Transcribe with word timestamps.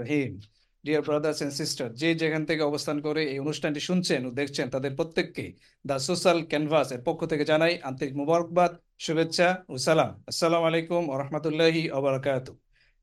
Rahim. 0.00 0.40
Dear 0.84 1.02
brothers 1.02 1.42
and 1.42 1.52
sister 1.52 1.94
যে 1.94 2.14
যেখান 2.14 2.44
থেকে 2.46 2.62
অবস্থান 2.62 3.00
করে 3.00 3.24
এই 3.24 3.38
অনুষ্ঠানটি 3.38 3.80
শুনছেন 3.80 4.26
ও 4.26 4.30
দেখছেন, 4.30 4.70
তাদের 4.70 4.94
প্রত্যেককে 4.96 5.52
দ্য 5.86 5.98
সোশ্যাল 5.98 6.42
ক্যানভাস 6.42 6.92
এর 6.92 7.02
পক্ষ 7.04 7.24
থেকে 7.24 7.44
জানাই 7.44 7.78
আন্তরিক 7.82 8.16
মুবারকবাদ, 8.16 8.76
শুভেচ্ছা 8.98 9.64
ও 9.68 9.76
সালাম। 9.76 10.22
আসসালামু 10.26 10.66
আলাইকুম 10.66 11.08
ও 11.08 11.18
রহমতুল্লাহি 11.18 11.90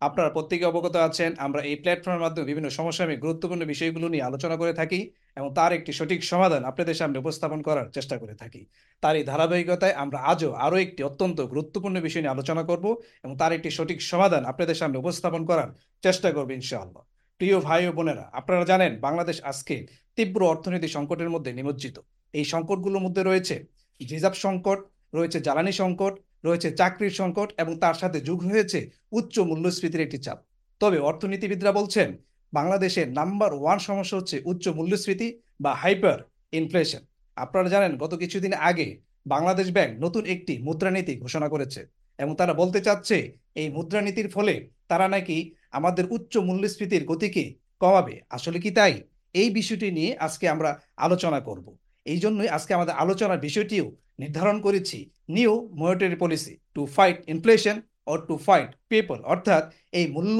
আপনারা 0.02 0.30
প্রত্যেকে 0.36 0.66
অবগত 0.72 0.96
আছেন, 1.08 1.32
আমরা 1.46 1.62
এই 1.70 1.78
প্ল্যাটফর্মের 1.84 2.24
মাধ্যমে 2.26 2.50
বিভিন্ন 2.52 2.70
সমসাময়িক 2.78 3.20
গুরুত্বপূর্ণ 3.26 3.64
বিষয়গুলো 3.72 4.08
নিয়ে 4.14 4.28
আলোচনা 4.30 4.56
করে 4.62 4.74
থাকি 4.80 5.00
এবং 5.38 5.48
তার 5.58 5.72
একটি 5.78 5.92
সঠিক 6.00 6.20
সমাধান 6.32 6.62
আপনাদের 6.72 6.96
সামনে 7.02 7.18
উপস্থাপন 7.24 7.60
করার 7.68 7.88
চেষ্টা 7.96 8.16
করে 8.22 8.36
থাকি। 8.42 8.62
তার 9.04 9.14
এই 9.20 9.26
ধারাবাহিকতায় 9.32 9.96
আমরা 10.04 10.20
আজও 10.32 10.52
আরও 10.66 10.78
একটি 10.86 11.02
অত্যন্ত 11.10 11.38
গুরুত্বপূর্ণ 11.52 11.96
বিষয় 12.08 12.22
নিয়ে 12.24 12.36
আলোচনা 12.36 12.64
করব 12.70 12.86
এবং 13.24 13.34
তার 13.42 13.52
একটি 13.58 13.70
সঠিক 13.78 14.00
সমাধান 14.12 14.42
আপনাদের 14.52 14.80
সামনে 14.82 14.98
উপস্থাপন 15.04 15.42
করার 15.50 15.70
চেষ্টা 16.04 16.30
করবে 16.36 16.54
ইনশাআল্লাহ। 16.60 17.04
প্রিয় 17.40 17.58
ভাই 17.68 17.82
ও 17.90 17.92
বোনেরা, 17.98 18.26
আপনারা 18.40 18.64
জানেন 18.72 18.92
বাংলাদেশ 19.06 19.38
আজকে 19.52 19.76
তীব্র 20.18 20.42
অর্থনৈতিক 20.54 20.92
সংকটের 20.98 21.30
মধ্যে 21.34 21.52
নিমজ্জিত। 21.58 21.98
এই 22.34 22.46
সংকটগুলোর 22.54 23.04
মধ্যে 23.06 23.22
রয়েছে 23.24 23.56
রিজার্ভ 24.02 24.36
সংকট, 24.46 24.80
রয়েছে 25.18 25.38
জ্বালানি 25.46 25.74
সংকট 25.82 26.14
রয়েছে 26.48 26.70
চাকরির 26.80 27.14
সংকট 27.20 27.50
এবং 27.62 27.74
তার 27.84 27.96
সাথে 28.02 28.18
যুগ 28.28 28.40
হয়েছে 28.50 28.80
উচ্চ 29.18 29.36
মূল্যস্ফীতির 29.50 30.06
একটি 30.06 30.18
চাপ। 30.26 30.40
তবে 30.82 30.98
অর্থনীতিবিদরা 31.10 31.72
বলছেন 31.80 32.10
বাংলাদেশের 32.54 33.08
নাম্বার 33.20 33.52
ওয়ান 33.54 33.80
সমস্যা 33.88 34.18
হচ্ছে 34.20 34.38
উচ্চ 34.52 34.66
মূল্যস্ফীতি 34.78 35.28
বা 35.64 35.72
হাইপার 35.82 36.18
ইনফ্লেশন। 36.60 37.02
আপনারা 37.38 37.70
জানেন, 37.74 37.92
গত 38.04 38.14
কিছুদিন 38.22 38.54
আগে 38.70 38.88
বাংলাদেশ 39.34 39.68
ব্যাংক 39.72 39.94
নতুন 40.06 40.24
একটি 40.34 40.54
মুদ্রানীতি 40.68 41.14
ঘোষণা 41.24 41.48
করেছে 41.54 41.82
এবং 42.20 42.34
তারা 42.40 42.54
বলতে 42.62 42.80
চাচ্ছে, 42.88 43.18
এই 43.62 43.68
মুদ্রানীতির 43.70 44.30
ফলে 44.36 44.54
তারা 44.92 45.08
নাকি 45.16 45.38
আমাদের 45.78 46.06
উচ্চ 46.16 46.34
মূল্যস্ফীতির 46.48 47.04
গতিকে 47.06 47.44
কমাবে। 47.82 48.16
আসলে 48.38 48.58
কি 48.64 48.72
তাই? 48.72 48.94
এই 49.36 49.50
বিষয়টি 49.58 49.88
নিয়ে 49.98 50.12
আজকে 50.26 50.46
আমরা 50.54 50.70
আলোচনা 51.06 51.40
করব। 51.40 51.68
এই 52.06 52.20
জন্যই 52.24 52.50
আজকে 52.58 52.72
আমাদের 52.78 52.98
আলোচনার 53.04 53.44
বিষয়টিও 53.48 53.86
নির্ধারণ 54.22 54.58
করেছি 54.66 54.98
new 55.36 55.54
monetary 55.80 56.18
policy 56.24 56.54
to 56.76 56.82
fight 56.96 57.18
inflation 57.34 57.76
or 58.12 58.18
to 58.28 58.36
fight 58.48 58.70
people 58.92 59.18
অর্থাৎ 59.34 59.64
এই 60.00 60.06
মূল্য, 60.16 60.40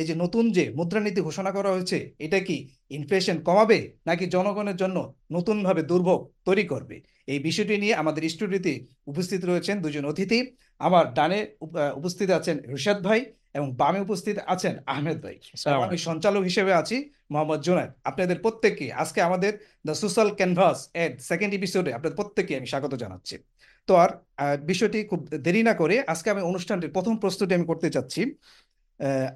এই 0.00 0.06
যে 0.08 0.14
নতুন 0.22 0.44
যে 0.56 0.64
মুদ্রানীতি 0.78 1.20
ঘোষণা 1.28 1.50
করা 1.56 1.70
হয়েছে, 1.74 1.98
এটা 2.26 2.38
কি 2.48 2.56
ইনফ্লেশন 2.98 3.36
কমাবে 3.48 3.78
নাকি 4.08 4.24
জনগণের 4.34 4.76
জন্য 4.82 4.96
নতুনভাবে 5.36 5.82
দুর্ভোগ 5.90 6.20
তৈরি 6.46 6.64
করবে? 6.72 6.96
এই 7.32 7.38
বিষয়টি 7.46 7.74
নিয়ে 7.82 7.94
আমাদের 8.02 8.22
স্টুডিওতে 8.34 8.72
উপস্থিত 9.10 9.40
রয়েছেন 9.44 9.76
দুজন 9.84 10.04
অতিথি। 10.10 10.38
আমার 10.80 11.04
ডানে 11.16 11.38
উপস্থিত 12.00 12.28
আছেন 12.38 12.56
রিশাদ 12.74 12.98
ভাই 13.06 13.20
এবং 13.58 13.68
বামে 13.80 14.00
উপস্থিত 14.06 14.36
আছেন 14.54 14.74
আহমেদ 14.92 15.18
ভাই। 15.24 15.36
আমি 15.86 15.96
সঞ্চালক 16.08 16.42
হিসেবে 16.50 16.72
আছি 16.80 16.96
মোহাম্মদ 17.32 17.60
জোনায়দ। 17.66 17.92
আপনাদের 18.10 18.38
প্রত্যেককে 18.44 18.86
আজকে 19.02 19.18
আমাদের 19.28 19.52
দ্য 19.86 19.94
সোশ্যাল 20.02 20.28
ক্যানভাস 20.38 20.78
এর 21.02 21.10
সেকেন্ড 21.30 21.52
এপিসোডে 21.58 21.90
আপনাদের 21.96 22.16
প্রত্যেককে 22.18 22.54
আমি 22.60 22.68
স্বাগত 22.72 22.92
জানাচ্ছি। 23.02 23.36
তো 23.88 23.92
আর 24.02 24.10
বিষয়টি 24.70 24.98
খুব 25.10 25.20
দেরি 25.46 25.62
না 25.68 25.74
করে 25.80 25.96
আজকে 26.12 26.28
আমি 26.34 26.42
অনুষ্ঠানটির 26.50 26.94
প্রথম 26.96 27.14
প্রস্তুতি 27.22 27.52
আমি 27.58 27.66
করতে 27.70 27.88
চাচ্ছি 27.94 28.22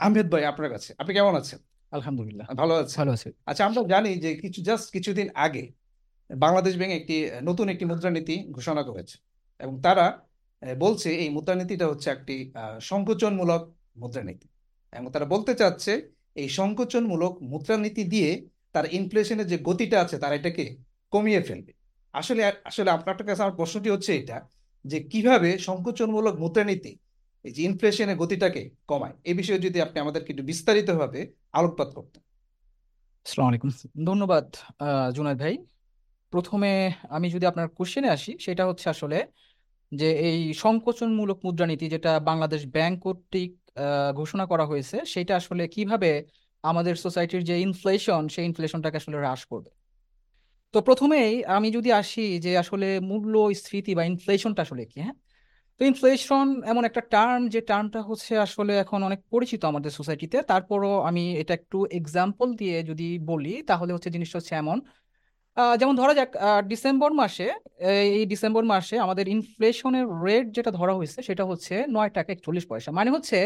আহমেদ 0.05 0.27
ভাই 0.33 0.42
আপনার 0.53 0.69
কাছে। 0.75 0.91
আপনি 1.01 1.12
কেমন 1.19 1.34
আছেন? 1.41 1.59
আলহামদুলিল্লাহ। 1.92 2.47
ভালো 2.61 2.75
আছে 2.83 2.95
ভালো 3.01 3.12
আছে। 3.17 3.29
আচ্ছা 3.51 3.62
আমরা 3.69 3.81
জানি 3.95 4.11
যে 4.25 4.31
কিছু 4.42 4.61
জাস্ট 4.69 4.86
কিছুদিন 4.95 5.29
আগে 5.47 5.64
বাংলাদেশ 6.31 6.73
ব্যাংক 6.81 6.92
একটি 7.01 7.17
নতুন 7.48 7.67
একটি 7.73 7.84
মুদ্রানীতি 7.91 8.36
ঘোষণা 8.57 8.83
করেছে 8.89 9.17
এবং 9.61 9.75
তারা 9.86 10.07
বলছে 10.84 11.09
এই 11.23 11.29
মুদ্রানীতিটা 11.36 11.86
হচ্ছে 11.91 12.09
একটি 12.17 12.36
সংকোচনমূলক 12.91 13.62
মুদ্রানীতি 14.01 14.47
এবং 14.93 15.09
তারা 15.15 15.27
বলতে 15.35 15.53
চাচ্ছে, 15.61 15.93
এই 16.41 16.48
সংকোচনমূলক 16.59 17.33
মুদ্রানীতি 17.53 18.03
দিয়ে 18.12 18.31
তার 18.75 18.87
ইনফ্লেশনের 18.98 19.47
যে 19.53 19.57
গতিটা 19.69 19.97
আছে, 20.05 20.17
তারা 20.23 20.35
এটাকে 20.41 20.65
কমিয়ে 21.12 21.42
ফেলবে। 21.48 21.73
আসলে 22.14 22.42
আসলে 22.70 22.91
আপনার 22.97 23.27
কাছে 23.29 23.42
আমার 23.45 23.58
প্রশ্নটি 23.61 23.89
হচ্ছে 23.95 24.11
এটা, 24.20 24.39
যে 24.85 24.98
কীভাবে 25.13 25.51
সংকোচনমূলক 25.69 26.35
মুদ্রানীতি 26.42 26.92
এই 27.45 27.53
যে 27.57 27.61
ইনফ্লেশনের 27.69 28.17
গতিটাকে 28.23 28.63
কমায়? 28.91 29.14
এ 29.30 29.33
বিষয়ে 29.41 29.64
যদি 29.67 29.79
আপনি 29.86 29.98
আমাদেরকে 30.05 30.30
একটু 30.33 30.45
বিস্তারিতভাবে 30.51 31.20
আলোকপাত 31.59 31.89
করতেন। 31.97 32.23
আসসালামু 33.27 33.48
আলাইকুম। 33.51 33.70
ধন্যবাদ 34.11 34.47
জুনায়দ 35.17 35.39
ভাই। 35.45 35.55
প্রথমে 36.33 36.70
আমি 37.17 37.27
যদি 37.35 37.45
আপনার 37.51 37.67
কোশ্চেনে 37.79 38.09
আসি, 38.17 38.33
সেটা 38.45 38.63
হচ্ছে 38.69 38.86
আসলে 38.95 39.19
যে 39.92 40.08
এই 40.29 40.41
সংকোচনমূলক 40.55 41.39
মুদ্রানীতি 41.47 41.86
যেটা 41.89 42.13
বাংলাদেশ 42.20 42.63
ব্যাংক 42.67 42.97
কর্তৃক 43.03 43.51
ঘোষণা 44.14 44.45
করা 44.47 44.64
হয়েছে, 44.67 44.97
সেটা 45.05 45.33
আসলে 45.36 45.63
কীভাবে 45.69 46.11
আমাদের 46.64 46.95
সোসাইটির 46.97 47.42
যে 47.45 47.55
ইনফ্লেশন, 47.61 48.23
সেই 48.29 48.45
ইনফ্লেশনটাকে 48.45 48.97
আসলে 48.97 49.17
হ্রাস 49.17 49.42
করবে? 49.45 49.70
তো 50.75 50.79
প্রথমেই 50.80 51.33
আমি 51.57 51.69
যদি 51.70 51.91
আসি 51.92 52.25
যে 52.39 52.53
আসলে 52.58 52.86
মূল্যস্ফীতি 53.11 53.92
বা 53.95 54.03
ইনফ্লেশনটা 54.05 54.61
আসলে 54.63 54.83
কি 54.85 54.98
হ্যাঁ? 55.01 55.14
তো 55.80 55.83
ইনফ্লেশন 55.91 56.47
এমন 56.63 56.83
একটা 56.85 57.03
টার্ম 57.14 57.42
যে 57.48 57.61
টার্মটা 57.61 58.01
হচ্ছে 58.03 58.33
আসলে 58.39 58.73
এখন 58.85 59.01
অনেক 59.03 59.20
পরিচিত 59.30 59.61
আমাদের 59.64 59.91
সোসাইটিতে। 59.91 60.39
তারপরও 60.42 60.92
আমি 61.09 61.23
এটা 61.42 61.53
একটু 61.55 61.79
এক্সাম্পল 61.98 62.48
দিয়ে 62.61 62.77
যদি 62.91 63.09
বলি, 63.30 63.55
তাহলে 63.70 63.91
হচ্ছে 63.95 64.11
জিনিসটা 64.11 64.36
হচ্ছে 64.39 64.55
এমন 64.55 64.79
যেমন 65.80 65.95
ধরা 66.01 66.14
যাক 66.18 66.30
ডিসেম্বর 66.73 67.11
মাসে, 67.20 67.46
এই 68.18 68.24
ডিসেম্বর 68.33 68.63
মাসে 68.73 68.95
আমাদের 69.05 69.27
ইনফ্লেশনের 69.36 70.07
রেট 70.27 70.46
যেটা 70.57 70.70
ধরা 70.79 70.95
হয়েছে 70.98 71.18
সেটা 71.29 71.45
হচ্ছে 71.51 71.74
নয় 71.96 72.11
টাকা 72.17 72.29
একচল্লিশ 72.33 72.64
পয়সা। 72.70 72.90
মানে 72.98 73.11
হচ্ছে 73.14 73.39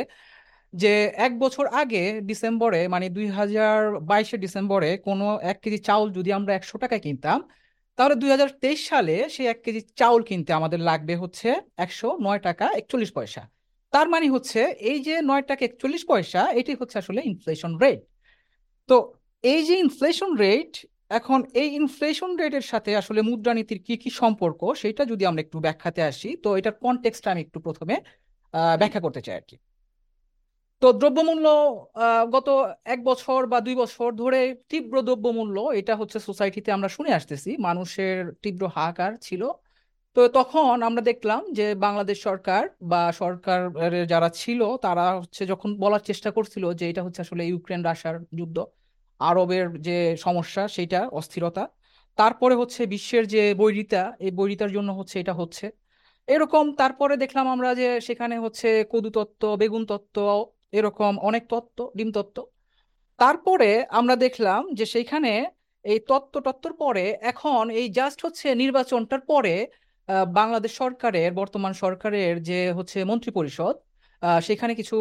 যে 0.75 0.93
এক 1.27 1.33
বছর 1.43 1.65
আগে 1.83 2.03
ডিসেম্বরে 2.31 2.81
মানে 2.95 3.07
দুই 3.17 3.27
হাজার 3.39 3.77
বাইশে 4.11 4.37
ডিসেম্বরে 4.45 4.91
কোনো 5.07 5.27
এক 5.51 5.57
কেজি 5.63 5.79
চাউল 5.89 6.09
যদি 6.19 6.31
আমরা 6.39 6.53
একশো 6.59 6.77
টাকায় 6.83 7.03
কিনতাম, 7.07 7.39
তাহলে 7.99 8.15
দুই 8.23 8.31
হাজার 8.35 8.49
তেইশ 8.63 8.81
সালে 8.91 9.17
সেই 9.35 9.47
এক 9.53 9.59
কেজি 9.65 9.81
চাউল 10.01 10.21
কিনতে 10.29 10.51
আমাদের 10.61 10.81
লাগবে 10.89 11.15
হচ্ছে 11.23 11.49
একশো 11.85 12.09
নয় 12.27 12.41
টাকা 12.47 12.67
একচল্লিশ 12.81 13.11
পয়সা। 13.19 13.43
তার 13.93 14.07
মানে 14.13 14.27
হচ্ছে 14.35 14.61
এই 14.91 14.99
যে 15.07 15.15
নয় 15.31 15.45
টাকা 15.51 15.63
একচল্লিশ 15.69 16.03
পয়সা, 16.11 16.43
এটি 16.61 16.73
হচ্ছে 16.81 16.97
আসলে 17.03 17.21
ইনফ্লেশন 17.31 17.73
রেট 17.83 18.01
তো 18.89 18.97
এই 19.45 19.61
যে 19.69 19.75
ইনফ্লেশন 19.85 20.31
রেট 20.45 20.73
এখন 21.11 21.41
এই 21.61 21.69
ইনফ্লেশন 21.81 22.31
রেটের 22.43 22.67
সাথে 22.73 22.91
আসলে 23.01 23.21
মুদ্রানীতির 23.31 23.81
কি 23.87 23.95
কি 24.03 24.11
সম্পর্ক 24.23 24.61
সেটা 24.83 25.03
যদি 25.13 25.25
আমরা 25.31 25.41
একটু 25.45 25.59
ব্যাখ্যাতে 25.67 26.01
আসি, 26.11 26.29
তো 26.45 26.49
এটার 26.59 26.75
কনটেক্সটটা 26.85 27.29
আমি 27.35 27.43
একটু 27.47 27.59
প্রথমে 27.67 27.95
ব্যাখ্যা 28.81 29.01
করতে 29.05 29.21
চাই 29.27 29.37
আর 29.41 29.45
কি 29.51 29.57
তো 30.83 30.87
দ্রব্যমূল্য 31.01 31.47
গত 32.35 32.49
এক 32.95 33.01
বছর 33.11 33.39
বা 33.53 33.59
দুই 33.67 33.75
বছর 33.83 34.09
ধরে 34.23 34.41
তীব্র 34.71 34.95
দ্রব্যমূল্য, 35.09 35.57
এটা 35.81 35.95
হচ্ছে 36.01 36.19
সোসাইটিতে 36.29 36.71
আমরা 36.77 36.89
শুনে 36.97 37.11
আসতেছি, 37.19 37.51
মানুষের 37.69 38.17
তীব্র 38.43 38.63
হাহাকার 38.77 39.13
ছিল। 39.27 39.43
তো 40.17 40.21
তখন 40.39 40.75
আমরা 40.89 41.03
দেখলাম 41.11 41.41
যে 41.59 41.67
বাংলাদেশ 41.87 42.19
সরকার 42.29 42.63
বা 42.93 43.03
সরকারের 43.23 44.05
যারা 44.13 44.29
ছিল, 44.41 44.61
তারা 44.87 45.07
হচ্ছে 45.21 45.43
যখন 45.53 45.71
বলার 45.83 46.03
চেষ্টা 46.11 46.31
করছিল 46.37 46.65
যে 46.81 46.85
এটা 46.91 47.03
হচ্ছে 47.07 47.21
আসলে 47.27 47.43
ইউক্রেন 47.51 47.81
রাশিয়ার 47.89 48.17
যুদ্ধ 48.39 48.59
আরবের 49.21 49.67
যে 49.79 50.17
সমস্যা 50.17 50.69
সেটা 50.69 51.01
অস্থিরতা। 51.09 51.65
তারপরে 52.19 52.55
হচ্ছে 52.55 52.87
বিশ্বের 52.87 53.27
যে 53.27 53.55
বৈরিতা, 53.55 54.03
এই 54.21 54.31
বৈরিতার 54.31 54.71
জন্য 54.71 54.91
হচ্ছে 54.93 55.21
এটা 55.21 55.33
হচ্ছে। 55.33 55.67
এরকম 56.29 56.65
তারপরে 56.73 57.17
দেখলাম 57.17 57.49
আমরা 57.49 57.75
যে 57.75 57.89
সেখানে 58.01 58.39
হচ্ছে 58.39 58.69
কদু 58.91 59.11
তত্ত্ব, 59.11 59.57
বেগুন 59.57 59.83
তত্ত্ব, 59.87 60.19
এরকম 60.73 61.13
অনেক 61.19 61.43
তত্ত্ব, 61.49 61.79
ডিম 61.97 62.11
তত্ত্ব। 62.13 62.39
তারপরে 63.19 63.71
আমরা 63.91 64.17
দেখলাম 64.17 64.75
যে 64.75 64.85
সেইখানে 64.87 65.33
এই 65.85 65.99
তত্ত্ব 66.09 66.41
তত্ত্বর 66.41 66.73
পরে 66.73 67.05
এখন 67.23 67.71
এই 67.71 67.87
জাস্ট 67.89 68.19
হচ্ছে 68.27 68.55
নির্বাচনটার 68.55 69.21
পরে 69.21 69.55
বাংলাদেশ 70.35 70.73
সরকারের, 70.77 71.33
বর্তমান 71.33 71.73
সরকারের 71.73 72.43
যে 72.43 72.73
হচ্ছে 72.73 72.99
মন্ত্রী 73.05 73.31
পরিষদ 73.31 73.75
সেখানে 74.43 74.73
কিছু 74.75 74.97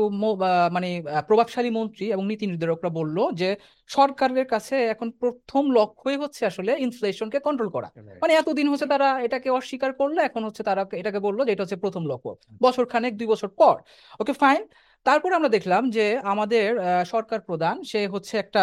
মানে 0.71 0.89
প্রভাবশালী 1.27 1.69
মন্ত্রী 1.69 2.06
এবং 2.12 2.23
নীতি 2.27 2.45
নির্ধারকরা 2.47 2.89
বলল 2.89 3.17
যে 3.33 3.50
সরকারের 3.89 4.47
কাছে 4.47 4.75
এখন 4.94 5.07
প্রথম 5.21 5.63
লক্ষ্যই 5.71 6.17
হচ্ছে 6.17 6.41
আসলে 6.45 6.71
ইনফ্লেশনকে 6.79 7.39
কন্ট্রোল 7.39 7.69
করা। 7.69 7.89
মানে 8.21 8.33
এতদিন 8.33 8.67
হচ্ছে 8.69 8.85
তারা 8.85 9.07
এটাকে 9.21 9.50
অস্বীকার 9.50 9.91
করল 9.94 10.17
এখন 10.19 10.41
হচ্ছে 10.44 10.63
তারা 10.63 10.81
এটাকে 10.91 11.19
বলল 11.19 11.39
যে 11.45 11.51
এটা 11.51 11.63
হচ্ছে 11.63 11.75
প্রথম 11.75 12.03
লক্ষ্য। 12.06 12.31
বছর 12.62 12.83
খানেক 12.85 13.13
দুই 13.17 13.27
বছর 13.27 13.50
পর। 13.59 13.75
ওকে 14.19 14.33
ফাইন 14.33 14.62
তারপরে 15.06 15.33
আমরা 15.35 15.50
দেখলাম 15.50 15.83
যে 15.89 16.06
আমাদের 16.23 16.68
সরকার 17.06 17.39
প্রধান 17.41 17.75
সে 17.83 18.00
হচ্ছে 18.07 18.33
একটা 18.38 18.61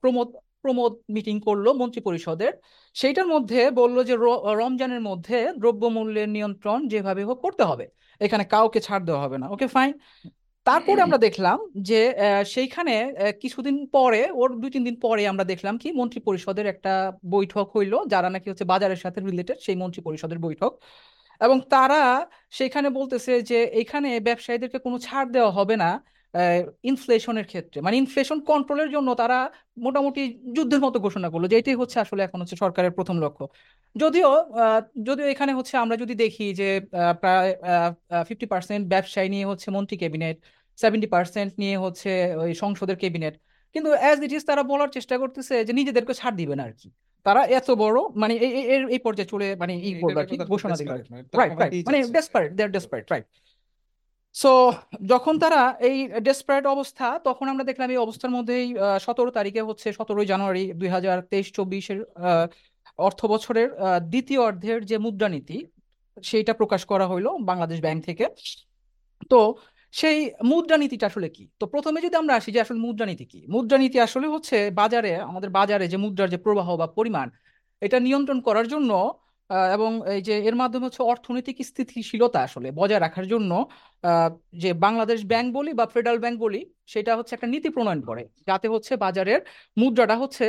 প্রমোদ 0.00 0.28
প্রমোদ 0.62 0.92
মিটিং 1.10 1.36
করল 1.40 1.66
মন্ত্রী 1.72 2.00
পরিষদের 2.00 2.52
সেইটার 2.96 3.26
মধ্যে 3.26 3.60
বলল 3.70 3.96
যে 4.04 4.14
রমজানের 4.62 5.00
মধ্যে 5.00 5.38
দ্রব্যমূল্যের 5.58 6.28
নিয়ন্ত্রণ 6.28 6.78
যেভাবে 6.88 7.22
হোক 7.24 7.38
করতে 7.40 7.62
হবে। 7.64 7.86
এখানে 8.20 8.44
কাউকে 8.44 8.80
ছাড় 8.86 9.02
দেওয়া 9.08 9.22
হবে 9.24 9.36
না। 9.38 9.46
ওকে 9.54 9.66
ফাইন 9.66 9.92
তারপরে 10.66 11.00
আমরা 11.02 11.18
দেখলাম 11.18 11.58
যে 11.88 12.00
সেইখানে 12.54 12.94
কিছুদিন 13.42 13.76
পরে, 13.96 14.22
ওর 14.40 14.48
দুই, 14.60 14.70
তিন 14.70 14.82
দিন 14.84 14.96
পরে 15.00 15.22
আমরা 15.32 15.44
দেখলাম 15.44 15.74
কি, 15.82 15.88
মন্ত্রী 15.92 16.20
পরিষদের 16.26 16.66
একটা 16.66 16.92
বৈঠক 17.34 17.66
হইল, 17.76 17.94
যারা 18.12 18.28
নাকি 18.30 18.46
হচ্ছে 18.50 18.64
বাজারের 18.72 19.00
সাথে 19.04 19.18
রিলেটেড 19.20 19.58
সেই 19.66 19.76
মন্ত্রী 19.82 20.00
পরিষদের 20.06 20.38
বৈঠক। 20.46 20.72
এবং 21.40 21.60
তারা 21.70 22.00
সেখানে 22.58 22.88
বলতেছে 22.98 23.32
যে, 23.42 23.58
এখানে 23.82 24.20
ব্যবসায়ীদেরকে 24.20 24.78
কোনো 24.78 24.96
ছাড় 25.06 25.28
দেওয়া 25.36 25.50
হবে 25.50 25.76
না। 25.76 25.90
ইনফ্লেশনের 26.90 27.46
ক্ষেত্রে। 27.50 27.78
মানে 27.86 27.96
ইনফ্লেশন 28.02 28.38
কন্ট্রোলের 28.50 28.88
জন্য 28.94 29.08
তারা 29.22 29.38
মোটামুটি 29.86 30.22
যুদ্ধের 30.56 30.82
মতো 30.86 30.98
ঘোষণা 31.06 31.28
করল 31.32 31.44
যে 31.50 31.56
এটাই 31.60 31.76
হচ্ছে 31.80 31.96
আসলে 32.04 32.20
এখন 32.26 32.38
হচ্ছে 32.42 32.56
সরকারের 32.62 32.92
প্রথম 32.98 33.16
লক্ষ্য। 33.24 33.44
যদিও 33.96 34.30
যদিও 35.08 35.26
এখানে 35.34 35.52
হচ্ছে 35.58 35.74
আমরা 35.82 35.96
যদি 36.02 36.14
দেখি 36.24 36.46
যে 36.60 36.68
প্রায় 37.22 37.50
ফিফটি 38.28 38.46
পার্সেন্ট 38.52 38.82
ব্যবসায়ী 38.92 39.28
নিয়ে 39.34 39.46
হচ্ছে 39.50 39.68
মন্ত্রী 39.76 39.96
ক্যাবিনেট 40.02 40.36
সেভেন্টি 40.78 41.08
পার্সেন্ট 41.14 41.50
নিয়ে 41.62 41.76
হচ্ছে 41.84 42.10
ওই 42.44 42.52
সংসদের 42.62 42.96
ক্যাবিনেট। 43.02 43.34
কিন্তু 43.74 43.90
অ্যাজ 44.02 44.18
ইট 44.26 44.32
ইজ 44.36 44.42
তারা 44.50 44.62
বলার 44.70 44.90
চেষ্টা 44.96 45.14
করতেছে 45.22 45.54
যে 45.66 45.72
নিজেদেরকে 45.80 46.12
ছাড় 46.20 46.36
দিবে 46.40 46.54
না 46.58 46.64
আর 46.68 46.74
কি। 46.80 46.88
তারা 47.26 47.42
এত 47.58 47.68
বড় 47.82 47.98
মানে 48.22 48.34
এই 48.94 49.00
পর্যায়ে 49.06 49.30
চলে 49.32 49.46
মানে 49.62 49.74
ই 49.88 49.90
করবে 50.02 50.18
আর 50.22 50.28
কি 50.30 50.36
ঘোষণা 50.52 50.74
দিবে 50.80 50.90
রাইট 51.40 51.52
রাইট 51.60 51.72
মানে 51.88 51.98
desperate 52.16 52.50
they 52.56 52.62
are 52.66 52.72
desperate 52.76 53.06
right 53.12 53.26
so 54.34 54.48
যখন 55.12 55.34
তারা 55.42 55.60
এই 55.88 55.96
ডেসপারেট 56.26 56.66
অবস্থা, 56.74 57.06
তখন 57.28 57.46
আমরা 57.52 57.64
দেখলাম 57.70 57.88
এই 57.94 58.00
অবস্থার 58.06 58.32
মধ্যেই 58.36 58.66
সতেরো 59.04 59.30
তারিখে 59.38 59.62
হচ্ছে 59.68 59.88
সতেরোই 59.98 60.26
জানুয়ারি 60.32 60.64
দুই 60.80 60.88
হাজার 60.96 61.16
তেইশ 61.32 61.46
চব্বিশের 61.56 61.98
অর্থ 62.98 63.20
বছরের 63.32 63.68
দ্বিতীয় 64.12 64.40
অর্ধের 64.48 64.78
যে 64.90 64.96
মুদ্রানীতি 65.06 65.58
সেইটা 66.16 66.52
প্রকাশ 66.60 66.82
করা 66.92 67.06
হইল 67.12 67.26
বাংলাদেশ 67.50 67.78
ব্যাংক 67.86 68.00
থেকে। 68.08 68.24
তো, 69.32 69.40
সেই 69.94 70.18
মুদ্রানীতিটা 70.52 71.06
আসলে 71.10 71.28
কি? 71.36 71.44
তো 71.60 71.64
প্রথমে 71.74 71.98
যদি 72.06 72.16
আমরা 72.22 72.34
আসি 72.38 72.50
যে 72.56 72.60
আসলে 72.64 72.80
মুদ্রানীতি 72.86 73.24
কি? 73.32 73.40
মুদ্রানীতি 73.54 73.98
আসলে 74.06 74.26
হচ্ছে 74.34 74.56
বাজারে, 74.80 75.12
আমাদের 75.30 75.50
বাজারে 75.58 75.84
যে 75.92 75.98
মুদ্রার 76.04 76.32
যে 76.34 76.38
প্রবাহ 76.46 76.68
বা 76.80 76.86
পরিমাণ, 76.98 77.26
এটা 77.82 77.98
নিয়ন্ত্রণ 78.06 78.38
করার 78.48 78.66
জন্য 78.72 78.90
এবং 79.76 79.90
এই 80.14 80.20
যে 80.28 80.34
এর 80.48 80.56
মাধ্যমে 80.60 80.84
হচ্ছে 80.86 81.02
অর্থনৈতিক 81.12 81.56
স্থিতিশীলতা 81.70 82.38
আসলে 82.46 82.68
বজায় 82.80 83.02
রাখার 83.06 83.26
জন্য 83.32 83.50
যে 84.62 84.70
বাংলাদেশ 84.84 85.18
ব্যাংক 85.32 85.48
বলি 85.58 85.70
বা 85.78 85.84
ফেডারেল 85.94 86.18
ব্যাংক 86.24 86.36
বলি, 86.44 86.60
সেটা 86.92 87.12
হচ্ছে 87.18 87.32
একটা 87.34 87.48
নীতি 87.54 87.68
প্রণয়ন 87.74 88.00
করে। 88.08 88.22
যাতে 88.48 88.66
হচ্ছে 88.74 88.92
বাজারের 89.04 89.40
মুদ্রাটা 89.76 90.16
হচ্ছে 90.22 90.46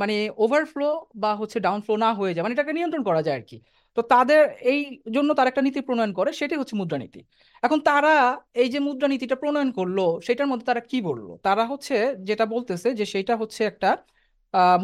মানে 0.00 0.14
ওভারফ্লো 0.44 0.88
বা 1.22 1.30
হচ্ছে 1.40 1.58
ডাউনফ্লো 1.66 1.94
না 2.04 2.10
হয়ে 2.18 2.32
যায় 2.34 2.44
মানে 2.44 2.54
এটাকে 2.56 2.72
নিয়ন্ত্রণ 2.76 3.02
করা 3.08 3.22
যায় 3.26 3.36
আর 3.38 3.44
কি 3.50 3.56
তো 3.96 4.00
তাদের 4.12 4.42
এই 4.72 4.80
জন্য 5.16 5.30
তারা 5.38 5.48
একটা 5.50 5.64
নীতি 5.66 5.80
প্রণয়ন 5.88 6.12
করে, 6.18 6.30
সেটাই 6.40 6.58
হচ্ছে 6.60 6.76
মুদ্রানীতি 6.80 7.20
এখন 7.62 7.78
তারা 7.90 8.14
এই 8.62 8.68
যে 8.74 8.78
মুদ্রানীতিটা 8.88 9.36
প্রণয়ন 9.42 9.70
করল, 9.78 9.98
সেটার 10.26 10.48
মধ্যে 10.50 10.66
তারা 10.70 10.82
কি 10.90 10.98
বলল? 11.08 11.26
তারা 11.46 11.64
হচ্ছে 11.70 11.96
যেটা 12.28 12.44
বলতেছে 12.54 12.88
যে 12.98 13.04
সেটা 13.14 13.34
হচ্ছে 13.40 13.60
একটা 13.70 13.90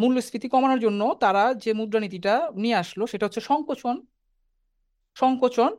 মূল্যস্ফীতি 0.00 0.48
কমানোর 0.48 0.80
জন্য 0.80 1.00
তারা 1.20 1.44
যে 1.64 1.70
মুদ্রানীতিটা 1.72 2.34
নিয়ে 2.62 2.76
আসলো 2.82 3.04
সেটা 3.06 3.24
হচ্ছে 3.26 3.42
সংকোচন। 3.50 3.96
সংকোচন 5.16 5.70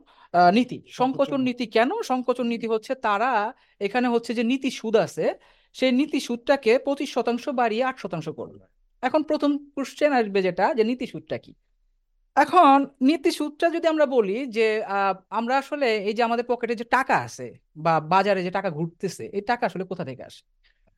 নীতি। 0.54 0.78
সংকোচন 1.00 1.40
নীতি 1.48 1.64
কেন? 1.66 1.90
সংকোচন 2.10 2.46
নীতি 2.46 2.66
হচ্ছে 2.66 2.92
তারা 3.06 3.32
এখানে 3.80 4.06
হচ্ছে 4.08 4.32
যে 4.34 4.42
নীতি 4.44 4.70
সুদ 4.70 4.94
আছে 4.96 5.26
সেই 5.76 5.92
নীতি 5.92 6.18
সুদটাকে 6.20 6.72
পঁচিশ 6.78 7.08
শতাংশ 7.14 7.44
বাড়িয়ে 7.60 7.84
আট 7.84 7.96
শতাংশ 7.98 8.28
করল। 8.38 8.58
এখন 9.02 9.20
প্রথম 9.22 9.50
কোশ্চেন 9.76 10.12
আসবে 10.12 10.38
যেটা 10.42 10.66
যে 10.74 10.82
নীতি 10.84 11.06
সুদটা 11.06 11.36
কি? 11.38 11.52
এখন 12.36 12.76
নীতি 13.00 13.30
সুদটা 13.30 13.66
যদি 13.70 13.86
আমরা 13.88 14.06
বলি 14.06 14.38
যে 14.56 14.66
আমরা 15.30 15.54
আসলে 15.58 15.88
এই 16.08 16.14
যে 16.14 16.22
আমাদের 16.22 16.46
পকেটে 16.48 16.74
যে 16.74 16.86
টাকা 16.96 17.16
আছে 17.18 17.46
বা 17.76 17.94
বাজারে 18.12 18.40
যে 18.42 18.50
টাকা 18.50 18.70
ঘুরতেছে 18.70 19.24
এই 19.36 19.44
টাকা 19.50 19.62
আসলে 19.66 19.84
কোথা 19.84 20.04
থেকে 20.04 20.22
আসে? 20.24 20.42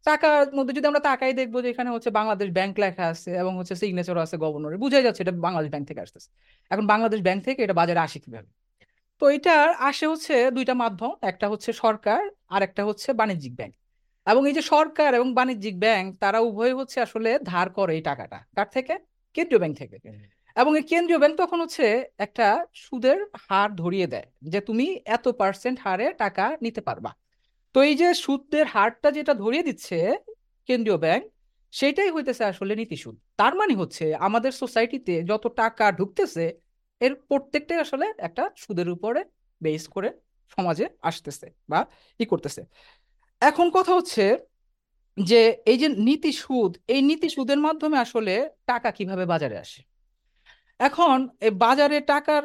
টাকার 0.06 0.55
মধ্যে 0.55 0.73
যদি 0.75 0.87
আমরা 0.87 1.01
তাকাই 1.01 1.33
দেখব 1.33 1.55
যে 1.62 1.69
এখানে 1.71 1.91
হচ্ছে 1.91 2.11
বাংলাদেশ 2.11 2.49
ব্যাংক 2.51 2.75
লেখা 2.79 3.05
আছে 3.06 3.31
এবং 3.33 3.53
হচ্ছে 3.59 3.75
সিগনেচারও 3.77 4.21
আছে 4.21 4.37
গভর্নরের 4.37 4.79
বুঝাই 4.79 5.03
যাচ্ছে 5.03 5.23
এটা 5.23 5.33
বাংলাদেশ 5.39 5.71
ব্যাংক 5.71 5.87
থেকে 5.89 6.01
আসতেছে। 6.01 6.29
এখন 6.71 6.87
বাংলাদেশ 6.87 7.21
ব্যাংক 7.21 7.41
থেকে 7.45 7.62
এটা 7.62 7.73
বাজারে 7.73 8.01
আসে 8.01 8.19
কীভাবে? 8.19 8.51
তো 9.23 9.29
এটার 9.29 9.69
আসে 9.81 10.06
হচ্ছে 10.06 10.51
দুইটা 10.51 10.75
মাধ্যম 10.75 11.11
একটা 11.23 11.49
হচ্ছে 11.49 11.73
সরকার 11.73 12.23
আর 12.49 12.62
একটা 12.62 12.85
হচ্ছে 12.85 13.12
বাণিজ্যিক 13.12 13.55
ব্যাংক 13.56 13.75
এবং 14.27 14.49
এই 14.49 14.55
যে 14.55 14.62
সরকার 14.62 15.15
এবং 15.15 15.29
বাণিজ্যিক 15.35 15.75
ব্যাংক 15.79 16.06
তারা 16.19 16.39
উভয় 16.41 16.75
হচ্ছে 16.75 17.01
আসলে 17.01 17.39
ধার 17.43 17.71
করে 17.71 17.93
এই 17.95 18.03
টাকাটা। 18.03 18.39
কার 18.56 18.69
থেকে? 18.73 18.95
কেন্দ্রীয় 19.37 19.61
ব্যাংক 19.61 19.75
থেকে। 19.79 19.97
এবং 20.56 20.73
এই 20.77 20.83
কেন্দ্রীয় 20.83 21.19
ব্যাংক 21.19 21.35
তখন 21.39 21.59
হচ্ছে 21.61 21.85
একটা 22.19 22.47
সুদের 22.75 23.19
হার 23.49 23.77
ধরিয়ে 23.77 24.06
দেয় 24.06 24.27
যে 24.43 24.61
তুমি 24.61 24.87
এত 25.06 25.29
পার্সেন্ট 25.29 25.77
হারে 25.85 26.06
টাকা 26.12 26.45
নিতে 26.62 26.81
পারবা। 26.81 27.11
তো 27.75 27.79
এই 27.82 27.94
যে 27.94 28.09
সুদের 28.15 28.67
হারটা 28.67 29.09
যেটা 29.11 29.32
ধরিয়ে 29.35 29.62
দিচ্ছে 29.62 29.97
কেন্দ্রীয় 30.69 30.99
ব্যাংক, 30.99 31.23
সেটাই 31.73 32.11
হইতেছে 32.11 32.43
আসলে 32.44 32.73
নীতি 32.76 32.97
সুদ। 32.97 33.17
তার 33.37 33.53
মানে 33.55 33.75
হচ্ছে 33.75 34.05
আমাদের 34.15 34.53
সোসাইটিতে 34.53 35.15
যত 35.25 35.44
টাকা 35.56 35.85
ঢুকতেছে, 35.93 36.44
এর 37.00 37.12
প্রত্যেকটাই 37.29 37.79
আসলে 37.81 38.06
একটা 38.19 38.43
সুদের 38.56 38.88
উপরে 38.88 39.21
বেস 39.61 39.85
করে 39.88 40.09
সমাজে 40.59 40.87
আসতেছে 41.03 41.47
বা 41.69 41.81
ই 42.21 42.25
করতেছে। 42.25 42.61
এখন 43.43 43.67
কথা 43.71 43.93
হচ্ছে 43.94 44.25
যে 45.17 45.41
এই 45.67 45.79
যে 45.79 45.88
নীতি 45.88 46.32
সুদ, 46.32 46.73
এই 46.88 47.00
নীতি 47.03 47.29
সুদের 47.29 47.61
মাধ্যমে 47.61 47.97
আসলে 47.99 48.35
টাকা 48.67 48.88
কীভাবে 48.91 49.25
বাজারে 49.27 49.56
আসে? 49.59 49.81
এখন 50.81 51.17
বাজারে 51.59 51.99
টাকার 52.03 52.43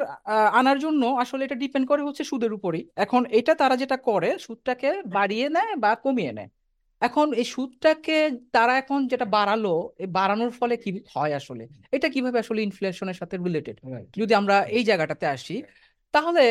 আনার 0.52 0.78
জন্য 0.78 1.02
আসলে 1.22 1.42
এটা 1.44 1.54
ডিপেন্ড 1.54 1.86
করে 1.88 2.02
হচ্ছে 2.02 2.22
সুদের 2.24 2.52
উপরেই। 2.52 2.84
এখন 2.96 3.22
এটা 3.30 3.52
তারা 3.54 3.74
যেটা 3.76 3.96
করে 4.00 4.30
সুদটাকে 4.38 4.88
বাড়িয়ে 5.16 5.46
নেয় 5.48 5.72
বা 5.76 5.90
কমিয়ে 6.04 6.32
নেয়। 6.32 6.50
এখন 7.02 7.26
এই 7.32 7.46
সুদটাকে 7.54 8.16
তারা 8.52 8.72
এখন 8.78 8.98
যেটা 9.06 9.26
বাড়ালো 9.36 9.72
এই 9.98 10.08
বাড়ানোর 10.08 10.50
ফলে 10.50 10.74
কি 10.76 10.90
হয় 11.14 11.32
আসলে? 11.34 11.64
এটা 11.92 12.08
কীভাবে 12.08 12.38
আসলে 12.38 12.60
ইনফ্লেশনের 12.62 13.16
সাথে 13.16 13.34
রিলেটেড 13.36 13.76
যদি 14.16 14.32
আমরা 14.34 14.56
এই 14.68 14.82
জায়গাটাতে 14.84 15.26
আসি 15.26 15.56
তাহলে 16.14 16.44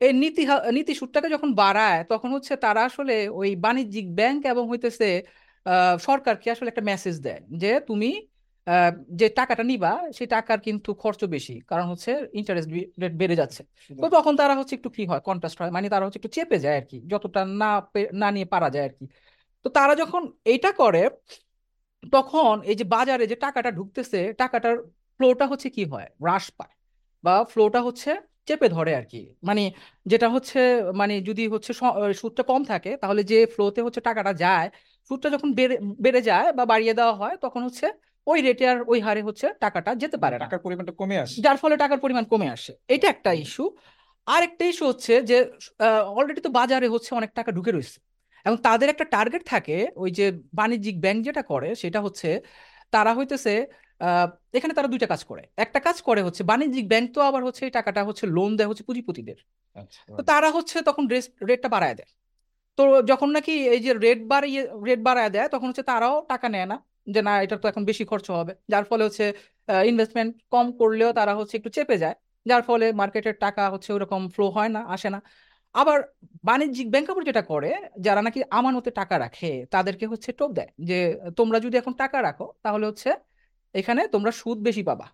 এই 0.00 0.12
নীতি 0.12 0.42
নীতি 0.72 0.92
সুদটাকে 0.94 1.28
যখন 1.28 1.50
বাড়ায় 1.54 2.00
তখন 2.08 2.28
হচ্ছে 2.32 2.52
তারা 2.56 2.80
আসলে 2.84 3.16
ওই 3.30 3.50
বাণিজ্যিক 3.56 4.06
ব্যাংক 4.14 4.40
এবং 4.46 4.64
হইতেছে 4.70 5.08
সরকারকে 5.98 6.48
আসলে 6.50 6.68
একটা 6.70 6.84
মেসেজ 6.90 7.16
দেয় 7.20 7.40
যে 7.62 7.70
তুমি 7.80 8.10
যে 9.12 9.26
টাকাটা 9.38 9.64
নিবা 9.64 9.92
সেই 10.16 10.28
টাকার 10.28 10.58
কিন্তু 10.66 10.90
খরচ 10.94 11.20
বেশি। 11.26 11.54
কারণ 11.70 11.86
হচ্ছে 11.90 12.10
ইন্টারেস্ট 12.32 12.68
রেট 13.02 13.14
বেড়ে 13.20 13.36
যাচ্ছে। 13.36 13.62
তো 13.98 14.06
তখন 14.16 14.32
তারা 14.36 14.54
হচ্ছে 14.58 14.74
একটু 14.76 14.90
কি 14.96 15.02
হয় 15.06 15.20
কন্ট্রাস্ট 15.20 15.58
হয়। 15.60 15.70
মানে 15.70 15.86
তারা 15.88 16.04
হচ্ছে 16.06 16.18
একটু 16.20 16.32
চেপে 16.36 16.58
যায় 16.58 16.76
আর 16.76 16.86
কি 16.90 16.98
যতটা 17.12 17.40
না 17.60 17.70
না 18.14 18.28
নিয়ে 18.30 18.48
পারা 18.54 18.68
যায় 18.70 18.84
আর 18.88 18.94
কি 18.98 19.04
তো 19.64 19.78
তারা 19.78 19.94
যখন 20.02 20.22
এইটা 20.46 20.70
করে 20.80 21.02
তখন 22.12 22.54
এই 22.64 22.76
যে 22.76 22.84
বাজারে 22.94 23.24
যে 23.26 23.36
টাকাটা 23.36 23.70
ঢুকতেছে 23.70 24.20
টাকাটার 24.34 24.76
ফ্লোটা 25.20 25.44
হচ্ছে 25.46 25.68
কি 25.70 25.84
হয়? 25.92 26.08
হ্রাস 26.22 26.46
পায়। 26.58 26.72
বা 27.24 27.34
ফ্লোটা 27.52 27.80
হচ্ছে 27.82 28.10
চেপে 28.48 28.68
ধরে 28.68 28.92
আর 28.96 29.06
কি 29.12 29.20
মানে 29.42 29.62
যেটা 30.06 30.28
হচ্ছে 30.28 30.60
মানে 31.00 31.14
যদি 31.28 31.42
হচ্ছে 31.48 31.72
সুদটা 32.20 32.42
কম 32.42 32.60
থাকে 32.64 32.90
তাহলে 33.02 33.22
যে 33.24 33.38
ফ্লোতে 33.54 33.80
হচ্ছে 33.82 34.00
টাকাটা 34.00 34.32
যায় 34.44 34.68
সুদটা 35.10 35.28
যখন 35.34 35.48
বেড়ে 35.58 35.76
বেড়ে 36.04 36.20
যায় 36.22 36.48
বা 36.52 36.64
বাড়িয়ে 36.72 36.94
দেওয়া 36.94 37.14
হয় 37.14 37.34
তখন 37.42 37.60
হচ্ছে 37.62 37.86
ওই 38.30 38.38
রেটে 38.40 38.64
আর 38.68 38.78
ওই 38.86 38.98
হারে 39.00 39.22
হচ্ছে 39.22 39.46
টাকাটা 39.60 39.90
যেতে 39.94 40.16
পারে 40.16 40.36
না। 40.36 40.44
টাকার 40.44 40.60
পরিমাণটা 40.60 40.92
কমে 40.92 41.16
আসে। 41.18 41.36
যার 41.40 41.56
ফলে 41.56 41.74
টাকার 41.76 41.98
পরিমাণ 41.98 42.24
কমে 42.24 42.48
আসে। 42.50 42.72
এটা 42.88 43.06
একটা 43.08 43.30
ইস্যু 43.42 43.64
আর 44.26 44.40
একটা 44.42 44.64
ইস্যু 44.64 44.84
হচ্ছে 44.86 45.12
যে 45.22 45.36
অলরেডি 46.10 46.40
তো 46.40 46.50
বাজারে 46.50 46.86
হচ্ছে 46.88 47.10
অনেক 47.14 47.30
টাকা 47.34 47.50
ঢুকে 47.52 47.72
রয়েছে। 47.72 47.98
এবং 48.46 48.56
তাদের 48.56 48.88
একটা 48.88 49.06
টার্গেট 49.14 49.42
থাকে 49.46 49.76
ওই 49.96 50.10
যে 50.10 50.26
বাণিজ্যিক 50.54 50.96
ব্যাংক 51.00 51.18
যেটা 51.24 51.42
করে 51.42 51.68
সেটা 51.74 52.00
হচ্ছে 52.00 52.28
তারা 52.92 53.10
হইতেছে 53.14 53.54
এখানে 54.54 54.72
তারা 54.74 54.88
দুইটা 54.88 55.06
কাজ 55.06 55.20
করে। 55.24 55.42
একটা 55.56 55.80
কাজ 55.80 55.96
করে 56.02 56.20
হচ্ছে 56.22 56.42
বাণিজ্যিক 56.42 56.86
ব্যাংক 56.88 57.06
তো 57.14 57.20
আবার 57.20 57.42
হচ্ছে 57.44 57.62
এই 57.64 57.70
টাকাটা 57.70 58.00
হচ্ছে 58.04 58.24
লোন 58.26 58.50
দেয় 58.56 58.68
হচ্ছে 58.68 58.84
পুঁজিপতিদের। 58.84 59.38
আচ্ছা, 59.76 60.00
তো 60.18 60.22
তারা 60.22 60.48
হচ্ছে 60.50 60.76
তখন 60.82 61.04
রেটটা 61.48 61.68
বাড়ায় 61.68 61.94
দেয়। 61.94 62.10
তো 62.78 62.82
যখন 63.02 63.28
নাকি 63.30 63.54
এই 63.74 63.80
যে 63.80 63.92
রেট 64.04 64.20
বাড়িয়ে 64.26 64.62
রেট 64.88 65.00
বাড়ায় 65.02 65.30
দেয় 65.30 65.48
তখন 65.48 65.66
হচ্ছে 65.68 65.84
তারাও 65.90 66.16
টাকা 66.28 66.46
নেয় 66.48 66.68
না। 66.72 66.76
যে 67.14 67.20
না 67.28 67.32
এটা 67.44 67.56
তো 67.62 67.66
এখন 67.72 67.82
বেশি 67.90 68.04
খরচ 68.10 68.26
হবে। 68.40 68.52
যার 68.72 68.84
ফলে 68.90 69.02
হচ্ছে 69.06 69.24
ইনভেস্টমেন্ট 69.90 70.32
কম 70.54 70.66
করলেও 70.80 71.10
তারা 71.18 71.32
হচ্ছে 71.38 71.54
একটু 71.58 71.70
চেপে 71.76 71.96
যায়। 72.02 72.16
যার 72.46 72.62
ফলে 72.68 72.86
মার্কেটের 73.00 73.36
টাকা 73.44 73.62
হচ্ছে 73.72 73.90
ওরকম 73.96 74.20
ফ্লো 74.34 74.46
হয় 74.56 74.70
না, 74.76 74.80
আসে 74.94 75.08
না। 75.14 75.20
আবার 75.74 75.98
বাণিজ্যিক 76.48 76.86
ব্যাংক 76.92 77.06
আবার 77.12 77.24
যেটা 77.30 77.42
করে, 77.52 77.70
যারা 78.06 78.20
নাকি 78.26 78.40
আমানতে 78.58 78.90
টাকা 79.00 79.16
রাখে, 79.24 79.50
তাদেরকে 79.74 80.04
হচ্ছে 80.12 80.30
টোপ 80.38 80.50
দেয় 80.58 80.70
যে, 80.88 80.98
তোমরা 81.38 81.58
যদি 81.64 81.76
এখন 81.82 81.92
টাকা 82.02 82.18
রাখো, 82.26 82.46
তাহলে 82.64 82.84
হচ্ছে 82.90 83.10
এখানে 83.74 84.02
তোমরা 84.14 84.30
সুদ 84.40 84.58
বেশি 84.68 84.82
পাবা। 84.90 85.06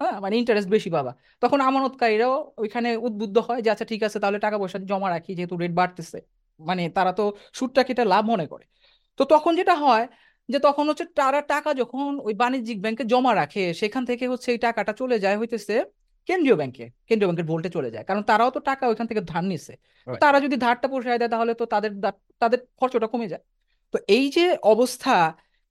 হ্যাঁ 0.00 0.16
মানে 0.24 0.34
ইন্টারেস্ট 0.40 0.68
বেশি 0.76 0.90
পাবা। 0.96 1.12
তখন 1.42 1.58
আমানতকারীরাও 1.68 2.34
ওইখানে 2.62 2.88
উদ্বুদ্ধ 3.06 3.36
হয় 3.46 3.60
যে 3.64 3.68
আচ্ছা 3.74 3.86
ঠিক 3.92 4.00
আছে, 4.06 4.18
তাহলে 4.22 4.38
টাকা 4.46 4.56
পয়সা 4.62 4.78
জমা 4.90 5.08
রাখি, 5.14 5.32
যেহেতু 5.38 5.54
রেট 5.62 5.72
বাড়তেছে। 5.80 6.18
মানে 6.60 6.82
তারা 6.96 7.12
তো 7.18 7.24
সুদটাকে 7.58 7.90
এটা 7.94 8.04
লাভ 8.12 8.24
মনে 8.32 8.46
করে। 8.52 8.64
তো 9.18 9.22
তখন 9.34 9.52
যেটা 9.60 9.74
হয় 9.84 10.04
যে 10.48 10.58
তখন 10.58 10.84
হচ্ছে 10.90 11.04
তারা 11.14 11.40
টাকা 11.48 11.70
যখন 11.74 12.10
ওই 12.20 12.34
বাণিজ্যিক 12.34 12.78
ব্যাংকে 12.80 13.04
জমা 13.04 13.32
রাখে 13.34 13.64
সেখান 13.80 14.02
থেকে 14.10 14.24
হচ্ছে 14.28 14.48
এই 14.52 14.60
টাকাটা 14.66 14.92
চলে 14.92 15.16
যায় 15.18 15.36
হইতেছে 15.40 15.74
কেন্দ্রীয় 16.28 16.56
ব্যাংকে। 16.56 16.84
কেন্দ্রীয় 17.08 17.28
ব্যাংকের 17.28 17.48
ভোল্টে 17.50 17.70
চলে 17.76 17.90
যায়। 17.94 18.04
কারণ 18.04 18.22
তারাও 18.22 18.50
তো 18.50 18.60
টাকা 18.60 18.84
ওইখান 18.88 19.06
থেকে 19.10 19.22
ধার 19.22 19.44
নিছে। 19.44 19.72
তারা 20.20 20.38
যদি 20.40 20.56
ধারটা 20.56 20.86
পোষায় 20.88 21.18
দেয় 21.18 21.30
তাহলে 21.30 21.52
তো 21.54 21.64
তাদের 21.66 21.92
তাদের 22.42 22.58
খরচটা 22.78 23.08
কমে 23.12 23.26
যায়। 23.32 23.42
তো 23.94 23.98
এই 24.08 24.24
যে 24.36 24.44
অবস্থা 24.64 25.14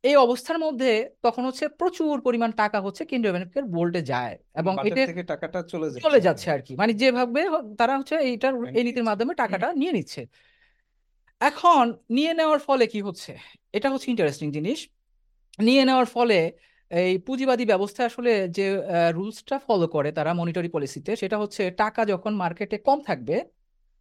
এই 0.04 0.16
অবস্থার 0.16 0.60
মধ্যে 0.60 0.92
তখন 1.24 1.44
হচ্ছে 1.46 1.66
প্রচুর 1.80 2.16
পরিমাণ 2.22 2.52
টাকা 2.62 2.78
হচ্ছে 2.82 3.04
কেন্দ্রীয় 3.06 3.34
ব্যাংকের 3.36 3.66
বোল্টে 3.76 4.02
যায় 4.12 4.36
এবং 4.60 4.74
এটা 4.88 5.04
থেকে 5.12 5.24
টাকাটা 5.24 5.60
চলে 5.64 5.88
যাচ্ছে 5.88 6.04
চলে 6.06 6.20
যাচ্ছে 6.20 6.48
আর 6.52 6.62
কি। 6.62 6.74
মানে 6.82 6.94
যেভাবে 6.94 7.42
তারা 7.78 7.94
হচ্ছে 8.00 8.16
এইটার 8.30 8.54
এই 8.80 8.84
নীতির 8.88 9.06
মাধ্যমে 9.10 9.34
টাকাটা 9.34 9.68
নিয়ে 9.74 9.94
নিচ্ছে। 9.94 10.22
এখন 11.42 11.94
নিয়ে 12.10 12.34
নেওয়ার 12.34 12.60
ফলে 12.60 12.88
কি 12.88 13.02
হচ্ছে? 13.02 13.38
এটা 13.74 13.90
হচ্ছে 13.90 14.12
ইন্টারেস্টিং 14.12 14.52
জিনিস। 14.52 14.80
নিয়ে 15.60 15.86
নেওয়ার 15.86 16.06
ফলে 16.06 16.38
এই 16.92 17.18
পুঁজিবাদী 17.18 17.66
ব্যবস্থা 17.66 18.02
আসলে 18.06 18.48
যে 18.48 18.66
রুলসটা 19.14 19.60
ফলো 19.60 19.88
করে 19.88 20.10
তারা 20.12 20.34
মনিটারি 20.34 20.70
পলিসিতে 20.70 21.16
সেটা 21.16 21.38
হচ্ছে 21.38 21.72
টাকা 21.72 22.06
যখন 22.06 22.32
মার্কেটে 22.36 22.78
কম 22.78 23.00
থাকবে, 23.02 23.36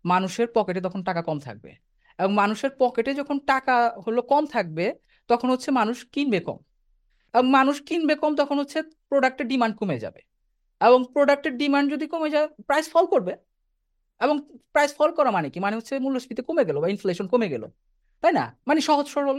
মানুষের 0.04 0.48
পকেটে 0.54 0.80
তখন 0.80 1.00
টাকা 1.02 1.22
কম 1.22 1.38
থাকবে। 1.38 1.70
এবং 2.18 2.32
মানুষের 2.34 2.70
পকেটে 2.78 3.14
যখন 3.14 3.38
টাকা 3.38 3.74
হলো 4.06 4.22
কম 4.22 4.46
থাকবে, 4.46 4.94
তখন 5.28 5.48
হচ্ছে 5.50 5.70
মানুষ 5.70 6.06
কিনবে 6.12 6.40
কম। 6.40 6.58
এবং 7.34 7.50
মানুষ 7.50 7.76
কিনবে 7.82 8.14
কম, 8.14 8.32
তখন 8.36 8.58
হচ্ছে 8.58 8.82
প্রোডাক্টের 8.82 9.46
ডিমান্ড 9.48 9.76
কমে 9.76 9.98
যাবে। 9.98 10.20
এবং 10.80 11.04
প্রোডাক্টের 11.12 11.54
ডিমান্ড 11.56 11.92
যদি 11.92 12.06
কমে 12.06 12.30
যায় 12.30 12.48
প্রাইস 12.48 12.86
ফল 12.90 13.06
করবে। 13.06 13.32
এবং 14.20 14.36
প্রাইস 14.74 14.92
ফল 14.98 15.10
করা 15.18 15.30
মানে 15.36 15.48
কি? 15.52 15.58
মানে 15.64 15.74
হচ্ছে 15.78 15.94
মূল্যস্ফীতি 16.04 16.42
কমে 16.48 16.62
গেল 16.68 16.76
বা 16.82 16.88
ইনফ্লেশন 16.94 17.26
কমে 17.32 17.48
গেল, 17.54 17.64
তাই 18.22 18.32
না? 18.38 18.44
মানে 18.68 18.80
সহজ 18.88 19.06
সরল 19.14 19.38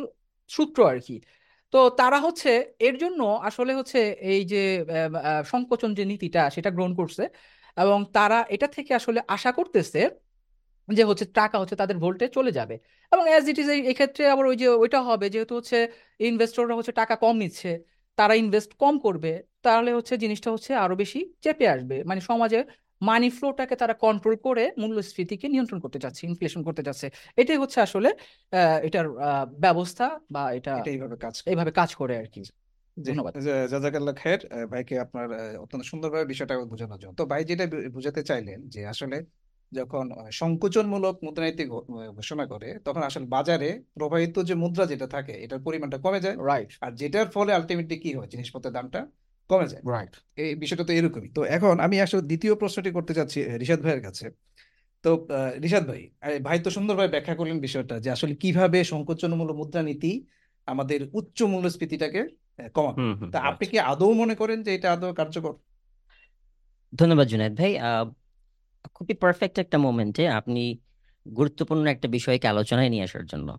সূত্র 0.50 0.80
আর 0.92 1.00
কি। 1.08 1.16
তো 1.74 1.80
তারা 2.00 2.18
হচ্ছে 2.26 2.52
এর 2.88 2.96
জন্য 3.04 3.20
আসলে 3.50 3.72
হচ্ছে 3.80 4.00
এই 4.34 4.42
যে 4.52 4.62
সংকোচন 5.52 5.90
যে 5.98 6.04
নীতিটা 6.12 6.42
সেটা 6.56 6.70
গ্রহণ 6.76 6.94
করছে 7.00 7.24
এবং 7.78 8.00
তারা 8.18 8.38
এটা 8.56 8.68
থেকে 8.76 8.92
আসলে 9.00 9.20
আশা 9.36 9.52
করতেছে 9.60 10.02
যে 10.90 11.04
হচ্ছে 11.10 11.26
টাকা 11.40 11.56
হচ্ছে 11.62 11.76
তাদের 11.82 11.98
ভোল্টে 12.04 12.26
চলে 12.38 12.52
যাবে। 12.60 12.76
এবং 13.12 13.24
অ্যাজ 13.32 13.46
ইট 13.52 13.58
ইজ 13.64 13.70
এই 13.92 13.96
ক্ষেত্রে 14.00 14.24
আবার 14.34 14.46
ওই 14.52 14.58
যে 14.62 14.68
ওইটা 14.84 15.00
হবে 15.10 15.28
যেহেতু 15.34 15.54
হচ্ছে 15.60 15.78
ইনভেস্টররা 16.30 16.76
হচ্ছে 16.80 16.94
টাকা 17.02 17.16
কম 17.24 17.36
নিচ্ছে, 17.44 17.72
তারা 18.18 18.34
ইনভেস্ট 18.44 18.72
কম 18.84 18.96
করবে, 19.06 19.32
তাহলে 19.66 19.90
হচ্ছে 19.98 20.14
জিনিসটা 20.24 20.50
হচ্ছে 20.56 20.72
আরও 20.84 20.96
বেশি 21.02 21.20
চেপে 21.44 21.66
আসবে। 21.76 21.96
মানে 22.10 22.22
সমাজে 22.30 22.60
মানি 23.02 23.30
ফ্লোটাকে 23.30 23.76
তারা 23.82 23.94
কন্ট্রোল 24.06 24.36
করে 24.48 24.64
মূল্যস্ফীতিকে 24.82 25.48
নিয়ন্ত্রণ 25.54 25.80
করতে 25.86 26.00
চাচ্ছে 26.04 26.22
ইনফ্লেশন 26.30 26.62
করতে 26.68 26.82
চাচ্ছে 26.88 27.08
এটাই 27.42 27.60
হচ্ছে 27.64 27.80
আসলে 27.88 28.10
এটার 28.88 29.08
ব্যবস্থা 29.66 30.06
বা 30.36 30.44
এটা 30.58 30.74
এইভাবে 30.94 31.16
কাজ 31.24 31.36
এইভাবে 31.52 31.72
কাজ 31.80 31.90
করে 32.02 32.14
আর 32.22 32.28
কি 32.34 32.42
ধন্যবাদ। 32.98 33.32
জাজাকাল্লাহ 33.72 34.16
খের 34.22 34.40
ভাইকে 34.72 34.96
আপনার 35.06 35.28
অত্যন্ত 35.64 35.84
সুন্দরভাবে 35.92 36.26
বিষয়টা 36.34 36.54
বোঝানোর 36.74 37.00
জন্য। 37.02 37.14
তো 37.20 37.24
ভাই 37.32 37.42
যেটা 37.50 37.66
বুঝাতে 37.96 38.22
চাইলেন 38.30 38.60
যে 38.74 38.82
আসলে 38.94 39.18
যখন 39.72 40.06
সংকোচনমূলক 40.42 41.16
মুদ্রানীতি 41.26 41.64
ঘোষণা 42.18 42.46
করে 42.54 42.70
তখন 42.88 43.02
আসলে 43.10 43.26
বাজারে 43.36 43.70
প্রবাহিত 43.98 44.36
যে 44.50 44.56
মুদ্রা 44.64 44.86
যেটা 44.92 45.08
থাকে 45.16 45.34
এটার 45.44 45.62
পরিমাণটা 45.68 45.98
কমে 46.06 46.20
যায়। 46.26 46.36
রাইট 46.50 46.72
আর 46.86 46.92
যেটার 47.02 47.28
ফলে 47.36 47.52
আলটিমেটলি 47.58 47.98
কি 48.04 48.12
হয়? 48.18 48.30
জিনিসপত্রের 48.34 48.74
দামটা 48.78 49.00
কমে 49.50 49.68
যায়। 49.68 49.84
রাইট 49.92 50.14
এই 50.36 50.56
বিষয়টা 50.56 50.84
তো 50.84 50.94
এরকমই। 50.94 51.30
তো 51.30 51.44
এখন 51.44 51.80
আমি 51.80 52.02
আসলে 52.02 52.22
দ্বিতীয় 52.22 52.56
প্রশ্নটি 52.56 52.92
করতে 52.92 53.14
চাচ্ছি 53.14 53.44
রিশাদ 53.44 53.80
ভাইয়ের 53.82 54.02
কাছে। 54.02 54.32
তো 55.04 55.28
রিশাদ 55.64 55.88
ভাই 55.88 56.10
ভাই 56.44 56.60
তো 56.60 56.70
সুন্দরভাবে 56.70 57.08
ব্যাখ্যা 57.08 57.36
করলেন 57.36 57.60
বিষয়টা 57.60 58.00
যে 58.00 58.10
আসলে 58.12 58.36
কীভাবে 58.36 58.84
সংকোচনমূলক 58.84 59.56
মুদ্রানীতি 59.56 60.26
আমাদের 60.66 61.08
উচ্চ 61.14 61.44
মূল্যস্ফীতিটাকে 61.44 62.22
কমাবে। 62.74 63.32
তা 63.32 63.40
আপনি 63.40 63.68
কি 63.68 63.80
আদৌ 63.80 64.14
মনে 64.14 64.36
করেন 64.36 64.64
যে 64.64 64.76
এটা 64.76 64.94
আদৌ 64.94 65.14
কার্যকর? 65.14 65.54
ধন্যবাদ 66.96 67.28
জুনায়েদ 67.28 67.54
ভাই। 67.58 67.78
আহ, 67.78 68.06
খুবই 68.94 69.14
পারফেক্ট 69.14 69.60
একটা 69.60 69.78
মোমেন্টে 69.78 70.28
আপনি 70.28 70.80
গুরুত্বপূর্ণ 71.26 71.86
একটা 71.86 72.08
বিষয়কে 72.08 72.48
আলোচনায় 72.48 72.90
নিয়ে 72.90 73.04
আসার 73.04 73.26
জন্য। 73.26 73.58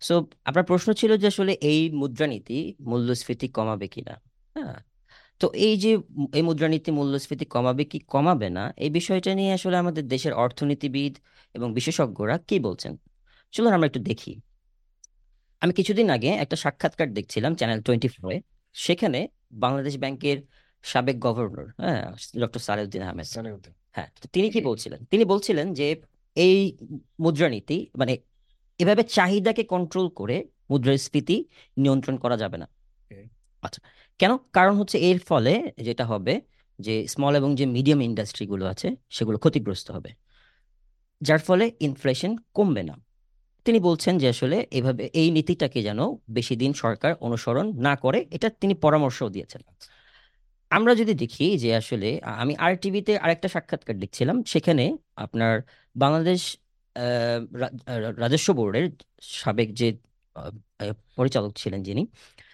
সো 0.00 0.14
আপনার 0.44 0.64
প্রশ্ন 0.64 0.92
ছিল 0.92 1.16
যে 1.16 1.26
আসলে 1.26 1.52
এই 1.52 1.90
মুদ্রানীতি 1.90 2.74
মূল্যস্ফীতি 2.80 3.48
কমাবে 3.48 3.88
কিনা। 3.88 4.14
হ্যাঁ 4.54 4.76
তো 5.40 5.46
এই 5.56 5.74
যে 5.76 5.90
এই 6.34 6.42
মুদ্রানীতি 6.42 6.90
মূল্যস্ফীতি 6.90 7.44
কমাবে 7.44 7.84
কি 7.84 7.98
কমাবে 8.08 8.48
না 8.50 8.74
এই 8.76 8.90
বিষয়টা 8.90 9.34
নিয়ে 9.34 9.52
আসলে 9.52 9.76
আমাদের 9.76 10.08
দেশের 10.08 10.32
অর্থনীতিবিদ 10.34 11.14
এবং 11.54 11.68
বিশেষজ্ঞরা 11.74 12.38
কি 12.38 12.58
বলছেন? 12.58 12.92
চলুন 13.52 13.72
আমরা 13.72 13.86
একটু 13.86 14.00
দেখি। 14.00 14.32
আমি 15.62 15.72
কিছুদিন 15.72 16.10
আগে 16.10 16.28
একটা 16.34 16.56
সাক্ষাৎকার 16.56 17.08
দেখছিলাম 17.14 17.54
চ্যানেল 17.54 17.80
টোয়েন্টি 17.82 18.08
ফোরে 18.08 18.36
সেখানে 18.74 19.18
বাংলাদেশ 19.52 19.98
ব্যাংকের 19.98 20.38
সাবেক 20.84 21.20
গভর্নর 21.20 21.68
হ্যাঁ 21.78 22.02
ডক্টর 22.40 22.60
সালেউদ্দিন 22.60 23.02
আহমেদ 23.02 23.26
হ্যাঁ 23.92 24.08
তো 24.22 24.28
তিনি 24.28 24.50
কি 24.50 24.60
বলছিলেন? 24.60 25.04
তিনি 25.04 25.24
বলছিলেন 25.24 25.74
যে 25.74 25.86
এই 26.36 26.56
মুদ্রানীতি 27.20 27.86
মানে 27.98 28.12
এভাবে 28.80 29.02
চাহিদাকে 29.16 29.64
কন্ট্রোল 29.64 30.08
করে 30.10 30.36
মুদ্রাস্ফীতি 30.70 31.36
নিয়ন্ত্রণ 31.76 32.16
করা 32.16 32.36
যাবে 32.36 32.56
না। 32.56 32.66
আচ্ছা 33.62 33.80
কেন? 34.20 34.32
কারণ 34.52 34.74
হচ্ছে 34.80 34.96
এর 35.08 35.18
ফলে 35.28 35.52
যেটা 35.86 36.04
হবে 36.12 36.34
যে 36.78 36.94
স্মল 37.12 37.32
এবং 37.40 37.50
যে 37.54 37.64
মিডিয়াম 37.66 38.00
ইন্ডাস্ট্রিগুলো 38.02 38.64
আছে, 38.72 38.88
সেগুলো 39.16 39.36
ক্ষতিগ্রস্ত 39.38 39.86
হবে। 39.90 40.10
যার 41.20 41.38
ফলে 41.38 41.64
ইনফ্লেশন 41.80 42.32
কমবে 42.56 42.82
না। 42.82 42.94
তিনি 43.64 43.78
বলছেন 43.78 44.14
যে 44.18 44.26
আসলে 44.28 44.56
এভাবে 44.70 45.04
এই 45.20 45.28
নীতিটাকে 45.30 45.80
যেন 45.82 46.00
বেশি 46.30 46.54
দিন 46.56 46.72
সরকার 46.72 47.12
অনুসরণ 47.20 47.66
না 47.86 47.96
করে, 47.96 48.18
এটা 48.30 48.48
তিনি 48.62 48.74
পরামর্শও 48.74 49.28
দিয়েছেন। 49.28 49.62
আমরা 50.70 50.92
যদি 50.94 51.12
দেখি 51.14 51.46
যে 51.58 51.70
আসলে 51.76 52.08
আমি 52.42 52.52
আর 52.56 52.72
টিভিতে 52.82 53.12
আরেকটা 53.18 53.48
সাক্ষাৎকার 53.48 53.96
দেখছিলাম, 53.98 54.36
সেখানে 54.42 54.84
আপনার 55.16 55.54
বাংলাদেশ 55.96 56.40
রাজস্ব 58.22 58.48
বোর্ডের 58.52 58.86
সাবেক 59.22 59.68
যে 59.72 59.88
পরিচালক 61.16 61.52
ছিলেন 61.56 61.80
যিনি 61.82 62.02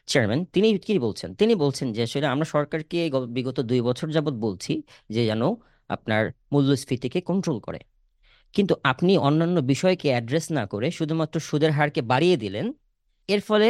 চেয়ারম্যান 0.09 0.41
তিনি 0.55 0.69
কি 0.87 0.95
বলছেন? 1.07 1.31
তিনি 1.41 1.53
বলছেন 1.63 1.87
যে, 1.95 2.01
আসলে 2.07 2.27
আমরা 2.35 2.47
সরকারকে 2.55 2.99
বিগত 3.37 3.59
দুই 3.71 3.81
বছর 3.89 4.07
যাবৎ 4.17 4.35
বলছি 4.47 4.73
যে, 5.15 5.23
যেন 5.31 5.43
আপনার 5.91 6.23
মূল্যস্ফীতিকে 6.53 7.21
কন্ট্রোল 7.31 7.59
করে। 7.67 7.81
কিন্তু 8.55 8.75
আপনি 8.93 9.13
অন্যান্য 9.29 9.57
বিষয়কে 9.73 10.07
অ্যাড্রেস 10.13 10.47
না 10.59 10.65
করে 10.73 10.87
শুধুমাত্র 10.99 11.37
সুদের 11.49 11.73
হারকে 11.77 12.01
বাড়িয়ে 12.13 12.37
দিলেন, 12.45 12.67
এর 13.29 13.41
ফলে 13.49 13.69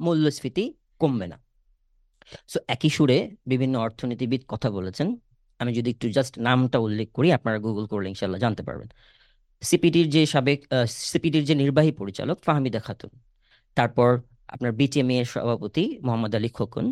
মূল্যস্ফীতি 0.00 0.64
কমবে 1.00 1.26
না। 1.32 1.36
সো 2.52 2.58
একই 2.74 2.90
সুরে 2.96 3.18
বিভিন্ন 3.50 3.74
অর্থনীতিবিদ 3.86 4.42
কথা 4.52 4.68
বলেছেন। 4.76 5.08
আমি 5.60 5.70
যদি 5.78 5.88
একটু 5.94 6.06
জাস্ট 6.16 6.34
নামটা 6.46 6.78
উল্লেখ 6.86 7.08
করি, 7.16 7.28
আপনারা 7.38 7.58
গুগল 7.66 7.84
করলে 7.92 8.06
ইনশাল্লাহ 8.12 8.40
জানতে 8.44 8.62
পারবেন। 8.68 8.88
সিপিডির 9.62 10.06
যে 10.14 10.22
সাবেক 10.32 10.60
সিপিডির 11.10 11.44
যে 11.48 11.54
নির্বাহী 11.62 11.92
পরিচালক 12.00 12.36
ফাহমিদা 12.46 12.80
খাতুন, 12.86 13.10
তারপর 13.76 14.10
আপনার 14.50 14.72
বিটিএমএ 14.72 15.14
এর 15.20 15.24
সভাপতি 15.24 15.84
মোহাম্মদ 16.02 16.34
আলী 16.34 16.48
খোকন 16.48 16.86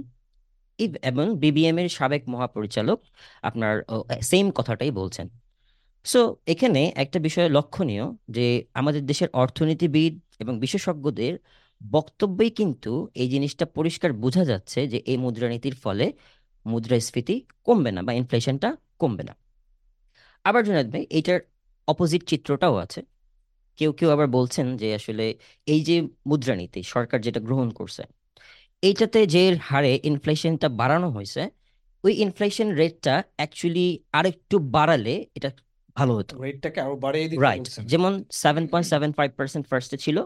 এবং 1.02 1.26
বিবিএম 1.38 1.78
এর 1.78 1.88
সাবেক 1.88 2.22
মহাপরিচালক 2.28 2.98
আপনার 3.42 3.74
সেম 4.22 4.46
কথাটাই 4.50 4.90
বলছেন। 4.90 5.26
সো 6.04 6.20
এখানে 6.46 6.80
একটা 6.96 7.18
বিষয় 7.18 7.48
লক্ষণীয় 7.48 8.04
যে 8.28 8.46
আমাদের 8.74 9.02
দেশের 9.06 9.28
অর্থনীতিবিদ 9.32 10.14
এবং 10.38 10.54
বিশেষজ্ঞদের 10.60 11.34
বক্তব্যেই 11.80 12.50
কিন্তু 12.50 12.92
এই 13.14 13.28
জিনিসটা 13.30 13.64
পরিষ্কার 13.66 14.10
বোঝা 14.12 14.44
যাচ্ছে 14.44 14.80
যে 14.88 14.98
এই 15.10 15.16
মুদ্রানীতির 15.16 15.76
ফলে 15.84 16.06
মুদ্রাস্ফীতি 16.66 17.36
কমবে 17.64 17.90
না 17.92 18.00
বা 18.02 18.12
ইনফ্লেশনটা 18.12 18.68
কমবে 18.98 19.24
না। 19.24 19.34
আবার 20.44 20.62
জুনায়েদ 20.64 20.88
ভাই 20.92 21.04
এইটার 21.10 21.40
অপোজিট 21.88 22.22
চিত্রটাও 22.28 22.76
আছে। 22.76 23.00
কেউ 23.78 23.90
কেউ 23.92 24.08
আবার 24.10 24.26
বলছেন 24.28 24.66
যে 24.76 24.88
আসলে 24.94 25.24
এই 25.66 25.80
যে 25.82 25.96
মুদ্রানীতি 26.26 26.80
সরকার 26.94 27.18
যেটা 27.20 27.40
গ্রহণ 27.40 27.68
করছে 27.70 28.02
এইটাতে 28.82 29.20
যে 29.26 29.42
হারে 29.68 29.92
ইনফ্লেশনটা 30.10 30.68
বাড়ানো 30.80 31.08
হয়েছে 31.10 31.42
ওই 32.04 32.12
ইনফ্লেশন 32.24 32.68
রেটটা 32.80 33.14
অ্যাকচুয়ালি 33.36 33.86
আরেকটু 34.12 34.56
বাড়ালে 34.76 35.14
এটা 35.36 35.50
ভালো 35.96 36.12
হতো। 36.18 36.34
রেটটাকে 36.44 36.78
আরও 36.80 36.96
বাড়িয়ে 36.96 37.26
দিতে 37.30 37.42
রাইট 37.42 37.66
যেমন 37.92 38.12
seven 38.42 38.64
point 38.70 38.86
seven 38.92 39.10
five 39.12 39.30
percent 39.38 39.64
ফার্স্টে 39.70 39.96
ছিল 39.96 40.16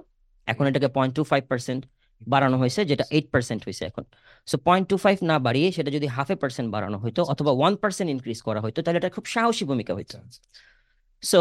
এখন 0.49 0.65
এটাকে 0.67 0.89
পয়েন্ট 0.89 1.13
টু 1.19 1.23
ফাইভ 1.25 1.43
পার্সেন্ট 1.49 1.83
বাড়ানো 2.21 2.57
হয়েছে 2.59 2.81
যেটা 2.85 3.05
এইট 3.11 3.27
পার্সেন্ট 3.35 3.61
হয়েছে 3.67 3.85
এখন। 3.85 4.05
সো 4.49 4.57
পয়েন্ট 4.69 4.87
টু 4.89 4.97
ফাইভ 4.97 5.17
না 5.31 5.37
বাড়িয়ে 5.39 5.69
সেটা 5.73 5.91
যদি 5.91 6.07
হাফ 6.17 6.29
এ 6.31 6.37
পার্সেন্ট 6.43 6.69
বাড়ানো 6.75 6.97
হতো 6.99 7.21
অথবা 7.25 7.53
ওয়ান 7.59 7.75
পার্সেন্ট 7.77 8.09
ইনক্রিজ 8.11 8.39
করা 8.43 8.61
হতো 8.65 8.79
তাহলে 8.85 8.99
এটা 8.99 9.11
খুব 9.17 9.25
সাহসী 9.35 9.65
ভূমিকা 9.65 9.93
হতো 9.95 10.03
আচ্ছা, 10.05 10.19
আচ্ছা। 10.21 10.41
সো 11.23 11.41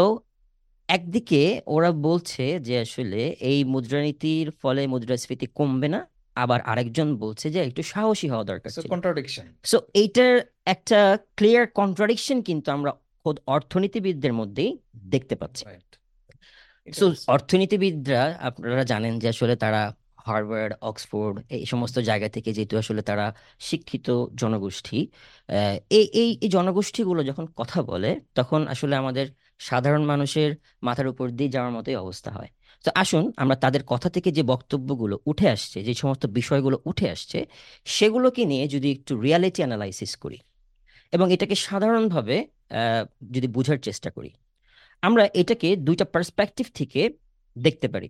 একদিকে 0.92 1.40
ওরা 1.66 1.90
বলছে 2.02 2.44
যে 2.60 2.74
আসলে 2.78 3.20
এই 3.42 3.58
মুদ্রানীতির 3.64 4.46
ফলে 4.62 4.82
মুদ্রাস্ফীতি 4.86 5.46
কমবে 5.54 5.88
না 5.88 6.00
আবার 6.36 6.60
আরেকজন 6.62 7.08
বলছে 7.16 7.46
যে 7.50 7.60
একটু 7.64 7.82
সাহসী 7.82 8.26
হওয়া 8.28 8.44
দরকার 8.44 8.70
contradiction. 8.88 9.44
সো 9.64 9.76
এইটার 9.94 10.32
একটা 10.66 10.98
ক্লিয়ার 11.36 11.64
কন্ট্রাডিকশন 11.70 12.38
কিন্তু 12.42 12.68
আমরা 12.70 12.90
খোদ 13.20 13.36
অর্থনীতিবিদদের 13.46 14.32
মধ্যেই 14.32 14.70
দেখতে 15.10 15.34
পাচ্ছি। 15.36 15.62
সো 16.88 17.04
অর্থনীতিবিদরা 17.28 18.22
আপনারা 18.40 18.84
জানেন 18.84 19.12
যে 19.18 19.26
আসলে 19.28 19.54
তারা 19.56 19.80
হার্ভার্ড 20.26 20.72
অক্সফোর্ড 20.82 21.34
এই 21.48 21.64
সমস্ত 21.66 21.96
জায়গা 22.00 22.28
থেকে 22.28 22.50
যেহেতু 22.52 22.74
আসলে 22.78 23.02
তারা 23.02 23.26
শিক্ষিত 23.60 24.06
জনগোষ্ঠী 24.34 24.98
আহ, 25.48 25.54
এই 25.90 26.04
এই 26.14 26.30
এই 26.40 26.48
জনগোষ্ঠীগুলো 26.48 27.20
যখন 27.24 27.44
কথা 27.56 27.78
বলে 27.82 28.10
তখন 28.34 28.60
আসলে 28.68 28.94
আমাদের 28.96 29.26
সাধারণ 29.60 30.02
মানুষের 30.04 30.50
মাথার 30.82 31.08
উপর 31.08 31.26
দিয়ে 31.38 31.50
যাওয়ার 31.54 31.72
মতোই 31.76 31.96
অবস্থা 31.96 32.30
হয়। 32.30 32.50
তো 32.84 32.90
আসুন 32.94 33.24
আমরা 33.36 33.56
তাদের 33.56 33.82
কথা 33.92 34.08
থেকে 34.10 34.30
যে 34.32 34.42
বক্তব্যগুলো 34.42 35.16
উঠে 35.30 35.46
আসছে, 35.48 35.78
যে 35.84 35.94
সমস্ত 35.94 36.24
বিষয়গুলো 36.26 36.76
উঠে 36.90 37.06
আসছে, 37.10 37.38
সেগুলোকে 37.84 38.44
নিয়ে 38.44 38.64
যদি 38.68 38.88
একটু 38.96 39.12
রিয়ালিটি 39.20 39.60
অ্যানালাইসিস 39.62 40.12
করি 40.16 40.38
এবং 41.12 41.26
এটাকে 41.32 41.54
সাধারণভাবে 41.66 42.36
যদি 43.34 43.48
বোঝার 43.56 43.78
চেষ্টা 43.78 44.10
করি, 44.10 44.30
আমরা 45.02 45.22
এটাকে 45.40 45.68
দুইটা 45.86 46.04
পার্সপেক্টিভ 46.14 46.66
থেকে 46.74 47.00
দেখতে 47.56 47.86
পারি। 47.88 48.08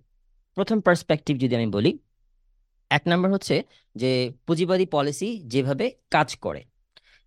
প্রথম 0.57 0.79
পার্সপেক্টিভ 0.81 1.35
যদি 1.43 1.55
আমি 1.57 1.69
বলি, 1.77 1.93
এক 2.91 3.03
নম্বর 3.11 3.29
হচ্ছে 3.35 3.57
যে 3.97 4.11
পুঁজিবাদী 4.47 4.87
পলিসি 4.95 5.29
যেভাবে 5.53 5.87
কাজ 6.11 6.29
করে। 6.37 6.63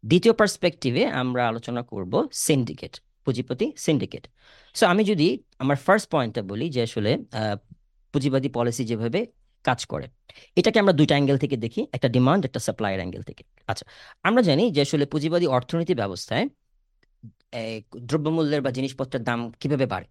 দ্বিতীয় 0.03 0.34
পার্সপেক্টিভে 0.39 1.03
আমরা 1.22 1.41
আলোচনা 1.48 1.81
করব 1.91 2.13
সিন্ডিকেট 2.45 2.93
পুঁজিপতি 3.25 3.67
সিন্ডিকেট 3.86 4.24
সো 4.75 4.84
আমি 4.91 5.03
যদি 5.12 5.27
আমার 5.63 5.77
ফার্স্ট 5.86 6.08
পয়েন্টটা 6.13 6.41
বলি 6.51 6.65
যে 6.75 6.82
আসলে 6.88 7.12
পুঁজিবাদী 8.13 8.50
পলিসি 8.58 8.84
যেভাবে 8.91 9.22
কাজ 9.65 9.79
করে, 9.91 10.08
এটাকে 10.60 10.77
আমরা 10.84 10.94
দুইটা 11.00 11.13
অ্যাঙ্গেল 11.15 11.38
থেকে 11.44 11.55
দেখি, 11.65 11.82
একটা 11.96 12.10
ডিমান্ড 12.15 12.41
একটা 12.48 12.60
সাপ্লাইয়ের 12.67 13.00
অ্যাঙ্গেল 13.01 13.24
থেকে। 13.29 13.44
আচ্ছা 13.72 13.86
আমরা 14.27 14.41
জানি 14.50 14.63
যে 14.75 14.82
আসলে 14.88 15.05
পুঁজিবাদী 15.13 15.46
অর্থনীতি 15.58 15.94
ব্যবস্থায় 16.01 16.46
দ্রব্যমূল্যের 18.10 18.62
বা 18.65 18.72
জিনিসপত্রের 18.77 19.24
দাম 19.29 19.39
কীভাবে 19.62 19.86
বাড়ে? 19.94 20.08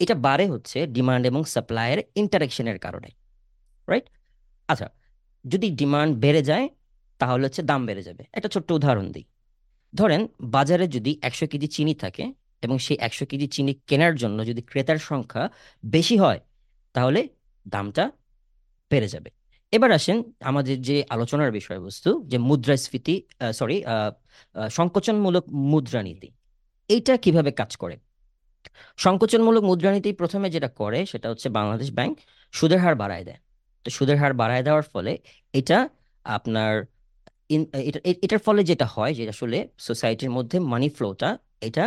এটা 0.00 0.14
বাড়ে 0.26 0.44
হচ্ছে 0.52 0.78
ডিমান্ড 0.96 1.24
এবং 1.30 1.40
সাপ্লাইয়ের 1.54 2.00
ইন্টারাকশনের 2.22 2.78
কারণে 2.84 3.10
রাইট 3.88 4.06
আচ্ছা 4.68 4.88
যদি 5.44 5.68
ডিমান্ড 5.80 6.12
বেড়ে 6.24 6.42
যায়, 6.50 6.66
তাহলে 7.20 7.42
হচ্ছে 7.46 7.62
দাম 7.70 7.80
বেড়ে 7.88 8.02
যাবে। 8.08 8.22
একটা 8.36 8.48
ছোট্ট 8.54 8.68
উদাহরণ 8.78 9.06
দিই। 9.14 9.24
ধরেন 9.94 10.22
বাজারে 10.56 10.86
যদি 10.88 11.12
একশো 11.22 11.46
কেজি 11.46 11.68
চিনি 11.76 11.94
থাকে 11.94 12.24
এবং 12.62 12.76
সেই 12.78 12.98
একশো 13.06 13.24
কেজি 13.30 13.46
চিনি 13.54 13.72
কেনার 13.88 14.14
জন্য 14.22 14.38
যদি 14.50 14.62
ক্রেতার 14.62 15.00
সংখ্যা 15.10 15.42
বেশি 15.84 16.16
হয়, 16.18 16.40
তাহলে 16.94 17.20
দামটা 17.66 18.04
বেড়ে 18.90 19.08
যাবে। 19.08 19.30
এবার 19.72 19.90
আসেন 19.98 20.18
আমাদের 20.50 20.76
যে 20.82 20.96
আলোচনার 21.14 21.50
বিষয়বস্তু, 21.52 22.10
যে 22.30 22.38
মুদ্রাস্ফীতি 22.48 23.14
সরি 23.58 23.76
সংকোচনমূলক 24.70 25.44
মুদ্রানীতি, 25.72 26.28
এইটা 26.88 27.14
কীভাবে 27.24 27.50
কাজ 27.60 27.70
করে? 27.76 27.96
সংকোচনমূলক 28.96 29.62
মুদ্রানীতি 29.70 30.10
প্রথমে 30.20 30.48
যেটা 30.54 30.68
করে, 30.80 31.00
সেটা 31.06 31.26
হচ্ছে 31.30 31.48
বাংলাদেশ 31.58 31.88
ব্যাংক 31.98 32.14
সুদের 32.52 32.80
হার 32.84 32.96
বাড়ায় 33.02 33.24
দেয়। 33.28 33.40
তো 33.84 33.88
সুদের 33.96 34.16
হার 34.20 34.32
বাড়ায় 34.40 34.64
দেওয়ার 34.66 34.84
ফলে 34.92 35.12
এটা 35.52 35.78
আপনার 36.24 36.72
এটার 38.24 38.40
ফলে 38.46 38.60
যেটা 38.70 38.86
হয় 38.94 39.12
যে 39.18 39.22
আসলে 39.34 39.58
সোসাইটির 39.88 40.30
মধ্যে 40.36 40.56
মানি 40.72 40.88
ফ্লোটা 40.96 41.28
এটা 41.68 41.84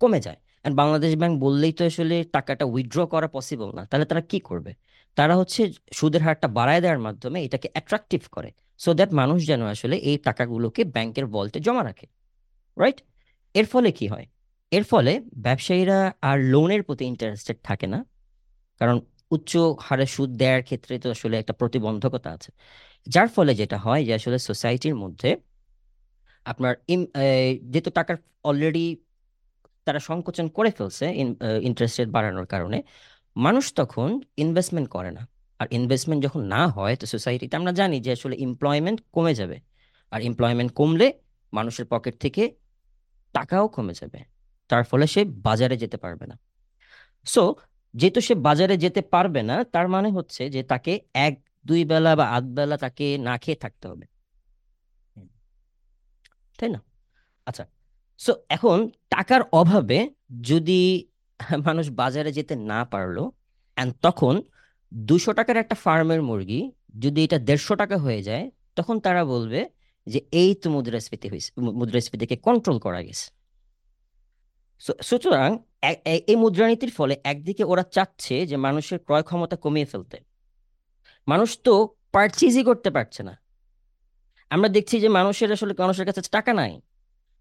কমে 0.00 0.20
যায়। 0.26 0.38
আর 0.64 0.72
বাংলাদেশ 0.80 1.12
ব্যাংক 1.20 1.34
বললেই 1.44 1.72
তো 1.78 1.82
আসলে 1.90 2.16
টাকাটা 2.36 2.64
উইথড্র 2.74 2.98
করা 3.12 3.28
পসিবল 3.36 3.68
না। 3.78 3.82
তাহলে 3.90 4.06
তারা 4.10 4.22
কি 4.30 4.38
করবে? 4.48 4.72
তারা 5.16 5.34
হচ্ছে 5.40 5.60
সুদের 5.98 6.22
হারটা 6.26 6.48
বাড়ায় 6.58 6.80
দেওয়ার 6.84 7.00
মাধ্যমে 7.06 7.38
এটাকে 7.46 7.68
অ্যাট্রাকটিভ 7.74 8.22
করে 8.34 8.50
সো 8.80 8.90
দ্যাট 8.98 9.10
মানুষ 9.20 9.38
যেন 9.50 9.62
আসলে 9.74 9.96
এই 10.10 10.16
টাকাগুলোকে 10.26 10.82
ব্যাংকের 10.94 11.26
ভল্টে 11.34 11.58
জমা 11.66 11.82
রাখে 11.88 12.06
রাইট 12.76 12.98
এর 13.54 13.66
ফলে 13.72 13.90
কি 13.98 14.06
হয়? 14.12 14.26
এর 14.72 14.84
ফলে 14.90 15.12
ব্যবসায়ীরা 15.46 15.98
আর 16.28 16.36
লোনের 16.52 16.82
প্রতি 16.86 17.04
ইন্টারেস্টেড 17.12 17.58
থাকে 17.68 17.86
না, 17.94 18.00
কারণ 18.80 18.96
উচ্চ 19.30 19.52
হারে 19.86 20.06
সুদ 20.14 20.30
দেওয়ার 20.40 20.62
ক্ষেত্রে 20.68 20.94
তো 21.02 21.08
আসলে 21.16 21.34
একটা 21.42 21.54
প্রতিবন্ধকতা 21.60 22.30
আছে। 22.36 22.50
যার 23.14 23.28
ফলে 23.34 23.52
যেটা 23.60 23.76
হয় 23.86 24.02
যে 24.08 24.12
আসলে 24.18 24.38
সোসাইটির 24.48 24.96
মধ্যে 25.02 25.30
আপনার 26.46 26.72
যেহেতু 27.72 27.90
টাকার 27.98 28.16
অলরেডি 28.48 28.86
তারা 29.86 30.00
সংকোচন 30.10 30.46
করে 30.56 30.70
ফেলছে 30.78 31.06
ইন্টারেস্ট 31.68 31.96
রেট 32.00 32.10
বাড়ানোর 32.16 32.46
কারণে, 32.54 32.78
মানুষ 33.36 33.64
তখন 33.80 34.08
ইনভেস্টমেন্ট 34.44 34.88
করে 34.96 35.10
না। 35.18 35.22
আর 35.60 35.66
ইনভেস্টমেন্ট 35.78 36.20
যখন 36.26 36.42
না 36.54 36.62
হয় 36.76 36.94
তো 37.00 37.04
সোসাইটিতে 37.14 37.54
আমরা 37.60 37.72
জানি 37.80 37.96
যে 38.06 38.10
আসলে 38.16 38.34
এমপ্লয়মেন্ট 38.46 38.98
কমে 39.14 39.32
যাবে। 39.40 39.56
আর 40.12 40.20
এমপ্লয়মেন্ট 40.30 40.70
কমলে 40.78 41.06
মানুষের 41.52 41.86
পকেট 41.92 42.14
থেকে 42.24 42.42
টাকাও 43.34 43.66
কমে 43.76 43.94
যাবে। 44.00 44.18
তার 44.70 44.84
ফলে 44.90 45.06
সে 45.14 45.20
বাজারে 45.46 45.76
যেতে 45.82 45.96
পারবে 46.04 46.24
না। 46.30 46.36
সো 47.34 47.42
যেহেতু 47.98 48.20
সে 48.26 48.34
বাজারে 48.46 48.74
যেতে 48.84 49.00
পারবে 49.14 49.40
না, 49.50 49.56
তার 49.74 49.86
মানে 49.94 50.08
হচ্ছে 50.16 50.42
যে 50.54 50.60
তাকে 50.72 50.92
এক, 51.26 51.34
দুই 51.68 51.80
বেলা 51.90 52.12
বা 52.18 52.24
আধ 52.36 52.44
বেলা 52.56 52.76
তাকে 52.84 53.06
না 53.26 53.34
খেয়ে 53.42 53.58
থাকতে 53.64 53.84
হবে। 53.90 54.04
তাই 56.58 56.70
না? 56.74 56.80
আচ্ছা 57.46 57.64
সো 58.20 58.32
এখন 58.56 58.78
টাকার 59.14 59.42
অভাবে 59.60 59.98
যদি 60.50 60.80
মানুষ 61.66 61.86
বাজারে 62.00 62.30
যেতে 62.38 62.54
না 62.70 62.80
পারল 62.92 63.16
অ্যান্ড 63.76 63.92
তখন 64.02 64.34
দুশো 64.92 65.30
টাকার 65.38 65.56
একটা 65.56 65.76
ফার্মের 65.84 66.20
মুরগি 66.28 66.60
যদি 66.98 67.18
এটা 67.26 67.38
দেড়শো 67.48 67.74
টাকা 67.82 67.96
হয়ে 68.04 68.20
যায়, 68.28 68.44
তখন 68.76 68.96
তারা 69.06 69.22
বলবে 69.24 69.60
যে 70.06 70.20
এই 70.40 70.50
তো 70.62 70.66
মুদ্রাস্ফীতি 70.74 71.26
হয়েছে 71.32 71.50
মুদ্রাস্ফীতিকে 71.78 72.36
কন্ট্রোল 72.46 72.78
করা 72.86 73.00
গেছে। 73.06 73.26
সুতরাং 74.80 75.48
এই 76.30 76.36
মুদ্রানীতির 76.36 76.90
ফলে 76.90 77.14
একদিকে 77.24 77.64
ওরা 77.64 77.82
চাচ্ছে 77.82 78.46
যে 78.46 78.56
মানুষের 78.56 78.98
ক্রয় 78.98 79.22
ক্ষমতা 79.22 79.56
কমিয়ে 79.56 79.86
ফেলতে। 79.86 80.16
মানুষ 81.28 81.58
তো 81.64 81.72
পারচেজই 82.12 82.62
করতে 82.62 82.90
পারছে 82.90 83.22
না। 83.22 83.34
আমরা 84.50 84.68
দেখছি 84.68 84.96
যে 85.00 85.08
মানুষের 85.08 85.52
আসলে 85.52 85.74
মানুষের 85.78 86.06
কাছে 86.06 86.20
টাকা 86.30 86.52
নাই। 86.52 86.80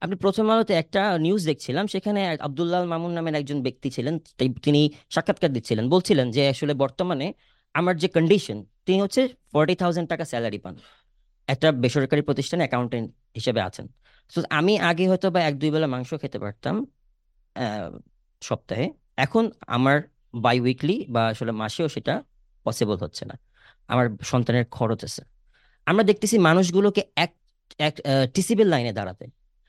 আপনি 0.01 0.15
প্রথম 0.15 0.49
আলোতে 0.49 0.73
একটা 0.73 1.17
নিউজ 1.17 1.45
দেখছিলাম, 1.45 1.87
সেখানে 1.87 2.21
আব্দুল্লাহ 2.27 2.85
মামুন 2.85 3.11
নামের 3.11 3.35
একজন 3.35 3.61
ব্যক্তি 3.61 3.89
ছিলেন 3.89 4.19
তিনি 4.65 4.81
সাক্ষাৎকার 5.09 5.51
দিচ্ছিলেন, 5.53 5.85
বলছিলেন 5.89 6.27
যে 6.31 6.41
আসলে 6.49 6.73
বর্তমানে 6.73 7.27
আমার 7.73 7.95
যে 7.97 8.07
কন্ডিশন 8.07 8.57
তিনি 8.85 9.01
হচ্ছে 9.01 9.21
ফর্টি 9.53 9.75
থাউজেন্ড 9.75 10.09
টাকা 10.09 10.25
স্যালারি 10.25 10.59
পান। 10.59 10.75
একটা 11.47 11.71
বেসরকারি 11.71 12.21
প্রতিষ্ঠানে 12.21 12.63
অ্যাকাউন্টেন্ট 12.63 13.07
হিসেবে 13.35 13.61
আছেন। 13.61 13.85
তো 14.33 14.39
আমি 14.49 14.73
আগে 14.89 15.03
হয়তো 15.09 15.27
বা 15.31 15.39
এক 15.49 15.55
দুই 15.59 15.71
বেলা 15.71 15.87
মাংস 15.87 16.13
খেতে 16.21 16.39
পারতাম 16.39 16.75
সপ্তাহে। 18.41 18.89
এখন 19.17 19.51
আমার 19.67 19.97
বাই 20.35 20.59
উইকলি 20.59 21.05
বা 21.09 21.27
আসলে 21.27 21.51
মাসেও 21.51 21.87
সেটা 21.89 22.23
পসিবল 22.63 22.97
হচ্ছে 22.97 23.25
না। 23.25 23.35
আমার 23.87 24.05
সন্তানের 24.23 24.65
খরচ 24.65 25.03
আছে। 25.03 25.21
আমরা 25.85 26.03
দেখতেছি 26.03 26.37
মানুষগুলোকে 26.37 27.01
এক 27.15 27.31
এক 27.79 27.95
টিসিবির 28.33 28.67
লাইনে 28.67 28.93
দাঁড়াতে। 28.93 29.25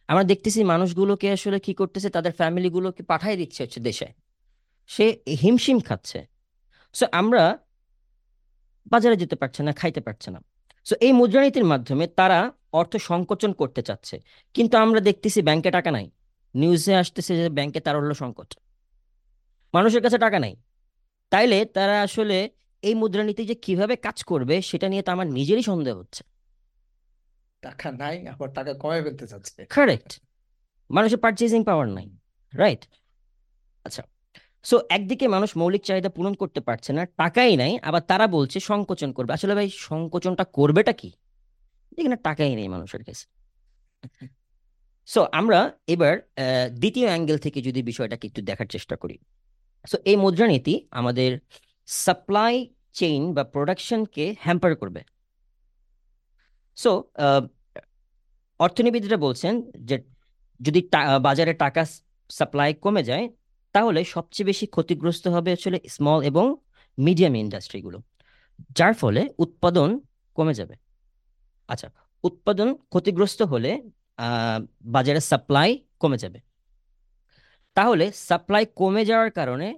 আমরা 0.08 0.24
দেখতেছি 0.24 0.64
মানুষগুলোকে 0.64 1.26
আসলে 1.32 1.58
কি 1.60 1.74
করতেছে, 1.74 2.08
তাদের 2.10 2.32
ফ্যামিলিগুলোকে 2.32 3.02
পাঠিয়ে 3.02 3.36
দিচ্ছে 3.36 3.62
হচ্ছে 3.62 3.80
দেশে। 3.80 4.06
সে 4.86 5.06
হিমশিম 5.42 5.80
খাচ্ছে। 5.80 6.26
সো 6.94 7.06
আমরা 7.12 7.58
বাজারে 8.90 9.16
যেতে 9.16 9.36
পারছে 9.36 9.62
না, 9.62 9.72
খাইতে 9.72 10.00
পারছে 10.00 10.30
না। 10.30 10.40
সো 10.84 10.94
এই 11.00 11.12
মুদ্রানীতির 11.12 11.64
মাধ্যমে 11.64 12.06
তারা 12.06 12.52
অর্থ 12.72 12.96
সংকোচন 12.96 13.52
করতে 13.52 13.82
চাচ্ছে। 13.82 14.16
কিন্তু 14.54 14.78
আমরা 14.78 15.00
দেখতেছি 15.00 15.42
ব্যাংকে 15.42 15.70
টাকা 15.70 15.90
নাই। 15.90 16.10
নিউজে 16.60 16.92
আসতেছে 16.94 17.32
যে 17.36 17.46
ব্যাংকে 17.48 17.80
তার 17.80 17.94
হলো 17.96 18.14
সংকট। 18.14 18.50
মানুষের 19.74 20.02
কাছে 20.02 20.18
টাকা 20.18 20.38
নাই। 20.38 20.54
তাইলে 21.32 21.58
তারা 21.76 21.96
আসলে 22.02 22.38
এই 22.82 22.94
মুদ্রানীতি 22.94 23.42
যে 23.46 23.54
কীভাবে 23.54 23.94
কাজ 23.96 24.18
করবে 24.24 24.56
সেটা 24.62 24.86
নিয়ে 24.88 25.02
তো 25.02 25.10
আমার 25.12 25.26
নিজেরই 25.26 25.62
সন্দেহ 25.62 25.94
হচ্ছে। 25.98 26.22
টাকা 27.62 27.88
নাই 27.92 28.16
আবার 28.28 28.48
টাকা 28.52 28.72
কমায় 28.74 29.02
ফেলতে 29.02 29.26
চাচ্ছে। 29.26 29.60
কারেক্ট 29.66 30.10
মানুষের 30.90 31.18
পারচেজিং 31.18 31.60
পাওয়ার 31.64 31.88
নাই 31.88 32.08
রাইট 32.52 32.82
আচ্ছা 33.84 34.02
সো 34.64 34.76
একদিকে 34.88 35.26
মানুষ 35.28 35.50
মৌলিক 35.56 35.82
চাহিদা 35.82 36.08
পূরণ 36.08 36.34
করতে 36.34 36.60
পারছে 36.60 36.90
না 36.92 37.02
টাকাই 37.06 37.56
নাই 37.56 37.72
আবার 37.82 38.00
তারা 38.00 38.26
বলছে 38.26 38.58
সংকোচন 38.60 39.10
করবে। 39.12 39.32
আসলে 39.32 39.54
ভাই 39.54 39.68
সংকোচনটা 39.88 40.44
করবেটা 40.44 40.92
কি? 40.92 41.10
যেখানে 41.96 42.16
টাকাই 42.16 42.52
নেই 42.54 42.68
মানুষের 42.68 43.02
কাছে। 43.04 43.24
সো 45.12 45.20
আমরা 45.40 45.58
এবার 45.94 46.14
দ্বিতীয় 46.80 47.06
অ্যাঙ্গেল 47.10 47.38
থেকে 47.38 47.58
যদি 47.68 47.80
বিষয়টাকে 47.82 48.24
একটু 48.30 48.40
দেখার 48.48 48.68
চেষ্টা 48.74 48.96
করি। 49.02 49.16
সো 49.90 49.96
এই 50.10 50.16
মুদ্রানীতি 50.24 50.74
আমাদের 50.90 51.30
সাপ্লাই 51.88 52.54
চেইন 52.98 53.22
বা 53.36 53.42
প্রোডাকশনকে 53.54 54.24
হ্যাম্পার 54.40 54.72
করবে। 54.76 55.00
সো 56.76 56.90
অর্থনীতিবিদরা 58.64 59.18
বলছেন 59.26 59.54
যে 59.88 59.96
যদি 60.60 60.80
বাজারে 61.22 61.52
টাকা 61.54 61.82
সাপ্লাই 62.30 62.70
কমে 62.84 63.02
যায়, 63.10 63.26
তাহলে 63.74 64.00
সবচেয়ে 64.14 64.48
বেশি 64.50 64.66
ক্ষতিগ্রস্ত 64.66 65.24
হবে 65.34 65.50
আসলে 65.52 65.78
স্মল 65.94 66.20
এবং 66.30 66.44
মিডিয়াম 66.98 67.34
ইন্ডাস্ট্রিগুলো 67.44 67.98
যার 68.78 68.94
ফলে 69.00 69.22
উৎপাদন 69.44 69.88
কমে 70.36 70.54
যাবে। 70.54 70.74
আচ্ছা 71.68 71.88
উৎপাদন 72.24 72.68
ক্ষতিগ্রস্ত 72.92 73.40
হলে 73.52 73.70
বাজারে 74.94 75.20
সাপ্লাই 75.20 75.70
কমে 76.00 76.18
যাবে। 76.18 76.38
তাহলে 77.74 78.12
সাপ্লাই 78.12 78.66
কমে 78.80 79.04
যাওয়ার 79.04 79.30
কারণে 79.30 79.68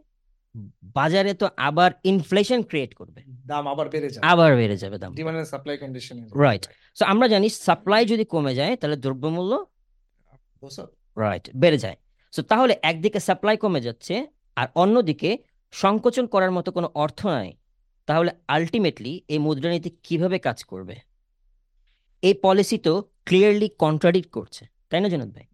বাজারে 0.82 1.34
তো 1.34 1.48
আবার 1.56 1.90
ইনফ্লেশন 2.04 2.62
ক্রিয়েট 2.62 2.94
করবে। 2.94 3.20
দাম 3.46 3.64
আবার 3.68 3.88
বেড়ে 3.88 4.08
যাবে। 4.10 4.26
আবার 4.26 4.56
বেড়ে 4.56 4.76
যাবে 4.76 4.98
দাম। 4.98 5.14
Demand 5.14 5.38
and 5.38 5.48
supply 5.48 5.76
condition 5.78 6.16
right 6.44 6.64
so 6.94 7.04
আমরা 7.04 7.28
জানি 7.28 7.48
সাপ্লাই 7.48 8.02
যদি 8.06 8.24
কমে 8.24 8.52
যায় 8.54 8.76
তাহলে 8.76 8.96
দ্রব্যমূল্য 8.96 9.52
রাইট 11.16 11.50
বেড়ে 11.56 11.78
যায়। 11.78 11.96
সো 12.32 12.42
তাহলে 12.42 12.74
একদিকে 12.82 13.20
সাপ্লাই 13.20 13.56
কমে 13.56 13.80
যাচ্ছে 13.80 14.26
আর 14.56 14.66
অন্যদিকে 14.74 15.38
সংকোচন 15.72 16.26
করার 16.26 16.50
মতো 16.50 16.72
কোনো 16.72 16.90
অর্থ 16.94 17.26
নাই। 17.26 17.52
তাহলে 18.06 18.30
আলটিমেটলি 18.48 19.12
এই 19.28 19.38
মুদ্রানীতি 19.38 19.90
কীভাবে 20.02 20.38
কাজ 20.38 20.64
করবে? 20.64 21.07
এই 22.22 22.34
পলিসি 22.34 22.78
তো 22.78 23.02
ক্লিয়ারলি 23.24 23.68
কন্ট্রাডিক্ট 23.68 24.30
করছে 24.30 24.66
তাই 24.90 25.00
না 25.00 25.08
জনাব 25.08 25.28
ভাই? 25.28 25.46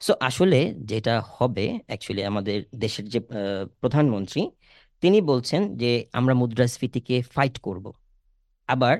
সো 0.00 0.14
আসলে 0.20 0.74
যেটা 0.78 1.22
হবে 1.26 1.78
অ্যাকচুয়ালি 1.86 2.24
আমাদের 2.24 2.64
দেশের 2.74 3.08
যে 3.08 3.20
প্রধানমন্ত্রী 3.80 4.50
তিনি 5.00 5.20
বলছেন 5.20 5.76
যে 5.76 6.06
আমরা 6.12 6.34
মুদ্রাস্ফীতিকে 6.34 7.22
ফাইট 7.22 7.58
করব। 7.58 7.92
আবার 8.66 8.98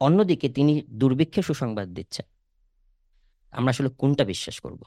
অন্যদিকে 0.00 0.48
তিনি 0.48 0.82
দুর্ভিক্ষের 0.90 1.42
সুসংবাদ 1.42 1.88
দিচ্ছেন। 1.88 2.26
আমরা 3.50 3.70
আসলে 3.70 3.88
কোনটা 3.88 4.24
বিশ্বাস 4.24 4.60
করব? 4.60 4.82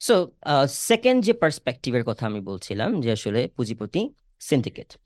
সো 0.00 0.14
সেকেন্ড 0.68 1.24
যে 1.24 1.32
পার্সপেক্টিভের 1.32 2.04
কথা 2.04 2.26
আমি 2.26 2.40
বলছিলাম 2.40 3.00
যে 3.00 3.12
আসলে 3.12 3.48
পুঁজিপতি 3.48 4.14
সিন্ডিকেট 4.40 4.98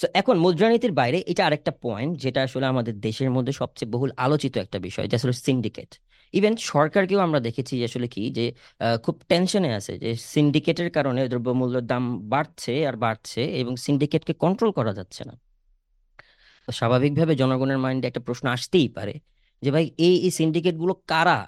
সো 0.00 0.06
এখন 0.20 0.36
মুদ্রানীতির 0.44 0.94
বাইরে 1.00 1.18
এটা 1.32 1.42
আরেকটা 1.48 1.72
পয়েন্ট 1.84 2.12
যেটা 2.24 2.40
আসলে 2.46 2.66
আমাদের 2.72 2.94
দেশের 3.06 3.30
মধ্যে 3.36 3.52
সবচেয়ে 3.60 3.90
বহুল 3.94 4.10
আলোচিত 4.24 4.54
একটা 4.64 4.78
বিষয়, 4.86 5.06
যে 5.10 5.14
আসলে 5.20 5.34
সিন্ডিকেট 5.46 5.90
ইভেন 6.34 6.54
সরকারকেও 6.72 7.20
আমরা 7.26 7.40
দেখেছি 7.46 7.72
যে 7.80 7.84
আসলে 7.90 8.06
কি, 8.14 8.22
যে 8.38 8.44
খুব 9.04 9.14
টেনশনে 9.30 9.70
আছে 9.78 9.92
যে 10.02 10.10
সিন্ডিকেটের 10.32 10.90
কারণে 10.96 11.20
দ্রব্যমূল্যের 11.32 11.84
দাম 11.92 12.04
বাড়ছে 12.32 12.74
আর 12.88 12.96
বাড়ছে 13.04 13.42
এবং 13.60 13.72
সিন্ডিকেটকে 13.84 14.32
কন্ট্রোল 14.42 14.70
করা 14.78 14.92
যাচ্ছে 14.98 15.22
না। 15.28 15.34
স্বাভাবিকভাবে 16.68 17.34
জনগণের 17.42 17.78
মাইন্ডে 17.84 18.06
একটা 18.10 18.22
প্রশ্ন 18.26 18.44
আসতেই 18.56 18.88
পারে 18.96 19.14
যে 19.62 19.70
ভাই, 19.74 19.86
এই 20.06 20.16
এই 20.26 20.32
সিন্ডিকেটগুলো 20.38 20.94
কারা? 21.12 21.38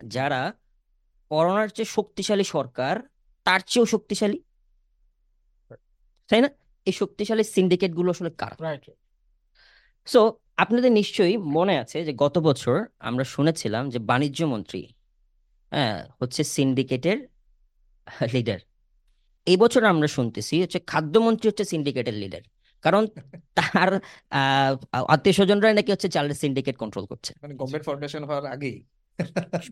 যারা 0.00 0.40
করোনার 1.30 1.68
চেয়ে 1.76 1.90
শক্তিশালী 1.96 2.44
সরকার, 2.54 2.94
তার 3.46 3.60
চেয়েও 3.70 3.86
শক্তিশালী? 3.94 4.38
তাই 6.30 6.40
না? 6.44 6.50
এই 6.86 6.92
শক্তিশালী 6.92 7.44
সিন্ডিকেটগুলো 7.54 8.08
আসলে 8.10 8.30
কারা? 8.38 8.56
সো 10.06 10.20
আপনাদের 10.56 10.90
নিশ্চয়ই 10.92 11.36
মনে 11.56 11.74
আছে 11.78 11.98
যে 12.04 12.12
গত 12.14 12.34
বছর 12.38 12.76
আমরা 13.08 13.24
শুনেছিলাম 13.24 13.84
যে 13.90 13.98
বাণিজ্য 14.10 14.40
মন্ত্রী 14.44 14.82
হ্যাঁ 15.72 15.98
হচ্ছে 16.20 16.42
সিন্ডিকেটের 16.56 17.18
লিডার 18.34 18.60
এই 19.46 19.56
বছর 19.56 19.82
আমরা 19.84 20.06
শুনতেছি 20.06 20.54
হচ্ছে 20.62 20.78
খাদ্যমন্ত্রী 20.86 21.46
হচ্ছে 21.48 21.64
সিন্ডিকেটের 21.64 22.14
লিডার 22.14 22.42
কারণ 22.84 23.02
তার 23.56 23.90
আত্মীয় 25.08 25.34
স্বজনরাই 25.38 25.74
নাকি 25.74 25.90
হচ্ছে 25.92 26.08
চালের 26.08 26.34
সিন্ডিকেট 26.34 26.76
কন্ট্রোল 26.76 27.04
করছে। 27.06 27.30
মানে 27.42 27.54
গভর্নমেন্ট 27.54 27.84
ফর্মেশন 27.88 28.22
হওয়ার 28.24 28.44
আগেই। 28.46 28.78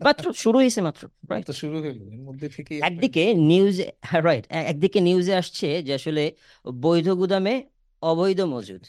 মাত্র 0.03 0.25
শুরু 0.33 0.57
হয়েছে 0.59 0.81
মাত্র? 0.81 1.01
তো 1.47 1.53
শুরু 1.53 1.75
হলো 1.77 2.03
এর 2.15 2.21
মধ্যে 2.21 2.49
থেকে 2.49 2.73
একদিকে 2.79 3.23
নিউজে 3.33 3.87
রাইট 4.27 4.45
একদিকে 4.49 4.99
নিউজে 4.99 5.33
আসছে 5.35 5.67
যে 5.83 5.93
আসলে 5.93 6.23
বৈধ 6.81 7.07
গুদামে 7.09 7.55
অবৈধ 8.01 8.39
মজুদ। 8.41 8.83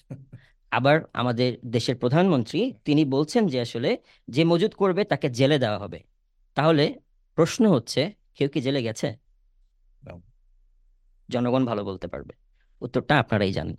আবার 0.70 0.96
আমাদের 1.12 1.50
দেশের 1.66 1.96
প্রধানমন্ত্রী 1.96 2.60
তিনি 2.84 3.04
বলছেন 3.04 3.42
যে 3.46 3.58
আসলে 3.60 3.90
যে 4.28 4.44
মজুদ 4.44 4.72
করবে 4.74 5.04
তাকে 5.04 5.26
জেলে 5.30 5.58
দেওয়া 5.58 5.78
হবে। 5.78 5.98
তাহলে 6.54 6.84
প্রশ্ন 7.34 7.62
হচ্ছে 7.70 8.00
কেউ 8.34 8.48
কি 8.48 8.60
জেলে 8.60 8.82
গেছে? 8.82 9.08
জনগণ 11.28 11.62
ভালো 11.64 11.84
বলতে 11.84 12.06
পারবে। 12.06 12.32
উত্তরটা 12.80 13.14
আপনারাই 13.18 13.52
জানেন। 13.52 13.76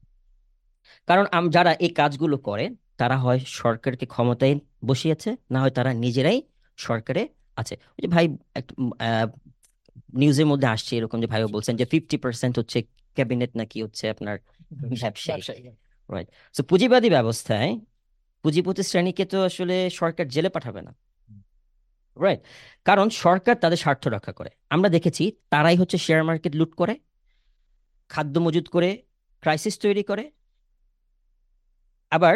কারণ 1.08 1.26
যারা 1.50 1.72
এই 1.74 1.90
কাজগুলো 1.90 2.38
করে 2.38 2.66
তারা 2.98 3.18
হয় 3.18 3.40
সরকারকে 3.60 4.06
ক্ষমতায় 4.06 4.56
বসিয়েছে 4.86 5.30
না 5.52 5.62
হয় 5.62 5.74
তারা 5.78 5.92
নিজেরাই 5.94 6.40
সরকারে 6.78 7.24
আছে। 7.62 7.76
ওই 7.96 8.02
যে 8.04 8.08
ভাই 8.16 8.26
নিউজের 10.22 10.48
মধ্যে 10.52 10.68
আসছে 10.68 10.92
এরকম 10.98 11.18
যে 11.24 11.28
ভাইও 11.28 11.48
বলছেন 11.56 11.74
যে 11.80 11.86
ফিফটি 11.92 12.18
পার্সেন্ট 12.24 12.56
হচ্ছে 12.60 12.78
ক্যাবিনেট 13.18 13.52
নাকি 13.60 13.78
হচ্ছে 13.86 14.06
আপনার 14.14 14.38
ব্যবসায়ী। 15.04 15.42
সো 16.56 16.62
পুঁজিবাদী 16.70 17.10
ব্যবস্থায় 17.10 17.72
পুঁজিপতি 18.44 18.82
শ্রেণীকে 18.90 19.26
তো 19.26 19.38
আসলে 19.50 19.76
সরকার 20.00 20.26
জেলে 20.28 20.50
পাঠাবে 20.50 20.82
না। 20.88 20.92
রাইট 22.18 22.42
কারণ 22.86 23.08
সরকার 23.24 23.56
তাদের 23.64 23.80
স্বার্থ 23.84 24.04
রক্ষা 24.08 24.34
করে। 24.40 24.52
আমরা 24.70 24.90
দেখেছি 24.96 25.24
তারাই 25.50 25.78
হচ্ছে 25.82 25.98
শেয়ার 25.98 26.24
মার্কেট 26.24 26.54
লুট 26.56 26.72
করে 26.76 26.96
খাদ্য 28.10 28.36
মজুত 28.40 28.68
করে 28.68 28.90
ক্রাইসিস 29.44 29.76
তৈরি 29.80 30.04
করে 30.04 30.32
আবার 32.12 32.36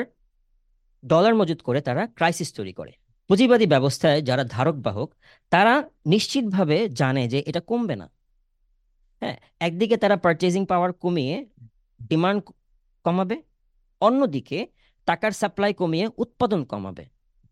ডলার 1.04 1.34
মজুত 1.36 1.60
করে 1.62 1.80
তারা 1.82 2.04
ক্রাইসিস 2.08 2.50
তৈরি 2.54 2.74
করে। 2.74 2.94
পুঁজিবাদী 3.30 3.66
ব্যবস্থায় 3.66 4.22
যারা 4.22 4.44
ধারক 4.44 4.76
বাহক, 4.76 5.10
তারা 5.50 5.90
নিশ্চিতভাবে 6.06 6.90
জানে 6.90 7.28
যে 7.28 7.44
এটা 7.46 7.60
কমবে 7.60 7.96
না। 7.96 8.10
হ্যাঁ 9.22 9.38
একদিকে 9.60 9.98
তারা 9.98 10.16
পারচেজিং 10.16 10.66
পাওয়ার 10.66 10.94
কমিয়ে 10.94 11.46
ডিমান্ড 12.10 12.42
কমাবে, 13.04 13.42
অন্যদিকে 14.02 14.68
টাকার 15.06 15.32
সাপ্লাই 15.32 15.74
কমিয়ে 15.74 16.10
উৎপাদন 16.18 16.64
কমাবে, 16.64 17.06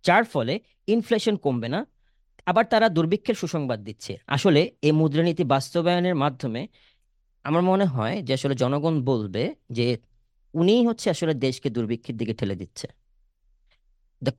যার 0.03 0.23
ফলে 0.23 0.59
ইনফ্লেশন 0.87 1.35
কমবে 1.35 1.67
না। 1.67 1.85
আবার 2.45 2.65
তারা 2.65 2.89
দুর্ভিক্ষের 2.89 3.35
সুসংবাদ 3.35 3.79
দিচ্ছে। 3.83 4.17
আসলে 4.27 4.71
এই 4.81 4.91
মুদ্রানীতি 4.91 5.43
বাস্তবায়নের 5.43 6.15
মাধ্যমে 6.15 6.67
আমার 7.43 7.61
মনে 7.61 7.85
হয় 7.85 8.21
যে 8.21 8.33
আসলে 8.33 8.55
জনগণ 8.55 8.95
বলবে 9.03 9.55
যে 9.69 9.97
উনিই 10.53 10.87
হচ্ছে 10.87 11.09
আসলে 11.09 11.33
দেশকে 11.33 11.69
দুর্ভিক্ষের 11.69 12.17
দিকে 12.17 12.33
ঠেলে 12.33 12.55
দিচ্ছে। 12.55 12.87
The 14.21 14.33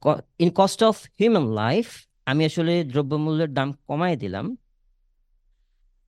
in 0.45 0.51
cost 0.61 0.81
of 0.89 0.95
human 1.21 1.47
life 1.63 1.87
আমি 2.31 2.43
আসলে 2.45 2.73
দ্রব্যমূল্যের 2.93 3.51
দাম 3.59 3.69
কমায় 3.89 4.17
দিলাম। 4.17 4.47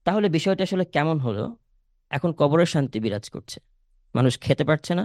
তাহলে 0.05 0.27
বিষয়টা 0.37 0.63
আসলে 0.67 0.85
কেমন 0.95 1.17
হলো? 1.25 1.45
এখন 2.11 2.29
কবরের 2.39 2.69
শান্তি 2.73 2.97
বিরাজ 3.03 3.25
করছে। 3.29 3.57
মানুষ 4.15 4.33
খেতে 4.45 4.63
পারছে 4.69 4.91
না, 4.99 5.03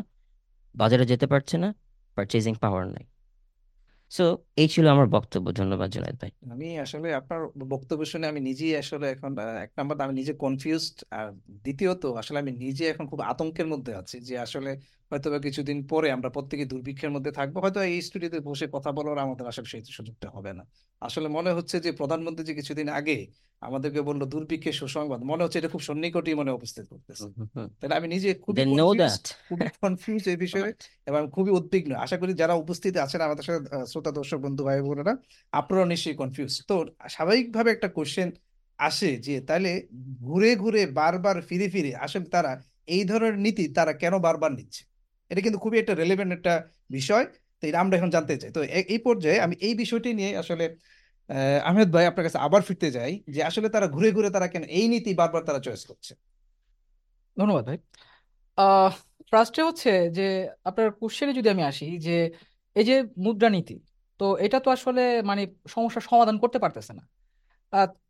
বাজারে 0.75 1.05
যেতে 1.13 1.27
পারছে 1.33 1.57
না 1.63 1.69
পারচেজিং 2.17 2.55
পাওয়ার 2.65 2.87
নাই। 2.95 3.05
সো 4.11 4.25
এই 4.63 4.69
ছিল 4.69 4.85
আমার 4.95 5.09
বক্তব্য। 5.17 5.47
ধন্যবাদ 5.61 5.89
জুনায়েদ 5.95 6.17
ভাই। 6.23 6.31
আমি 6.55 6.69
আসলে 6.85 7.09
আপনার 7.21 7.41
বক্তব্য 7.75 8.03
শুনে 8.13 8.27
আমি 8.33 8.41
নিজেই 8.41 8.73
আসলে 8.83 9.07
এখন 9.15 9.31
এক 9.65 9.71
নম্বর, 9.79 9.95
আমি 10.07 10.15
নিজে 10.21 10.33
কনফিউজড 10.45 10.97
আর 11.19 11.27
দ্বিতীয়ত, 11.65 12.03
আসলে 12.21 12.39
আমি 12.43 12.53
নিজে 12.65 12.85
এখন 12.93 13.05
খুব 13.11 13.21
আতঙ্কের 13.33 13.67
মধ্যে 13.73 13.93
আছি 14.01 14.17
যে 14.29 14.35
আসলে 14.47 14.71
হয়তো 15.13 15.29
বা 15.31 15.39
কিছুদিন 15.39 15.79
পরে 15.87 16.09
আমরা 16.11 16.29
প্রত্যেকে 16.31 16.65
দুর্ভিক্ষের 16.65 17.11
মধ্যে 17.11 17.31
থাকব। 17.33 17.55
হয়তো 17.59 17.81
এই 17.89 17.99
স্টুডিওতে 18.03 18.39
বসে 18.41 18.67
কথা 18.73 18.91
বলার 18.93 19.19
আমাদের 19.19 19.47
আসলে 19.47 19.69
সেই 19.69 19.83
সুযোগটা 19.89 20.29
হবে 20.31 20.53
না। 20.59 20.65
আসলে 21.03 21.29
মনে 21.29 21.51
হচ্ছে 21.53 21.77
যে 21.81 21.91
প্রধানমন্ত্রী 21.93 22.45
যে 22.45 22.55
কিছুদিন 22.55 22.89
আগে 22.91 23.17
আমাদেরকে 23.63 24.01
বলল 24.01 24.23
দুর্ভিক্ষের 24.25 24.73
সুসংবাদ 24.73 25.21
মনে 25.23 25.43
হচ্ছে 25.45 25.59
এটা 25.59 25.71
খুব 25.75 25.83
সন্নিকটই 25.89 26.35
মনে 26.35 26.51
উপস্থিত 26.51 26.85
করতেছে। 26.87 27.27
তাহলে 27.81 27.95
আমি 27.95 28.09
নিজে 28.09 28.29
খুবই. 28.45 28.63
খুবই 29.49 29.69
কনফিউজ 29.83 30.23
এই 30.29 30.37
বিষয়ে 30.37 30.71
এবং 31.07 31.19
আমি 31.19 31.31
খুবই 31.31 31.51
উদ্বিগ্ন। 31.51 31.93
আশা 31.97 32.17
করি 32.17 32.33
যারা 32.35 32.55
উপস্থিত 32.55 32.95
আছেন 32.97 33.21
আমাদের 33.21 33.45
সাথে 33.45 33.61
শ্রোতা 33.87 34.11
দর্শক 34.11 34.39
বন্ধু 34.41 34.63
ভাই 34.65 34.79
বোনেরা 34.83 35.13
আপনারাও 35.53 35.87
নিশ্চয়ই 35.87 36.17
কনফিউজ 36.17 36.53
তো 36.69 36.75
স্বাভাবিকভাবে 37.09 37.71
একটা 37.71 37.89
কোশ্চেন 37.89 38.29
আসে 38.79 39.11
যে 39.17 39.35
তাহলে 39.41 39.71
ঘুরে 40.21 40.51
ঘুরে 40.57 40.83
বারবার 40.93 41.37
ফিরে 41.43 41.67
ফিরে 41.69 41.91
আসলে 41.97 42.27
তারা 42.27 42.53
এই 42.89 43.03
ধরনের 43.05 43.37
নীতি 43.39 43.65
তারা 43.69 43.93
কেন 43.93 44.15
বারবার 44.19 44.53
নিচ্ছে? 44.53 44.83
এটা 45.35 45.43
কিন্তু 45.43 45.59
খুবই 45.59 45.79
একটা 45.79 45.95
রেলেভেন্ট 45.95 46.31
একটা 46.33 46.53
বিষয়। 46.91 47.25
তো 47.61 47.67
এটা 47.67 47.79
আমরা 47.81 47.95
এখন 47.97 48.11
জানতে 48.11 48.35
চাই। 48.37 48.51
তো 48.53 48.61
এই 48.93 49.01
পর্যায়ে 49.07 49.39
আমি 49.41 49.55
এই 49.61 49.75
বিষয়টি 49.75 50.11
নিয়ে 50.15 50.31
আসলে 50.37 50.65
আহ, 51.31 51.59
আহমেদ 51.65 51.89
ভাই 51.95 52.05
আপনার 52.07 52.25
কাছে 52.25 52.39
আবার 52.39 52.63
ফিরতে 52.63 52.89
যাই 52.91 53.13
যে 53.29 53.41
আসলে 53.45 53.69
তারা 53.69 53.87
ঘুরে 53.87 54.09
ঘুরে 54.13 54.29
তারা 54.31 54.49
কেন 54.49 54.65
এই 54.71 54.87
নীতি 54.89 55.11
বারবার 55.15 55.43
তারা 55.43 55.61
চয়েস 55.61 55.83
করছে। 55.87 56.13
ধন্যবাদ 57.37 57.65
ভাই। 57.69 57.79
ফার্স্টে 59.33 59.63
হচ্ছে 59.63 59.91
যে 60.11 60.23
আপনার 60.65 60.89
কোশ্চেনে 60.93 61.33
যদি 61.33 61.49
আমি 61.51 61.63
আসি 61.63 61.87
যে 61.99 62.17
এই 62.77 62.85
যে 62.85 62.95
মুদ্রানীতি 63.17 63.77
তো 64.21 64.25
এটা 64.39 64.59
তো 64.61 64.71
আসলে 64.71 65.03
মানে 65.23 65.43
সমস্যার 65.69 66.03
সমাধান 66.03 66.37
করতে 66.39 66.59
পারতেছে 66.59 66.93
না। 66.93 67.03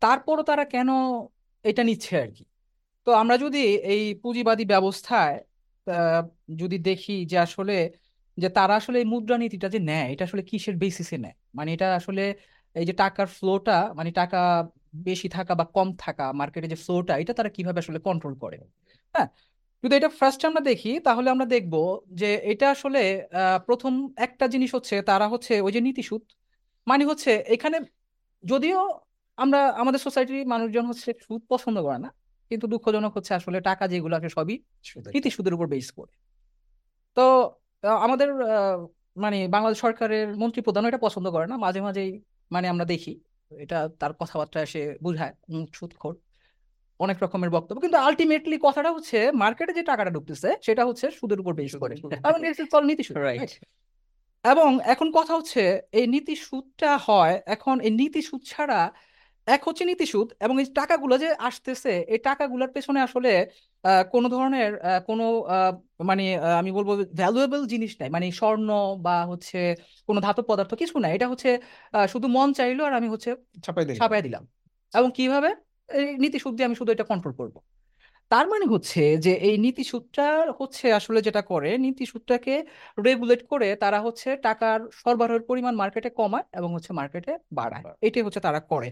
তারপরও 0.00 0.42
তারা 0.42 0.64
কেন 0.64 0.90
এটা 1.64 1.82
নিচ্ছে 1.82 2.14
আর 2.18 2.30
কি? 2.36 2.44
তো 3.06 3.10
আমরা 3.12 3.34
যদি 3.38 3.58
এই 3.84 4.02
পুঁজিবাদী 4.22 4.64
ব্যবস্থায় 4.64 5.36
যদি 6.62 6.76
দেখি 6.88 7.12
যে 7.30 7.36
আসলে, 7.46 7.74
যে 8.38 8.48
তারা 8.58 8.74
আসলে 8.80 8.96
এই 9.02 9.06
মুদ্রানীতিটা 9.14 9.68
যে 9.74 9.80
নেয়, 9.90 10.06
এটা 10.12 10.24
আসলে 10.28 10.42
কিসের 10.50 10.76
বেসিসে 10.82 11.16
নেয়? 11.24 11.36
মানে 11.58 11.70
এটা 11.76 11.86
আসলে 12.00 12.22
এই 12.76 12.84
যে 12.88 12.94
টাকার 13.02 13.28
ফ্লোটা 13.36 13.76
মানে 13.98 14.10
টাকা 14.20 14.38
বেশি 15.08 15.28
থাকা 15.36 15.52
বা 15.60 15.64
কম 15.76 15.88
থাকা 16.04 16.24
মার্কেটে 16.40 16.68
যে 16.72 16.78
ফ্লোটা 16.84 17.14
এটা 17.22 17.32
তারা 17.38 17.50
কীভাবে 17.56 17.78
আসলে 17.84 17.98
কন্ট্রোল 18.08 18.34
করে? 18.42 18.56
হ্যাঁ? 19.14 19.28
যদি 19.84 19.94
এটা 20.00 20.10
ফার্স্ট 20.20 20.42
আমরা 20.50 20.62
দেখি, 20.70 20.92
তাহলে 21.06 21.28
আমরা 21.34 21.46
দেখব 21.54 21.74
যে 22.20 22.28
এটা 22.52 22.66
আসলে 22.76 23.00
প্রথম 23.68 23.92
একটা 24.26 24.44
জিনিস 24.54 24.70
হচ্ছে, 24.76 24.96
তারা 25.10 25.26
হচ্ছে 25.32 25.54
ওই 25.66 25.72
যে 25.76 25.80
নীতিসূদ 25.88 26.22
মানে 26.86 27.04
হচ্ছে 27.10 27.32
এখানে 27.54 27.76
যদিও 28.44 28.80
আমরা, 29.38 29.60
আমাদের 29.82 30.00
সোসাইটির 30.06 30.50
মানুষজন 30.54 30.84
হচ্ছে 30.90 31.10
সুদ 31.26 31.42
পছন্দ 31.52 31.76
করে 31.86 31.98
না 31.98 32.10
কিন্তু 32.48 32.66
দুঃখজনক 32.66 33.12
হচ্ছে 33.16 33.34
আসলে 33.34 33.60
টাকা 33.60 33.84
যেগুলো 33.88 34.16
আছে 34.16 34.28
সবই 34.28 34.56
শুধু 34.82 35.30
সুদের 35.30 35.54
উপর 35.54 35.66
বেস 35.66 35.88
করে। 35.90 36.12
তো 37.16 37.24
আমাদের 38.06 38.28
মানে 39.16 39.38
বাংলাদেশ 39.48 39.78
সরকারের 39.80 40.36
মন্ত্রী 40.36 40.62
প্রধানও 40.62 40.88
এটা 40.88 40.98
পছন্দ 40.98 41.26
করে 41.30 41.46
না। 41.46 41.56
মাঝে 41.56 41.80
মাঝেই 41.80 42.10
মানে 42.50 42.66
আমরা 42.68 42.84
দেখি 42.84 43.20
এটা 43.50 43.78
তার 44.00 44.12
কথাবার্তা 44.12 44.58
এসে 44.62 44.82
বোঝায় 45.02 45.34
সুদখোর। 45.74 46.14
অনেক 47.00 47.16
রকমের 47.22 47.50
বক্তব্য। 47.50 47.78
কিন্তু 47.80 47.98
আলটিমেটলি 47.98 48.56
কথাটা 48.62 48.90
হচ্ছে 48.92 49.18
মার্কেটে 49.32 49.72
যে 49.72 49.82
টাকাটা 49.82 50.10
ঢুকতেছে 50.10 50.48
সেটা 50.62 50.82
হচ্ছে 50.84 51.06
সুদের 51.10 51.40
উপর 51.40 51.52
বেস 51.54 51.72
করে। 51.76 51.94
নীতি 52.84 53.02
সুদ? 53.02 53.16
এবং 54.44 54.78
এখন 54.84 55.08
কথা 55.12 55.32
হচ্ছে 55.36 55.62
এই 55.92 56.06
নীতি 56.06 56.34
সুদটা 56.36 56.90
হয় 56.96 57.34
এখন 57.46 57.80
এই 57.80 57.90
নীতি 57.90 58.22
সুদ 58.22 58.42
ছাড়া 58.46 58.80
এক 59.46 59.62
হচ্ছে 59.68 59.84
নীতি 59.84 60.06
সুদ 60.06 60.28
এবং 60.40 60.54
এই 60.60 60.66
টাকাগুলো 60.80 61.14
যে 61.18 61.28
আসতেছে 61.48 61.92
এই 62.12 62.20
টাকাগুলোর 62.24 62.70
পেছনে 62.74 62.98
আসলে 63.06 63.30
কোনো 64.12 64.26
ধরনের 64.34 64.70
কোনো 65.08 65.24
মানে 66.10 66.24
আমি 66.60 66.70
বলব 66.76 66.88
ভ্যালুয়েবল 67.18 67.62
জিনিস 67.72 67.92
নাই। 68.00 68.08
মানে 68.10 68.26
স্বর্ণ 68.40 68.68
বা 69.06 69.16
হচ্ছে 69.30 69.58
কোনো 70.08 70.18
ধাতব 70.26 70.44
পদার্থ 70.50 70.72
কিছু 70.82 70.96
নাই। 71.04 71.12
এটা 71.16 71.26
হচ্ছে 71.32 71.50
শুধু 72.08 72.26
মন 72.36 72.48
চাইলো 72.58 72.82
আর 72.88 72.94
আমি 73.00 73.08
হচ্ছে 73.14 73.30
ছাপাই 73.96 74.22
দিলাম। 74.26 74.42
এবং 74.92 75.08
কীভাবে? 75.18 75.50
এই 75.88 76.06
নীতি 76.22 76.38
সুদ 76.44 76.52
দিয়ে 76.56 76.66
আমি 76.68 76.76
শুধু 76.80 76.90
এটা 76.94 77.06
কন্ট্রোল 77.10 77.34
করব। 77.40 77.56
তার 78.30 78.46
মানে 78.48 78.66
হচ্ছে 78.66 79.02
যে 79.26 79.32
এই 79.48 79.56
নীতি 79.64 79.84
সুদটা 79.92 80.26
হচ্ছে 80.60 80.86
আসলে 80.98 81.20
যেটা 81.26 81.42
করে 81.52 81.70
নীতি 81.84 82.04
সুদটাকে 82.12 82.54
রেগুলেট 83.06 83.42
করে 83.52 83.68
তারা 83.82 83.98
হচ্ছে 84.06 84.28
টাকার 84.46 84.78
সরবরাহের 85.00 85.44
পরিমাণ 85.50 85.74
মার্কেটে 85.76 86.10
কমায় 86.18 86.46
এবং 86.58 86.70
হচ্ছে 86.76 86.92
মার্কেটে 86.92 87.32
বাড়ায়। 87.58 87.84
এটাই 88.06 88.24
হচ্ছে 88.26 88.40
তারা 88.40 88.60
করে। 88.72 88.88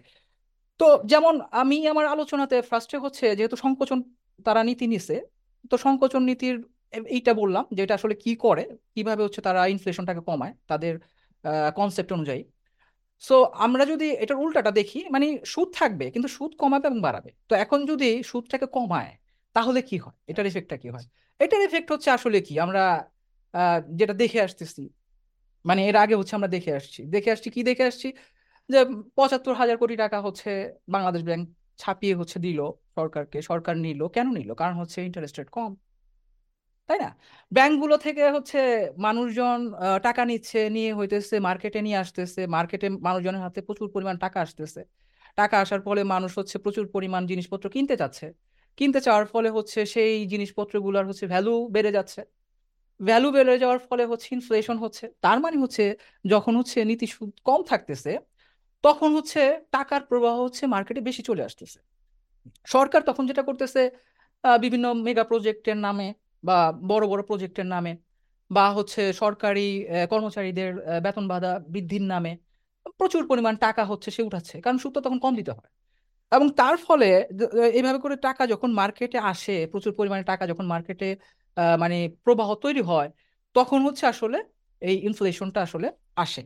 তো 0.82 0.88
যেমন 1.12 1.34
আমি 1.62 1.76
আমার 1.92 2.06
আলোচনাতে 2.14 2.56
ফার্স্টে 2.70 2.96
হচ্ছে 3.04 3.26
যেহেতু 3.38 3.56
সংকোচন 3.64 3.98
তারা 4.46 4.60
নীতি 4.68 4.86
নিছে, 4.92 5.16
তো 5.70 5.74
সংকোচন 5.86 6.22
নীতির 6.30 6.56
এইটা 7.16 7.32
বললাম 7.40 7.64
যে 7.76 7.80
এটা 7.84 7.94
আসলে 7.98 8.14
কি 8.24 8.32
করে, 8.44 8.64
কীভাবে 8.94 9.22
হচ্ছে 9.26 9.40
তারা 9.46 9.60
ইনফ্লেশনটাকে 9.74 10.22
কমায়, 10.28 10.54
তাদের 10.70 10.94
কনসেপ্ট 11.78 12.10
অনুযায়ী। 12.16 12.42
সো 13.22 13.36
আমরা 13.66 13.82
যদি 13.92 14.06
এটার 14.22 14.38
উল্টাটা 14.44 14.70
দেখি 14.80 15.00
মানে 15.14 15.26
সুদ 15.52 15.68
থাকবে, 15.80 16.06
কিন্তু 16.14 16.28
সুদ 16.36 16.52
কমাবে 16.62 16.86
এবং 16.90 17.00
বাড়াবে। 17.06 17.30
তো 17.48 17.52
এখন 17.64 17.78
যদি 17.90 18.10
সুদটাকে 18.30 18.66
কমায়, 18.76 19.12
তাহলে 19.56 19.80
কি 19.88 19.96
হয়? 20.04 20.16
এটার 20.30 20.46
এফেক্টটা 20.50 20.76
কি 20.82 20.88
হয়? 20.94 21.06
এটার 21.40 21.62
এফেক্ট 21.68 21.88
হচ্ছে 21.94 22.08
আসলে 22.16 22.38
কি? 22.46 22.54
আমরা 22.64 22.82
যেটা 23.98 24.14
দেখে 24.22 24.38
আসতেছি 24.46 24.82
মানে 25.64 25.80
এর 25.88 25.96
আগে 26.04 26.14
হচ্ছে 26.20 26.34
আমরা 26.38 26.50
দেখে 26.56 26.72
আসছি। 26.80 27.00
দেখে 27.14 27.30
আসছি, 27.34 27.48
কি 27.54 27.60
দেখে 27.70 27.84
আসছি? 27.90 28.08
যে 28.70 28.78
পঁচাত্তর 29.16 29.54
হাজার 29.54 29.76
কোটি 29.76 29.94
টাকা 29.96 30.18
হচ্ছে 30.20 30.50
বাংলাদেশ 30.88 31.22
ব্যাংক 31.22 31.44
ছাপিয়ে 31.78 32.14
হচ্ছে 32.14 32.38
দিল 32.38 32.60
সরকারকে, 32.96 33.38
সরকার 33.42 33.74
নিল, 33.78 34.00
কেন 34.08 34.26
নিল? 34.32 34.50
কারণ 34.54 34.74
হচ্ছে 34.80 34.98
ইন্টারেস্ট 35.04 35.36
রেট 35.38 35.50
কম। 35.50 35.70
তাই 36.88 36.98
না? 36.98 37.10
ব্যাংকগুলো 37.52 37.96
থেকে 37.96 38.22
হচ্ছে 38.30 38.58
মানুষজন 38.98 39.58
টাকা 40.02 40.22
নিচ্ছে, 40.24 40.60
নিয়ে 40.70 40.90
হইতেছে 40.94 41.36
মার্কেটে 41.40 41.80
নিয়ে 41.82 41.98
আসতেছে 41.98 42.40
মার্কেটে 42.46 42.86
মানুষজনের 43.06 43.42
হাতে 43.42 43.60
প্রচুর 43.62 43.88
পরিমাণ 43.94 44.16
টাকা 44.18 44.38
আসতেছে। 44.40 44.80
টাকা 45.38 45.56
আসার 45.60 45.80
ফলে 45.80 46.02
মানুষ 46.04 46.30
হচ্ছে 46.38 46.56
প্রচুর 46.58 46.84
পরিমাণ 46.88 47.22
জিনিসপত্র 47.26 47.66
কিনতে 47.70 47.94
চাচ্ছে। 47.96 48.26
কিনতে 48.78 49.00
চাওয়ার 49.00 49.26
ফলে 49.26 49.48
হচ্ছে 49.50 49.80
সেই 49.86 50.12
জিনিসপত্রগুলোর 50.26 51.04
হচ্ছে 51.06 51.24
ভ্যালু 51.26 51.54
বেড়ে 51.70 51.90
যাচ্ছে। 51.92 52.20
ভ্যালু 53.00 53.28
বেড়ে 53.32 53.54
যাওয়ার 53.58 53.80
ফলে 53.88 54.04
হচ্ছে 54.06 54.28
ইনফ্লেশন 54.36 54.76
হচ্ছে। 54.78 55.04
তার 55.20 55.38
মানে 55.40 55.56
হচ্ছে 55.56 55.84
যখন 56.24 56.52
হচ্ছে 56.56 56.78
নীতি 56.84 57.06
সুদ 57.06 57.30
কম 57.44 57.60
থাকতেছে 57.62 58.12
তখন 58.84 59.08
হচ্ছে 59.16 59.40
টাকার 59.76 60.02
প্রবাহ 60.10 60.34
হচ্ছে 60.44 60.62
মার্কেটে 60.74 61.00
বেশি 61.08 61.22
চলে 61.28 61.42
আসতেছে। 61.48 61.78
সরকার 62.74 63.00
তখন 63.08 63.24
যেটা 63.30 63.42
করতেছে 63.48 63.82
বিভিন্ন 64.44 64.86
মেগা 65.06 65.24
প্রজেক্টের 65.30 65.78
নামে 65.86 66.08
বা 66.44 66.58
বড় 66.90 67.04
বড় 67.12 67.22
প্রজেক্টের 67.28 67.68
নামে 67.74 67.92
বা 68.50 68.66
হচ্ছে 68.76 69.02
সরকারি 69.22 69.66
কর্মচারীদের 70.12 70.70
বেতন 71.04 71.24
ভাতা 71.32 71.52
বৃদ্ধির 71.72 72.04
নামে 72.12 72.32
প্রচুর 73.00 73.22
পরিমাণ 73.30 73.54
টাকা 73.66 73.82
হচ্ছে 73.90 74.08
সে 74.16 74.22
উঠাচ্ছে, 74.28 74.56
কারণ 74.64 74.78
সুদ 74.82 74.94
তখন 75.06 75.18
কম 75.24 75.32
দিতে 75.40 75.52
হয়। 75.56 75.70
এবং 76.32 76.46
তার 76.60 76.76
ফলে 76.86 77.08
এইভাবে 77.78 77.98
করে 78.04 78.16
টাকা 78.26 78.42
যখন 78.52 78.70
মার্কেটে 78.80 79.18
আসে, 79.32 79.56
প্রচুর 79.72 79.92
পরিমাণে 79.98 80.24
টাকা 80.30 80.44
যখন 80.50 80.64
মার্কেটে 80.72 81.08
মানে 81.82 81.98
প্রবাহ 82.24 82.48
তৈরি 82.64 82.82
হয়, 82.90 83.08
তখন 83.56 83.78
হচ্ছে 83.86 84.04
আসলে 84.12 84.38
এই 84.82 84.96
ইনফ্লেশনটা 85.08 85.60
আসলে 85.66 85.88
আসে। 86.24 86.42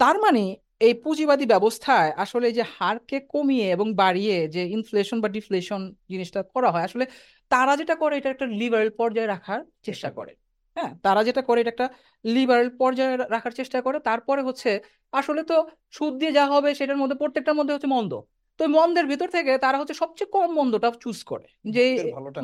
তার 0.00 0.16
মানে 0.24 0.42
এই 0.80 0.94
পুঁজিবাদী 0.94 1.44
ব্যবস্থায় 1.46 2.10
আসলে 2.16 2.48
যে 2.52 2.62
হারকে 2.76 3.18
কমিয়ে 3.34 3.66
এবং 3.70 3.86
বাড়িয়ে 3.94 4.36
যে 4.48 4.62
ইনফ্লেশন 4.66 5.18
বা 5.20 5.28
ডিফ্লেশন 5.28 5.80
জিনিসটা 6.10 6.40
করা 6.54 6.68
হয় 6.70 6.84
আসলে 6.84 7.04
তারা 7.50 7.72
যেটা 7.76 7.94
করে 7.94 8.14
এটা 8.16 8.28
একটা 8.30 8.46
লিবারেল 8.60 8.90
পর্যায়ে 8.90 9.26
রাখার 9.26 9.60
চেষ্টা 9.82 10.08
করে। 10.10 10.32
হ্যাঁ 10.76 10.92
তারা 11.02 11.20
যেটা 11.24 11.42
করে 11.42 11.58
এটা 11.60 11.72
একটা 11.74 11.86
লিবারেল 12.24 12.68
পর্যায়ে 12.78 13.14
রাখার 13.34 13.52
চেষ্টা 13.52 13.78
করে। 13.82 13.98
তারপরে 14.00 14.40
হচ্ছে 14.42 14.70
আসলে 15.12 15.42
তো 15.42 15.56
সুদ 15.92 16.12
দিয়ে 16.20 16.32
যা 16.32 16.44
হবে 16.46 16.70
সেটার 16.74 16.96
মধ্যে 16.96 17.16
প্রত্যেকটার 17.16 17.56
মধ্যে 17.58 17.74
হচ্ছে 17.74 17.90
মন্দ। 17.96 18.12
তো 18.60 18.62
মন্দের 18.68 19.06
ভিতর 19.06 19.28
থেকে 19.28 19.52
তারা 19.58 19.76
হচ্ছে 19.78 19.94
সবচেয়ে 19.94 20.30
কম 20.32 20.48
মন্দটা 20.58 20.88
চুজ 21.00 21.18
করে। 21.24 21.46
যে 21.64 21.84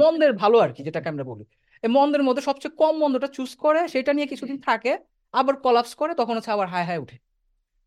মন্দের 0.02 0.32
ভালো 0.32 0.56
আর 0.58 0.70
কি 0.76 0.80
যেটাকে 0.82 1.08
আমরা 1.08 1.24
বলি। 1.24 1.44
মন্দের 1.82 2.22
মধ্যে 2.22 2.42
সবচেয়ে 2.42 2.74
কম 2.78 2.94
মন্দটা 3.02 3.28
চুজ 3.36 3.50
করে 3.54 3.80
সেটা 3.88 4.10
নিয়ে 4.12 4.26
কিছুদিন 4.26 4.58
থাকে 4.68 4.92
আবার 5.34 5.54
কলাপস 5.64 5.92
করে 5.94 6.12
তখন 6.14 6.34
হচ্ছে 6.36 6.50
আবার 6.50 6.68
হাই 6.68 6.84
হাই 6.84 6.98
উঠে। 6.98 7.16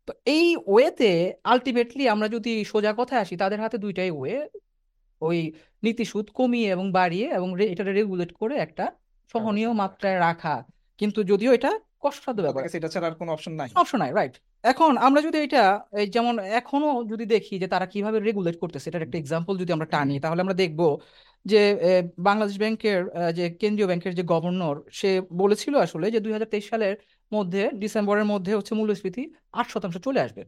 তো 0.08 0.12
এই 0.26 0.56
ওয়েতে 0.66 1.10
আলটিমেটলি 1.44 2.08
আমরা 2.08 2.28
যদি 2.28 2.52
সোজা 2.64 2.92
কথায় 2.96 3.20
আসি 3.20 3.36
তাদের 3.36 3.60
হাতে 3.60 3.78
দুইটাই 3.78 4.10
ওয়ে 4.10 4.48
ওই 5.22 5.52
নীতি 5.82 6.04
সুদ 6.04 6.26
কমিয়ে 6.30 6.68
এবং 6.68 6.92
বাড়িয়ে 6.92 7.26
এবং 7.28 7.48
এটা 7.64 7.84
রেগুলেট 7.92 8.32
করে 8.32 8.54
একটা 8.56 8.84
সহনীয় 9.34 9.72
মাত্রায় 9.72 10.18
রাখা। 10.18 10.64
কিন্তু 10.98 11.20
যদিও 11.22 11.52
এটা 11.52 11.70
কষ্টসাধ্য 12.00 12.42
ব্যাপার। 12.42 12.62
তাদের 12.62 12.76
এটা 12.76 12.88
ছাড়া 12.88 13.06
আর 13.06 13.14
কোনো 13.14 13.32
অপশন 13.32 13.52
নাই। 13.52 13.68
অপশন 13.74 13.98
নাই 13.98 14.12
রাইট 14.12 14.34
এখন 14.64 14.92
আমরা 14.98 15.20
যদি 15.22 15.38
এটা 15.38 15.80
এই 15.92 16.06
যেমন 16.06 16.38
এখনও 16.38 17.04
যদি 17.04 17.24
দেখি 17.24 17.58
যে 17.58 17.66
তারা 17.66 17.86
কীভাবে 17.86 18.20
রেগুলেট 18.20 18.56
করতেছে 18.58 18.90
এটার 18.90 19.02
একটা 19.02 19.18
এক্সাম্পল 19.18 19.54
যদি 19.58 19.72
আমরা 19.72 19.86
টানি 19.86 20.20
তাহলে 20.20 20.40
আমরা 20.40 20.54
দেখব 20.54 20.80
যে 21.44 21.60
বাংলাদেশ 22.28 22.56
ব্যাংকের 22.62 23.00
যে 23.38 23.44
কেন্দ্রীয় 23.60 23.88
ব্যাংকের 23.90 24.12
যে 24.18 24.24
গভর্নর, 24.32 24.76
সে 24.98 25.10
বলেছিল 25.42 25.74
আসলে 25.86 26.06
যে 26.14 26.20
দুই 26.24 26.32
হাজার 26.36 26.50
তেইশ 26.52 26.64
সালের 26.72 26.94
মধ্যে, 27.32 27.62
ডিসেম্বরের 27.82 28.26
মধ্যে 28.32 28.52
হচ্ছে 28.58 28.72
মূল্যস্ফীতি 28.78 29.22
আট 29.58 29.66
শতাংশ 29.72 29.96
চলে 30.06 30.20
আসবে। 30.26 30.42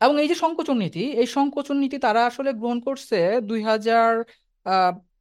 এবং 0.00 0.14
এই 0.22 0.28
যে 0.30 0.36
সংকোচন 0.44 0.76
নীতি, 0.84 1.04
এই 1.22 1.28
সংকোচন 1.36 1.76
নীতি 1.82 1.96
তারা 2.06 2.20
আসলে 2.30 2.50
গ্রহণ 2.60 2.78
করছে 2.86 3.18
দুই 3.50 3.60
হাজার 3.70 4.10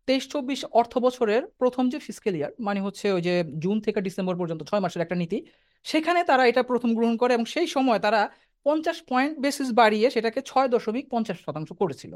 তেইশ 0.08 0.24
চব্বিশ 0.34 0.60
অর্থ 0.80 0.94
বছরের 1.06 1.42
প্রথম 1.62 1.84
যে 1.94 1.98
ফিসক্যাল 2.06 2.36
ইয়ার 2.38 2.52
মানে 2.68 2.80
হচ্ছে 2.86 3.06
ওই 3.16 3.22
যে 3.28 3.34
জুন 3.64 3.76
থেকে 3.86 4.00
ডিসেম্বর 4.08 4.36
পর্যন্ত, 4.42 4.62
ছয় 4.70 4.82
মাসের 4.84 5.04
একটা 5.06 5.18
নীতি, 5.22 5.38
সেখানে 5.86 6.20
তারা 6.30 6.44
এটা 6.52 6.62
প্রথম 6.72 6.90
গ্রহণ 6.98 7.16
করে 7.22 7.32
এবং 7.38 7.46
সেই 7.54 7.68
সময় 7.76 8.00
তারা 8.06 8.22
পঞ্চাশ 8.66 8.98
পয়েন্ট 9.10 9.34
বেসিস 9.44 9.70
বাড়িয়ে 9.80 10.08
সেটাকে 10.16 10.40
ছয় 10.50 10.68
দশমিক 10.74 11.06
পঞ্চাশ 11.14 11.38
শতাংশ 11.46 11.70
করেছিল। 11.82 12.14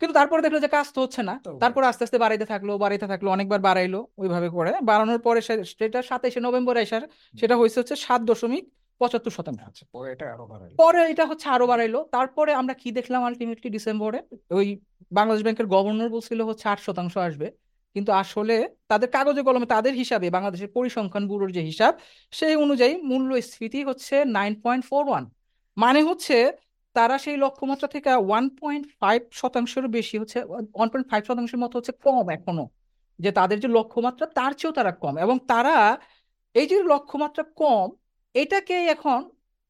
কিন্তু 0.00 0.14
তারপরে 0.18 0.40
দেখল 0.44 0.58
যে 0.64 0.70
কাজ 0.76 0.86
তো 0.94 0.98
হচ্ছে 1.04 1.22
না। 1.28 1.34
তারপরে 1.62 1.84
আস্তে 1.90 2.02
আস্তে 2.06 2.18
বাড়াইতে 2.24 2.46
থাকল 2.52 2.68
বাড়াইতে 2.84 3.06
থাকল 3.12 3.26
অনেকবার 3.36 3.60
বাড়াইলো 3.68 4.00
ওইভাবে 4.22 4.48
করে। 4.56 4.70
বাড়ানোর 4.90 5.20
পরে 5.26 5.40
সেটা 5.70 6.00
সাতাইশে 6.10 6.40
নভেম্বর 6.46 6.74
এসার 6.84 7.02
সেটা 7.34 7.54
হয়েছে 7.56 7.78
হচ্ছে 7.80 7.96
সাত 8.06 8.20
দশমিক 8.30 8.64
পঁচাত্তর 9.00 9.32
শতাংশ। 9.36 9.60
আচ্ছা 9.68 9.84
পরে 9.94 10.08
এটা 10.14 10.26
আরও 10.34 10.44
পরে 10.82 11.00
এটা 11.12 11.24
হচ্ছে 11.30 11.46
আরও 11.54 11.66
বাড়াইলো। 11.72 11.98
তারপরে 12.16 12.50
আমরা 12.60 12.74
কি 12.82 12.88
দেখলাম 12.98 13.20
আলটিমেটলি 13.28 13.68
ডিসেম্বরে? 13.76 14.18
ওই 14.58 14.66
বাংলাদেশ 15.12 15.42
ব্যাংকের 15.46 15.68
গভর্নর 15.74 16.10
বলছিল 16.16 16.40
হচ্ছে 16.48 16.64
আট 16.72 16.78
শতাংশ 16.86 17.14
আসবে। 17.28 17.48
কিন্তু 17.96 18.10
আসলে 18.22 18.56
তাদের 18.90 19.08
কাগজে 19.16 19.42
কলমে 19.46 19.66
তাদের 19.74 19.94
হিসাবে 19.94 20.26
বাংলাদেশের 20.36 20.70
পরিসংখ্যান 20.76 21.24
ব্যুরোর 21.28 21.50
যে 21.56 21.62
হিসাব 21.70 21.92
সেই 22.32 22.54
অনুযায়ী 22.64 22.94
মূল্যস্ফীতি 23.10 23.80
হচ্ছে 23.88 24.14
নাইন 24.36 24.52
পয়েন্ট 24.64 24.84
ফোর 24.90 25.02
ওয়ান 25.08 25.24
মানে 25.76 26.00
হচ্ছে 26.02 26.36
তারা 26.96 27.16
সেই 27.18 27.36
লক্ষ্যমাত্রা 27.36 27.88
থেকে 27.88 28.10
ওয়ান 28.28 28.44
পয়েন্ট 28.60 28.84
ফাইভ 29.00 29.20
শতাংশেরও 29.32 29.88
বেশি 29.88 30.14
হচ্ছে 30.18 30.38
ওয়ান 30.76 30.88
পয়েন্ট 30.92 31.06
ফাইভ 31.10 31.22
শতাংশের 31.24 31.60
মতো 31.60 31.74
হচ্ছে 31.78 31.92
কম 32.06 32.26
এখনও। 32.30 32.66
যে 33.18 33.30
তাদের 33.32 33.58
যে 33.60 33.68
লক্ষ্যমাত্রা 33.68 34.26
তার 34.38 34.52
চেয়েও 34.52 34.74
তারা 34.74 34.92
কম। 34.92 35.14
এবং 35.18 35.36
তারা 35.48 35.74
এই 36.54 36.66
যে 36.66 36.76
লক্ষ্যমাত্রা 36.82 37.44
কম 37.56 37.86
এটাকে 38.34 38.76
এখন 38.94 39.20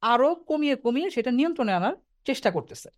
আরও 0.03 0.29
কমিয়ে 0.49 0.75
কমিয়ে 0.75 1.07
সেটা 1.09 1.31
নিয়ন্ত্রণে 1.31 1.73
আনার 1.73 1.95
চেষ্টা 2.27 2.49
করতেছে। 2.51 2.89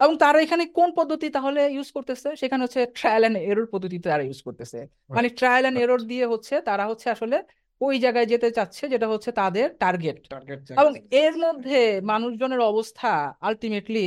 এবং 0.00 0.14
তারা 0.16 0.38
এখানে 0.42 0.64
কোন 0.78 0.88
পদ্ধতি 0.98 1.26
তাহলে 1.30 1.60
ইউজ 1.76 1.88
করতেছে? 1.92 2.28
সেখানে 2.36 2.62
হচ্ছে 2.64 2.80
ট্রায়াল 2.98 3.22
অ্যান্ড 3.22 3.38
এরর 3.50 3.66
পদ্ধতি 3.66 3.96
তারা 4.06 4.22
ইউজ 4.28 4.40
করতেছে। 4.42 4.78
মানে 5.10 5.28
ট্রায়াল 5.38 5.62
অ্যান্ড 5.64 5.78
এরর 5.84 6.00
দিয়ে 6.10 6.24
হচ্ছে 6.26 6.54
তারা 6.60 6.84
হচ্ছে 6.86 7.08
আসলে 7.10 7.36
ওই 7.80 7.94
জায়গায় 8.04 8.26
যেতে 8.26 8.48
চাচ্ছে 8.56 8.84
যেটা 8.92 9.06
হচ্ছে 9.12 9.30
তাদের 9.32 9.66
টার্গেট 9.82 10.18
টার্গেট 10.28 10.60
এবং 10.76 10.92
এর 11.16 11.34
মধ্যে 11.44 11.78
মানুষজনের 12.10 12.60
অবস্থা 12.70 13.08
আলটিমেটলি 13.40 14.06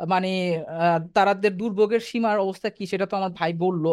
মানে 0.00 0.30
আহ, 0.76 0.98
তাদের 1.16 1.52
দুর্ভোগের 1.52 2.02
সীমার 2.10 2.36
অবস্থা 2.38 2.68
কি 2.76 2.84
সেটা 2.86 3.06
তো 3.06 3.14
আমার 3.16 3.32
ভাই 3.32 3.52
বলল। 3.64 3.86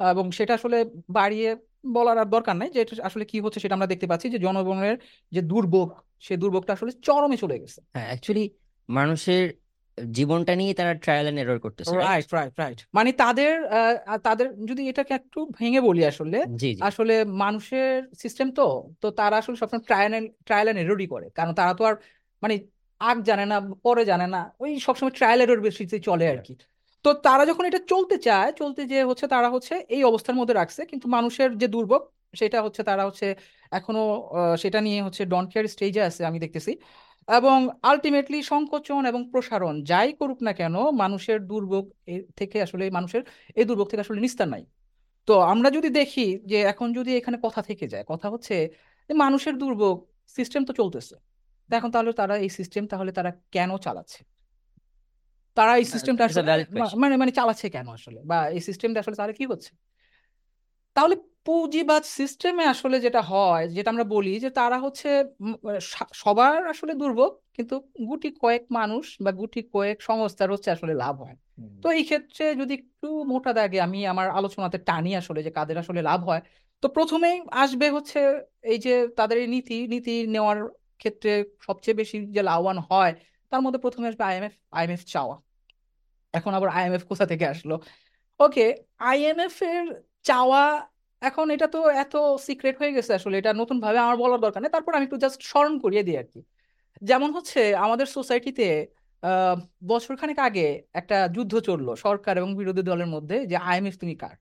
এবং 0.00 0.24
সেটা 0.38 0.52
আসলে 0.54 0.76
বাড়িয়ে 1.10 1.48
বলার 1.94 2.16
আর 2.18 2.28
দরকার 2.28 2.54
নাই 2.56 2.68
যে 2.70 2.78
এটা 2.80 2.94
আসলে 3.08 3.24
কি 3.24 3.36
হচ্ছে 3.40 3.58
সেটা 3.60 3.74
আমরা 3.74 3.90
দেখতে 3.92 4.06
পাচ্ছি 4.06 4.26
যে 4.30 4.38
জনগণের 4.38 4.96
যে 5.32 5.40
দুর্ভোগ 5.42 5.88
সেই 6.24 6.36
দুর্ভোগটা 6.36 6.72
আসলে 6.72 6.92
চরমে 7.06 7.36
চলে 7.42 7.56
গেছে। 7.62 7.78
হ্যাঁ 7.94 8.08
অ্যাকচুয়ালি 8.08 8.44
মানুষের 8.88 9.44
জীবনটা 10.16 10.52
নিয়ে 10.54 10.72
তারা 10.74 10.92
ট্রায়াল 11.04 11.26
এন্ড 11.28 11.38
এরর 11.42 11.58
করতেছে 11.64 11.94
রাইট 12.04 12.26
রাইট 12.32 12.54
রাইট 12.58 12.78
মানে 12.94 13.10
তাদের 13.22 13.52
তাদের 14.24 14.46
যদি 14.70 14.82
এটাকে 14.90 15.12
একটু 15.20 15.38
ভেঙে 15.58 15.80
বলি 15.80 16.02
আসলে 16.12 16.38
আসলে 16.88 17.14
মানুষের 17.44 17.90
সিস্টেম 18.22 18.48
তো 18.58 18.66
তো 19.02 19.06
তারা 19.20 19.34
আসলে 19.36 19.56
সবসময় 19.56 19.84
ট্রায়াল 19.88 20.12
এন্ড 20.12 20.28
ট্রায়াল 20.46 20.66
এন্ড 20.70 20.80
এররই 20.82 21.06
করে। 21.14 21.26
কারণ 21.38 21.52
তারা 21.60 21.72
তো 21.78 21.82
আর 21.84 21.94
মানে 22.42 22.54
আগ 23.00 23.16
জানে 23.28 23.44
না 23.46 23.56
পরে 23.84 24.02
জানে 24.10 24.26
না 24.26 24.40
ওই 24.62 24.70
সবসময় 24.86 25.14
ট্রায়াল 25.18 25.38
এরর 25.42 25.60
বেশিতে 25.66 25.96
চলে 26.08 26.26
আর 26.28 26.40
কি। 26.46 26.52
তো 27.04 27.10
তারা 27.26 27.42
যখন 27.50 27.64
এটা 27.70 27.80
চলতে 27.92 28.16
চায় 28.26 28.50
চলতে 28.60 28.80
যে 28.92 28.98
হচ্ছে 29.10 29.26
তারা 29.34 29.48
হচ্ছে 29.54 29.74
এই 29.94 30.02
অবস্থার 30.04 30.36
মধ্যে 30.40 30.54
রাখছে 30.54 30.80
কিন্তু 30.90 31.06
মানুষের 31.16 31.50
যে 31.56 31.66
দুর্ভোগ 31.74 32.02
সেটা 32.34 32.58
হচ্ছে 32.64 32.82
তারা 32.90 33.02
হচ্ছে 33.08 33.26
এখনও 33.72 34.04
আহ, 34.32 34.54
সেটা 34.62 34.78
নিয়ে 34.80 34.98
হচ্ছে 35.06 35.22
ডন 35.32 35.44
কেয়ার 35.50 35.66
স্টেজে 35.74 36.02
আছে 36.08 36.20
আমি 36.30 36.38
দেখতেছি। 36.44 36.72
এবং 37.28 37.68
আলটিমেটলি 37.82 38.42
সংকোচন 38.42 39.06
এবং 39.06 39.30
প্রসারণ 39.30 39.84
যাই 39.84 40.12
করুক 40.12 40.42
না 40.42 40.52
কেন 40.52 40.74
মানুষের 40.90 41.46
দুর্ভোগ 41.46 41.92
থেকে 42.36 42.62
আসলে 42.62 42.90
মানুষের 42.90 43.22
এই 43.54 43.64
দুর্ভোগ 43.64 43.88
থেকে 43.88 44.00
আসলে 44.00 44.20
নিস্তার 44.20 44.48
নাই। 44.48 44.64
তো 45.26 45.40
আমরা 45.40 45.70
যদি 45.70 45.88
দেখি 45.90 46.38
যে 46.46 46.60
এখন 46.62 46.92
যদি 46.92 47.16
এখানে 47.16 47.38
কথা 47.42 47.62
থেকে 47.62 47.88
যায় 47.88 48.04
কথা 48.04 48.30
হচ্ছে 48.30 48.70
যে 49.10 49.14
মানুষের 49.14 49.58
দুর্ভোগ 49.58 50.06
সিস্টেম 50.26 50.64
তো 50.64 50.72
চলতেছে। 50.72 51.14
এখন 51.70 51.90
তাহলে 51.90 52.12
তারা 52.12 52.36
এই 52.36 52.48
সিস্টেম 52.48 52.86
তাহলে 52.86 53.12
তারা 53.12 53.30
কেন 53.50 53.76
চালাচ্ছে? 53.76 54.24
তারা 55.54 55.76
এই 55.76 55.84
সিস্টেমটা 55.84 56.24
question. 56.24 56.98
মানে 56.98 57.16
মানে 57.16 57.32
চালাচ্ছে 57.32 57.70
কেন 57.70 57.88
আসলে? 57.88 58.20
বা 58.24 58.48
এই 58.48 58.60
সিস্টেমটা 58.60 59.00
আসলে 59.00 59.16
তাহলে 59.16 59.32
কি 59.32 59.46
হচ্ছে 59.46 59.74
তাহলে 60.94 61.16
পুঁজিবাদ 61.46 62.02
সিস্টেমে 62.18 62.64
আসলে 62.74 62.96
যেটা 63.06 63.22
হয় 63.32 63.64
যেটা 63.76 63.88
আমরা 63.94 64.06
বলি 64.16 64.32
যে 64.44 64.50
তারা 64.60 64.76
হচ্ছে 64.84 65.08
সবার 66.22 66.58
আসলে 66.72 66.92
দুর্ভোগ 67.02 67.32
কিন্তু 67.56 67.74
গুটি 68.08 68.30
কয়েক 68.42 68.64
মানুষ 68.78 69.04
বা 69.24 69.30
গুটি 69.40 69.60
কয়েক 69.74 69.96
সংস্থার 70.08 70.48
হচ্ছে 70.54 70.70
আসলে 70.76 70.94
লাভ 71.02 71.14
হয়। 71.24 71.36
তো 71.82 71.86
এই 71.98 72.04
ক্ষেত্রে 72.08 72.44
যদি 72.60 72.72
একটু 72.80 73.08
মোটা 73.32 73.52
দাগে 73.58 73.78
আমি 73.86 74.00
আমার 74.12 74.26
আলোচনাতে 74.38 74.78
টানি 74.88 75.10
আসলে 75.20 75.40
যে 75.46 75.50
কাদের 75.58 75.76
আসলে 75.82 76.00
লাভ 76.10 76.20
হয় 76.28 76.42
তো 76.82 76.86
প্রথমেই 76.96 77.36
আসবে 77.64 77.86
হচ্ছে 77.96 78.20
এই 78.72 78.78
যে 78.84 78.94
তাদের 79.18 79.36
এই 79.42 79.48
নীতি 79.54 79.78
নীতি 79.92 80.14
নেওয়ার 80.34 80.58
ক্ষেত্রে 81.00 81.32
সবচেয়ে 81.66 81.96
বেশি 82.00 82.16
যে 82.36 82.42
লাভবান 82.50 82.78
হয় 82.90 83.12
তার 83.52 83.60
মধ্যে 83.64 83.80
প্রথমে 83.84 84.06
আসবে 84.10 84.24
আইএমএফ 84.30 84.54
আইএমএফ 84.78 85.02
চাওয়া। 85.14 85.36
এখন 86.34 86.52
আবার 86.58 86.68
আইএমএফ 86.76 87.04
কোথা 87.10 87.24
থেকে 87.26 87.44
আসলো? 87.54 87.74
ওকে 88.40 88.66
আইএমএফ 89.10 89.56
এর 89.72 89.84
চাওয়া 90.28 90.64
এখন 91.22 91.46
এটা 91.54 91.66
তো 91.74 91.78
এত 92.02 92.14
সিক্রেট 92.46 92.74
হয়ে 92.80 92.92
গেছে 92.96 93.12
আসলে, 93.18 93.34
এটা 93.40 93.50
নতুন 93.60 93.76
ভাবে 93.84 93.98
আমার 94.04 94.16
বলার 94.22 94.40
দরকার 94.44 94.60
নেই। 94.62 94.72
তারপর 94.76 94.92
আমি 94.96 95.04
একটু 95.08 95.18
জাস্ট 95.24 95.40
স্মরণ 95.50 95.74
করিয়ে 95.84 96.02
দিই 96.06 96.16
আর 96.22 96.26
কি 96.32 96.40
যেমন 97.02 97.30
হচ্ছে 97.36 97.60
আমাদের 97.84 98.06
সোসাইটিতে 98.16 98.66
বছরখানেক 99.90 100.38
আগে 100.48 100.66
একটা 101.00 101.16
যুদ্ধ 101.36 101.54
চলল 101.68 101.88
সরকার 102.04 102.34
এবং 102.40 102.50
বিরোধী 102.60 102.82
দলের 102.90 103.08
মধ্যে 103.14 103.36
যে 103.50 103.56
আইএমএফ 103.70 103.96
তুমি 104.02 104.14
কার? 104.22 104.36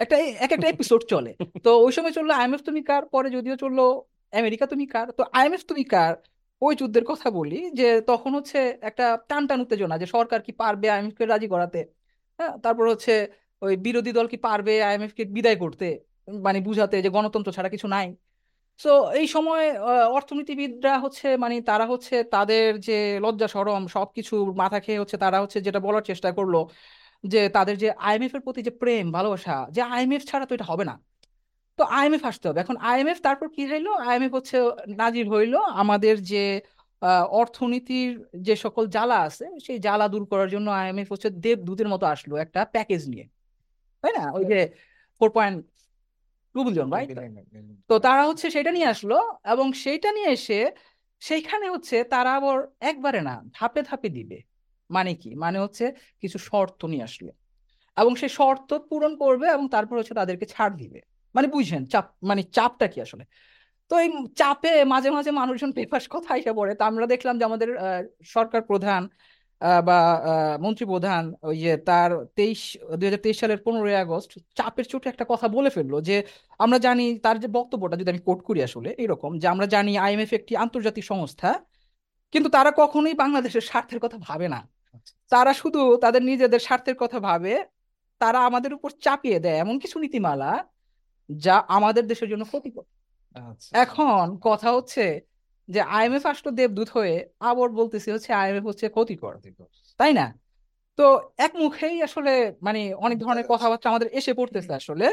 একটা 0.00 0.16
এক 0.44 0.50
একটা 0.56 0.68
এপিসোড 0.74 1.00
চলে। 1.12 1.32
তো 1.64 1.70
ওই 1.86 1.92
সময় 1.96 2.14
চলল 2.18 2.30
আইএমএফ 2.40 2.62
তুমি 2.68 2.80
কার? 2.90 3.02
পরে 3.14 3.28
যদিও 3.36 3.56
চলল 3.64 3.78
আমেরিকা 4.32 4.64
তুমি 4.72 4.84
কার? 4.94 5.06
তো 5.18 5.22
আইএমএফ 5.38 5.62
তুমি 5.70 5.84
কার? 5.94 6.14
ওই 6.62 6.72
যুদ্ধের 6.80 7.04
কথা 7.10 7.28
বলি 7.38 7.58
যে 7.78 7.88
তখন 8.10 8.30
হচ্ছে 8.38 8.58
একটা 8.88 9.04
টান 9.30 9.42
টান 9.48 9.58
উত্তেজনা 9.64 9.96
যে 10.02 10.06
সরকার 10.14 10.40
কি 10.46 10.52
পারবে 10.62 10.86
আইএমএফ 10.94 11.14
কে 11.18 11.24
রাজি 11.32 11.48
করাতে? 11.54 11.80
হ্যাঁ 12.38 12.54
তারপর 12.64 12.84
হচ্ছে 12.92 13.14
ওই 13.64 13.74
বিরোধী 13.86 14.12
দল 14.18 14.26
কি 14.32 14.38
পারবে 14.46 14.74
আইএমএফ 14.88 15.12
কে 15.18 15.22
বিদায় 15.36 15.58
করতে? 15.62 15.86
মানে 16.46 16.58
বুঝাতে 16.68 16.96
যে 17.04 17.10
গণতন্ত্র 17.16 17.50
ছাড়া 17.56 17.70
কিছু 17.74 17.86
নাই। 17.96 18.08
সো 18.80 18.90
এই 19.20 19.26
সময় 19.34 19.64
অর্থনীতিবিদরা 20.18 20.94
হচ্ছে 21.04 21.28
মানে 21.42 21.54
তারা 21.70 21.84
হচ্ছে 21.92 22.16
তাদের 22.34 22.66
যে 22.88 22.98
লজ্জা 23.24 23.48
শরম 23.54 23.82
সবকিছু 23.96 24.34
মাথা 24.62 24.78
খেয়ে 24.84 25.00
হচ্ছে 25.02 25.16
তারা 25.24 25.38
হচ্ছে 25.42 25.58
যেটা 25.66 25.80
বলার 25.86 26.04
চেষ্টা 26.10 26.30
করল, 26.38 26.54
যে 27.24 27.40
তাদের 27.56 27.74
যে 27.82 27.88
আইএমএফ 28.08 28.32
এর 28.36 28.42
প্রতি 28.46 28.60
যে 28.68 28.72
প্রেম, 28.82 29.04
ভালোবাসা, 29.16 29.56
যে 29.74 29.80
আইএমএফ 29.94 30.22
ছাড়া 30.30 30.44
তো 30.48 30.52
এটা 30.56 30.66
হবে 30.72 30.84
না। 30.90 30.94
তো 31.78 31.82
আইএমএফ 31.98 32.22
আসতে 32.30 32.44
হবে। 32.48 32.58
এখন 32.64 32.76
আইএমএফ 32.90 33.18
তারপর 33.26 33.46
কি 33.56 33.62
হইল? 33.70 33.86
আইএমএফ 34.08 34.32
হচ্ছে 34.38 34.56
নাজির 35.02 35.26
হইল 35.34 35.54
আমাদের 35.82 36.14
যে 36.32 36.44
অর্থনীতির 37.40 38.10
যে 38.46 38.54
সকল 38.64 38.84
জ্বালা 38.94 39.18
আছে, 39.28 39.46
সেই 39.66 39.78
জ্বালা 39.86 40.06
দূর 40.12 40.24
করার 40.32 40.48
জন্য 40.54 40.68
আইএমএফ 40.80 41.08
হচ্ছে 41.14 41.28
দেবদূতের 41.44 41.88
মতো 41.92 42.04
আসলো 42.14 42.34
একটা 42.44 42.60
প্যাকেজ 42.74 43.02
নিয়ে। 43.12 43.26
তাই 44.04 44.12
না? 44.18 44.32
ওই 44.32 44.44
যে 44.44 44.58
four 45.20 45.30
point 45.30 45.56
two 46.54 46.64
billion 46.64 46.88
right 46.92 47.08
তো 47.88 47.98
তারা 47.98 48.22
হচ্ছে 48.26 48.50
সেটা 48.50 48.70
নিয়ে 48.70 48.86
আসলো 48.86 49.16
এবং 49.44 49.72
সেইটা 49.72 50.12
নিয়ে 50.12 50.30
এসে 50.30 50.58
সেইখানে 51.20 51.68
হচ্ছে 51.68 52.04
তারা 52.04 52.34
আবার 52.34 52.58
একবারে 52.80 53.20
না 53.20 53.42
ধাপে 53.54 53.82
ধাপে 53.82 54.08
দিবে। 54.08 54.38
মানে 54.90 55.14
কি? 55.14 55.34
মানে 55.34 55.58
হচ্ছে 55.58 55.84
কিছু 56.20 56.38
শর্ত 56.38 56.84
নিয়ে 56.84 57.02
আসলো। 57.02 57.32
এবং 57.96 58.16
সেই 58.16 58.28
শর্ত 58.28 58.74
পূরণ 58.90 59.16
করবে 59.16 59.46
এবং 59.48 59.68
তারপর 59.68 59.98
হচ্ছে 59.98 60.14
তাদেরকে 60.14 60.46
ছাড় 60.46 60.74
দিবে। 60.76 61.00
মানে 61.34 61.48
বুঝছেন 61.48 61.86
চাপ 61.86 62.06
মানে 62.22 62.42
চাপটা 62.42 62.86
কি 62.86 63.00
আসলে? 63.00 63.24
তো 63.90 63.98
এই 63.98 64.08
চাপে 64.36 64.84
মাঝে 64.84 65.10
মাঝে 65.10 65.30
মানুষজন 65.30 65.72
বেফাস 65.72 66.08
কথা 66.10 66.36
এসে 66.36 66.52
পড়ে? 66.52 66.74
তা 66.74 66.86
আমরা 66.86 67.06
দেখলাম 67.06 67.38
যে 67.38 67.44
আমাদের 67.44 67.76
আহ, 67.76 68.02
সরকার 68.24 68.62
প্রধান 68.62 69.02
বা 69.60 69.98
মন্ত্রী 70.60 70.84
প্রধান 70.86 71.22
ওই 71.42 71.56
যে 71.58 71.72
তার 71.76 72.10
তেইশ 72.36 72.60
দুই 72.98 73.06
হাজার 73.06 73.22
তেইশ 73.22 73.36
সালের 73.40 73.60
পনেরোই 73.62 73.94
আগস্ট 73.94 74.30
চাপের 74.56 74.86
চোটে 74.88 75.06
একটা 75.08 75.24
কথা 75.28 75.46
বলে 75.48 75.70
ফেলল 75.70 75.94
যে 76.00 76.16
আমরা 76.58 76.78
জানি 76.78 77.06
তার 77.18 77.36
যে 77.40 77.48
বক্তব্যটা 77.48 77.96
যদি 77.96 78.10
আমি 78.10 78.18
কোট 78.18 78.40
করি 78.42 78.60
আসলে 78.62 78.90
এরকম 78.98 79.30
যে 79.38 79.46
আমরা 79.48 79.66
জানি 79.66 79.92
আইএমএফ 79.98 80.32
একটি 80.32 80.52
আন্তর্জাতিক 80.56 81.04
সংস্থা 81.04 81.50
কিন্তু 82.32 82.48
তারা 82.48 82.70
কখনোই 82.76 83.14
বাংলাদেশের 83.14 83.60
স্বার্থের 83.60 84.00
কথা 84.00 84.18
ভাবে 84.18 84.46
না। 84.48 84.60
তারা 85.32 85.52
শুধু 85.52 85.80
তাদের 85.96 86.22
নিজেদের 86.22 86.60
স্বার্থের 86.60 86.94
কথা 86.94 87.18
ভাবে 87.20 87.54
তারা 88.20 88.38
আমাদের 88.44 88.72
উপর 88.74 88.90
চাপিয়ে 89.02 89.38
দেয় 89.38 89.58
এমন 89.58 89.76
কিছু 89.78 89.96
নীতিমালা 89.98 90.52
যা 91.30 91.56
আমাদের 91.68 92.04
দেশের 92.06 92.28
জন্য 92.28 92.44
ক্ষতিকর। 92.44 92.86
আচ্ছা। 93.36 93.70
এখন 93.78 94.24
কথা 94.42 94.68
হচ্ছে 94.72 95.04
যে 95.68 95.80
আইএমএফ 95.96 96.24
আসলো 96.26 96.50
দেবদূত 96.50 96.88
হয়ে, 96.96 97.14
আবার 97.40 97.68
বলতেছি 97.70 98.08
হচ্ছে 98.10 98.30
আইএমএফ 98.32 98.64
হচ্ছে 98.66 98.86
ক্ষতিকর। 98.88 99.34
তাই 100.00 100.12
না? 100.12 100.26
তো 100.98 101.04
এক 101.38 101.52
মুখেই 101.62 101.96
আসলে 102.02 102.32
মানে 102.62 102.80
অনেক 102.94 103.18
ধরনের 103.18 103.46
কথাবার্তা 103.48 103.86
আমাদের 103.92 104.08
এসে 104.18 104.32
পড়তেছে 104.34 104.72
আসলে। 104.74 105.06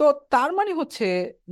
তো 0.00 0.04
তার 0.30 0.50
মানে 0.52 0.72
হচ্ছে 0.80 1.06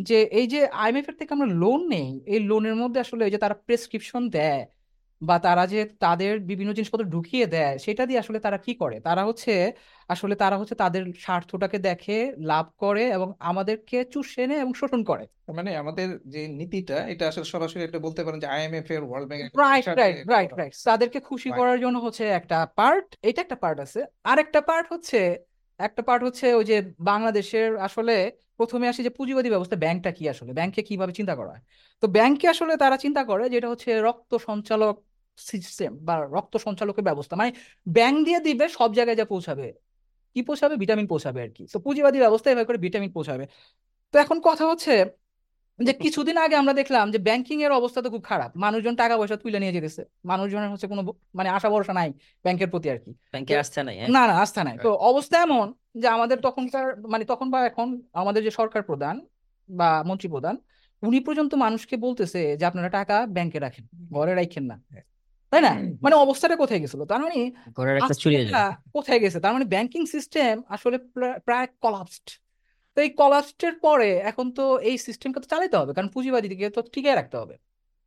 যে 0.08 0.18
এই 0.38 0.46
যে 0.46 0.60
আইএমএফ 0.82 1.06
এর 1.08 1.16
থেকে 1.20 1.30
আমরা 1.34 1.48
লোন 1.62 1.80
নেই, 1.88 2.08
এই 2.26 2.40
লোনের 2.40 2.76
মধ্যে 2.82 2.98
আসলে 3.00 3.22
এই 3.24 3.32
যে 3.34 3.38
তারা 3.38 3.56
প্রেসক্রিপশন 3.66 4.22
দেয় 4.28 4.62
বা 5.22 5.37
তারা 5.38 5.64
যে 5.66 5.81
তাদের 6.00 6.33
বিভিন্ন 6.50 6.70
জিনিসপত্র 6.72 7.05
ঢুকিয়ে 7.07 7.46
দেয় 7.46 7.74
সেটা 7.79 8.02
দিয়ে 8.09 8.18
আসলে 8.18 8.38
তারা 8.40 8.59
কি 8.59 8.72
করে? 8.74 8.96
তারা 9.00 9.22
হচ্ছে 9.24 9.52
আসলে 10.09 10.35
তারা 10.35 10.57
হচ্ছে 10.59 10.74
তাদের 10.74 11.02
স্বার্থটাকে 11.18 11.79
দেখে 11.79 12.16
লাভ 12.50 12.66
করে 12.79 13.05
এবং 13.09 13.29
আমাদেরকে 13.40 13.98
চুষে 14.14 14.42
নেয় 14.46 14.61
এবং 14.61 14.72
শোষণ 14.74 15.00
করে। 15.05 15.24
মানে 15.57 15.70
আমাদের 15.76 16.09
যে 16.26 16.42
নীতিটা 16.59 16.98
এটা 17.12 17.24
আসলে 17.29 17.44
সরাসরি 17.44 17.81
এটা 17.83 17.98
বলতে 17.98 18.20
পারেন 18.24 18.38
যে 18.40 18.48
আইএমএফ 18.48 18.88
এর 18.90 19.02
World 19.05 19.29
Bank 19.31 19.42
right 19.62 19.87
right 20.00 20.16
right 20.29 20.50
right 20.59 20.74
তাদেরকে 20.87 21.18
খুশি 21.20 21.48
করার 21.50 21.79
জন্য 21.81 21.96
হচ্ছে 21.98 22.24
একটা 22.40 22.59
পার্ট 22.76 23.07
এটা 23.22 23.40
একটা 23.42 23.59
পার্ট 23.62 23.79
আছে। 23.81 24.00
আর 24.24 24.37
একটা 24.38 24.61
পার্ট 24.61 24.87
হচ্ছে 24.92 25.20
একটা 25.81 26.02
পার্ট 26.02 26.22
হচ্ছে 26.24 26.46
ওই 26.55 26.64
যে 26.64 26.76
বাংলাদেশের 27.11 27.70
আসলে 27.79 28.16
প্রথমে 28.57 28.88
আসি 28.88 29.01
যে 29.03 29.11
পুঁজিবাদী 29.11 29.49
ব্যবস্থা 29.51 29.77
ব্যাংকটা 29.77 30.11
কি 30.12 30.25
আসলে? 30.29 30.53
ব্যাংকে 30.53 30.83
কীভাবে 30.83 31.12
চিন্তা 31.12 31.35
করা 31.37 31.51
হয়? 31.51 31.62
তো 32.03 32.07
ব্যাংকে 32.09 32.47
আসলে 32.49 32.73
তারা 32.77 32.97
চিন্তা 32.97 33.23
করে 33.25 33.45
যেটা 33.51 33.69
হচ্ছে 33.69 33.90
রক্ত 34.01 34.33
সঞ্চালক 34.49 34.95
সিস্টেম 35.38 35.92
বা 36.07 36.14
রক্ত 36.37 36.55
সঞ্চালকের 36.57 37.05
ব্যবস্থা। 37.05 37.35
মানে 37.37 37.53
ব্যাংক 37.88 38.16
দিয়ে 38.25 38.40
দিবে, 38.40 38.69
সব 38.69 38.90
জায়গায় 38.95 39.16
যা 39.16 39.25
পৌঁছাবে। 39.25 39.66
কি 40.37 40.40
পৌঁছাবে? 40.42 40.75
ভিটামিন 40.77 41.07
পৌঁছাবে 41.07 41.42
আর 41.42 41.51
কি। 41.57 41.62
তো 41.73 41.79
পুঁজিবাদী 41.79 42.19
ব্যবস্থা 42.19 42.49
এভাবে 42.51 42.66
করে 42.66 42.79
ভিটামিন 42.79 43.11
পৌঁছাবে। 43.12 43.45
তো 44.12 44.16
এখন 44.19 44.38
কথা 44.40 44.64
হচ্ছে 44.71 44.92
যে 45.78 45.92
কিছুদিন 45.92 46.36
আগে 46.36 46.56
আমরা 46.56 46.72
দেখলাম 46.72 47.10
যে 47.10 47.18
ব্যাংকিং 47.18 47.62
এর 47.62 47.70
অবস্থা 47.70 48.02
তো 48.02 48.10
খুব 48.10 48.22
খারাপ। 48.22 48.56
মানুষজন 48.56 48.96
টাকা 48.96 49.16
পয়সা 49.16 49.36
তুলে 49.36 49.58
নিয়ে 49.58 49.72
যেতেছে। 49.72 50.04
মানুষজনের 50.24 50.70
হচ্ছে 50.70 50.86
কোনো 50.86 51.02
মানে 51.34 51.48
আশা 51.48 51.70
ভরসা 51.70 51.92
নাই 51.92 52.12
ব্যাংকের 52.44 52.70
প্রতি 52.70 52.90
আর 52.90 52.98
কি। 52.98 53.10
ব্যাংকে 53.32 53.58
আসছে 53.58 53.82
নাই 53.82 53.96
হ্যাঁ? 53.96 54.08
না 54.08 54.26
না 54.26 54.32
আস্থা 54.32 54.64
নাই। 54.64 54.78
তো 54.82 54.94
অবস্থা 54.94 55.42
এমন 55.42 55.74
যে 55.94 56.08
আমাদের 56.08 56.38
তখনকার 56.40 57.00
মানে 57.08 57.24
তখন 57.24 57.50
বা 57.50 57.66
এখন 57.66 58.00
আমাদের 58.12 58.44
যে 58.44 58.50
সরকার 58.50 58.82
প্রধান 58.82 59.26
বা 59.68 60.02
মন্ত্রী 60.06 60.28
প্রধান 60.28 60.56
উনি 61.02 61.20
পর্যন্ত 61.20 61.54
মানুষকে 61.54 61.96
বলতেছে 61.96 62.56
যে 62.56 62.64
আপনারা 62.64 62.88
টাকা 62.88 63.26
ব্যাংকে 63.26 63.58
রাখেন 63.58 63.84
ঘরে 64.12 64.34
রাখেন 64.34 64.64
না। 64.64 64.80
তাই 65.50 65.60
না? 65.60 65.72
মানে 66.02 66.16
অবস্থাটা 66.16 66.56
কোথায় 66.56 66.80
গেছিল? 66.80 67.04
তার 67.04 67.20
মানে 67.20 67.50
আস্থা 68.00 68.76
কোথায় 68.92 69.20
গেছে? 69.20 69.40
তার 69.40 69.52
মানে 69.52 69.64
ব্যাংকিং 69.64 70.06
সিস্টেম 70.06 70.62
আসলে 70.68 70.98
প্রায় 71.44 71.66
কলাপসড 71.80 72.26
তো 72.96 73.00
এই 73.02 73.11
কলাস্টের 73.11 73.74
পরে 73.74 74.18
এখন 74.18 74.52
তো 74.52 74.78
এই 74.78 74.98
সিস্টেমকে 74.98 75.40
তো 75.40 75.48
চালাতে 75.48 75.76
হবে 75.76 75.92
কারণ 75.94 76.09
পুঁজিবাদীকে 76.09 76.70
তো 76.70 76.82
টিকিয়ে 76.82 77.14
রাখতে 77.14 77.37
হবে। 77.37 77.54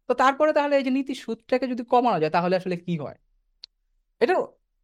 তো 0.08 0.14
তারপরে 0.14 0.54
তাহলে 0.54 0.78
এই 0.78 0.84
যে 0.84 0.90
নীতি 0.90 1.16
সুদটাকে 1.16 1.68
যদি 1.68 1.84
কমানো 1.84 2.20
যায় 2.20 2.32
তাহলে 2.32 2.56
আসলে 2.56 2.76
কি 2.78 2.98
হয়? 2.98 3.18
এটা 4.20 4.36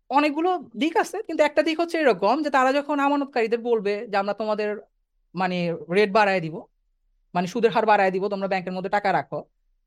অনেকগুলো 0.09 0.49
দিক 0.77 0.97
আছে 0.97 1.17
কিন্তু 1.23 1.43
একটা 1.43 1.63
দিক 1.63 1.79
হচ্ছে 1.79 1.97
এরকম 1.97 2.43
যে 2.43 2.49
তারা 2.49 2.73
যখন 2.73 2.99
আমানতকারীদের 2.99 3.59
বলবে 3.59 4.07
যে 4.07 4.17
আমরা 4.17 4.33
তোমাদের 4.33 4.77
মানে 5.35 5.75
রেট 5.93 6.11
বাড়ায় 6.11 6.41
দিব 6.41 6.55
মানে 7.33 7.47
সুদের 7.47 7.71
হার 7.71 7.85
বাড়ায় 7.85 8.11
দিব 8.11 8.27
তোমরা 8.27 8.47
ব্যাংকের 8.47 8.73
মধ্যে 8.73 8.89
টাকা 8.89 9.11
রাখো 9.11 9.43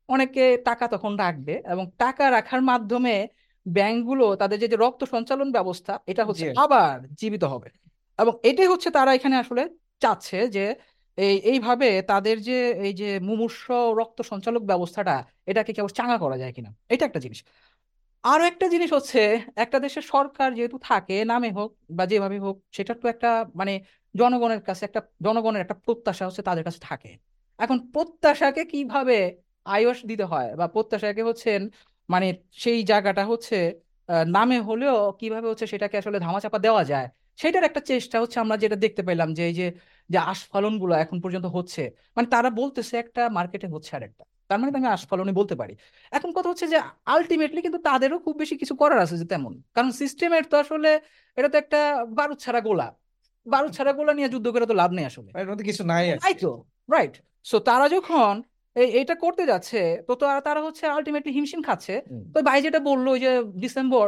অনেকে 0.07 0.57
টাকা 0.57 0.87
তখন 0.87 1.15
রাখবে 1.15 1.61
এবং 1.67 1.91
টাকা 1.97 2.31
রাখার 2.31 2.61
মাধ্যমে 2.61 3.27
ব্যাংকগুলো 3.67 4.35
তাদের 4.35 4.59
যে 4.59 4.67
যে 4.67 4.75
রক্ত 4.75 5.03
সঞ্চালন 5.03 5.51
ব্যবস্থা 5.51 5.99
এটা 6.07 6.25
হচ্ছে। 6.25 6.53
আবার 6.57 7.07
জীবিত 7.13 7.43
হবে। 7.43 7.69
এবং 8.19 8.33
এটাই 8.43 8.67
হচ্ছে 8.67 8.89
তারা 8.91 9.13
এখানে 9.13 9.35
আসলে 9.35 9.69
চাচ্ছে 10.01 10.37
যে 10.49 10.65
এই 11.17 11.35
এইভাবে 11.51 11.89
তাদের 12.03 12.37
যে, 12.41 12.57
এই 12.79 12.93
যে 12.93 13.09
মুমূর্ষ 13.19 13.63
রক্ত 13.99 14.19
সঞ্চালক 14.21 14.63
ব্যবস্থাটা, 14.63 15.15
এটাকে 15.47 15.71
কেবল 15.73 15.91
চাঙ্গা 15.97 16.17
করা 16.17 16.37
যায় 16.37 16.53
কিনা? 16.53 16.69
এটা 16.89 17.03
একটা 17.05 17.19
জিনিস। 17.19 17.39
আরও 18.23 18.43
একটা 18.45 18.65
জিনিস 18.67 18.89
হচ্ছে, 18.93 19.21
একটা 19.55 19.77
দেশের 19.79 20.05
সরকার 20.05 20.49
যেহেতু 20.53 20.77
থাকে, 20.83 21.17
নামে 21.25 21.49
হোক 21.51 21.69
বা 21.91 22.03
যেভাবে 22.05 22.37
হোক, 22.39 22.55
সেটা 22.77 22.93
তো 23.01 23.05
একটা 23.07 23.29
মানে 23.55 23.73
জনগণের 24.15 24.61
কাছে, 24.61 24.83
একটা 24.85 25.01
জনগণের 25.23 25.61
একটা 25.61 25.75
প্রত্যাশা 25.85 26.23
হচ্ছে 26.27 26.41
তাদের 26.41 26.63
কাছে 26.63 26.79
থাকে। 26.83 27.11
এখন 27.59 27.77
প্রত্যাশাকে 27.93 28.63
কীভাবে 28.65 29.17
আয়স 29.65 29.97
দিতে 30.05 30.25
হয় 30.25 30.49
বা 30.55 30.65
প্রত্যাশাকে 30.67 31.21
হচ্ছেন 31.23 31.61
মানে 32.09 32.27
সেই 32.55 32.79
জায়গাটা 32.83 33.23
হচ্ছে 33.25 33.57
নামে 34.27 34.57
হলেও 34.59 34.97
কীভাবে 35.19 35.47
হচ্ছে 35.49 35.65
সেটাকে 35.67 35.95
আসলে 35.97 36.17
ধামাচাপা 36.19 36.59
দেওয়া 36.59 36.83
যায় 36.83 37.07
সেটার 37.39 37.63
একটা 37.63 37.81
চেষ্টা 37.91 38.15
হচ্ছে 38.21 38.37
আমরা 38.39 38.55
যেটা 38.63 38.77
দেখতে 38.85 39.01
পেলাম 39.03 39.29
যে 39.37 39.43
এই 39.49 39.55
যে 39.59 39.67
যে 40.09 40.17
আস্ফালনগুলো 40.31 40.93
এখন 41.03 41.17
পর্যন্ত 41.23 41.47
হচ্ছে 41.55 41.83
মানে 42.15 42.27
তারা 42.27 42.49
বলতেছে 42.61 42.93
একটা 43.03 43.21
মার্কেটে 43.37 43.67
হচ্ছে 43.73 43.91
আর 43.97 44.03
একটা 44.03 44.23
তার 44.49 44.57
মানে 44.59 44.69
আমি 44.77 44.89
আস্ফালনই 44.97 45.35
বলতে 45.39 45.55
পারি। 45.55 45.73
এখন 46.11 46.29
কথা 46.35 46.47
হচ্ছে 46.49 46.67
যে 46.73 46.77
আলটিমেটলি 47.05 47.59
কিন্তু 47.61 47.79
তাদেরও 47.79 48.17
খুব 48.19 48.35
বেশি 48.37 48.55
কিছু 48.57 48.73
করার 48.75 48.99
আছে 48.99 49.15
যে 49.21 49.25
তেমন। 49.25 49.53
কারণ 49.75 49.89
সিস্টেমের 49.91 50.45
তো 50.51 50.55
আসলে 50.57 50.91
এটা 51.37 51.49
তো 51.53 51.57
একটা 51.57 51.79
বারুদ 52.17 52.37
ছাড়া 52.37 52.61
গোলা। 52.61 52.87
বারুদ 53.45 53.71
ছাড়া 53.77 53.91
গোলা 53.93 54.13
নিয়ে 54.13 54.29
যুদ্ধ 54.29 54.47
করে 54.53 54.65
তো 54.65 54.75
লাভ 54.81 54.89
নেই 54.91 55.05
আসলে। 55.05 55.29
কিছু 55.69 55.83
নাই 55.91 56.03
তাই 56.23 56.35
তো 56.43 56.51
রাইট 56.93 57.15
সো 57.45 57.57
তারা 57.59 57.85
যখন 57.95 58.33
এই 58.75 58.87
এটা 58.99 59.15
করতে 59.23 59.43
যাচ্ছে 59.51 59.77
তো 60.07 60.13
তারা 60.21 60.39
তারা 60.47 60.59
হচ্ছে 60.65 60.83
আলটিমেটলি 60.89 61.31
হিমশিম 61.37 61.61
খাচ্ছে। 61.67 61.93
তো 62.33 62.39
ভাই 62.47 62.59
যেটা 62.65 62.79
বলল 62.89 63.05
ওই 63.09 63.19
যে 63.19 63.31
ডিসেম্বর 63.63 64.05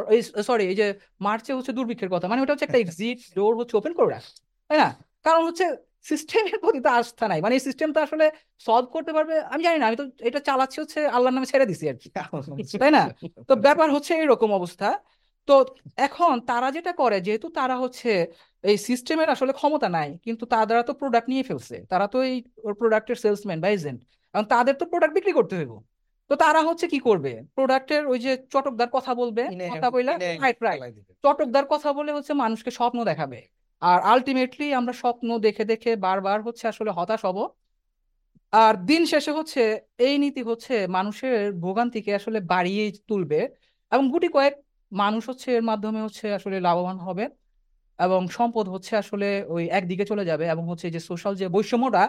সরি 0.48 0.64
এই 0.72 0.76
যে 0.76 0.88
মার্চে 1.22 1.52
হচ্ছে 1.58 1.72
দুর্ভিক্ষের 1.78 2.10
কথা 2.14 2.26
মানে 2.28 2.40
ওটা 2.42 2.54
হচ্ছে 2.54 2.68
একটা 2.68 2.80
এক্সিট 2.86 3.18
ডোর 3.38 3.52
হচ্ছে 3.60 3.76
ওপেন 3.78 3.94
করে 3.98 4.10
রাখ 4.10 4.24
তাই 4.70 4.78
না? 4.82 4.88
কারণ 5.26 5.42
হচ্ছে 5.48 5.66
সিস্টেমের 6.10 6.58
প্রতি 6.64 6.80
তো 6.86 6.90
আস্থা 6.98 7.26
নাই 7.32 7.40
মানে 7.44 7.54
এই 7.58 7.64
সিস্টেম 7.68 7.90
তো 7.96 8.00
আসলে 8.08 8.26
সলভ 8.66 8.88
করতে 8.96 9.12
পারবে 9.18 9.34
আমি 9.54 9.62
জানি 9.64 9.78
না 9.80 9.86
আমি 9.90 9.98
তো 9.98 10.06
এটা 10.28 10.40
চালাচ্ছি 10.48 10.78
হচ্ছে 10.84 11.00
আল্লাহর 11.16 11.36
নামে 11.36 11.48
ছেড়ে 11.52 11.66
দিছি 11.72 11.86
আর 11.92 11.98
কি 12.02 12.08
তাই 12.82 12.92
না? 12.98 13.04
তো 13.50 13.54
ব্যাপার 13.66 13.88
হচ্ছে 13.96 14.14
এরকম 14.24 14.50
অবস্থা। 14.60 14.88
তো 15.48 15.54
এখন 16.00 16.34
তারা 16.50 16.68
যেটা 16.78 16.92
করে 17.02 17.18
যেহেতু 17.28 17.48
তারা 17.60 17.76
হচ্ছে 17.84 18.10
এই 18.64 18.78
সিস্টেমের 18.88 19.30
আসলে 19.36 19.52
ক্ষমতা 19.60 19.88
নাই 19.98 20.10
কিন্তু 20.26 20.44
তারা 20.54 20.82
তো 20.82 20.94
প্রোডাক্ট 21.02 21.28
নিয়ে 21.32 21.44
ফেলছে 21.50 21.76
তারা 21.92 22.06
তো 22.14 22.18
এই 22.30 22.36
প্রোডাক্টের 22.80 23.18
সেলসম্যান 23.24 23.60
বা 23.64 23.70
এজেন্ট 23.70 24.00
এবং 24.34 24.46
তাদের 24.46 24.76
তো 24.76 24.86
প্রোডাক্ট 24.86 25.14
বিক্রি 25.16 25.32
করতে 25.32 25.54
হইব। 25.56 25.74
তো 26.30 26.34
তারা 26.36 26.62
হচ্ছে 26.62 26.86
কি 26.88 27.00
করবে? 27.00 27.32
প্রোডাক্টের 27.56 28.04
ওই 28.08 28.20
যে 28.20 28.32
চটকদার 28.50 28.90
কথা 28.92 29.12
বলবে 29.16 29.44
কথা 29.72 29.88
রাইট 30.42 30.58
চালাই 30.64 30.92
দিবে। 30.92 31.12
চটকদার 31.24 31.66
কথা 31.66 31.90
বলে 31.94 32.12
হচ্ছে 32.12 32.34
মানুষকে 32.34 32.72
স্বপ্ন 32.72 33.00
দেখাবে। 33.04 33.40
আর 33.82 34.00
আলটিমেটলি 34.04 34.68
আমরা 34.74 34.94
স্বপ্ন 34.94 35.28
দেখে 35.38 35.64
দেখে 35.66 35.92
বারবার 35.96 36.38
হচ্ছে 36.42 36.68
আসলে 36.68 36.92
হতাশ 36.92 37.22
হব। 37.26 37.38
আর 38.54 38.74
দিন 38.86 39.02
শেষে 39.06 39.32
হচ্ছে 39.32 39.62
এই 39.98 40.16
নীতি 40.18 40.42
হচ্ছে 40.42 40.76
মানুষের 40.88 41.54
ভোগান্তিকে 41.54 42.12
আসলে 42.16 42.40
বাড়িয়ে 42.40 42.84
তুলবে 43.08 43.40
এবং 43.92 44.04
গুটি 44.12 44.28
কয়েক 44.28 44.54
মানুষ 44.92 45.24
হচ্ছে 45.30 45.48
এর 45.52 45.62
মাধ্যমে 45.62 46.00
হচ্ছে 46.02 46.26
আসলে 46.34 46.58
লাভবান 46.60 46.98
হবে। 46.98 47.26
এবং 48.02 48.22
সম্পদ 48.30 48.66
হচ্ছে 48.68 48.94
আসলে 48.98 49.28
ওই 49.48 49.64
একদিকে 49.70 50.06
চলে 50.06 50.24
যাবে 50.26 50.46
এবং 50.48 50.64
হচ্ছে 50.70 50.88
যে 50.90 51.00
সোশ্যাল 51.00 51.34
যে 51.36 51.46
বৈষম্যটা 51.48 52.04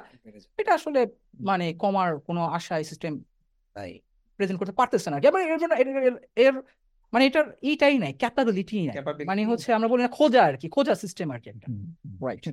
এটা 0.59 0.72
আসলে 0.74 1.01
মানে 1.40 1.66
কমার 1.74 2.11
কোনো 2.18 2.43
আশায় 2.49 2.84
সিস্টেম 2.84 3.12
তাই 3.76 3.90
প্রেজেন্ট 4.40 4.59
করতে 4.61 4.74
পারতেছে 4.80 5.09
না 5.11 5.16
এবার 5.28 5.40
এর 6.36 6.55
মানে 7.12 7.24
এটার 7.26 7.47
ইটাই 7.62 7.97
নাই 7.99 8.12
ক্যাপাবিলিটি 8.12 8.76
নাই। 8.80 8.95
মানে 9.26 9.40
হচ্ছে 9.45 9.68
আমরা 9.72 9.88
বলি 9.88 10.03
না 10.03 10.11
খোঁজা 10.18 10.40
আর 10.43 10.55
কি 10.57 10.66
খোঁজা 10.68 10.95
সিস্টেম 10.95 11.26
আর 11.30 11.40
কি 11.40 11.49
একটা। 11.51 11.66
রাইট 12.26 12.45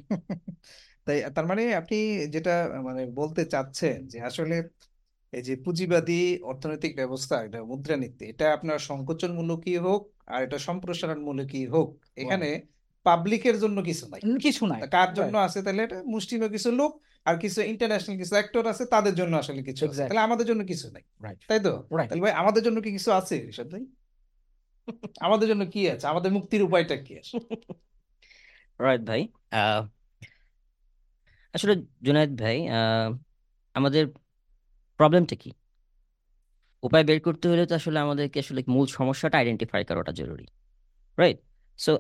তাই 1.08 1.18
তার 1.36 1.46
মানে 1.46 1.64
আপনি 1.76 1.98
যেটা 2.30 2.56
মানে 2.84 3.02
বলতে 3.12 3.42
চাচ্ছেন 3.46 3.98
যে 4.08 4.18
আসলে 4.22 4.58
এই 5.34 5.44
যে 5.44 5.54
পুঁজিবাদী 5.56 6.22
অর্থনৈতিক 6.44 6.92
ব্যবস্থা 6.96 7.36
এটা 7.44 7.60
মুদ্রানীতি 7.64 8.24
এটা 8.26 8.46
আপনার 8.54 8.80
সংকোচনমূলকই 8.80 9.78
হোক 9.78 10.02
আর 10.26 10.40
এটা 10.44 10.58
সম্প্রসারণমূলকই 10.60 11.66
হোক 11.66 11.90
এখানে 12.16 12.50
পাবলিকের 13.10 13.56
জন্য 13.64 13.78
কিছু 13.84 14.04
নাই। 14.12 14.22
কিছু 14.40 14.64
নাই। 14.72 14.80
কার 14.96 15.10
জন্য 15.18 15.36
আছে? 15.46 15.60
তাহলে 15.66 15.82
এটা 15.86 15.98
মুষ্টিমেয় 16.14 16.52
কিছু 16.56 16.70
লোক 16.80 16.92
আর 17.26 17.36
কিছু 17.44 17.60
ইন্টারন্যাশনাল 17.72 18.16
কিছু 18.22 18.34
অ্যাক্টর 18.36 18.64
আছে 18.72 18.84
তাদের 18.94 19.14
জন্য 19.20 19.34
আসলে 19.36 19.62
কিছু 19.64 19.84
তাহলে 20.02 20.22
আমাদের 20.28 20.46
জন্য 20.50 20.62
কিছু 20.72 20.86
নাই। 20.96 21.04
তাই 21.50 21.60
তো? 21.60 21.74
তাহলে 22.02 22.22
ভাই 22.26 22.34
আমাদের 22.42 22.62
জন্য 22.68 22.78
কি 22.82 22.90
কিছু 22.92 23.10
আছে? 23.12 23.36
ঋষাদ 23.52 23.68
ভাই 23.74 23.84
আমাদের 25.28 25.48
জন্য 25.52 25.64
কি 25.74 25.82
আছে? 25.94 26.06
আমাদের 26.08 26.32
মুক্তির 26.32 26.64
উপায়টা 26.64 26.96
কি 27.06 27.14
আছে? 27.22 27.36
রাইট 28.80 29.02
ভাই। 29.02 29.22
আহ, 29.54 29.82
আসলে 31.54 31.74
জুনায়েদ 32.02 32.32
ভাই 32.42 32.58
আহ, 32.70 33.10
আমাদের 33.76 34.04
প্রবলেমটা 35.00 35.36
কি? 35.36 35.50
উপায় 36.84 37.04
বের 37.04 37.20
করতে 37.22 37.46
হলে 37.50 37.64
তো 37.66 37.74
আসলে 37.76 38.00
আমাদেরকে 38.00 38.38
আসলে 38.40 38.60
মূল 38.68 38.88
সমস্যাটা 38.90 39.38
আইডেন্টিফাই 39.38 39.82
করাটা 39.90 40.12
জরুরি। 40.12 40.46
রাইট 41.18 41.38
সো 41.80 41.92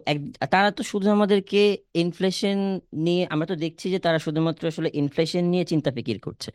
তারা 0.51 0.69
তো 0.71 0.81
শুধু 0.83 1.07
আমাদেরকে 1.09 1.59
ইনফ্লেশন 1.95 2.57
নিয়ে 3.05 3.23
আমরা 3.29 3.45
তো 3.45 3.55
দেখছি 3.55 3.85
যে 3.93 3.99
তারা 3.99 4.19
শুধুমাত্র 4.19 4.63
আসলে 4.67 4.89
ইনফ্লেশন 4.93 5.43
নিয়ে 5.43 5.63
চিন্তা 5.65 5.89
ফিকির 5.91 6.17
করছে। 6.19 6.49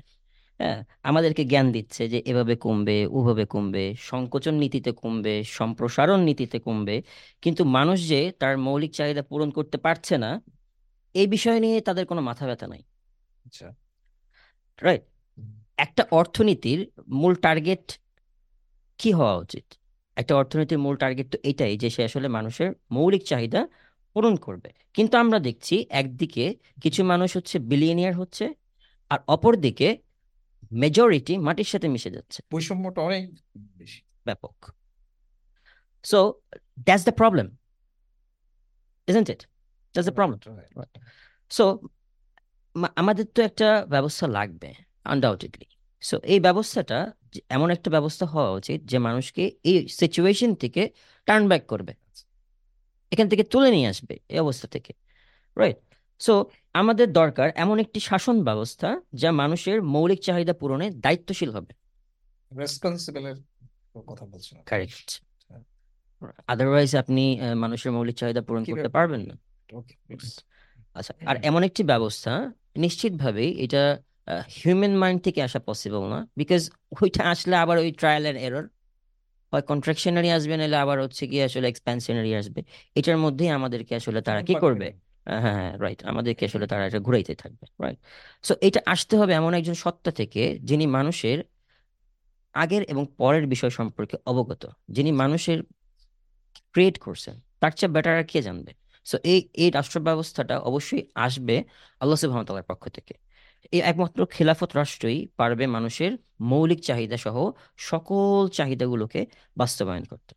হ্যাঁ 0.61 0.79
আমাদেরকে 1.03 1.43
জ্ঞান 1.45 1.66
দিচ্ছে 1.72 2.03
যে 2.09 2.18
এভাবে 2.27 2.55
কমবে 2.57 2.97
ওভাবে 3.11 3.45
কমবে 3.45 3.85
সংকোচন 4.11 4.55
নীতিতে 4.55 4.91
কমবে 4.93 5.35
সম্প্রসারণ 5.59 6.20
নীতিতে 6.20 6.59
কমবে। 6.59 6.97
কিন্তু 7.43 7.62
মানুষ 7.77 7.99
যে 8.09 8.20
তার 8.41 8.55
মৌলিক 8.59 8.93
চাহিদা 8.93 9.22
পূরণ 9.22 9.49
করতে 9.51 9.77
পারছে 9.79 10.14
না 10.18 10.31
এই 11.14 11.27
বিষয় 11.27 11.59
নিয়ে 11.61 11.77
তাদের 11.81 12.05
কোনো 12.07 12.20
মাথা 12.20 12.45
ব্যথা 12.47 12.66
নাই। 12.66 12.83
আচ্ছা। 13.45 13.66
রাইট 14.79 15.03
একটা 15.79 16.03
অর্থনীতির 16.11 16.81
মূল 17.12 17.35
টার্গেট 17.35 17.85
কি 18.99 19.11
হওয়া 19.12 19.37
উচিত? 19.37 19.66
একটা 20.17 20.37
অর্থনীতির 20.37 20.79
মূল 20.79 20.97
টার্গেট 20.97 21.33
তো 21.33 21.39
এটাই 21.43 21.79
যে 21.79 21.91
সে 21.91 22.05
আসলে 22.05 22.29
মানুষের 22.29 22.73
মৌলিক 22.91 23.25
চাহিদা 23.25 23.69
পূরণ 24.12 24.37
করবে। 24.37 24.73
কিন্তু 24.95 25.17
আমরা 25.17 25.39
দেখছি 25.39 25.87
একদিকে 25.91 26.57
কিছু 26.83 27.05
মানুষ 27.05 27.37
হচ্ছে 27.37 27.59
বিলিয়নিয়ার 27.59 28.15
হচ্ছে 28.15 28.55
আর 29.11 29.19
অপরদিকে 29.29 29.99
মেজরিটি 30.73 31.39
মাটির 31.39 31.65
সাথে 31.65 31.89
মিশে 31.89 32.11
যাচ্ছে। 32.11 32.43
বৈষম্যটা 32.53 33.03
অনেক 33.03 33.35
বেশি। 33.57 34.03
ব্যাপক। 34.25 34.71
So 36.05 36.35
that's 36.85 37.05
the 37.05 37.12
problem 37.12 37.57
isn't 39.09 39.27
it? 39.27 39.39
That's 39.95 40.09
the 40.11 40.17
problem 40.19 40.55
so 41.51 41.81
আমাদের 42.97 43.25
তো 43.27 43.43
একটা 43.43 43.87
ব্যবস্থা 43.89 44.27
লাগবে 44.27 44.75
আনডাউটেডলি 45.05 45.74
সো 46.05 46.17
এই 46.33 46.41
ব্যবস্থাটা 46.47 46.99
এমন 47.57 47.69
একটা 47.77 47.89
ব্যবস্থা 47.97 48.25
হওয়া 48.33 48.51
উচিত 48.59 48.79
যে 48.91 48.99
মানুষকে 49.07 49.43
এই 49.71 49.77
সিচুয়েশন 50.01 50.51
থেকে 50.63 50.83
টার্ন 51.29 51.45
ব্যাক 51.51 51.65
করবে। 51.73 51.93
এখান 53.13 53.27
থেকে 53.33 53.45
তুলে 53.53 53.69
নিয়ে 53.75 53.89
আসবে 53.93 54.15
এই 54.33 54.39
অবস্থা 54.45 54.67
থেকে 54.75 54.93
রাইট 55.57 55.79
সো 56.21 56.35
আমাদের 56.81 57.07
দরকার 57.21 57.49
এমন 57.65 57.77
একটি 57.85 57.99
শাসন 58.09 58.37
ব্যবস্থা 58.49 58.89
যা 59.23 59.31
মানুষের 59.43 59.79
মৌলিক 59.95 60.21
চাহিদা 60.27 60.55
পূরণে 60.61 60.87
দায়িত্বশীল 61.05 61.51
হবে। 61.57 61.73
রেসপন্সিবলের 62.53 63.37
কথা 64.11 64.25
বলছেন 64.33 64.55
কারেক্ট 64.71 65.09
আদারওয়াইজ 66.53 66.91
আপনি 67.03 67.25
মানুষের 67.65 67.91
মৌলিক 67.97 68.17
চাহিদা 68.21 68.43
পূরণ 68.47 68.63
করতে 68.73 68.91
পারবেন 68.97 69.23
না। 69.29 69.35
ওকে 69.79 69.95
আচ্ছা 70.97 71.13
আর 71.31 71.37
এমন 71.49 71.63
একটি 71.69 71.83
ব্যবস্থা 71.93 72.33
নিশ্চিতভাবেই 72.85 73.51
এটা 73.65 73.83
হিউম্যান 74.59 74.95
মাইন্ড 74.97 75.20
থেকে 75.22 75.43
আসা 75.43 75.61
পসিবল 75.61 76.03
না। 76.09 76.18
বিকজ 76.37 76.62
ওইটা 77.03 77.22
আসলে 77.25 77.55
আবার 77.57 77.77
ওই 77.79 77.91
ট্রায়াল 77.93 78.25
এন্ড 78.27 78.39
এরর 78.39 78.64
হয় 79.53 79.62
কন্ট্রাকশনারি 79.62 80.29
আসবে 80.31 80.55
নাহলে 80.57 80.77
আবার 80.77 81.01
হচ্ছে 81.01 81.27
কি 81.27 81.37
আসলে 81.43 81.66
এক্সপ্যানশনারি 81.68 82.31
আসবে। 82.35 82.61
এটার 82.97 83.18
মধ্যেই 83.18 83.49
আমাদেরকে 83.49 83.93
আসলে 83.97 84.20
তারা 84.20 84.41
কি 84.43 84.55
করবে? 84.55 84.89
হ্যাঁ 85.27 85.41
হ্যাঁ 85.41 85.72
রাইট 85.79 86.01
আমাদেরকে 86.05 86.43
আসলে 86.47 86.66
তারা 86.66 86.87
এটা 86.87 86.99
ঘুরাইতে 86.99 87.35
থাকবে 87.35 87.64
রাইট 87.81 87.99
সো 88.45 88.53
এটা 88.61 88.81
আসতে 88.87 89.16
হবে 89.16 89.33
এমন 89.33 89.55
একজন 89.55 89.75
সত্তা 89.75 90.11
থেকে 90.11 90.59
যিনি 90.62 90.87
মানুষের 90.87 91.39
আগের 92.55 92.83
এবং 92.83 93.07
পরের 93.16 93.47
বিষয় 93.47 93.70
সম্পর্কে 93.70 94.16
অবগত 94.27 94.62
যিনি 94.89 95.12
মানুষের 95.12 95.62
ক্রিয়েট 96.72 96.99
করছেন। 96.99 97.35
তার 97.61 97.70
চেয়ে 97.70 97.93
বেটার 97.93 98.14
আর 98.18 98.25
কে 98.25 98.43
জানবে? 98.43 98.72
সো 99.07 99.16
এই 99.25 99.49
এই 99.55 99.70
রাষ্ট্র 99.70 100.01
ব্যবস্থাটা 100.01 100.59
অবশ্যই 100.59 101.03
আসবে 101.14 101.64
আল্লাহ 102.01 102.16
সুবহানাহু 102.16 102.62
পক্ষ 102.68 102.89
থেকে। 102.89 103.14
এই 103.73 103.81
একমাত্র 103.81 104.27
খেলাফত 104.27 104.71
রাষ্ট্রই 104.77 105.27
পারবে 105.37 105.67
মানুষের 105.67 106.12
মৌলিক 106.41 106.81
চাহিদা 106.81 107.17
সহ 107.17 107.51
সকল 107.77 108.49
চাহিদাগুলোকে 108.49 109.27
বাস্তবায়ন 109.57 110.05
করতে। 110.05 110.35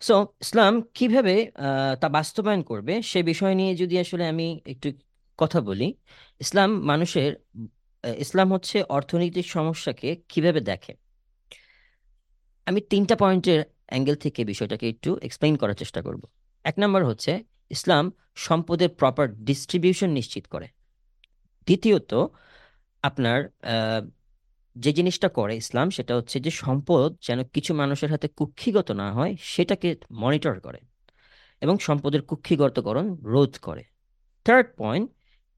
সো 0.00 0.26
ইসলাম 0.40 0.82
কীভাবে 0.94 1.50
তা 2.00 2.08
বাস্তবায়ন 2.08 2.62
করবে 2.62 3.02
সে 3.02 3.22
বিষয় 3.22 3.54
নিয়ে 3.54 3.76
যদি 3.76 3.98
আসলে 3.98 4.28
আমি 4.28 4.60
একটু 4.66 4.92
কথা 5.38 5.60
বলি, 5.60 5.94
ইসলাম 6.40 6.70
মানুষের 6.80 7.30
ইসলাম 8.18 8.52
হচ্ছে 8.52 8.82
অর্থনৈতিক 8.82 9.46
সমস্যাকে 9.46 10.16
কীভাবে 10.28 10.60
দেখে? 10.60 10.94
আমি 12.66 12.80
তিনটা 12.80 13.16
পয়েন্টের 13.16 13.64
অ্যাঙ্গেল 13.86 14.14
থেকে 14.14 14.44
বিষয়টাকে 14.44 14.88
একটু 14.88 15.18
এক্সপ্লেইন 15.22 15.56
করার 15.56 15.74
চেষ্টা 15.74 16.02
করব। 16.02 16.22
এক 16.64 16.74
নম্বর 16.78 17.04
হচ্ছে, 17.04 17.44
ইসলাম 17.70 18.12
সম্পদের 18.34 18.88
প্রপার 18.88 19.44
ডিস্ট্রিবিউশন 19.44 20.10
নিশ্চিত 20.10 20.46
করে। 20.46 20.68
দ্বিতীয়ত, 21.66 22.12
আপনার 23.04 23.38
যে 24.76 24.90
জিনিসটা 24.98 25.28
করে 25.38 25.54
ইসলাম 25.62 25.86
সেটা 25.96 26.12
হচ্ছে 26.18 26.36
যে 26.46 26.50
সম্পদ 26.62 27.08
যেন 27.26 27.38
কিছু 27.54 27.72
মানুষের 27.74 28.10
হাতে 28.14 28.28
কুক্ষিগত 28.38 28.88
না 29.02 29.08
হয়, 29.12 29.32
সেটাকে 29.54 29.88
মনিটর 30.22 30.56
করে 30.66 30.80
এবং 31.62 31.74
সম্পদের 31.86 32.22
কুক্ষিগতকরণ 32.30 33.06
রোধ 33.32 33.52
করে। 33.62 33.84
থার্ড 34.46 34.68
পয়েন্ট 34.80 35.06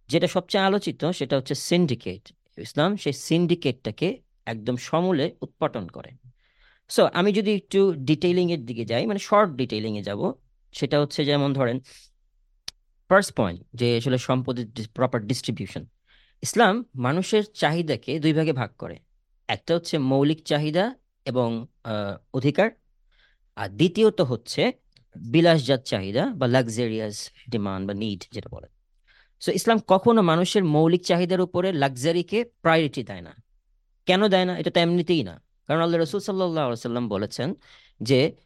যেটা 0.09 0.29
সবচেয়ে 0.37 0.65
আলোচিত 0.69 1.01
সেটা 1.19 1.35
হচ্ছে 1.39 1.55
সিন্ডিকেট 1.69 2.23
ইসলাম 2.67 2.91
সেই 3.03 3.15
সিন্ডিকেটটাকে 3.27 4.09
একদম 4.53 4.77
সমূলে 4.89 5.27
উৎপাটন 5.45 5.85
করে। 5.97 6.11
সো 6.91 7.03
আমি 7.19 7.31
যদি 7.39 7.51
একটু 7.61 7.81
ডিটেইলিং 8.09 8.47
এর 8.55 8.63
দিকে 8.69 8.85
যাই 8.85 9.05
মানে 9.11 9.21
শর্ট 9.29 9.51
ডিটেইলিং 9.61 9.93
এ 10.01 10.03
যাব, 10.09 10.21
সেটা 10.75 10.97
হচ্ছে 11.03 11.21
যেমন 11.31 11.51
ধরেন 11.59 11.77
ফার্স্ট 13.11 13.33
পয়েন্ট 13.39 13.59
যে 13.81 13.89
আসলে 14.01 14.19
সম্পদের 14.29 14.67
প্রপার 14.97 15.21
ডিস্ট্রিবিউশন 15.31 15.83
ইসলাম 16.47 16.85
মানুষের 16.95 17.45
চাহিদাকে 17.55 18.19
দুই 18.19 18.33
ভাগে 18.33 18.53
ভাগ 18.53 18.71
করে। 18.79 18.97
একটা 19.49 19.75
হচ্ছে 19.75 19.99
মৌলিক 19.99 20.43
চাহিদা 20.43 20.95
এবং 21.25 21.67
অধিকার। 22.35 22.71
আর 23.57 23.69
দ্বিতীয়ত 23.69 24.21
হচ্ছে 24.21 24.73
বিলাসজাত 25.17 25.83
চাহিদা 25.83 26.27
বা 26.27 26.47
লাক্সারিয়াস 26.47 27.31
ডিমান্ড 27.51 27.89
বা 27.89 27.95
নিড 27.95 28.25
যেটা 28.33 28.49
বলে। 28.53 28.67
সো 29.41 29.53
ইসলাম 29.53 29.79
কখনো 29.87 30.23
মানুষের 30.23 30.65
মৌলিক 30.65 31.03
চাহিদার 31.05 31.41
উপরে 31.41 31.73
লাক্সারিকে 31.73 32.45
প্রায়োরিটি 32.45 33.03
দেয় 33.03 33.21
না। 33.21 33.35
কেন 34.07 34.29
দেয় 34.29 34.45
না? 34.45 34.59
এটা 34.59 34.71
তো 34.71 34.81
এমনিতেই 34.81 35.25
না। 35.25 35.43
কারণ 35.67 35.81
আল্লাহ 35.81 36.01
রসুল 36.01 36.21
সাল্লাম 36.21 37.09
বলেছেন 37.09 37.55
যে, 38.03 38.37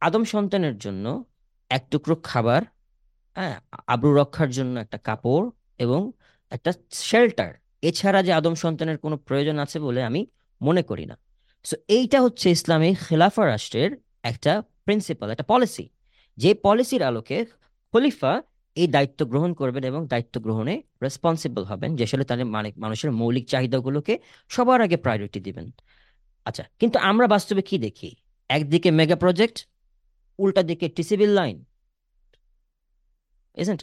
আদম 0.00 0.24
সন্তানের 0.24 0.78
জন্য 0.78 1.24
এক 1.70 1.82
টুকরো 1.90 2.16
খাবার 2.22 2.62
হ্যাঁ 3.34 3.60
আব্রু 3.86 4.14
রক্ষার 4.14 4.50
জন্য 4.50 4.80
একটা 4.80 4.98
কাপড় 4.98 5.50
এবং 5.78 6.12
একটা 6.52 6.70
শেল্টার 6.92 7.50
এছাড়া 7.82 8.22
যে 8.22 8.32
আদম 8.32 8.54
সন্তানের 8.54 8.98
কোনো 8.98 9.16
প্রয়োজন 9.16 9.56
আছে 9.58 9.78
বলে 9.80 10.00
আমি 10.02 10.20
মনে 10.62 10.82
করি 10.82 11.04
না। 11.06 11.16
সো 11.64 11.76
এইটা 11.88 12.18
হচ্ছে 12.22 12.46
ইসলামী 12.50 12.90
খেলাফা 13.08 13.46
রাষ্ট্রের 13.46 13.90
একটা 14.22 14.52
প্রিন্সিপাল 14.84 15.30
একটা 15.30 15.46
পলিসি 15.48 15.88
যে 16.36 16.50
পলিসির 16.54 17.02
আলোকে 17.02 17.44
খলিফা 17.92 18.42
এই 18.76 18.86
দায়িত্ব 18.86 19.20
গ্রহণ 19.26 19.50
করবেন 19.54 19.84
এবং 19.84 20.00
দায়িত্ব 20.06 20.34
গ্রহণে 20.40 20.74
রেসপন্সিবল 21.02 21.62
হবেন, 21.64 21.90
যে 21.96 22.02
আসলে 22.04 22.24
তাদের 22.24 22.46
মানে 22.46 22.72
মানুষের 22.76 23.10
মৌলিক 23.10 23.44
চাহিদাগুলোকে 23.48 24.14
সবার 24.48 24.80
আগে 24.80 24.96
প্রায়োরিটি 24.96 25.40
দিবেন। 25.40 25.66
আচ্ছা 26.44 26.64
কিন্তু 26.80 26.96
আমরা 27.10 27.26
বাস্তবে 27.26 27.62
কি 27.62 27.76
দেখি? 27.78 28.10
একদিকে 28.48 28.88
মেগা 28.90 29.16
প্রজেক্ট 29.16 29.56
উল্টা 30.38 30.62
দিকে 30.62 30.86
টিসিবিল 30.88 31.30
লাইন 31.30 31.56
it? 33.56 33.82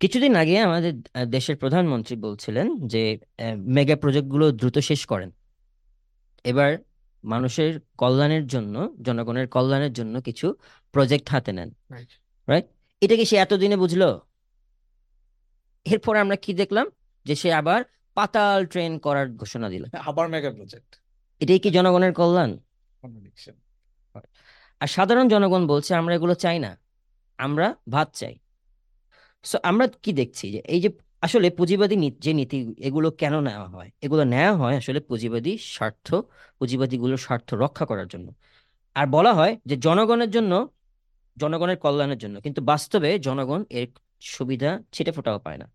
কিছুদিন 0.00 0.36
আগে 0.36 0.58
আমাদের 0.58 0.92
দেশের 1.26 1.56
প্রধানমন্ত্রী 1.56 2.16
বলছিলেন 2.16 2.86
যে 2.86 3.02
মেগা 3.56 3.96
প্রজেক্টগুলো 3.96 4.52
দ্রুত 4.52 4.78
শেষ 4.78 5.06
করেন। 5.06 5.30
এবার 6.44 6.70
মানুষের 7.24 7.80
কল্যাণের 7.98 8.46
জন্য 8.46 8.96
জনগণের 9.02 9.48
কল্যাণের 9.48 9.92
জন্য 9.92 10.22
কিছু 10.22 10.54
প্রজেক্ট 10.92 11.28
হাতে 11.28 11.52
নেন। 11.52 11.70
রাইট 12.48 12.66
এটা 13.00 13.16
কি 13.16 13.24
সে 13.24 13.36
এতদিনে 13.36 13.76
বুঝলো? 13.76 14.20
এরপর 15.84 16.16
আমরা 16.16 16.36
কি 16.36 16.54
দেখলাম? 16.54 16.86
যে 17.24 17.34
সে 17.34 17.52
আবার 17.52 17.80
পাতাল 18.14 18.66
ট্রেন 18.66 18.98
করার 18.98 19.28
ঘোষণা 19.32 19.68
দিল। 19.68 19.84
আবার 19.98 20.28
মেগা 20.28 20.50
প্রজেক্ট। 20.50 20.90
এটাই 21.40 21.58
কি 21.58 21.70
জনগণের 21.70 22.12
কল্যাণ? 22.12 22.50
আর 24.80 24.86
সাধারণ 24.86 25.28
জনগণ 25.28 25.66
বলছে 25.66 25.94
আমরা 25.94 26.14
এগুলো 26.14 26.34
চাই 26.34 26.58
না। 26.58 26.78
আমরা 27.38 27.66
ভাত 27.90 28.08
চাই। 28.14 28.34
সো 29.44 29.58
আমরা 29.62 29.88
কি 29.88 30.12
দেখছি 30.12 30.50
যে 30.52 30.58
এই 30.58 30.80
যে 30.80 30.90
আসলে 31.20 31.50
পুঁজিবাদী 31.50 32.10
যে 32.18 32.32
নীতি 32.32 32.74
এগুলো 32.78 33.10
কেন 33.10 33.40
নেওয়া 33.40 33.68
হয়? 33.68 33.90
এগুলো 34.02 34.24
নেওয়া 34.24 34.52
হয় 34.56 34.76
আসলে 34.76 35.00
পুঁজিবাদী 35.00 35.58
স্বার্থ, 35.58 36.14
পুঁজিবাদীগুলোর 36.58 37.16
স্বার্থ 37.16 37.54
রক্ষা 37.54 37.86
করার 37.86 38.08
জন্য। 38.08 38.32
আর 38.94 39.06
বলা 39.06 39.32
হয় 39.34 39.56
যে 39.66 39.76
জনগণের 39.76 40.30
জন্য, 40.30 40.68
জনগণের 41.36 41.76
কল্যাণের 41.76 42.18
জন্য। 42.18 42.40
কিন্তু 42.40 42.62
বাস্তবে 42.62 43.18
জনগণ 43.18 43.64
এর 43.70 43.86
সুবিধা 44.20 44.82
ছিটে 44.92 45.12
ফোটাও 45.12 45.38
পায় 45.38 45.58
না। 45.58 45.70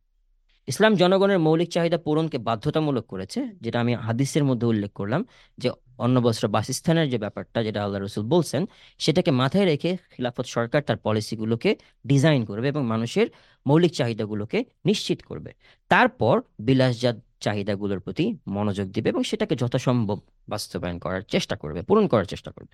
ইসলাম 0.67 0.95
জনগণের 0.95 1.39
মৌলিক 1.39 1.69
চাহিদা 1.69 1.97
পূরণকে 1.97 2.37
বাধ্যতামূলক 2.37 3.05
করেছে, 3.05 3.39
যেটা 3.61 3.79
আমি 3.79 3.93
হাদিসের 3.95 4.43
মধ্যে 4.43 4.67
উল্লেখ 4.67 4.91
করলাম 4.91 5.25
যে 5.57 5.71
অন্ন 5.99 6.15
বস্ত্র 6.25 6.45
বাসস্থানের 6.47 7.09
যে 7.09 7.17
ব্যাপারটা 7.17 7.59
যেটা 7.63 7.79
আল্লাহ 7.83 7.99
রসুল 8.01 8.23
বলছেন, 8.35 8.61
সেটাকে 8.99 9.31
মাথায় 9.31 9.65
রেখে 9.65 9.91
খিলাফত 10.13 10.45
সরকার 10.55 10.81
তার 10.81 10.97
পলিসিগুলোকে 10.97 11.75
ডিজাইন 12.07 12.41
করবে 12.45 12.67
এবং 12.67 12.83
মানুষের 12.85 13.27
মৌলিক 13.65 13.91
চাহিদাগুলোকে 13.91 14.59
নিশ্চিত 14.85 15.19
করবে। 15.21 15.51
তারপর 15.91 16.35
বিলাসজাত 16.59 17.17
চাহিদাগুলোর 17.39 17.99
প্রতি 17.99 18.25
মনোযোগ 18.47 18.87
দিবে 18.95 19.07
এবং 19.09 19.23
সেটাকে 19.23 19.55
যথাসম্ভব 19.55 20.19
বাস্তবায়ন 20.49 20.97
করার 20.99 21.21
চেষ্টা 21.33 21.55
করবে, 21.55 21.79
পূরণ 21.81 22.05
করার 22.07 22.25
চেষ্টা 22.25 22.51
করবে। 22.51 22.73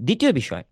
দ্বিতীয় 0.00 0.32
বিষয়, 0.32 0.64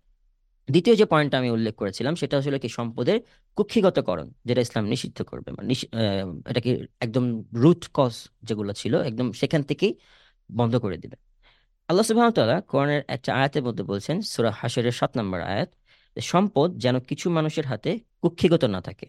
দ্বিতীয় 0.69 0.95
যে 0.95 1.05
পয়েন্টটা 1.05 1.37
আমি 1.37 1.49
উল্লেখ 1.51 1.75
করেছিলাম, 1.75 2.13
সেটা 2.15 2.35
আসলে 2.37 2.59
কি 2.59 2.69
সম্পদের 2.69 3.19
কুক্ষিগতকরণ, 3.57 4.27
যেটা 4.45 4.61
ইসলাম 4.61 4.85
নিষিদ্ধ 4.85 5.19
করবে। 5.21 5.49
মানে 5.51 5.67
এটাকে 6.49 6.71
একদম 6.99 7.25
রুট 7.53 7.81
কজ 7.93 8.13
যেগুলো 8.43 8.71
ছিল, 8.73 8.93
একদম 9.09 9.27
সেখান 9.31 9.61
থেকেই 9.63 9.93
বন্ধ 10.49 10.73
করে 10.75 10.97
দিবে। 10.97 11.28
আল্লাহ 11.89 12.05
সুবহানাহু 12.09 12.41
ওয়া 12.41 12.57
কোরআনের 12.71 13.01
একটা 13.15 13.31
আয়াতের 13.39 13.63
মধ্যে 13.67 13.83
বলছেন, 13.91 14.17
সূরা 14.31 14.51
হাশরের 14.59 14.95
সাত 14.99 15.11
নম্বর 15.19 15.39
আয়াত 15.51 15.69
সম্পদ 16.31 16.69
যেন 16.83 16.95
কিছু 17.09 17.27
মানুষের 17.37 17.65
হাতে 17.71 17.91
কুক্ষিগত 18.21 18.63
না 18.75 18.79
থাকে। 18.87 19.05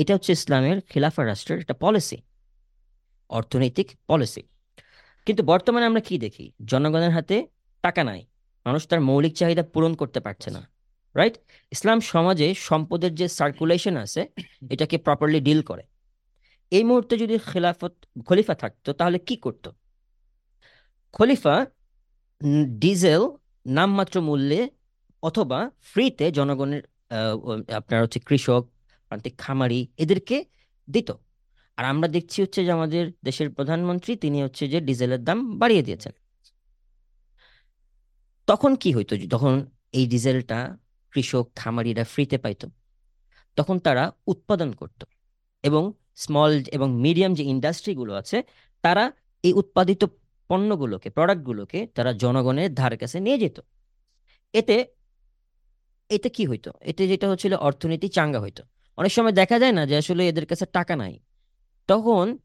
এটা 0.00 0.12
হচ্ছে 0.16 0.30
ইসলামের 0.38 0.78
খিলাফা 0.90 1.22
রাষ্ট্রের 1.30 1.58
একটা 1.62 1.74
পলিসি 1.82 2.18
অর্থনৈতিক 3.30 3.88
পলিসি 4.08 4.42
কিন্তু 5.26 5.42
বর্তমানে 5.50 5.84
আমরা 5.90 6.02
কি 6.08 6.14
দেখি? 6.24 6.44
জনগণের 6.70 7.12
হাতে 7.16 7.36
টাকা 7.84 8.02
নাই। 8.10 8.20
মানুষ 8.66 8.82
তার 8.90 9.00
মৌলিক 9.08 9.34
চাহিদা 9.40 9.64
পূরণ 9.72 9.92
করতে 10.00 10.18
পারছে 10.26 10.48
না 10.56 10.62
রাইট 11.14 11.36
ইসলাম 11.72 11.98
সমাজে 12.12 12.48
সম্পদের 12.68 13.12
যে 13.20 13.26
সার্কুলেশন 13.38 13.94
আছে, 14.04 14.22
এটাকে 14.74 14.96
প্রপারলি 15.06 15.40
ডিল 15.46 15.60
করে। 15.70 15.84
এই 16.76 16.84
মুহূর্তে 16.88 17.14
যদি 17.22 17.34
খেলাফত 17.50 17.92
খলিফা 18.28 18.54
থাকতো, 18.62 18.88
তাহলে 18.98 19.18
কি 19.28 19.34
করতো? 19.44 19.68
খলিফা 21.16 21.56
ডিজেল 22.82 23.22
নামমাত্র 23.66 24.16
মূল্যে 24.20 24.60
অথবা 25.22 25.58
ফ্রিতে 25.90 26.26
জনগণের 26.30 26.82
আপনার 27.78 28.02
হচ্ছে 28.02 28.20
কৃষক, 28.28 28.62
প্রান্তিক 29.08 29.34
খামারি 29.38 29.80
এদেরকে 30.02 30.36
দিত। 30.88 31.08
আর 31.78 31.84
আমরা 31.84 32.08
দেখছি 32.08 32.38
হচ্ছে 32.42 32.60
যে 32.66 32.70
আমাদের 32.72 33.04
দেশের 33.24 33.48
প্রধানমন্ত্রী 33.56 34.12
তিনি 34.16 34.38
হচ্ছে 34.42 34.64
যে 34.68 34.78
ডিজেলের 34.80 35.22
দাম 35.24 35.38
বাড়িয়ে 35.60 35.82
দিয়েছেন। 35.82 36.12
তখন 38.48 38.72
কি 38.82 38.90
হইতো 38.96 39.12
যখন 39.16 39.54
এই 39.98 40.04
ডিজেলটা 40.06 40.58
কৃষক, 41.12 41.46
খামারিরা 41.60 42.04
ফ্রিতে 42.04 42.38
পাইতো, 42.38 42.66
তখন 43.56 43.76
তারা 43.86 44.04
উৎপাদন 44.32 44.70
করত 44.80 45.00
এবং 45.62 45.82
স্মল 46.16 46.52
এবং 46.76 46.88
মিডিয়াম 47.04 47.32
যে 47.38 47.44
ইন্ডাস্ট্রিগুলো 47.54 48.12
আছে, 48.14 48.38
তারা 48.84 49.04
এই 49.44 49.52
উৎপাদিত 49.52 50.02
পণ্যগুলোকে 50.48 51.10
প্রোডাক্টগুলোকে 51.10 51.86
তারা 51.86 52.12
জনগণের 52.12 52.74
ধার 52.74 52.94
কাছে 52.96 53.20
নিয়ে 53.20 53.38
যেত। 53.38 53.60
এতে 54.52 54.76
এতে 56.10 56.28
কি 56.28 56.46
হইতো? 56.46 56.70
এতে 56.80 57.08
যেটা 57.08 57.26
হচ্ছিল 57.30 57.54
অর্থনীতি 57.54 58.08
চাঙ্গা 58.08 58.40
হইতো। 58.40 58.62
অনেক 58.96 59.12
সময় 59.12 59.32
দেখা 59.32 59.58
যায় 59.58 59.72
না 59.72 59.86
যে 59.86 59.96
আসলে 59.96 60.28
এদের 60.28 60.46
কাছে 60.46 60.66
টাকা 60.66 60.96
নাই। 60.96 61.20
তখন 61.88 62.38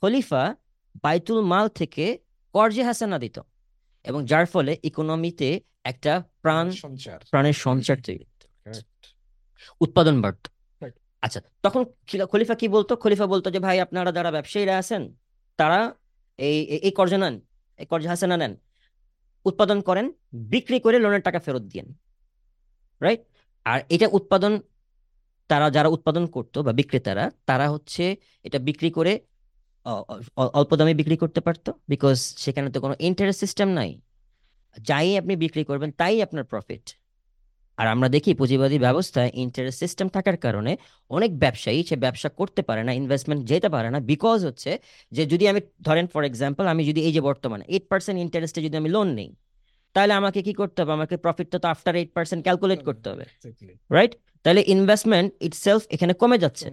খলিফা 0.00 0.54
বাইতুল 1.02 1.40
মাল 1.40 1.68
থেকে 1.68 2.18
কর্জে 2.52 2.82
হাসানা 2.82 3.18
দিত 3.18 3.36
এবং 4.04 4.26
যার 4.26 4.46
ফলে 4.46 4.72
ইকোনমিতে 4.82 5.60
একটা 5.84 6.12
প্রাণ 6.42 6.70
সঞ্চার। 6.70 7.18
প্রাণের 7.30 7.52
সঞ্চার 7.52 7.96
তৈরি 8.06 8.24
উৎপাদন 9.80 10.22
বাড়তো. 10.22 10.48
আচ্ছা 11.22 11.40
তখন 11.62 11.84
খলিফা 12.30 12.54
কি 12.54 12.66
বলতো? 12.68 12.96
খলিফা 12.96 13.26
বলতো 13.26 13.50
যে 13.50 13.58
ভাই 13.58 13.80
আপনারা 13.80 14.12
যারা 14.12 14.30
ব্যবসায়ীরা 14.30 14.78
আছেন 14.78 15.02
তারা 15.56 15.80
এই 16.38 16.56
এই- 16.74 16.92
কর্জ 16.92 17.14
নেন 17.14 17.34
এই 17.78 17.86
কর্জ 17.86 18.06
হাসানা 18.06 18.36
নেন 18.36 18.52
উৎপাদন 19.46 19.80
করেন 19.80 20.06
বিক্রি 20.50 20.80
করে 20.80 20.98
লোনের 20.98 21.22
টাকা 21.22 21.38
ফেরত 21.38 21.62
দিয়েন 21.62 21.88
রাইট 23.00 23.20
আর 23.66 23.80
এটা 23.88 24.06
উৎপাদন 24.12 24.52
তারা 25.50 25.70
যারা 25.70 25.88
উৎপাদন 25.88 26.26
করতো 26.26 26.62
বা 26.62 26.72
বিক্রেতারা 26.72 27.30
তারা 27.46 27.68
হচ্ছে 27.68 28.16
এটা 28.42 28.58
বিক্রি 28.58 28.90
করে 28.90 29.12
অল্প 30.54 30.76
দামে 30.76 30.94
বিক্রি 30.94 31.16
করতে 31.16 31.40
পারতো 31.40 31.70
বিকজ 31.88 32.16
সেখানে 32.36 32.70
তো 32.70 32.80
কোনো 32.80 32.94
ইন্টারেস্ট 32.98 33.40
সিস্টেম 33.40 33.68
নাই। 33.68 33.90
যাই 34.76 35.18
আপনি 35.18 35.36
বিক্রি 35.36 35.64
করবেন 35.64 35.90
তাই 35.90 36.22
আপনার 36.22 36.44
প্রফিট 36.44 36.84
আর 37.78 37.86
আমরা 37.86 38.08
দেখি 38.08 38.30
পুঁজিবাদী 38.34 38.78
ব্যবস্থায় 38.78 39.30
ইন্টারেস্ট 39.34 39.78
সিস্টেম 39.78 40.06
থাকার 40.08 40.36
কারণে 40.36 40.72
অনেক 41.10 41.30
ব্যবসায়ী 41.38 41.78
সে 41.82 41.96
ব্যবসা 41.96 42.28
করতে 42.28 42.60
পারে 42.62 42.82
না 42.84 42.92
ইনভেস্টমেন্ট 42.92 43.40
যেতে 43.50 43.68
পারে 43.68 43.88
না 43.90 43.98
বিকজ 44.10 44.38
হচ্ছে 44.44 44.70
যে 45.12 45.22
যদি 45.26 45.44
আমি 45.48 45.60
ধরেন 45.82 46.06
ফর 46.06 46.22
এক্সাম্পল 46.24 46.64
আমি 46.66 46.82
যদি 46.84 47.00
এই 47.00 47.12
যে 47.12 47.20
বর্তমানে 47.20 47.64
এইট 47.68 47.84
পার্সেন্ট 47.90 48.18
ইন্টারেস্টে 48.20 48.60
যদি 48.62 48.76
আমি 48.76 48.90
লোন 48.96 49.08
নিই 49.14 49.30
তাহলে 49.94 50.12
আমাকে 50.14 50.40
কি 50.42 50.52
করতে 50.54 50.78
হবে? 50.82 50.92
আমাকে 50.92 51.14
প্রফিটটা 51.16 51.58
তো 51.58 51.66
আফটার 51.68 51.94
এইট 51.96 52.10
পার্সেন্ট 52.12 52.40
ক্যালকুলেট 52.44 52.80
করতে 52.84 53.06
হবে। 53.10 53.24
রাইট 53.90 54.12
তাহলে 54.44 54.60
ইনভেস্টমেন্ট 54.66 55.28
ইট 55.46 55.54
সেলফ 55.64 55.82
এখানে 55.90 56.12
কমে 56.22 56.38
যাচ্ছে। 56.38 56.66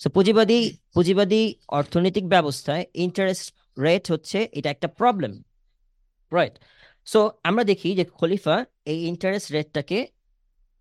সো 0.00 0.08
পুঁজিবাদী 0.10 0.58
পুঁজিবাদী 0.94 1.42
অর্থনৈতিক 1.78 2.24
ব্যবস্থায় 2.28 2.84
ইন্টারেস্ট 3.06 3.46
রেট 3.78 4.04
হচ্ছে 4.12 4.38
এটা 4.52 4.68
একটা 4.70 4.88
প্রবলেম 5.00 5.32
রাইট 6.32 6.54
সো 7.06 7.20
আমরা 7.48 7.62
দেখি 7.70 7.88
যে 7.98 8.04
খলিফা 8.18 8.56
এই 8.92 8.98
ইন্টারেস্ট 9.12 9.48
রেটটাকে 9.56 9.98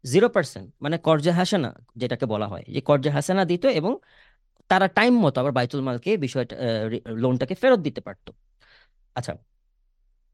জিরো 0.05 0.27
পার্সেন্ট 0.35 0.67
মানে 0.83 0.95
কর্জে 1.07 1.31
হাসানা 1.39 1.71
যেটাকে 2.01 2.25
বলা 2.33 2.47
হয়, 2.51 2.65
যে 2.73 2.81
কর্জে 2.89 3.09
হাসানা 3.17 3.43
দিত 3.51 3.63
এবং 3.79 3.93
তারা 4.69 4.87
টাইম 4.97 5.13
মতো 5.23 5.37
আবার 5.41 5.53
বাইতুল 5.57 5.81
মালকে 5.87 6.11
বিষয়টা 6.25 6.55
লোনটাকে 7.23 7.55
ফেরত 7.61 7.79
দিতে 7.87 8.01
পারতো। 8.07 8.31
আচ্ছা 9.15 9.33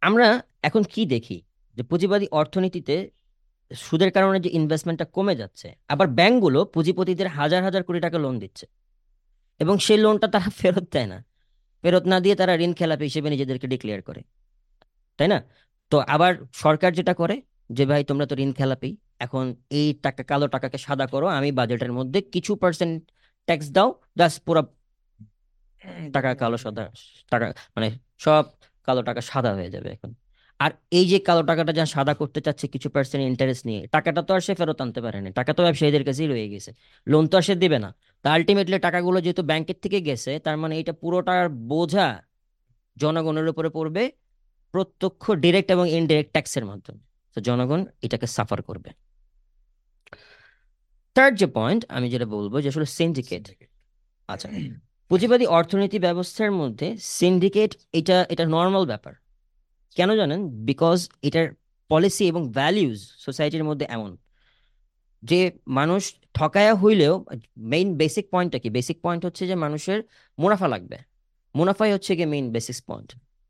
আমরা 0.01 0.27
এখন 0.67 0.83
কি 0.93 1.01
দেখি? 1.13 1.37
যে 1.77 1.83
পুঁজিবাদী 1.89 2.27
অর্থনীতিতে 2.39 2.95
সুদের 3.71 4.11
কারণে 4.15 4.37
যে 4.45 4.49
ইনভেস্টমেন্টটা 4.59 5.05
কমে 5.15 5.35
যাচ্ছে, 5.41 5.67
আবার 5.93 6.07
ব্যাংকগুলো 6.17 6.59
পুঁজিপতিদের 6.73 7.27
হাজার 7.37 7.61
হাজার 7.67 7.83
কোটি 7.87 7.99
টাকা 8.05 8.17
লোন 8.23 8.35
দিচ্ছে 8.43 8.65
এবং 9.59 9.75
সেই 9.85 9.99
লোনটা 10.03 10.27
তারা 10.33 10.49
ফেরত 10.59 10.85
দেয় 10.93 11.09
না। 11.13 11.17
ফেরত 11.83 12.03
না 12.11 12.17
দিয়ে 12.23 12.35
তারা 12.41 12.53
ঋণ 12.65 12.71
খেলাপি 12.79 13.05
হিসেবে 13.09 13.27
নিজেদেরকে 13.33 13.67
ডিক্লেয়ার 13.73 14.01
করে, 14.07 14.21
তাই 15.19 15.27
না? 15.33 15.39
তো 15.91 15.97
আবার 16.15 16.33
সরকার 16.63 16.91
যেটা 16.93 17.13
করে 17.13 17.35
যে 17.69 17.83
ভাই 17.85 18.01
তোমরা 18.09 18.25
তো 18.25 18.35
ঋণ 18.35 18.51
খেলাপি 18.53 18.89
এখন 19.19 19.45
এই 19.79 19.87
টাকা 20.05 20.21
কালো 20.23 20.45
টাকাকে 20.47 20.77
সাদা 20.77 21.05
করো 21.07 21.27
আমি 21.37 21.49
বাজেটের 21.51 21.91
মধ্যে 21.93 22.19
কিছু 22.33 22.51
পার্সেন্ট 22.55 22.95
ট্যাক্স 23.47 23.67
দাও 23.71 23.89
জাস্ট 24.17 24.37
পুরো 24.47 24.61
টাকা 26.13 26.29
কালো 26.35 26.57
সাদা 26.57 26.83
টাকা 27.31 27.45
মানে 27.75 27.87
সব 28.19 28.43
কালো 28.87 29.01
টাকা 29.03 29.21
সাদা 29.21 29.51
হয়ে 29.57 29.69
যাবে 29.69 29.89
এখন। 29.89 30.11
আর 30.59 30.71
এই 30.91 31.05
যে 31.11 31.17
কালো 31.19 31.41
টাকাটা 31.43 31.71
যা 31.79 31.85
সাদা 31.85 32.13
করতে 32.13 32.39
চাচ্ছে 32.45 32.65
কিছু 32.67 32.87
পার্সেন্ট 32.89 33.23
ইন্টারেস্ট 33.31 33.63
নিয়ে 33.69 33.81
টাকাটা 33.87 34.21
তো 34.27 34.31
আর 34.33 34.41
সে 34.47 34.53
ফেরত 34.59 34.79
আনতে 34.81 34.99
পারেনি 35.01 35.29
টাকা 35.31 35.51
তো 35.57 35.61
ব্যবসায়ীদের 35.63 36.03
কাছেই 36.07 36.27
রয়ে 36.27 36.47
গেছে 36.53 36.71
লোন 37.07 37.23
তো 37.27 37.35
আর 37.37 37.43
সে 37.47 37.53
দেবে 37.55 37.77
না। 37.85 37.89
তা 38.25 38.27
আলটিমেটলি 38.33 38.77
টাকাগুলো 38.79 39.17
যেহেতু 39.21 39.43
ব্যাংকের 39.43 39.77
থেকে 39.83 39.99
গেছে 40.01 40.31
তার 40.39 40.55
মানে 40.57 40.73
এটা 40.81 40.93
পুরোটার 41.01 41.45
বোঝা 41.71 42.07
জনগণের 42.97 43.47
উপরে 43.47 43.69
পড়বে 43.69 44.03
প্রত্যক্ষ 44.75 45.31
ডিরেক্ট 45.31 45.71
এবং 45.71 45.85
ইনডিরেক্ট 45.89 46.31
ট্যাক্সের 46.31 46.65
মাধ্যমে। 46.65 46.99
তো 47.35 47.41
জনগণ 47.41 47.85
এটাকে 48.01 48.27
সাফার 48.27 48.61
করবে। 48.61 48.89
থার্ড 51.15 51.37
যে 51.37 51.47
পয়েন্ট 51.47 51.85
আমি 51.89 52.09
যেটা 52.09 52.25
বলব 52.25 52.53
যে 52.61 52.67
আসলে 52.67 52.85
সিন্ডিকেট 52.85 53.43
আচ্ছা 54.27 54.49
পুঁজিবাদী 55.09 55.45
অর্থনীতি 55.45 55.99
ব্যবস্থার 55.99 56.51
মধ্যে 56.51 56.97
সিন্ডিকেট 56.97 57.75
এটা 57.93 58.25
এটা 58.29 58.45
নর্মাল 58.45 58.85
ব্যাপার। 58.85 59.13
কেন 59.95 60.15
জানেন? 60.15 60.65
বিকজ 60.65 61.09
এটার 61.21 61.47
পলিসি 61.89 62.27
এবং 62.27 62.51
ভ্যালিউজ 62.51 62.99
সোসাইটির 63.17 63.63
মধ্যে 63.63 63.85
এমন। 63.89 64.17
যে 65.23 65.39
মানুষ 65.67 66.15
ঠকায়া 66.33 66.75
হইলেও 66.75 67.25
মেইন 67.57 67.97
বেসিক 67.97 68.25
পয়েন্টটা 68.29 68.59
কি? 68.59 68.69
বেসিক 68.69 68.97
পয়েন্ট 69.01 69.25
হচ্ছে 69.25 69.47
যে 69.47 69.55
মানুষের 69.55 70.03
মুনাফা 70.39 70.67
লাগবে। 70.67 70.97
মুনাফাই 71.55 71.93
হচ্ছে 71.93 72.15
গিয়ে 72.15 72.25
মেইন 72.25 72.51
বেসিক 72.51 72.75
পয়েন্ট 72.87 73.09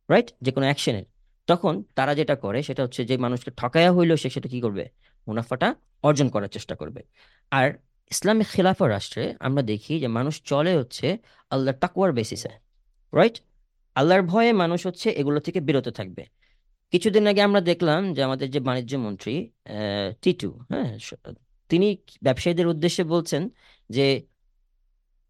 রাইট 0.09 0.29
যে 0.41 0.51
কোনো 0.51 0.65
অ্যাকশনের 0.65 1.05
তখন 1.47 1.83
তারা 1.95 2.15
যেটা 2.15 2.35
করে 2.35 2.63
সেটা 2.63 2.83
হচ্ছে 2.83 3.05
যে 3.05 3.17
মানুষকে 3.17 3.51
ঠকায়া 3.51 3.91
হইলেও 3.93 4.17
সে 4.17 4.29
সেটা 4.29 4.49
কি 4.49 4.61
করবে? 4.61 4.89
মুনাফাটা 5.27 5.75
অর্জন 6.03 6.27
করার 6.29 6.49
চেষ্টা 6.49 6.75
করবে। 6.75 7.01
আর 7.51 7.67
ইসলামিক 8.11 8.47
খিলাফা 8.47 8.89
রাষ্ট্রে 8.89 9.35
আমরা 9.39 9.61
দেখি 9.63 9.99
যে 9.99 10.07
মানুষ 10.07 10.41
চলে 10.43 10.71
হচ্ছে 10.77 11.17
আল্লাহর 11.49 11.77
তাকুয়ার 11.77 12.11
বেসিসে 12.13 12.49
রাইট 13.13 13.35
আল্লাহর 13.95 14.21
ভয়ে 14.21 14.53
মানুষ 14.53 14.87
হচ্ছে 14.87 15.09
এগুলো 15.09 15.39
থেকে 15.39 15.59
বিরত 15.61 15.87
থাকবে। 15.89 16.23
কিছুদিন 16.93 17.27
আগে 17.27 17.41
আমরা 17.41 17.61
দেখলাম 17.61 18.01
যে 18.13 18.23
আমাদের 18.23 18.47
যে 18.51 18.59
বাণিজ্য 18.59 18.93
মন্ত্রী 18.97 19.33
টিটু 20.21 20.49
হ্যাঁ 20.69 20.97
তিনি 21.69 21.87
ব্যবসায়ীদের 22.23 22.67
উদ্দেশ্যে 22.67 23.03
বলছেন 23.03 23.49
যে 23.89 24.05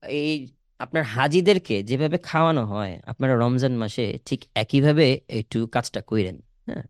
এই 0.04 0.32
আপনার 0.80 1.04
হাজিদেরকে 1.16 1.76
যেভাবে 1.84 2.18
খাওয়ানো 2.20 2.64
হয় 2.66 2.94
আপনারা 3.06 3.34
রমজান 3.36 3.74
মাসে 3.78 4.06
ঠিক 4.26 4.40
একইভাবে 4.56 5.06
একটু 5.40 5.60
কাজটা 5.68 6.00
কইরেন 6.02 6.38
হ্যাঁ? 6.68 6.86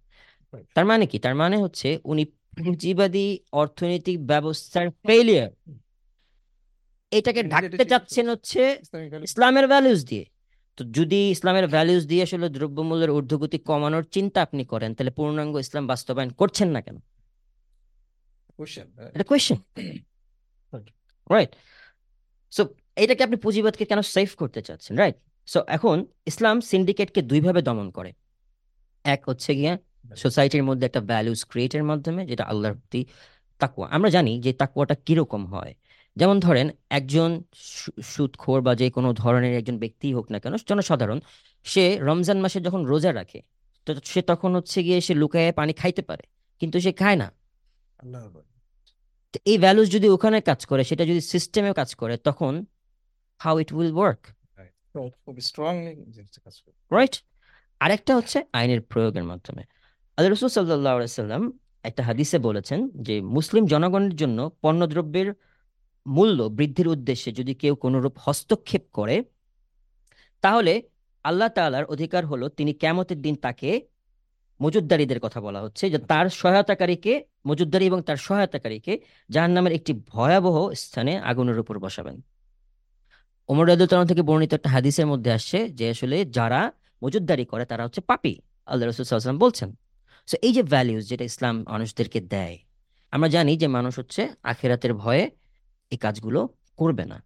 তার 0.76 0.86
মানে 0.86 1.06
কি? 1.06 1.18
তার 1.20 1.36
মানে 1.36 1.56
হচ্ছে 1.58 1.90
উনি 2.06 2.24
পুঁজিবাদী 2.58 3.28
অর্থনৈতিক 3.52 4.18
ব্যবস্থার 4.26 4.88
ফেলিয়ার 5.06 5.52
এটাকে 7.12 7.42
ঢাকতে 7.44 7.84
চাচ্ছেন 7.86 8.26
হচ্ছে 8.30 8.62
ইসলামের 9.24 9.66
ভ্যালুজ 9.68 10.00
দিয়ে। 10.06 10.26
তো 10.78 10.82
যদি 10.92 11.20
ইসলামের 11.30 11.68
ভ্যালুজ 11.68 12.02
দিয়ে 12.06 12.24
আসলে 12.24 12.48
দ্রব্যমূল্যের 12.50 13.12
ঊর্ধ্বগতি 13.12 13.58
কমানোর 13.60 14.06
চিন্তা 14.12 14.40
আপনি 14.42 14.64
করেন 14.66 14.90
তাহলে 14.96 15.12
পূর্ণাঙ্গ 15.12 15.56
ইসলাম 15.60 15.84
বাস্তবায়ন 15.88 16.30
করছেন 16.32 16.70
না 16.70 16.80
কেন? 16.82 16.98
এটা 19.16 19.24
কোয়েশ্চেন 19.24 19.58
রাইট 21.30 21.52
সো 22.54 22.62
এটাকে 22.98 23.24
আপনি 23.24 23.36
পুঁজিবাদকে 23.36 23.86
কেন 23.86 24.02
সেফ 24.02 24.36
করতে 24.36 24.62
চাচ্ছেন 24.62 24.94
রাইট 24.98 25.16
সো 25.48 25.60
এখন 25.68 26.06
ইসলাম 26.26 26.62
সিন্ডিকেটকে 26.62 27.22
দুইভাবে 27.22 27.62
দমন 27.62 27.88
করে। 27.92 28.12
এক 29.04 29.22
হচ্ছে 29.30 29.52
গিয়ে 29.56 29.74
সোসাইটির 30.16 30.64
মধ্যে 30.64 30.86
একটা 30.86 31.02
ভ্যালুস 31.02 31.42
ক্রিয়েটের 31.46 31.84
মাধ্যমে 31.84 32.22
যেটা 32.26 32.44
আল্লাহর 32.44 32.76
প্রতি 32.76 33.02
তাকুয়া। 33.60 33.88
আমরা 33.90 34.10
জানি 34.10 34.34
যে 34.42 34.54
তাকুয়াটা 34.54 34.96
কীরকম 34.96 35.46
হয়। 35.46 35.74
যেমন 36.18 36.40
ধরেন 36.40 36.68
একজন 36.90 37.44
সুদখোর 38.04 38.62
বা 38.62 38.76
যে 38.76 38.88
কোনো 38.90 39.14
ধরনের 39.14 39.54
একজন 39.58 39.80
ব্যক্তি 39.80 40.08
হোক 40.14 40.32
না 40.32 40.40
কেন 40.40 40.54
জনসাধারণ 40.70 41.20
সে 41.64 41.84
রমজান 42.00 42.38
মাসে 42.42 42.60
যখন 42.62 42.82
রোজা 42.86 43.14
রাখে 43.14 43.40
তো 43.86 43.90
সে 44.04 44.22
তখন 44.22 44.56
হচ্ছে 44.56 44.84
গিয়ে 44.84 45.02
সে 45.02 45.14
লুকায়ে 45.14 45.52
পানি 45.52 45.74
খাইতে 45.74 46.02
পারে 46.02 46.24
কিন্তু 46.60 46.80
সে 46.80 46.92
খায় 46.92 47.16
না। 47.16 47.28
এই 49.46 49.58
ভ্যালুস 49.58 49.88
যদি 49.90 50.08
ওখানে 50.10 50.38
কাজ 50.42 50.66
করে 50.66 50.84
সেটা 50.84 51.04
যদি 51.06 51.22
সিস্টেমে 51.22 51.74
কাজ 51.74 51.96
করে 51.96 52.18
তখন 52.18 52.66
how 53.40 53.60
it 53.60 53.74
will 53.74 53.94
work 53.94 54.28
right 56.92 57.24
আরেকটা 57.80 58.16
হচ্ছে 58.16 58.44
আইনের 58.54 58.82
প্রয়োগের 58.82 59.24
মাধ্যমে। 59.24 59.64
আল্লাহ 60.18 60.34
রসুল 60.34 60.50
সাল্লাহ 60.50 61.06
সাল্লাম 61.06 61.60
একটা 61.84 62.04
হাদিসে 62.04 62.40
বলেছেন 62.40 62.90
যে 62.90 63.22
মুসলিম 63.22 63.66
জনগণের 63.66 64.16
জন্য 64.16 64.52
পণ্যদ্রব্যের 64.62 65.34
মূল্য 66.08 66.44
বৃদ্ধির 66.44 66.88
উদ্দেশ্যে 66.88 67.32
যদি 67.32 67.56
কেউ 67.56 67.76
কোনোরূপ 67.76 68.14
হস্তক্ষেপ 68.20 68.82
করে 68.92 69.24
তাহলে 70.42 70.82
আল্লাহ 71.24 71.48
তাআলার 71.48 71.86
অধিকার 71.86 72.26
হলো 72.26 72.50
তিনি 72.50 72.74
কেয়ামতের 72.74 73.22
দিন 73.22 73.36
তাকে 73.36 73.88
মজুদদারিদের 74.62 75.20
কথা 75.20 75.42
বলা 75.42 75.62
হচ্ছে 75.62 75.90
যে 75.90 75.98
তার 75.98 76.30
সহায়তাকারীকে 76.30 77.26
মজুদদারি 77.48 77.86
এবং 77.86 78.02
তার 78.02 78.18
সহায়তাকারীকে 78.18 79.00
জাহান্নামের 79.30 79.74
একটি 79.74 79.94
ভয়াবহ 79.94 80.74
স্থানে 80.74 81.20
আগুনের 81.20 81.60
উপর 81.60 81.80
বসাবেন। 81.80 82.22
ওমর 83.50 83.66
রাদিয়াল্লাহু 83.68 84.10
থেকে 84.12 84.24
বর্ণিত 84.30 84.52
একটা 84.54 84.70
হাদিসের 84.70 85.08
মধ্যে 85.12 85.30
আসছে 85.38 85.58
যে 85.78 85.86
আসলে 85.90 86.18
যারা 86.38 86.62
মজুদদারি 87.04 87.46
করে 87.52 87.64
তারা 87.72 87.84
হচ্ছে 87.86 88.02
পাপী। 88.10 88.34
আল্লাহ 88.70 88.86
রসুল 88.86 89.06
সাল্লাম 89.06 89.40
বলছেন। 89.46 89.70
সো 90.30 90.36
এই 90.42 90.52
যে 90.58 90.64
ভ্যালিউজ 90.74 91.04
যেটা 91.12 91.26
ইসলাম 91.32 91.56
মানুষদেরকে 91.74 92.20
দেয় 92.34 92.56
আমরা 93.14 93.30
জানি 93.36 93.54
যে 93.62 93.68
মানুষ 93.78 93.94
হচ্ছে 94.00 94.22
আখেরাতের 94.52 94.94
ভয়ে 94.94 95.24
এই 95.92 96.00
কাজগুলো 96.06 96.42
করবে 96.80 97.06
না। 97.12 97.18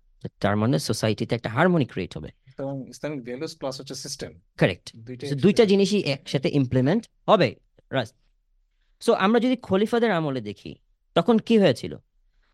তার 0.44 0.56
মানে 0.62 0.76
সোসাইটিতে 0.90 1.34
একটা 1.36 1.50
হারমোনি 1.56 1.86
ক্রিয়েট 1.86 2.12
হবে। 2.18 2.30
এবং 2.62 2.76
ইসলামিক 2.90 3.20
ভ্যালুস 3.28 3.54
প্লাস 3.60 3.76
হচ্ছে 3.80 3.96
সিস্টেম 4.06 4.32
কারেক্ট 4.62 4.88
দুইটা 5.44 5.64
জিনিসই 5.72 6.02
একসাথে 6.14 6.50
ইমপ্লিমেন্ট 6.60 7.04
হবে। 7.30 7.50
সো 9.02 9.12
আমরা 9.26 9.40
যদি 9.46 9.56
খলিফাদের 9.68 10.12
আমলে 10.18 10.42
দেখি 10.50 10.72
তখন 11.16 11.36
কি 11.48 11.56
হয়েছিল? 11.64 11.94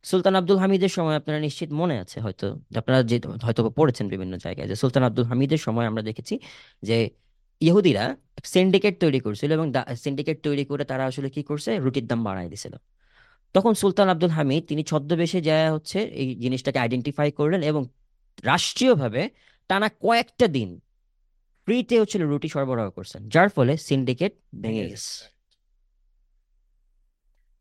সুলতান 0.09 0.35
আব্দুল 0.35 0.57
হামিদের 0.57 0.89
সময় 0.89 1.15
আপনারা 1.15 1.39
নিশ্চিত 1.39 1.69
মনে 1.71 1.95
আছে 1.99 2.19
হয়তো 2.19 2.47
আপনারা 2.75 3.03
যে 3.03 3.17
হয়তো 3.43 3.61
পড়েছেন 3.69 4.05
বিভিন্ন 4.09 4.33
জায়গায় 4.37 4.67
যে 4.67 4.75
সুলতান 4.75 5.03
আব্দুল 5.03 5.25
হামিদের 5.25 5.57
সময় 5.57 5.85
আমরা 5.85 6.01
দেখেছি 6.01 6.39
যে 6.83 6.97
ইহুদিরা 7.61 8.05
সিন্ডিকেট 8.43 8.95
তৈরি 8.99 9.19
করছিল 9.19 9.49
এবং 9.51 9.67
সিন্ডিকেট 10.03 10.37
তৈরি 10.43 10.65
করে 10.65 10.83
তারা 10.85 11.05
আসলে 11.05 11.29
কি 11.29 11.43
করছে? 11.43 11.71
রুটির 11.79 12.05
দাম 12.07 12.23
বাড়ায় 12.23 12.49
দিছিল। 12.49 12.73
তখন 13.53 13.73
সুলতান 13.73 14.09
আব্দুল 14.09 14.29
হামিদ 14.29 14.63
তিনি 14.67 14.83
ছদ্মবেশে 14.83 15.41
যায় 15.41 15.71
হচ্ছে 15.73 15.99
এই 16.21 16.35
জিনিসটাকে 16.35 16.79
আইডেন্টিফাই 16.79 17.31
করলেন 17.31 17.61
এবং 17.61 17.83
রাষ্ট্রীয়ভাবে 18.43 19.29
টানা 19.67 19.89
কয়েকটা 19.89 20.47
দিন 20.47 20.69
ফ্রিতে 21.65 21.95
হচ্ছিল 21.99 22.21
রুটি 22.23 22.49
সরবরাহ 22.49 22.87
করছেন 22.91 23.29
যার 23.29 23.49
ফলে 23.49 23.73
সিন্ডিকেট 23.77 24.33
ভেঙে 24.61 24.83
গেছে। 24.89 25.23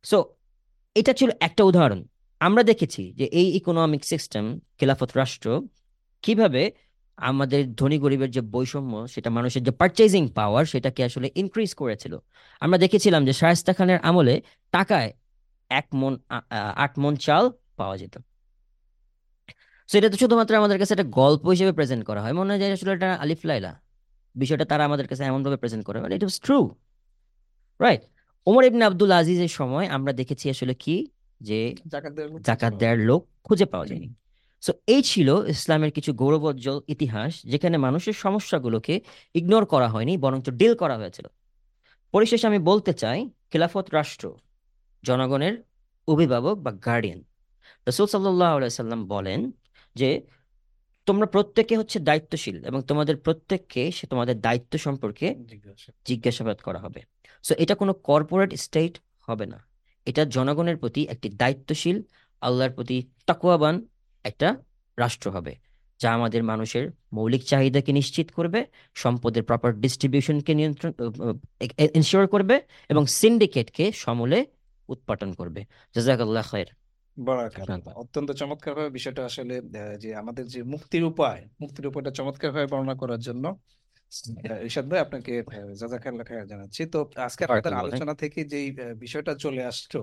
সো 0.05 0.19
এটা 0.95 1.13
ছিল 1.13 1.31
একটা 1.41 1.65
উদাহরণ। 1.65 2.01
আমরা 2.41 2.63
দেখেছি 2.63 3.13
যে 3.19 3.25
এই 3.25 3.49
ইকোনমিক 3.57 4.05
সিস্টেম 4.05 4.45
খেলাফত 4.79 5.11
রাষ্ট্র, 5.17 5.49
কীভাবে 6.25 6.71
আমাদের 7.17 7.75
ধনী 7.75 7.99
গরিবের 7.99 8.31
যে 8.31 8.41
বৈষম্য, 8.41 9.09
সেটা 9.09 9.31
মানুষের 9.31 9.63
যে 9.63 9.71
পারচেজিং 9.71 10.29
পাওয়ার 10.29 10.65
সেটাকে 10.65 11.05
আসলে 11.05 11.31
ইনক্রিজ 11.35 11.75
করেছিল। 11.75 12.19
আমরা 12.61 12.79
দেখেছিলাম 12.79 13.25
যে 13.25 13.33
শায়েস্তা 13.33 13.73
খানের 13.73 13.99
আমলে 14.03 14.43
টাকায় 14.73 15.13
এক 15.71 15.87
মন 15.95 16.19
আট 16.85 16.99
মন 16.99 17.17
চাল 17.17 17.45
পাওয়া 17.77 17.97
যেত। 17.97 18.15
সো 19.89 19.99
এটা 19.99 20.09
তো 20.11 20.17
শুধুমাত্র 20.17 20.53
আমাদের 20.57 20.79
কাছে 20.79 20.93
একটা 20.95 21.05
গল্প 21.21 21.45
হিসেবে 21.49 21.73
প্রেজেন্ট 21.73 22.05
করা 22.05 22.23
হয়। 22.23 22.33
মনে 22.33 22.49
হয় 22.53 22.61
যে 22.61 22.67
আসলে 22.73 22.93
এটা 22.93 23.11
আলিফ 23.15 23.41
লাইলা। 23.47 23.73
বিষয়টা 24.35 24.65
তারা 24.65 24.85
আমাদের 24.85 25.07
কাছে 25.09 25.25
এমনভাবে 25.25 25.57
প্রেজেন্ট 25.57 25.85
করে। 25.87 26.01
মানে 26.01 26.15
it 26.15 26.23
was 26.23 26.41
true 26.41 26.59
right 27.81 28.03
Omar 28.47 28.65
ibn 28.65 28.85
Abdul 28.85 29.13
আজিজের 29.21 29.49
সময় 29.49 29.87
আমরা 29.97 30.13
দেখেছি 30.21 30.47
আসলে 30.51 30.75
কি? 30.85 30.97
যে 31.41 31.75
জাকাত 32.47 32.75
দেওয়ার 32.75 32.99
লোক 32.99 33.29
খুঁজে 33.45 33.65
পাওয়া 33.65 33.87
যায়নি। 33.87 34.15
সো 34.61 34.73
এই 34.87 35.03
ছিল 35.03 35.45
ইসলামের 35.49 35.93
কিছু 35.93 36.13
গৌরবোজ্জ্বল 36.13 36.81
ইতিহাস 36.89 37.43
যেখানে 37.43 37.77
মানুষের 37.77 38.13
সমস্যাগুলোকে 38.13 39.01
ইগনোর 39.35 39.67
করা 39.67 39.89
হয়নি 39.89 40.17
বরঞ্চ 40.17 40.51
ডিল 40.51 40.75
করা 40.75 40.97
হয়েছিল। 40.97 41.27
পরিশেষে 42.13 42.47
আমি 42.47 42.59
বলতে 42.59 42.93
চাই 42.93 43.31
খেলাফত 43.51 43.87
রাষ্ট্র 43.93 44.37
জনগণের 45.03 45.65
অভিভাবক 46.09 46.55
বা 46.55 46.73
গার্ডিয়ান 46.73 47.25
রসুল 47.89 48.07
সাল্লাহ 48.07 48.69
সাল্লাম 48.69 49.07
বলেন 49.07 49.51
যে 49.95 50.23
তোমরা 51.07 51.27
প্রত্যেকে 51.27 51.77
হচ্ছে 51.77 51.99
দায়িত্বশীল 51.99 52.65
এবং 52.65 52.83
তোমাদের 52.83 53.17
প্রত্যেককে 53.17 53.91
সে 53.91 54.07
তোমাদের 54.07 54.41
দায়িত্ব 54.41 54.79
সম্পর্কে 54.79 55.37
জিজ্ঞাসাবাদ 56.05 56.59
করা 56.59 56.79
হবে। 56.79 57.03
সো 57.43 57.55
এটা 57.59 57.75
কোনো 57.75 57.93
কর্পোরেট 57.93 58.55
স্টেট 58.55 58.99
হবে 59.21 59.47
না। 59.47 59.74
এটা 60.05 60.25
জনগণের 60.25 60.77
প্রতি 60.77 61.05
একটি 61.05 61.29
দায়িত্বশীল 61.29 62.03
আল্লাহর 62.41 62.71
প্রতি 62.71 63.11
তাকুয়াবান 63.27 63.87
একটা 64.25 64.57
রাষ্ট্র 64.99 65.31
হবে 65.31 65.57
যা 65.99 66.15
আমাদের 66.15 66.43
মানুষের 66.43 66.91
মৌলিক 67.13 67.45
চাহিদাকে 67.45 67.93
নিশ্চিত 67.93 68.31
করবে 68.31 68.67
সম্পদের 68.95 69.43
প্রপার 69.43 69.81
ডিস্ট্রিবিউশনকে 69.81 70.55
নিয়ন্ত্রণ 70.55 70.93
ইনশিওর 71.95 72.27
করবে 72.27 72.61
এবং 72.89 73.07
সিন্ডিকেটকে 73.07 73.93
সমূলে 73.93 74.47
উৎপাটন 74.89 75.33
করবে। 75.33 75.65
জাজাকাল্লাহ 75.95 76.43
খায়ের। 76.43 76.67
অত্যন্ত 77.95 78.31
চমৎকারভাবে 78.31 78.91
বিষয়টা 78.91 79.25
আসলে 79.25 79.63
যে 79.99 80.17
আমাদের 80.17 80.47
যে 80.47 80.63
মুক্তির 80.63 81.05
উপায় 81.05 81.45
মুক্তির 81.61 81.87
উপায়টা 81.87 82.11
চমৎকারভাবে 82.11 82.67
বর্ণনা 82.67 82.95
করার 82.95 83.19
জন্য 83.19 83.61
ভাই 84.85 85.01
আপনাকে 85.01 85.33
আহ, 85.43 85.71
জাজাকাল্লাহ 85.81 86.25
খায়ের 86.29 86.49
জানাচ্ছি। 86.53 86.83
তো 86.87 86.99
আজকে 87.27 87.43
আমাদের 87.47 87.73
আলোচনা 87.83 88.13
থেকে 88.23 88.41
আহ, 88.75 88.95
বিষয়টা 88.97 89.33
চলে 89.45 89.63
আসলো 89.65 90.01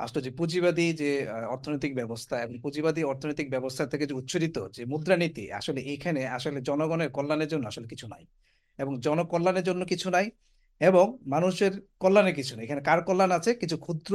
আসলো 0.00 0.20
যে 0.20 0.30
পুঁজিবাদী 0.38 0.86
যে 1.00 1.08
অর্থনৈতিক 1.54 1.92
ব্যবস্থা 2.00 2.34
এবং 2.44 2.54
পুঁজিবাদী 2.62 3.00
অর্থনৈতিক 3.04 3.48
ব্যবস্থা 3.54 3.82
থেকে 3.92 4.04
যে 4.10 4.14
উচ্চারিত 4.14 4.56
যে 4.76 4.82
মুদ্রানীতি 4.92 5.44
আসলে 5.60 5.80
এইখানে 5.84 6.20
আসলে 6.36 6.58
জনগণের 6.68 7.10
কল্যাণের 7.16 7.48
জন্য 7.52 7.64
আসলে 7.66 7.86
কিছু 7.92 8.06
নাই 8.08 8.22
এবং 8.78 8.92
জনকল্যাণের 9.00 9.64
জন্য 9.68 9.82
কিছু 9.92 10.08
নাই 10.10 10.26
এবং 10.80 11.04
মানুষের 11.26 11.72
কল্যাণে 12.00 12.32
কিছু 12.32 12.52
নেই। 12.56 12.64
এখানে 12.66 12.82
কার 12.88 13.00
কল্যাণ 13.08 13.30
আছে? 13.38 13.50
কিছু 13.62 13.76
ক্ষুদ্র 13.78 14.12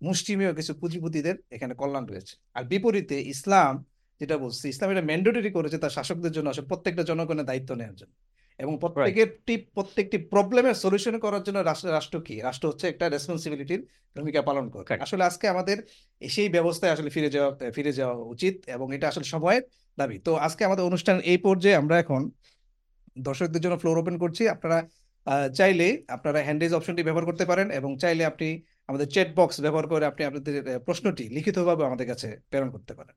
মুষ্টিমেয় 0.00 0.52
কিছু 0.58 0.72
পুঁজিপতিদের 0.80 1.36
এখানে 1.56 1.74
কল্যাণ 1.74 2.04
রয়েছে। 2.06 2.34
আর 2.56 2.64
বিপরীতে 2.64 3.16
ইসলাম 3.34 3.72
যেটা 4.20 4.36
বলছে 4.38 4.64
ইসলাম 4.68 4.88
এটা 4.92 5.04
ম্যান্ডেটরি 5.04 5.50
করেছে 5.50 5.76
তার 5.82 5.92
শাসকদের 5.96 6.32
জন্য 6.36 6.48
আসলে 6.52 6.66
প্রত্যেকটা 6.70 7.02
জনগণের 7.10 7.46
দায়িত্ব 7.46 7.70
নেওয়ার 7.74 7.96
জন্য। 7.96 8.12
এবং 8.60 8.74
প্রত্যেকের 8.82 9.28
প্রত্যেকটি 9.74 10.16
প্রবলেমের 10.32 10.76
সলিউশন 10.82 11.14
করার 11.24 11.42
জন্য 11.46 11.58
রাষ্ট্র 11.60 11.88
রাষ্ট্র 11.90 12.16
কি? 12.26 12.34
রাষ্ট্র 12.40 12.66
হচ্ছে 12.70 12.86
একটা 12.88 13.06
রেসপন্সিবিলিটির 13.08 13.80
ভূমিকা 14.16 14.40
পালন 14.42 14.64
করে। 14.70 14.84
আসলে 15.06 15.22
আজকে 15.24 15.46
আমাদের 15.48 15.76
সেই 16.22 16.48
ব্যবস্থায় 16.48 16.92
আসলে 16.92 17.10
ফিরে 17.10 17.30
যাওয়া 17.30 17.50
ফিরে 17.76 17.92
যাওয়া 17.92 18.14
উচিত 18.34 18.54
এবং 18.74 18.86
এটা 18.96 19.06
আসলে 19.08 19.26
সময়ের 19.34 19.62
দাবি। 19.98 20.16
তো 20.26 20.32
আজকে 20.46 20.62
আমাদের 20.64 20.84
অনুষ্ঠান 20.84 21.16
এই 21.30 21.38
পর্যায়ে 21.38 21.76
আমরা 21.76 21.96
এখন 21.98 22.20
দর্শকদের 23.18 23.62
জন্য 23.64 23.76
ফ্লোর 23.78 23.96
ওপেন 23.98 24.16
করছি। 24.18 24.42
আপনারা 24.54 24.78
আহ, 25.26 25.48
চাইলে 25.58 25.84
আপনারা 26.08 26.38
হ্যান্ডেজ 26.46 26.72
অপশনটি 26.74 27.02
ব্যবহার 27.02 27.28
করতে 27.30 27.44
পারেন 27.46 27.66
এবং 27.70 27.90
চাইলে 28.02 28.22
আপনি 28.24 28.46
আমাদের 28.88 29.08
চ্যাট 29.14 29.28
বক্স 29.36 29.56
ব্যবহার 29.60 29.86
করে 29.86 30.04
আপনি 30.06 30.22
আপনাদের 30.24 30.54
প্রশ্নটি 30.86 31.24
লিখিতভাবে 31.28 31.82
আমাদের 31.86 32.06
কাছে 32.06 32.28
প্রেরণ 32.50 32.70
করতে 32.70 32.92
পারেন। 32.94 33.14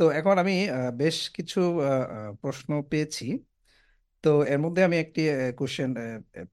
তো 0.00 0.12
এখন 0.12 0.36
আমি 0.42 0.54
আহ, 0.70 0.90
বেশ 1.00 1.16
কিছু 1.36 1.58
আহ, 1.82 1.90
আহ, 2.14 2.30
প্রশ্ন 2.42 2.70
পেয়েছি। 2.90 3.24
তো 4.24 4.38
এর 4.46 4.60
মধ্যে 4.64 4.82
আমি 4.84 4.96
একটি 4.98 5.20
কোশ্চেন 5.58 5.90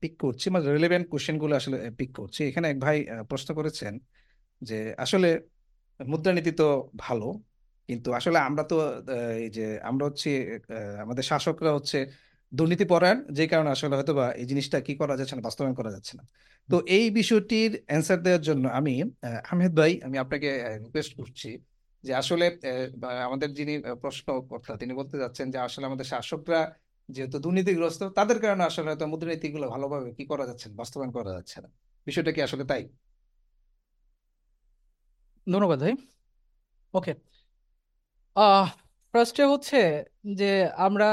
পিক 0.01 0.13
করছি 0.23 0.45
মানে 0.53 0.65
রিলেভেন্ট 0.71 1.05
কোশ্চেনগুলো 1.11 1.53
আসলে 1.55 1.77
পিক 1.99 2.11
করছি। 2.19 2.41
এখানে 2.49 2.67
এক 2.69 2.79
ভাই 2.85 2.97
আহ, 3.07 3.23
প্রশ্ন 3.31 3.49
করেছেন 3.59 3.93
যে 4.61 4.75
আসলে 4.99 5.27
মুদ্রানীতি 5.99 6.51
তো 6.55 6.65
ভালো 6.99 7.25
কিন্তু 7.89 8.09
আসলে 8.19 8.39
আমরা 8.47 8.63
তো 8.65 8.75
আহ, 9.07 9.15
এই 9.37 9.49
যে 9.57 9.61
আমরা 9.89 10.03
হচ্ছে 10.09 10.29
আহ, 10.69 10.75
আমাদের 11.03 11.25
শাসকরা 11.31 11.71
হচ্ছে 11.77 11.97
দুর্নীতিপরায়ণ 12.51 13.19
যে 13.37 13.45
কারণে 13.51 13.69
আসলে 13.75 13.93
হয়তো 13.95 14.13
বা 14.19 14.35
এই 14.39 14.47
জিনিসটা 14.51 14.77
কি 14.87 14.93
করা 15.01 15.15
যাচ্ছে 15.19 15.35
না 15.37 15.45
বাস্তবায়ন 15.47 15.75
করা 15.79 15.91
যাচ্ছে 15.95 16.13
না। 16.19 16.23
তো 16.69 16.85
এই 16.91 17.05
বিষয়টির 17.19 17.71
অ্যান্সার 17.87 18.19
দেওয়ার 18.25 18.43
জন্য 18.49 18.65
আমি 18.79 18.93
আহ, 19.19 19.39
আহমেদ 19.45 19.73
ভাই 19.79 19.93
আমি 20.05 20.17
আপনাকে 20.23 20.47
রিকোয়েস্ট 20.83 21.13
করছি 21.19 21.49
যে 22.07 22.13
আসলে 22.21 22.45
আমাদের 23.25 23.49
যিনি 23.57 23.73
আহ, 23.81 23.95
প্রশ্নকর্তা 24.03 24.73
তিনি 24.81 24.93
বলতে 24.99 25.15
যাচ্ছেন 25.23 25.47
যে 25.53 25.59
আসলে 25.67 25.85
আমাদের 25.85 26.07
শাসকরা 26.13 26.61
যেহেতু 27.09 27.37
দুর্নীতিগ্রস্ত 27.39 28.01
তাদের 28.17 28.37
কারণে 28.43 28.63
আসলে 28.65 28.87
হয়তো 28.89 29.05
মুদ্রানীতিগুলো 29.07 29.65
ভালোভাবে 29.73 30.09
কি 30.17 30.23
করা 30.31 30.45
যাচ্ছে 30.49 30.67
বাস্তবায়ন 30.79 31.11
করা 31.17 31.31
যাচ্ছে 31.33 31.57
না। 31.63 31.69
বিষয়টা 32.07 32.31
কি 32.35 32.41
আসলে 32.47 32.63
তাই? 32.71 32.83
ধন্যবাদ 35.47 35.79
ভাই। 35.81 35.93
ওকে 36.93 37.13
ফার্স্টে 39.13 39.43
হচ্ছে 39.45 39.77
যে 40.33 40.45
আমরা 40.85 41.07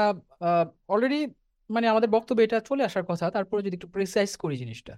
অলরেডি 0.89 1.19
মানে 1.69 1.87
আমাদের 1.89 2.09
বক্তব্যে 2.09 2.43
এটা 2.45 2.59
চলে 2.69 2.83
আসার 2.85 3.05
কথা 3.09 3.25
তারপরে 3.31 3.59
যদি 3.61 3.75
একটু 3.77 3.89
প্রিসাইজ 3.89 4.31
করি 4.37 4.55
জিনিসটা। 4.57 4.93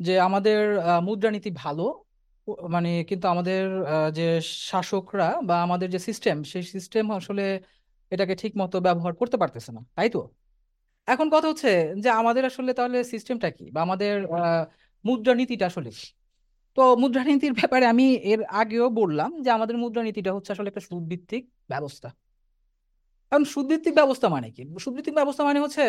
যে 0.00 0.14
আমাদের 0.20 0.58
মুদ্রানীতি 1.06 1.50
ভালো 1.56 1.86
মানে 2.68 2.88
কিন্তু 3.10 3.26
আমাদের 3.28 3.62
যে 4.18 4.24
শাসকরা 4.70 5.28
বা 5.48 5.56
আমাদের 5.66 5.88
যে 5.94 6.00
সিস্টেম 6.08 6.36
সেই 6.52 6.64
সিস্টেম 6.74 7.04
আসলে 7.18 7.44
এটাকে 8.12 8.34
ঠিক 8.42 8.52
মতো 8.62 8.76
ব্যবহার 8.86 9.12
করতে 9.20 9.36
পারতেছে 9.42 9.70
না, 9.76 9.82
তাই 9.96 10.08
তো? 10.14 10.20
এখন 11.08 11.26
কথা 11.34 11.48
হচ্ছে 11.50 11.70
যে 12.04 12.10
আমাদের 12.20 12.44
আসলে 12.50 12.72
তাহলে 12.78 12.98
সিস্টেমটা 13.12 13.48
কি? 13.56 13.66
বা 13.74 13.80
আমাদের 13.86 14.14
মুদ্রানীতিটা 15.04 15.66
আসলে 15.70 15.90
তো 16.76 16.92
মুদ্রানীতির 17.02 17.54
ব্যাপারে 17.60 17.86
আমি 17.92 18.04
এর 18.32 18.40
আগেও 18.60 18.86
বললাম 19.00 19.30
যে 19.44 19.50
আমাদের 19.56 19.76
মুদ্রানীতিটা 19.84 20.30
হচ্ছে 20.36 20.52
আসলে 20.54 20.68
একটা 20.70 20.84
সুদভিত্তিক 20.88 21.42
ব্যবস্থা। 21.72 22.08
কারণ 23.32 23.44
সুদভিত্তিক 23.54 23.94
ব্যবস্থা 24.00 24.26
মানে 24.28 24.48
কি? 24.56 24.62
সুদভিত্তিক 24.84 25.14
ব্যবস্থা 25.14 25.42
মানে 25.48 25.58
হচ্ছে, 25.64 25.84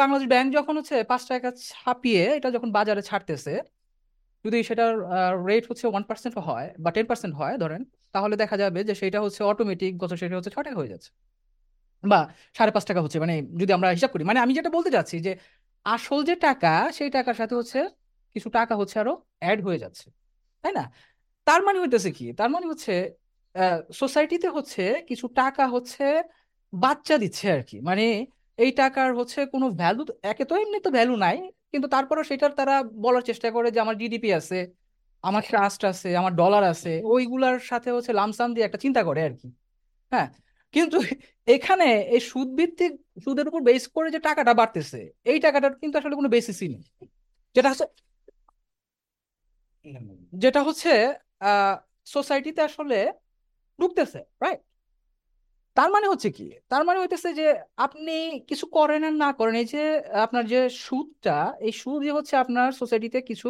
বাংলাদেশ 0.00 0.26
ব্যাংক 0.32 0.48
যখন 0.58 0.74
হচ্ছে 0.78 0.96
পাঁচ 1.10 1.22
টাকা 1.30 1.48
ছাপিয়ে 1.70 2.22
এটা 2.38 2.48
যখন 2.56 2.70
বাজারে 2.78 3.02
ছাড়তেছে 3.08 3.52
যদি 4.44 4.58
সেটার 4.68 4.92
রেট 5.48 5.64
হচ্ছে 5.70 5.86
ওয়ান 5.92 6.04
পার্সেন্ট 6.10 6.34
হয় 6.48 6.68
বা 6.84 6.90
টেন 6.96 7.06
পার্সেন্ট 7.10 7.34
হয় 7.40 7.54
ধরেন, 7.62 7.82
তাহলে 8.14 8.34
দেখা 8.42 8.56
যাবে 8.62 8.80
যে 8.88 8.94
সেটা 9.02 9.18
হচ্ছে 9.24 9.40
অটোমেটিক 9.50 9.92
গত 10.02 10.12
শেষে 10.20 10.36
হচ্ছে 10.38 10.52
ছ 10.54 10.58
টাকা 10.66 10.78
হয়ে 10.80 10.92
যাচ্ছে। 10.94 11.10
বা 12.04 12.20
সাড়ে 12.56 12.72
পাঁচ 12.76 12.84
টাকা 12.90 13.00
হচ্ছে 13.04 13.18
মানে 13.24 13.34
যদি 13.60 13.72
আমরা 13.76 13.88
হিসাব 13.96 14.10
করি 14.14 14.22
মানে 14.30 14.40
আমি 14.44 14.52
যেটা 14.58 14.70
বলতে 14.76 14.90
চাচ্ছি 14.96 15.16
যে 15.26 15.32
আসল 15.86 16.18
যে 16.28 16.34
টাকা, 16.46 16.72
সেই 16.98 17.10
টাকার 17.16 17.36
সাথে 17.40 17.54
হচ্ছে 17.58 17.80
কিছু 18.36 18.48
টাকা 18.58 18.74
হচ্ছে 18.80 18.96
আরও 19.02 19.12
অ্যাড 19.42 19.58
হয়ে 19.66 19.78
যাচ্ছে, 19.84 20.06
তাই 20.64 20.72
না? 20.78 20.84
তার 21.46 21.60
মানে 21.66 21.78
হইতেছে 21.82 22.10
কি? 22.18 22.26
তার 22.40 22.50
মানে 22.54 22.66
হচ্ছে 22.72 22.94
সোসাইটিতে 24.00 24.48
হচ্ছে 24.56 24.84
কিছু 25.08 25.26
টাকা 25.40 25.64
হচ্ছে 25.74 26.04
বাচ্চা 26.72 27.14
দিচ্ছে 27.22 27.46
আর 27.56 27.62
কি। 27.68 27.76
মানে 27.88 28.04
এই 28.58 28.70
টাকার 28.80 29.10
হচ্ছে 29.18 29.40
কোনো 29.54 29.66
ভ্যালু 29.80 30.02
একে 30.32 30.44
তো 30.50 30.54
এমনি 30.62 30.78
তো 30.86 30.90
ভ্যালু 30.96 31.14
নাই 31.26 31.38
কিন্তু 31.74 31.88
তারপরেও 31.94 32.24
সেটার 32.30 32.52
তারা 32.60 32.74
বলার 33.04 33.24
চেষ্টা 33.30 33.48
করে 33.56 33.68
যে 33.74 33.78
আমার 33.84 33.96
জিডিপি 34.00 34.30
আছে, 34.40 34.58
আমার 35.24 35.42
ট্রাস্ট 35.50 35.80
আছে, 35.92 36.08
আমার 36.20 36.32
ডলার 36.42 36.64
আছে, 36.72 36.92
ওইগুলার 37.14 37.56
সাথে 37.70 37.88
হচ্ছে 37.94 38.12
লামসাম 38.20 38.48
দিয়ে 38.54 38.66
একটা 38.66 38.80
চিন্তা 38.84 39.00
করে 39.08 39.20
আর 39.28 39.34
কি 39.40 39.48
হ্যাঁ 40.12 40.28
কিন্তু 40.74 40.98
এখানে 41.48 41.88
এই 42.14 42.22
সুদ 42.30 42.48
ভিত্তিক 42.58 42.92
সুদের 43.24 43.46
উপর 43.50 43.60
বেস 43.68 43.84
করে 43.96 44.08
যে 44.14 44.20
টাকাটা 44.28 44.52
বাড়তেছে, 44.60 45.00
এই 45.30 45.38
টাকাটার 45.46 45.72
কিন্তু 45.82 45.96
আসলে 46.00 46.14
কোনো 46.20 46.30
বেসিসই 46.34 46.68
নেই। 46.74 46.82
যেটা 47.56 47.68
হচ্ছে 47.72 47.86
যেটা 50.42 50.60
হচ্ছে 50.66 50.92
সোসাইটিতে 52.14 52.60
আসলে 52.68 52.98
ঢুকতেছে 53.78 54.20
রাইট 54.42 54.60
তার 55.76 55.88
মানে 55.94 56.06
হচ্ছে 56.12 56.28
কি? 56.30 56.46
তার 56.70 56.82
মানে 56.84 56.98
হইতেছে 57.02 57.28
যে 57.40 57.46
আপনি 57.76 58.12
কিছু 58.48 58.64
করেন 58.76 59.02
আর 59.08 59.14
না 59.24 59.30
করেন, 59.38 59.54
এই 59.54 59.66
যে 59.74 59.82
আপনার 60.24 60.44
যে 60.52 60.60
সুদটা, 60.86 61.36
এই 61.60 61.72
সুদই 61.82 62.10
হচ্ছে 62.16 62.34
আপনার 62.36 62.68
সোসাইটিতে 62.80 63.18
কিছু 63.30 63.48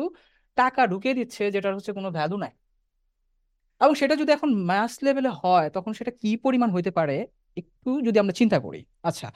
টাকা 0.59 0.83
ঢুকিয়ে 0.93 1.15
দিচ্ছে, 1.15 1.43
যেটার 1.55 1.75
হচ্ছে 1.77 1.93
কোনো 1.99 2.09
ভ্যালু 2.11 2.37
নাই। 2.45 2.53
এবং 3.81 3.93
সেটা 4.01 4.15
যদি 4.17 4.31
এখন 4.33 4.51
ম্যাস 4.71 4.93
লেভেলে 5.05 5.31
হয়, 5.43 5.67
তখন 5.77 5.93
সেটা 5.99 6.13
কি 6.23 6.31
পরিমাণ 6.45 6.69
হইতে 6.77 6.91
পারে? 6.91 7.17
একটু 7.57 7.91
যদি 8.07 8.19
আমরা 8.23 8.35
চিন্তা 8.41 8.59
করি। 8.67 8.81
আচ্ছা 9.09 9.27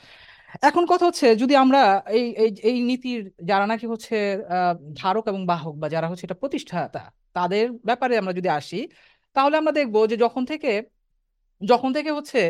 এখন 0.69 0.85
কথা 0.93 1.05
হচ্ছে 1.09 1.27
যদি 1.43 1.55
আমরা 1.65 1.83
এই 2.17 2.25
এই 2.71 2.77
নীতির 2.91 3.21
যারা 3.51 3.67
নাকি 3.67 3.87
হচ্ছে 3.93 4.17
ধারক 5.01 5.25
এবং 5.33 5.43
বাহক 5.53 5.75
বা 5.83 5.87
যারা 5.95 6.07
হচ্ছে 6.11 6.25
এটা 6.27 6.39
প্রতিষ্ঠাতা, 6.43 7.03
তাদের 7.37 7.67
ব্যাপারে 7.89 8.15
আমরা 8.23 8.33
যদি 8.39 8.49
আসি, 8.61 8.81
তাহলে 9.37 9.55
আমরা 9.61 9.73
দেখব 9.79 9.97
যে 10.11 10.17
যখন 10.25 10.43
থেকে 10.53 10.73
যখন 11.63 11.91
থেকে 11.97 12.11
হচ্ছে 12.19 12.41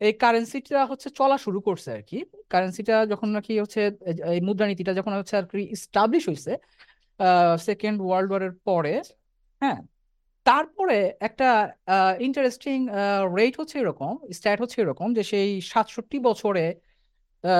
এই 0.00 0.12
কারেন্সিটা 0.22 0.80
হচ্ছে 0.84 1.08
চলা 1.10 1.36
শুরু 1.38 1.58
করছে 1.60 1.88
আর 1.92 2.02
কি 2.02 2.18
কারেন্সিটা 2.50 2.94
যখন 3.12 3.28
নাকি 3.28 3.52
হচ্ছে 3.60 3.80
এই- 4.28 4.42
মুদ্রানীতিটা 4.42 4.92
যখন 4.94 5.12
হচ্ছে 5.12 5.34
আর 5.36 5.46
কি 5.50 5.58
ইস্টাবলিশ 5.76 6.24
হয়েছে 6.28 6.52
সেকেন্ড 7.60 7.98
ওয়ার্ল্ড 8.00 8.30
ওয়ারের 8.30 8.54
পরে 8.66 8.94
হ্যাঁ 9.62 9.80
তারপরে 10.46 10.96
একটা 11.20 11.48
ইন্টারেস্টিং 12.20 12.76
রেট 13.36 13.54
হচ্ছে 13.60 13.76
এরকম 13.78 14.12
স্ট্যাট 14.32 14.58
হচ্ছে 14.60 14.78
এরকম 14.80 15.08
যে 15.14 15.22
সেই 15.32 15.50
সাতষট্টি 15.70 16.18
বছরে 16.20 16.64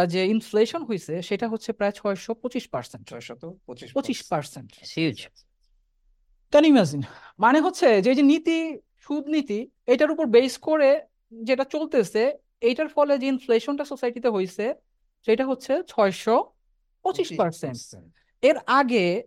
যে 0.09 0.21
ইনফ্লেশন 0.27 0.83
হয়েছে 0.85 1.15
সেটা 1.23 1.47
হচ্ছে 1.49 1.71
প্রায় 1.73 1.95
ছয়শো 1.97 2.33
পঁচিশ 2.35 2.65
পার্সেন্ট 2.69 3.03
ছয়শত 3.11 3.43
পঁচিশ 3.97 4.19
পার্সেন্ট 4.31 4.71
হিউজ 4.93 5.19
ক্যান 6.53 6.65
ইমাজিন 6.65 7.03
মানে 7.39 7.59
হচ্ছে 7.61 7.89
যে 8.03 8.11
যে 8.15 8.25
নীতি 8.25 8.59
সুদ 9.01 9.25
নীতি 9.27 9.59
এটার 9.87 10.11
উপর 10.11 10.25
বেস 10.29 10.55
করে 10.69 10.91
যেটা 11.31 11.65
চলতেছে 11.65 12.33
এইটার 12.61 12.89
ফলে 12.89 13.19
যে 13.19 13.27
ইনফ্লেশনটা 13.27 13.85
সোসাইটিতে 13.85 14.29
হয়েছে 14.29 14.75
সেটা 15.27 15.47
হচ্ছে 15.47 15.83
ছয়শো 15.87 16.51
পঁচিশ 17.03 17.33
পার্সেন্ট 17.37 17.97
এর 18.43 18.57
আগে 18.67 19.25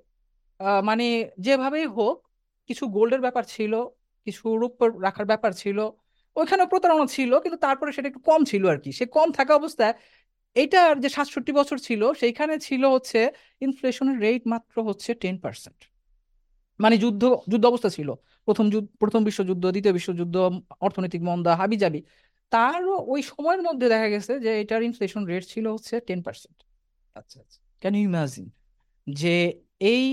মানে 0.84 1.30
যেভাবেই 1.40 1.86
হোক 1.86 2.28
কিছু 2.68 2.88
গোল্ডের 2.88 3.22
ব্যাপার 3.22 3.44
ছিল 3.44 3.86
কিছু 4.26 4.58
রূপ 4.58 4.84
রাখার 5.02 5.26
ব্যাপার 5.26 5.52
ছিল 5.52 5.90
ওইখানে 6.36 6.66
প্রতারণা 6.66 7.06
ছিল 7.06 7.40
কিন্তু 7.40 7.58
তারপরে 7.58 7.92
সেটা 7.92 8.08
একটু 8.08 8.20
কম 8.20 8.44
ছিল 8.44 8.68
আর 8.68 8.78
কি। 8.78 8.92
সে 8.92 9.06
কম 9.06 9.32
থাকা 9.32 9.56
অবস্থায় 9.56 9.94
এইটার 10.56 11.00
যে 11.00 11.10
সাতষট্টি 11.10 11.52
বছর 11.52 11.78
ছিল 11.78 12.14
সেইখানে 12.14 12.60
ছিল 12.60 12.86
হচ্ছে 12.86 13.32
ইনফ্লেশনের 13.62 14.20
রেট 14.20 14.48
মাত্র 14.48 14.84
হচ্ছে 14.84 15.14
টেন 15.14 15.38
পার্সেন্ট 15.38 15.91
মানে 16.82 16.98
যুদ্ধ 16.98 17.24
যুদ্ধ 17.52 17.66
অবস্থা 17.66 17.90
ছিল। 17.90 18.10
প্রথম 18.48 18.66
যুদ্ধ 18.70 18.88
প্রথম 19.00 19.24
বিশ্বযুদ্ধ 19.24 19.64
দ্বিতীয় 19.66 19.94
বিশ্বযুদ্ধ 19.94 20.36
অর্থনৈতিক 20.80 21.22
মন্দা 21.22 21.52
হাবি 21.52 21.60
হাবিজাবি। 21.62 22.02
তার 22.52 22.82
ওই 23.14 23.22
সময়ের 23.22 23.62
মধ্যে 23.62 23.90
দেখা 23.90 24.08
গেছে 24.10 24.34
যে 24.40 24.52
এটার 24.62 24.82
ইনফ্লেশন 24.84 25.22
রেট 25.26 25.44
ছিল 25.44 25.66
হচ্ছে 25.68 25.96
টেন 26.00 26.20
পার্সেন্ট 26.22 26.58
আচ্ছা 27.16 27.38
আচ্ছা। 27.40 27.60
ক্যান 27.82 27.96
ইউ 27.96 28.04
ইমাজিন 28.04 28.46
যে 29.08 29.36
এই 29.80 30.06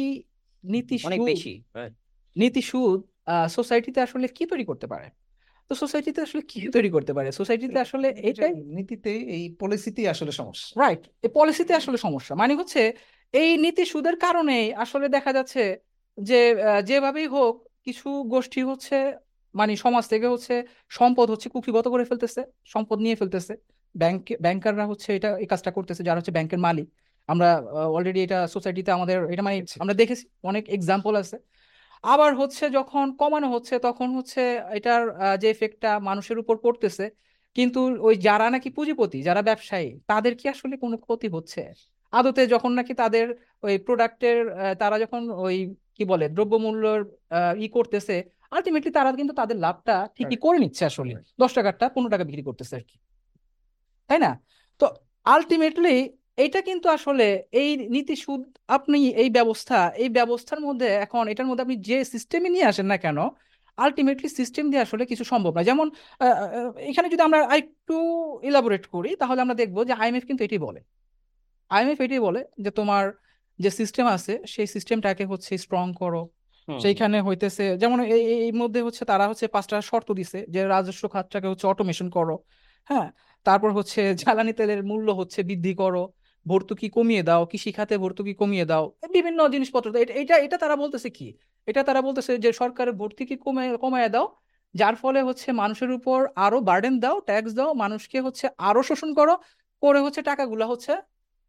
নীতি 0.64 0.96
অনেক 1.04 1.18
সুদ 1.18 1.26
বেশি 1.26 1.54
নীতি 2.36 2.62
সুদ 2.62 3.00
সোসাইটিতে 3.48 3.98
আসলে 4.00 4.26
কি 4.28 4.44
তৈরি 4.46 4.64
করতে 4.64 4.86
পারে? 4.86 5.08
তো 5.70 5.74
সোসাইটিতে 5.74 6.20
আসলে 6.22 6.42
কি 6.42 6.58
তৈরি 6.68 6.90
করতে 6.90 7.12
পারে? 7.12 7.28
সোসাইটিতে 7.32 7.78
আসলে 7.80 8.08
এটাই 8.08 8.54
নীতিতে 8.76 9.12
এই 9.36 9.44
পলিসিতেই 9.60 10.08
আসলে 10.08 10.32
সমস্যা। 10.32 10.68
রাইট 10.80 11.02
এই 11.22 11.30
পলিসিতে 11.34 11.72
আসলে 11.74 11.96
সমস্যা। 11.96 12.32
মানে 12.34 12.54
হচ্ছে 12.54 12.92
এই 13.34 13.50
নীতি 13.56 13.84
সুদের 13.84 14.16
কারণেই 14.16 14.66
আসলে 14.74 15.06
দেখা 15.08 15.32
যাচ্ছে 15.32 15.62
যে 16.18 16.40
যেভাবেই 16.84 17.26
হোক 17.26 17.54
কিছু 17.86 18.08
গোষ্ঠী 18.24 18.60
হচ্ছে 18.62 18.96
মানে 19.54 19.72
সমাজ 19.76 20.04
থেকে 20.08 20.26
হচ্ছে 20.26 20.54
সম্পদ 20.90 21.26
হচ্ছে 21.30 21.48
কুক্ষিগত 21.48 21.86
করে 21.88 22.04
ফেলতেছে 22.04 22.40
সম্পদ 22.64 22.98
নিয়ে 23.00 23.16
ফেলতেছে। 23.16 23.54
ব্যাংক 23.94 24.22
ব্যাংকাররা 24.42 24.84
হচ্ছে 24.86 25.08
এটা 25.16 25.30
এই 25.38 25.46
কাজটা 25.46 25.70
করতেছে 25.70 26.02
যারা 26.04 26.18
হচ্ছে 26.20 26.32
ব্যাংকের 26.32 26.60
মালিক। 26.66 26.86
আমরা 27.28 27.48
অলরেডি 27.96 28.20
এটা 28.22 28.38
সোসাইটিতে 28.54 28.90
আমাদের 28.92 29.18
এটা 29.32 29.42
মানে 29.42 29.56
আমরা 29.80 29.94
দেখেছি 29.94 30.24
অনেক 30.42 30.64
এক্সাম্পল 30.68 31.12
আছে। 31.22 31.36
আবার 32.04 32.32
হচ্ছে 32.40 32.64
যখন 32.70 33.06
কমানো 33.20 33.48
হচ্ছে 33.54 33.74
তখন 33.78 34.08
হচ্ছে 34.16 34.42
এটার 34.78 35.02
যে 35.42 35.48
এফেক্টটা 35.50 35.90
মানুষের 36.00 36.38
উপর 36.38 36.56
পড়তেছে 36.64 37.04
কিন্তু 37.56 37.80
ওই 38.00 38.14
যারা 38.18 38.46
নাকি 38.50 38.68
পুঁজিপতি 38.70 39.18
যারা 39.22 39.42
ব্যবসায়ী 39.42 39.88
তাদের 40.06 40.32
কি 40.40 40.46
আসলে 40.54 40.74
কোনো 40.84 40.96
ক্ষতি 41.04 41.28
হচ্ছে? 41.36 41.60
আদতে 42.12 42.42
যখন 42.54 42.70
নাকি 42.78 42.92
তাদের 42.94 43.26
ওই 43.62 43.74
প্রোডাক্টের 43.86 44.38
তারা 44.80 44.96
যখন 45.04 45.22
ওই 45.46 45.56
কি 45.98 46.04
বলে 46.12 46.26
দ্রব্যমূল্যর 46.36 47.00
ই 47.64 47.66
করতেছে 47.76 48.16
আলটিমেটলি 48.56 48.90
তারা 48.98 49.10
কিন্তু 49.20 49.34
তাদের 49.40 49.56
লাভটা 49.64 49.96
ঠিকই 50.16 50.38
করে 50.44 50.58
নিচ্ছে 50.64 50.82
আসলে। 50.90 51.12
দশ 51.42 51.50
টাকারটা 51.58 51.84
পনেরো 51.94 52.10
টাকা 52.14 52.24
বিক্রি 52.28 52.42
করতেছে 52.48 52.74
আর 52.78 52.84
কি। 52.90 52.96
তাই 54.10 54.18
না? 54.24 54.30
তো 54.80 54.86
আলটিমেটলি 55.26 55.94
এটা 56.44 56.60
কিন্তু 56.68 56.86
আসলে 56.96 57.26
এই 57.60 57.70
নীতি 57.94 58.14
সুদ 58.24 58.42
আপনি 58.76 58.98
এই 59.22 59.28
ব্যবস্থা 59.36 59.78
এই 60.02 60.08
ব্যবস্থার 60.18 60.60
মধ্যে 60.66 60.88
এখন 61.04 61.24
এটার 61.32 61.46
মধ্যে 61.48 61.64
আপনি 61.66 61.76
যে 61.88 61.98
সিস্টেমে 62.12 62.48
নিয়ে 62.54 62.66
আসেন 62.70 62.86
না 62.92 62.96
কেন 63.04 63.18
আলটিমেটলি 63.78 64.28
সিস্টেম 64.38 64.64
দিয়ে 64.70 64.84
আসলে 64.86 65.02
কিছু 65.10 65.24
সম্ভব 65.32 65.52
না 65.56 65.62
যেমন 65.68 65.86
এখানে 66.90 67.06
যদি 67.12 67.22
আমরা 67.28 67.38
আরেকটু 67.52 67.96
ইলাবোরেট 68.50 68.84
করি 68.94 69.10
তাহলে 69.20 69.40
আমরা 69.44 69.56
দেখব 69.62 69.76
যে 69.88 69.92
আইএমএফ 70.02 70.24
কিন্তু 70.28 70.42
এটাই 70.44 70.62
বলে। 70.66 70.80
আইএমএফ 71.70 71.98
এটাই 72.06 72.22
বলে 72.26 72.40
যে 72.64 72.70
তোমার 72.78 73.04
যে 73.58 73.70
সিস্টেম 73.70 74.06
আছে 74.16 74.32
সেই 74.46 74.68
সিস্টেমটাকে 74.74 75.24
হচ্ছে 75.32 75.52
স্ট্রং 75.58 75.86
করো। 76.00 76.22
সেইখানে 76.68 77.16
হইতেছে 77.20 77.64
যেমন 77.76 77.98
এই 78.44 78.52
মধ্যে 78.52 78.80
হচ্ছে 78.86 79.02
তারা 79.04 79.24
হচ্ছে 79.30 79.46
পাঁচটা 79.54 79.76
শর্ত 79.80 80.08
দিছে 80.12 80.38
যে 80.48 80.60
রাজস্ব 80.66 81.04
খাতটাকে 81.08 81.48
হচ্ছে 81.52 81.66
অটোমেশন 81.66 82.08
করো 82.16 82.36
হ্যাঁ? 82.90 83.08
তারপর 83.46 83.70
হচ্ছে 83.72 84.00
জ্বালানি 84.22 84.52
তেলের 84.52 84.80
মূল্য 84.90 85.08
হচ্ছে 85.20 85.40
বৃদ্ধি 85.42 85.72
করো 85.74 86.02
ভর্তুকি 86.46 86.88
কমিয়ে 86.88 87.22
দাও 87.22 87.42
কৃষি 87.50 87.70
খাতে 87.72 87.94
ভর্তুকি 87.98 88.32
কমিয়ে 88.34 88.66
দাও 88.70 88.84
বিভিন্ন 89.16 89.40
জিনিসপত্র। 89.54 89.88
এটা 89.96 90.14
এটা 90.22 90.34
এটা 90.46 90.56
তারা 90.58 90.76
বলতেছে 90.76 91.08
কি? 91.10 91.28
এটা 91.68 91.80
তারা 91.82 92.00
বলতেছে 92.02 92.32
যে 92.44 92.50
সরকারের 92.52 92.94
ভর্তুকি 92.94 93.34
কমে 93.36 93.64
কমায় 93.84 94.10
দাও 94.14 94.26
যার 94.74 94.94
ফলে 95.02 95.20
হচ্ছে 95.22 95.48
মানুষের 95.62 95.90
উপর 95.90 96.18
আরও 96.36 96.58
বার্ডেন 96.60 96.94
দাও 97.00 97.16
ট্যাক্স 97.20 97.52
দাও 97.54 97.70
মানুষকে 97.74 98.18
হচ্ছে 98.26 98.46
আরও 98.68 98.80
শোষণ 98.82 99.10
করো 99.14 99.34
করে 99.82 100.00
হচ্ছে 100.04 100.20
টাকাগুলা 100.22 100.66
হচ্ছে 100.66 100.92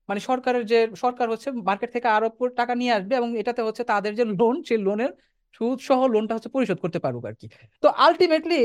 মানে 0.09 0.19
সরকারের 0.19 0.63
যে 0.65 0.79
সরকার 0.95 1.27
হচ্ছে 1.29 1.49
মার্কেট 1.67 1.89
থেকে 1.91 2.07
আরও 2.07 2.27
টাকা 2.57 2.73
নিয়ে 2.75 2.93
আসবে 2.93 3.13
এবং 3.15 3.29
এটাতে 3.37 3.61
হচ্ছে 3.61 3.83
তাদের 3.83 4.11
যে 4.15 4.23
লোন 4.31 4.55
সেই 4.63 4.79
লোনের 4.79 5.11
সুদ 5.53 5.77
সহ 5.79 5.99
লোনটা 6.07 6.33
হচ্ছে 6.35 6.49
পরিশোধ 6.49 6.77
করতে 6.79 6.99
পারুক 6.99 7.23
আর 7.25 7.35
কি। 7.39 7.47
তো 7.83 7.87
আলটিমেটলি 7.97 8.61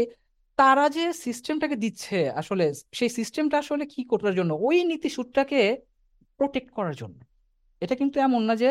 তারা 0.58 0.84
যে 0.88 1.04
সিস্টেমটাকে 1.24 1.76
দিচ্ছে 1.76 2.18
আসলে 2.34 2.64
সেই 2.92 3.08
সিস্টেমটা 3.08 3.56
আসলে 3.58 3.84
কি 3.86 4.00
করার 4.04 4.34
জন্য? 4.34 4.52
ওই 4.60 4.76
নীতি 4.84 5.08
সুদটাকে 5.08 5.60
প্রোটেক্ট 6.40 6.70
করার 6.70 6.94
জন্য। 6.94 7.18
এটা 7.82 7.94
কিন্তু 7.94 8.16
এমন 8.20 8.42
না 8.42 8.54
যে 8.54 8.70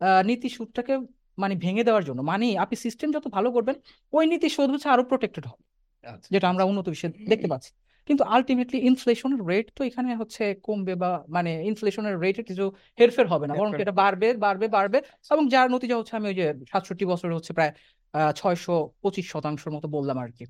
আহ, 0.00 0.22
নীতি 0.22 0.48
সুদটাকে 0.48 0.94
মানে 1.38 1.54
ভেঙে 1.54 1.84
দেওয়ার 1.84 2.04
জন্য। 2.04 2.20
মানে 2.22 2.46
আপনি 2.58 2.76
সিস্টেম 2.76 3.08
যত 3.12 3.26
ভালো 3.28 3.48
করবেন 3.50 3.76
ওই 4.12 4.24
নীতি 4.26 4.48
সুদ 4.48 4.68
হচ্ছে 4.70 4.88
আরও 4.88 5.04
প্রোটেক্টেড 5.04 5.44
হবে। 5.46 5.62
আচ্ছা 6.04 6.28
যেটা 6.30 6.46
আমরা 6.48 6.64
উন্নত 6.64 6.86
বিশ্বে 6.88 7.08
দেখতে 7.26 7.46
পাচ্ছি। 7.48 7.70
কিন্তু 8.08 8.22
আলটিমেটলি 8.26 8.78
ইনফ্লেশনের 8.80 9.40
রেট 9.48 9.66
তো 9.76 9.84
এখানে 9.84 10.10
হচ্ছে 10.16 10.42
কমবে 10.62 10.94
বা 10.94 11.10
মানে 11.28 11.50
ইনফ্লেশনের 11.64 12.16
রেটে 12.18 12.42
কিছু 12.42 12.64
হেরফের 12.98 13.26
হবে 13.26 13.44
না 13.46 13.54
বরং 13.54 13.70
এটা 13.82 13.92
বাড়বে 13.92 14.28
বাড়বে 14.36 14.66
বাড়বে 14.68 14.98
এবং 15.30 15.44
যার 15.48 15.68
নতিজা 15.70 15.96
হচ্ছে 15.96 16.14
আমি 16.16 16.26
ওই 16.28 16.34
যে 16.34 16.46
সাতষট্টি 16.72 17.04
বছরে 17.04 17.32
হচ্ছে 17.34 17.52
প্রায় 17.52 17.72
ছয়শো 18.36 18.72
পঁচিশ 19.02 19.26
শতাংশের 19.30 19.72
মতো 19.72 19.86
বললাম 19.88 20.18
আর 20.18 20.30
কি। 20.30 20.44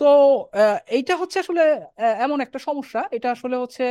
তো 0.00 0.10
এইটা 0.88 1.14
হচ্ছে 1.16 1.38
আসলে 1.38 1.62
এমন 2.24 2.40
একটা 2.40 2.58
সমস্যা। 2.58 3.00
এটা 3.10 3.28
আসলে 3.30 3.56
হচ্ছে 3.56 3.84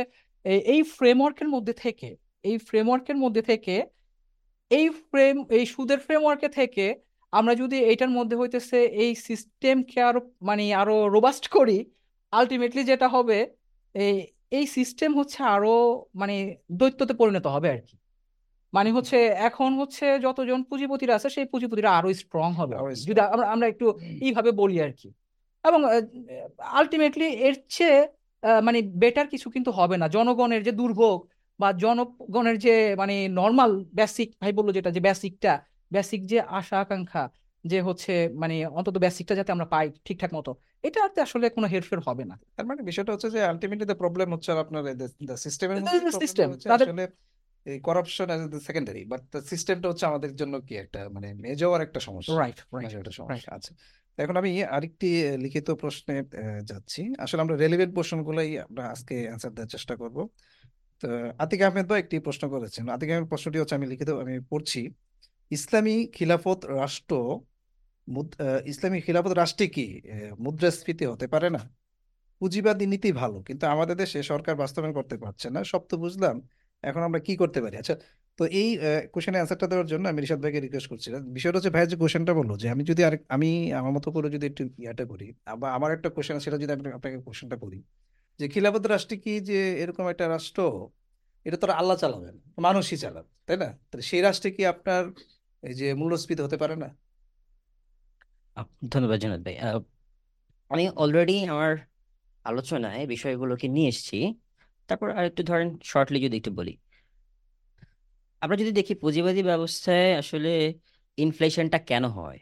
এই- 0.44 0.84
ফ্রেমওয়ার্কের 0.96 1.48
মধ্যে 1.48 1.72
থেকে 1.74 2.08
এই 2.44 2.56
ফ্রেমওয়ার্কের 2.58 3.16
মধ্যে 3.16 3.42
থেকে 3.42 3.74
এই 4.70 4.86
ফ্রেম 5.04 5.36
এই 5.50 5.64
সুদের 5.66 5.98
ফ্রেমওয়ার্কে 5.98 6.48
থেকে 6.48 6.86
আমরা 7.32 7.54
যদি 7.54 7.76
এইটার 7.84 8.10
মধ্যে 8.10 8.36
হইতেছে 8.36 8.78
এই 8.94 9.12
সিস্টেমকে 9.28 9.98
আরও 10.02 10.20
মানে 10.42 10.74
আরও 10.74 10.96
রোবাস্ট 11.08 11.44
করি 11.48 11.78
আলটিমেটলি 12.34 12.82
যেটা 12.90 13.06
হবে 13.08 13.38
এই 13.94 14.14
এই 14.58 14.64
সিস্টেম 14.76 15.10
হচ্ছে 15.18 15.40
আরও 15.54 15.74
মানে 16.14 16.34
দৈত্যতে 16.72 17.14
পরিণত 17.20 17.46
হবে 17.46 17.68
আর 17.70 17.80
কি। 17.88 17.96
মানে 18.72 18.88
হচ্ছে 18.96 19.16
এখন 19.48 19.70
হচ্ছে 19.80 20.06
যতজন 20.24 20.60
পুঁজিপতিরা 20.70 21.12
আছে 21.18 21.28
সেই 21.36 21.46
পুঁজিপতিরা 21.52 21.90
আরও 21.98 22.08
স্ট্রং 22.22 22.48
হবে 22.60 22.74
যদি 23.08 23.20
আমরা 23.26 23.46
আমরা 23.54 23.66
একটু 23.72 23.86
এইভাবে 24.26 24.50
বলি 24.52 24.76
আর 24.86 24.92
কি। 25.00 25.08
এবং 25.64 25.80
আলটিমেটলি 26.78 27.28
এর 27.46 27.54
চেয়ে 27.68 27.98
মানে 28.62 28.78
বেটার 29.02 29.26
কিছু 29.28 29.46
কিন্তু 29.54 29.70
হবে 29.78 29.96
না। 30.02 30.06
জনগণের 30.08 30.62
যে 30.66 30.72
দুর্ভোগ 30.72 31.18
বা 31.58 31.68
জনগণের 31.84 32.56
যে 32.58 32.74
মানে 33.00 33.14
নর্মাল 33.40 33.72
বেসিক 33.98 34.28
ভাই 34.42 34.52
বলল 34.58 34.68
যেটা 34.76 34.90
যে 34.96 35.00
বেসিকটা 35.00 35.52
বেসিক 35.90 36.20
যে 36.26 36.38
আশা 36.58 36.76
আকাঙ্ক্ষা 36.80 37.24
যে 37.64 37.78
হচ্ছে 37.82 38.12
মানে 38.34 38.66
অন্তত 38.66 38.96
বেসিকটা 38.98 39.34
যাতে 39.34 39.52
আমরা 39.52 39.66
পাই 39.66 39.86
ঠিকঠাক 40.04 40.34
মতো 40.34 40.50
এটাতে 40.82 41.18
আসলে 41.20 41.50
কোনো 41.50 41.66
হেরফের 41.66 42.00
হবে 42.06 42.24
না। 42.24 42.40
তার 42.56 42.66
মানে 42.66 42.82
বিষয়টা 42.82 43.12
হচ্ছে 43.12 43.30
যে 43.30 43.40
আলটিমেটলি 43.42 43.86
দ্য 43.86 43.94
প্রবলেম 43.94 44.28
হচ্ছে 44.34 44.50
আপনার 44.52 44.82
দ্য 45.30 45.36
সিস্টেমের. 45.36 45.82
হচ্ছে 46.48 46.68
আসলে 46.68 47.04
এই 47.66 47.80
corruption 47.80 48.26
as 48.26 48.40
the 48.48 48.60
secondary 48.60 49.04
but 49.04 49.20
the 49.32 49.40
সিস্টেমটা 49.42 49.88
হচ্ছে 49.88 50.06
আমাদের 50.06 50.36
জন্য 50.36 50.60
কি 50.60 50.74
একটা 50.74 51.08
মানে 51.08 51.28
মেজর 51.34 51.80
একটা 51.80 52.00
সমস্যা 52.00 52.32
রাইট 52.38 52.58
রাইট 52.74 52.92
একটা 52.94 53.10
সমস্যা। 53.10 53.50
আছে 53.54 53.72
এখন 54.18 54.36
আমি 54.36 54.64
আরেকটি 54.64 55.08
লিখিত 55.38 55.70
প্রশ্নে 55.70 56.16
যাচ্ছি। 56.64 57.02
আসলে 57.18 57.40
আমরা 57.42 57.56
রেলিভেন্ট 57.56 57.94
প্রশ্নগুলোই 57.94 58.58
আমরা 58.58 58.82
আজকে 58.86 59.14
অ্যান্সার 59.22 59.52
দেওয়ার 59.54 59.68
চেষ্টা 59.68 59.94
করব। 59.96 60.16
তো 61.02 61.08
আতিক 61.38 61.60
আহমেদ 61.62 61.92
একটি 61.92 62.16
প্রশ্ন 62.18 62.44
করেছেন। 62.48 62.84
আতিক 62.88 63.08
আহমেদ 63.10 63.28
প্রশ্নটি 63.28 63.58
হচ্ছে 63.58 63.74
আমি 63.74 63.86
লিখিত 63.86 64.10
আমি 64.24 64.40
পড়ছি। 64.50 64.80
ইসলামী 65.50 65.96
খিলাফত 66.12 66.60
রাষ্ট্র 66.80 67.40
ইসলামী 68.72 68.98
খিলাফত 69.06 69.32
রাষ্ট্রে 69.42 69.66
কি 69.76 69.86
মুদ্রাস্ফীতি 70.44 71.04
হতে 71.12 71.26
পারে 71.34 71.48
না? 71.56 71.62
পুঁজিবাদী 72.40 72.84
নীতি 72.92 73.10
ভালো, 73.20 73.38
কিন্তু 73.48 73.64
আমাদের 73.74 73.96
দেশে 74.02 74.18
সরকার 74.32 74.54
বাস্তবায়ন 74.62 74.92
করতে 74.98 75.16
পারছে 75.24 75.46
না। 75.54 75.60
সব 75.72 75.82
তো 75.90 75.94
বুঝলাম, 76.04 76.36
এখন 76.88 77.02
আমরা 77.08 77.20
কি 77.26 77.32
করতে 77.42 77.58
পারি? 77.64 77.74
আচ্ছা 77.82 77.94
তো 78.38 78.42
এই 78.60 78.68
কোশ্চেনের 79.12 79.38
অ্যান্সারটা 79.40 79.66
দেওয়ার 79.72 79.88
জন্য 79.92 80.04
আমি 80.12 80.20
রিশাদ 80.24 80.40
ভাইকে 80.44 80.60
রিকোয়েস্ট 80.66 80.88
করছিলাম 80.92 81.20
বিষয়টা 81.36 81.56
হচ্ছে, 81.58 81.72
ভাই 81.76 81.84
যে 81.92 81.96
কোশ্চেনটা 82.02 82.32
বলল 82.40 82.50
যে, 82.62 82.66
আমি 82.74 82.82
যদি 82.90 83.00
আরেক, 83.08 83.20
আমি 83.36 83.50
আমার 83.80 83.92
মতো 83.96 84.08
করে 84.14 84.28
যদি 84.34 84.44
একটু 84.50 84.62
ইয়াটা 84.82 85.04
করি 85.12 85.26
বা 85.60 85.68
আমার 85.76 85.90
একটা 85.96 86.08
কোশ্চেন 86.16 86.36
সেটা 86.44 86.56
যদি 86.62 86.72
আমি 86.76 86.82
আপনাকে 86.98 87.18
কোশ্চেনটা 87.26 87.56
করি 87.64 87.78
যে 88.40 88.46
খিলাফত 88.52 88.84
রাষ্ট্র 88.94 89.14
কি 89.24 89.32
যে 89.48 89.58
এরকম 89.82 90.04
একটা 90.12 90.24
রাষ্ট্র, 90.34 90.60
এটা 91.46 91.56
তো 91.60 91.64
আর 91.68 91.72
আল্লাহ 91.80 91.96
চালাবেন, 92.02 92.34
মানুষই 92.66 92.98
চালাবে, 93.04 93.30
তাই 93.46 93.56
না? 93.62 93.68
তাহলে 93.88 94.04
সেই 94.10 94.22
রাষ্ট্রে 94.26 94.50
কি 94.56 94.62
আপনার 94.72 95.02
এই 95.62 95.74
যে 95.80 95.86
মূল্যস্ফীতি 96.00 96.42
হতে 96.46 96.56
পারে 96.62 96.76
না? 96.82 96.88
ধন্যবাদ 98.88 99.20
জনাদ 99.20 99.44
ভাই। 99.44 99.56
আমি 100.68 100.88
অলরেডি 100.88 101.44
আমার 101.44 101.76
আলোচনায় 102.44 103.06
বিষয়গুলোকে 103.06 103.68
নিয়ে 103.68 103.88
এসেছি। 103.88 104.34
তারপর 104.88 105.10
আর 105.10 105.24
একটু 105.24 105.42
ধরেন 105.42 105.78
শর্টলি 105.84 106.20
যদি 106.20 106.36
একটু 106.36 106.50
বলি। 106.50 106.76
আমরা 108.40 108.56
যদি 108.56 108.72
দেখি 108.72 108.94
পুঁজিবাদী 108.94 109.42
ব্যবস্থায় 109.42 110.18
আসলে 110.18 110.74
ইনফ্লেশনটা 111.16 111.78
কেন 111.78 112.04
হয়? 112.04 112.38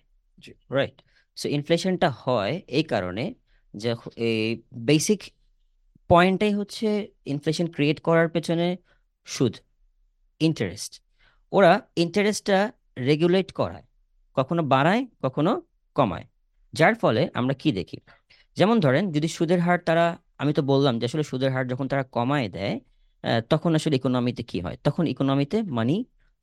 রাইট 0.70 1.02
সো 1.36 1.48
ইনফ্লেশনটা 1.48 2.10
হয় 2.10 2.62
এই 2.68 2.82
কারণে 2.82 3.34
যে 3.74 3.94
এই 4.16 4.62
বেসিক 4.74 5.20
পয়েন্টটাই 6.08 6.52
হচ্ছে 6.52 7.08
ইনফ্লেশন 7.26 7.66
ক্রিয়েট 7.66 8.00
করার 8.00 8.28
পেছনে 8.28 8.76
সুদ 9.24 9.56
ইন্টারেস্ট 10.40 11.02
ওরা 11.52 11.72
ইন্টারেস্টটা 11.96 12.72
রেগুলেট 12.98 13.52
করায়। 13.52 13.84
কখনো 14.34 14.62
বাড়ায়, 14.62 15.06
কখনো 15.22 15.62
কমায়। 15.94 16.26
যার 16.74 16.94
ফলে 16.94 17.22
আমরা 17.34 17.54
কি 17.62 17.70
দেখি? 17.72 17.98
যেমন 18.56 18.76
ধরেন, 18.80 19.04
যদি 19.12 19.28
সুদের 19.36 19.60
হার 19.66 19.78
তারা, 19.88 20.06
আমি 20.38 20.52
তো 20.58 20.62
বললাম 20.62 20.94
যে 20.98 21.04
আসলে 21.10 21.24
সুদের 21.30 21.50
হার 21.54 21.64
যখন 21.72 21.86
তারা 21.88 22.04
কমায় 22.16 22.48
দেয় 22.56 22.76
তখন 23.50 23.70
আসলে 23.74 23.94
ইকোনমিতে 23.96 24.42
কি 24.50 24.58
হয়? 24.64 24.76
তখন 24.86 25.04
ইকোনমিতে 25.06 25.56
মানি 25.78 25.96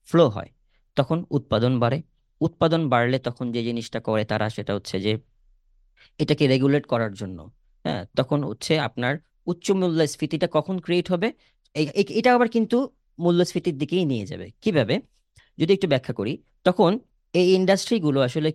ফ্লো 0.09 0.25
হয়। 0.35 0.49
তখন 0.97 1.17
উৎপাদন 1.37 1.73
বাড়ে। 1.79 1.99
উৎপাদন 2.41 2.81
বাড়লে 2.89 3.17
তখন 3.27 3.45
যে 3.51 3.61
জিনিসটা 3.63 3.99
করে 4.07 4.23
তারা 4.31 4.45
সেটা 4.49 4.71
হচ্ছে 4.75 4.95
যে, 5.05 5.13
এটাকে 6.19 6.43
রেগুলেট 6.47 6.85
করার 6.91 7.13
জন্য। 7.13 7.37
হ্যাঁ 7.85 8.01
তখন 8.17 8.39
হচ্ছে 8.43 8.73
আপনার 8.79 9.13
উচ্চ 9.51 9.67
মূল্যস্ফীতিটা 9.71 10.47
কখন 10.51 10.75
ক্রিয়েট 10.79 11.07
হবে? 11.11 11.27
এটা 12.19 12.29
আবার 12.35 12.49
কিন্তু 12.55 12.77
মূল্যস্ফীতির 13.19 13.75
দিকেই 13.77 14.05
নিয়ে 14.05 14.25
যাবে। 14.25 14.47
কীভাবে? 14.61 14.95
যদি 15.57 15.71
একটু 15.73 15.87
ব্যাখ্যা 15.87 16.13
করি, 16.19 16.33
তখন 16.63 16.91
এই 17.33 17.47
ইন্ডাস্ট্রিগুলো 17.59 18.19
আসলে 18.21 18.49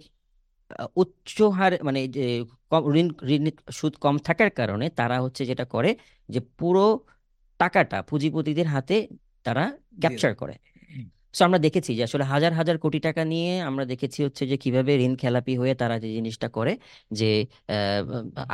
উচ্চ 1.03 1.37
হারে 1.59 1.77
মানে 1.89 2.01
যে 2.17 2.25
কম 2.73 2.83
ঋণ 3.01 3.09
ঋণের 3.35 3.57
সুদ 3.79 3.95
কম 4.05 4.15
থাকার 4.29 4.51
কারণে 4.61 4.87
তারা 5.01 5.17
হচ্ছে 5.25 5.43
যেটা 5.51 5.65
করে 5.75 5.91
যে 6.29 6.41
পুরো 6.59 6.85
টাকাটা 7.61 7.99
পুঁজিপতিদের 8.09 8.69
হাতে 8.75 8.97
তারা 9.47 9.65
ক্যাপচার 10.03 10.33
করে। 10.43 10.55
সো 11.35 11.41
আমরা 11.49 11.59
দেখেছি 11.67 11.91
যে 11.99 12.03
আসলে 12.09 12.25
হাজার 12.33 12.53
হাজার 12.59 12.77
কোটি 12.85 12.99
টাকা 13.07 13.23
নিয়ে 13.33 13.51
আমরা 13.69 13.85
দেখেছি 13.93 14.19
হচ্ছে 14.27 14.43
যে 14.51 14.57
কীভাবে 14.65 14.93
ঋণ 15.07 15.13
খেলাপি 15.23 15.55
হয়ে 15.61 15.75
তারা 15.83 15.97
যে 16.05 16.09
জিনিসটা 16.17 16.49
করে 16.57 16.73
যে 17.11 17.31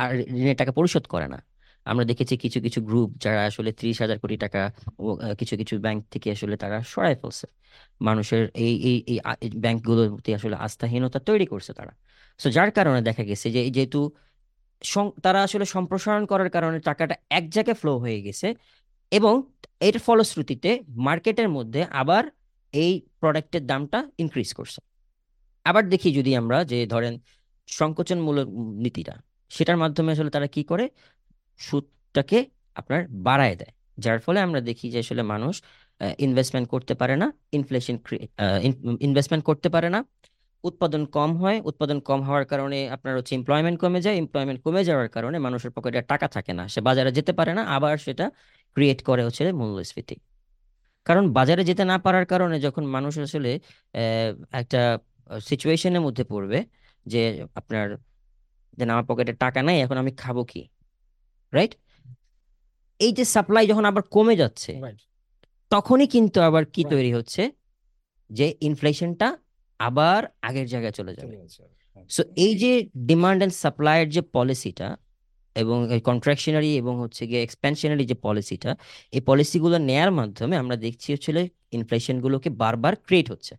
আর 0.01 0.09
ঋণের 0.41 0.57
টাকা 0.61 0.71
পরিশোধ 0.79 1.05
করে 1.13 1.27
না। 1.33 1.39
আমরা 1.85 2.03
দেখেছি 2.11 2.33
কিছু 2.43 2.59
কিছু 2.65 2.79
গ্রুপ 2.89 3.09
যারা 3.23 3.41
আসলে 3.49 3.69
ত্রিশ 3.79 3.97
হাজার 4.03 4.17
কোটি 4.23 4.35
টাকা 4.45 4.61
কিছু 5.39 5.53
কিছু 5.61 5.73
ব্যাংক 5.85 5.99
থেকে 6.13 6.27
আসলে 6.35 6.55
তারা 6.63 6.77
সরায় 6.93 7.17
ফেলছে। 7.21 7.45
মানুষের 8.01 8.43
এই 8.65 8.73
এই 8.89 8.97
এই 9.11 9.17
এই 9.45 9.49
ব্যাংকগুলোর 9.65 10.07
প্রতি 10.13 10.31
আসলে 10.39 10.55
আস্থাহীনতা 10.65 11.19
তৈরি 11.29 11.45
করছে 11.53 11.71
তারা। 11.79 11.93
সো 12.41 12.47
যার 12.57 12.69
কারণে 12.77 12.99
দেখা 13.09 13.23
গেছে 13.29 13.47
যে 13.55 13.61
যেহেতু 13.75 13.99
তারা 15.25 15.39
আসলে 15.47 15.65
সম্প্রসারণ 15.75 16.23
করার 16.31 16.49
কারণে 16.55 16.77
টাকাটা 16.89 17.15
এক 17.37 17.45
জায়গায় 17.55 17.77
ফ্লো 17.81 17.93
হয়ে 18.03 18.19
গেছে 18.27 18.47
এবং 19.11 19.35
এর 19.87 19.95
ফলশ্রুতিতে 20.05 20.69
মার্কেটের 21.07 21.49
মধ্যে 21.57 21.81
আবার 22.01 22.23
এই 22.73 22.91
প্রোডাক্টের 23.21 23.63
দামটা 23.71 23.99
ইনক্রিজ 24.23 24.49
করছে। 24.59 24.79
আবার 25.65 25.83
দেখি 25.93 26.09
যদি 26.19 26.31
আমরা 26.41 26.57
যে, 26.71 26.79
ধরেন 26.93 27.13
সংকোচনমূলক 27.69 28.47
নীতিটা, 28.83 29.15
সেটার 29.51 29.77
মাধ্যমে 29.83 30.09
আসলে 30.15 30.31
তারা 30.35 30.47
কি 30.55 30.61
করে? 30.71 30.85
সুদটাকে 31.59 32.39
আপনার 32.79 33.01
বাড়ায় 33.27 33.55
দেয়। 33.61 33.73
যার 34.03 34.19
ফলে 34.25 34.39
আমরা 34.47 34.59
দেখি 34.69 34.87
যে, 34.93 34.99
আসলে 35.05 35.23
মানুষ 35.33 35.55
ইনভেস্টমেন্ট 36.25 36.67
করতে 36.73 36.93
পারে 37.01 37.15
না 37.21 37.27
ইনফ্লেশন 37.57 37.95
ইনভেস্টমেন্ট 39.07 39.43
করতে 39.49 39.67
পারে 39.75 39.89
না 39.95 39.99
উৎপাদন 40.63 41.01
কম 41.15 41.31
হয় 41.41 41.57
উৎপাদন 41.69 41.97
কম 42.07 42.19
হওয়ার 42.21 42.45
কারণে 42.51 42.77
আপনার 42.95 43.13
হচ্ছে 43.17 43.33
এমপ্লয়মেন্ট 43.35 43.77
কমে 43.83 43.99
যায় 44.05 44.15
এমপ্লয়মেন্ট 44.23 44.59
কমে 44.65 44.81
যাওয়ার 44.89 45.09
কারণে 45.15 45.37
মানুষের 45.45 45.71
পকেটে 45.75 45.99
টাকা 46.01 46.27
থাকে 46.27 46.51
না। 46.53 46.63
সে 46.73 46.79
বাজারে 46.81 47.11
যেতে 47.17 47.31
পারে 47.39 47.51
না 47.57 47.63
আবার 47.75 47.95
সেটা 48.05 48.25
ক্রিয়েট 48.77 48.99
করে 49.03 49.21
হচ্ছে 49.25 49.41
মূল্যস্ফীতি। 49.61 50.15
কারণ 51.07 51.23
বাজারে 51.37 51.63
যেতে 51.69 51.83
না 51.91 51.97
পারার 52.05 52.25
কারণে 52.25 52.55
যখন 52.59 52.83
মানুষ 52.95 53.13
আসলে 53.25 53.51
একটা 54.61 54.81
সিচুয়েশনের 55.49 56.01
মধ্যে 56.01 56.23
পড়বে 56.23 56.59
যে 57.05 57.21
আপনার 57.55 57.85
যে 58.77 58.83
আমার 58.95 59.05
পকেটে 59.09 59.33
টাকা 59.43 59.59
নাই 59.67 59.77
এখন 59.85 59.97
আমি 60.03 60.11
খাব 60.21 60.37
কি? 60.51 60.61
রাইট 61.53 61.73
এই 62.99 63.11
যে 63.17 63.23
সাপ্লাই 63.25 63.65
যখন 63.67 63.85
আবার 63.85 64.03
কমে 64.15 64.35
যাচ্ছে 64.35 64.71
তখনই 65.71 66.07
কিন্তু 66.07 66.37
আবার 66.41 66.63
কি 66.73 66.81
তৈরি 66.93 67.11
হচ্ছে? 67.17 67.43
যে 68.29 68.47
ইনফ্লেশনটা 68.61 69.27
আবার 69.87 70.21
আগের 70.47 70.67
জায়গায় 70.73 70.95
চলে 70.99 71.11
যাবে। 71.17 71.33
সো 72.09 72.21
এই 72.45 72.53
যে 72.55 72.71
ডিমান্ড 73.09 73.39
অ্যান্ড 73.41 73.55
সাপ্লাইয়ের 73.63 74.09
যে 74.15 74.21
পলিসিটা 74.35 74.87
এবং 75.55 75.77
কন্ট্রাকশনারি 76.09 76.71
এবং 76.77 76.93
হচ্ছে 77.03 77.23
গিয়ে 77.27 77.41
এক্সপ্যানশনারি 77.43 78.03
যে 78.11 78.15
পলিসিটা 78.25 78.71
এই 79.13 79.21
পলিসিগুলো 79.29 79.77
নেয়ার 79.89 80.11
মাধ্যমে 80.11 80.55
আমরা 80.57 80.75
দেখছি 80.75 81.07
হচ্ছে 81.13 81.31
ইনফ্লেশনগুলোকে 81.77 82.49
বারবার 82.63 82.93
ক্রিয়েট 83.07 83.27
হচ্ছে। 83.33 83.53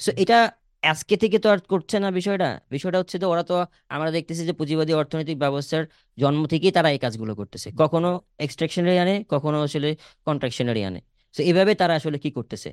সো 0.00 0.10
এটা 0.16 0.38
আজকে 0.82 1.14
থেকে 1.16 1.38
তো 1.38 1.48
আর 1.50 1.58
করছে 1.72 1.96
না 2.04 2.08
বিষয়টা। 2.10 2.48
বিষয়টা 2.70 2.98
হচ্ছে 2.98 3.16
যে 3.22 3.26
ওরা 3.32 3.42
তো 3.42 3.54
আমরা 3.94 4.10
দেখতেছি 4.10 4.42
যে 4.46 4.52
পুঁজিবাদী 4.52 4.92
অর্থনৈতিক 4.92 5.36
ব্যবস্থার 5.38 5.84
জন্ম 6.18 6.42
থেকেই 6.46 6.72
তারা 6.72 6.88
এই 6.90 7.00
কাজগুলো 7.04 7.32
করতেছে। 7.34 7.68
কখনো 7.82 8.10
এক্সট্রাকশনারি 8.38 8.98
আনে 8.98 9.14
কখনো 9.28 9.58
আসলে 9.62 9.88
কন্ট্রাকশনারি 10.26 10.82
আনে। 10.84 11.00
সো 11.34 11.40
এভাবে 11.42 11.72
তারা 11.74 11.94
আসলে 11.94 12.18
কি 12.18 12.30
করতেছে? 12.30 12.68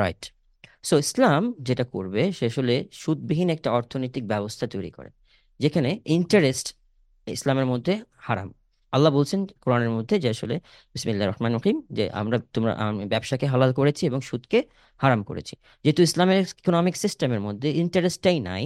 রাইট 0.00 0.22
সো 0.88 0.94
ইসলাম 1.04 1.42
যেটা 1.66 1.84
করবে, 1.94 2.22
সে 2.36 2.44
আসলে 2.52 2.74
সুদবিহীন 3.02 3.48
একটা 3.56 3.68
অর্থনৈতিক 3.78 4.24
ব্যবস্থা 4.32 4.64
তৈরি 4.74 4.90
করে, 4.96 5.10
যেখানে 5.62 5.90
ইন্টারেস্ট 6.16 6.66
ইসলামের 7.26 7.66
মধ্যে 7.72 7.94
হারাম। 8.26 8.48
আল্লাহ 8.92 9.10
বলছেন 9.18 9.40
কোরআনের 9.64 9.92
মধ্যে 9.96 10.14
যে 10.24 10.28
আসলে, 10.34 10.54
বিসমিল্লাহির 10.94 11.30
রহমানির 11.32 11.56
রহিম, 11.58 11.76
যে 11.96 12.04
আমরা, 12.20 12.36
তোমরা 12.54 12.72
ব্যবসাকে 13.12 13.46
হালাল 13.52 13.70
করেছি 13.78 14.02
এবং 14.10 14.20
সুদকে 14.28 14.58
হারাম 15.00 15.20
করেছি। 15.28 15.54
যেহেতু 15.84 16.00
ইসলামের 16.08 16.40
ইকোনমিক 16.62 16.94
সিস্টেমের 17.02 17.42
মধ্যে 17.46 17.68
ইন্টারেস্টটাই 17.82 18.38
নাই, 18.48 18.64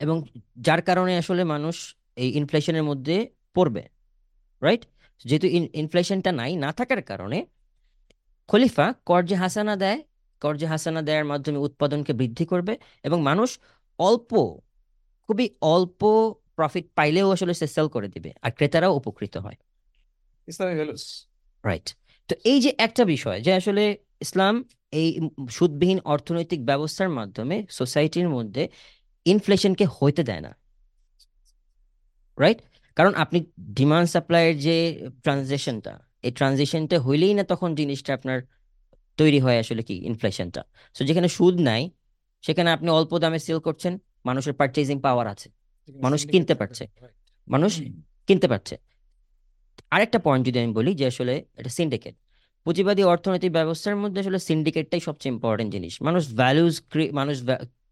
এবং 0.00 0.16
যার 0.66 0.80
কারণে 0.88 1.12
আসলে 1.22 1.42
মানুষ 1.54 1.76
এই 2.22 2.28
ইনফ্লেশনের 2.40 2.84
মধ্যে 2.90 3.16
পড়বে 3.56 3.82
রাইট 4.62 4.82
যেহেতু 5.24 5.46
ইনফ্লেশনটা 5.82 6.30
নাই, 6.40 6.52
না 6.64 6.70
থাকার 6.78 7.02
কারণে 7.10 7.38
খলিফা 8.50 8.86
কর্জে 9.08 9.36
হাসানা 9.42 9.74
দেয় 9.84 10.00
কর্জে 10.40 10.66
হাসানা 10.66 11.02
দেওয়ার 11.02 11.24
মাধ্যমে 11.24 11.58
উৎপাদনকে 11.58 12.12
বৃদ্ধি 12.12 12.44
করবে 12.46 12.72
এবং 13.04 13.22
মানুষ 13.22 13.58
অল্প 13.98 14.30
খুবই 15.28 15.46
অল্প 15.60 16.00
প্রফিট 16.54 16.86
পাইলেও 16.94 17.30
আসলে 17.30 17.54
সে 17.54 17.66
সেল 17.66 17.88
করে 17.88 18.08
দিবে 18.08 18.30
আর 18.42 18.50
ক্রেতারাও 18.50 18.92
উপকৃত 18.94 19.36
হয়। 19.36 19.56
ইসলামী 20.48 20.74
ভ্যালুস 20.74 21.04
রাইট 21.64 21.86
তো 22.28 22.34
এই 22.44 22.60
যে 22.60 22.70
একটা 22.78 23.04
বিষয় 23.04 23.40
যে 23.40 23.52
আসলে 23.54 23.96
ইসলাম 24.20 24.64
এই 24.92 25.08
সুদবিহীন 25.50 26.00
অর্থনৈতিক 26.04 26.60
ব্যবস্থার 26.64 27.08
মাধ্যমে 27.08 27.66
সোসাইটির 27.70 28.28
মধ্যে 28.28 28.68
ইনফ্লেশনকে 29.26 29.84
হইতে 29.86 30.22
দেয় 30.22 30.40
না। 30.40 30.52
রাইট 32.38 32.58
কারণ 32.96 33.14
আপনি 33.14 33.38
ডিমান্ড 33.60 34.08
সাপ্লাইয়ের 34.10 34.58
যে 34.58 34.76
ট্রানজেকশনটা 35.22 35.98
এই 36.22 36.32
ট্রানজেকশনটা 36.32 36.96
হইলেই 37.00 37.34
না 37.34 37.44
তখন 37.44 37.74
জিনিসটা 37.74 38.14
আপনার 38.14 38.38
তৈরি 39.16 39.38
হয় 39.38 39.58
আসলে 39.58 39.82
কি 39.82 39.94
ইনফ্লেশনটা 39.94 40.62
সো 40.96 41.04
যেখানে 41.04 41.28
সুদ 41.28 41.54
নাই 41.60 41.90
সেখানে 42.44 42.70
আপনি 42.70 42.88
অল্প 42.90 43.18
দামে 43.18 43.38
সেল 43.38 43.58
করছেন 43.58 43.92
মানুষের 44.24 44.52
পারচেজিং 44.52 44.96
পাওয়ার 45.00 45.26
আছে। 45.26 45.48
মানুষ 45.88 46.26
কিনতে 46.26 46.54
পারছে। 46.54 46.84
মানুষ 47.48 47.72
কিনতে 48.26 48.48
পারছে। 48.48 48.74
আরেকটা 49.90 50.18
পয়েন্ট 50.18 50.46
যদি 50.46 50.58
আমি 50.58 50.72
বলি 50.72 50.94
যে 50.94 51.06
আসলে 51.06 51.44
এটা 51.56 51.70
সিন্ডিকেট 51.70 52.14
পুঁজিবাদী 52.64 53.02
অর্থনৈতিক 53.02 53.52
ব্যবস্থার 53.52 53.96
মধ্যে 53.96 54.20
আসলে 54.20 54.38
সিন্ডিকেটটাই 54.38 55.00
সবচেয়ে 55.00 55.32
ইম্পর্টেন্ট 55.34 55.72
জিনিস। 55.72 56.02
মানুষ 56.02 56.22
ভ্যালুজ 56.34 56.74
মানুষ 57.12 57.36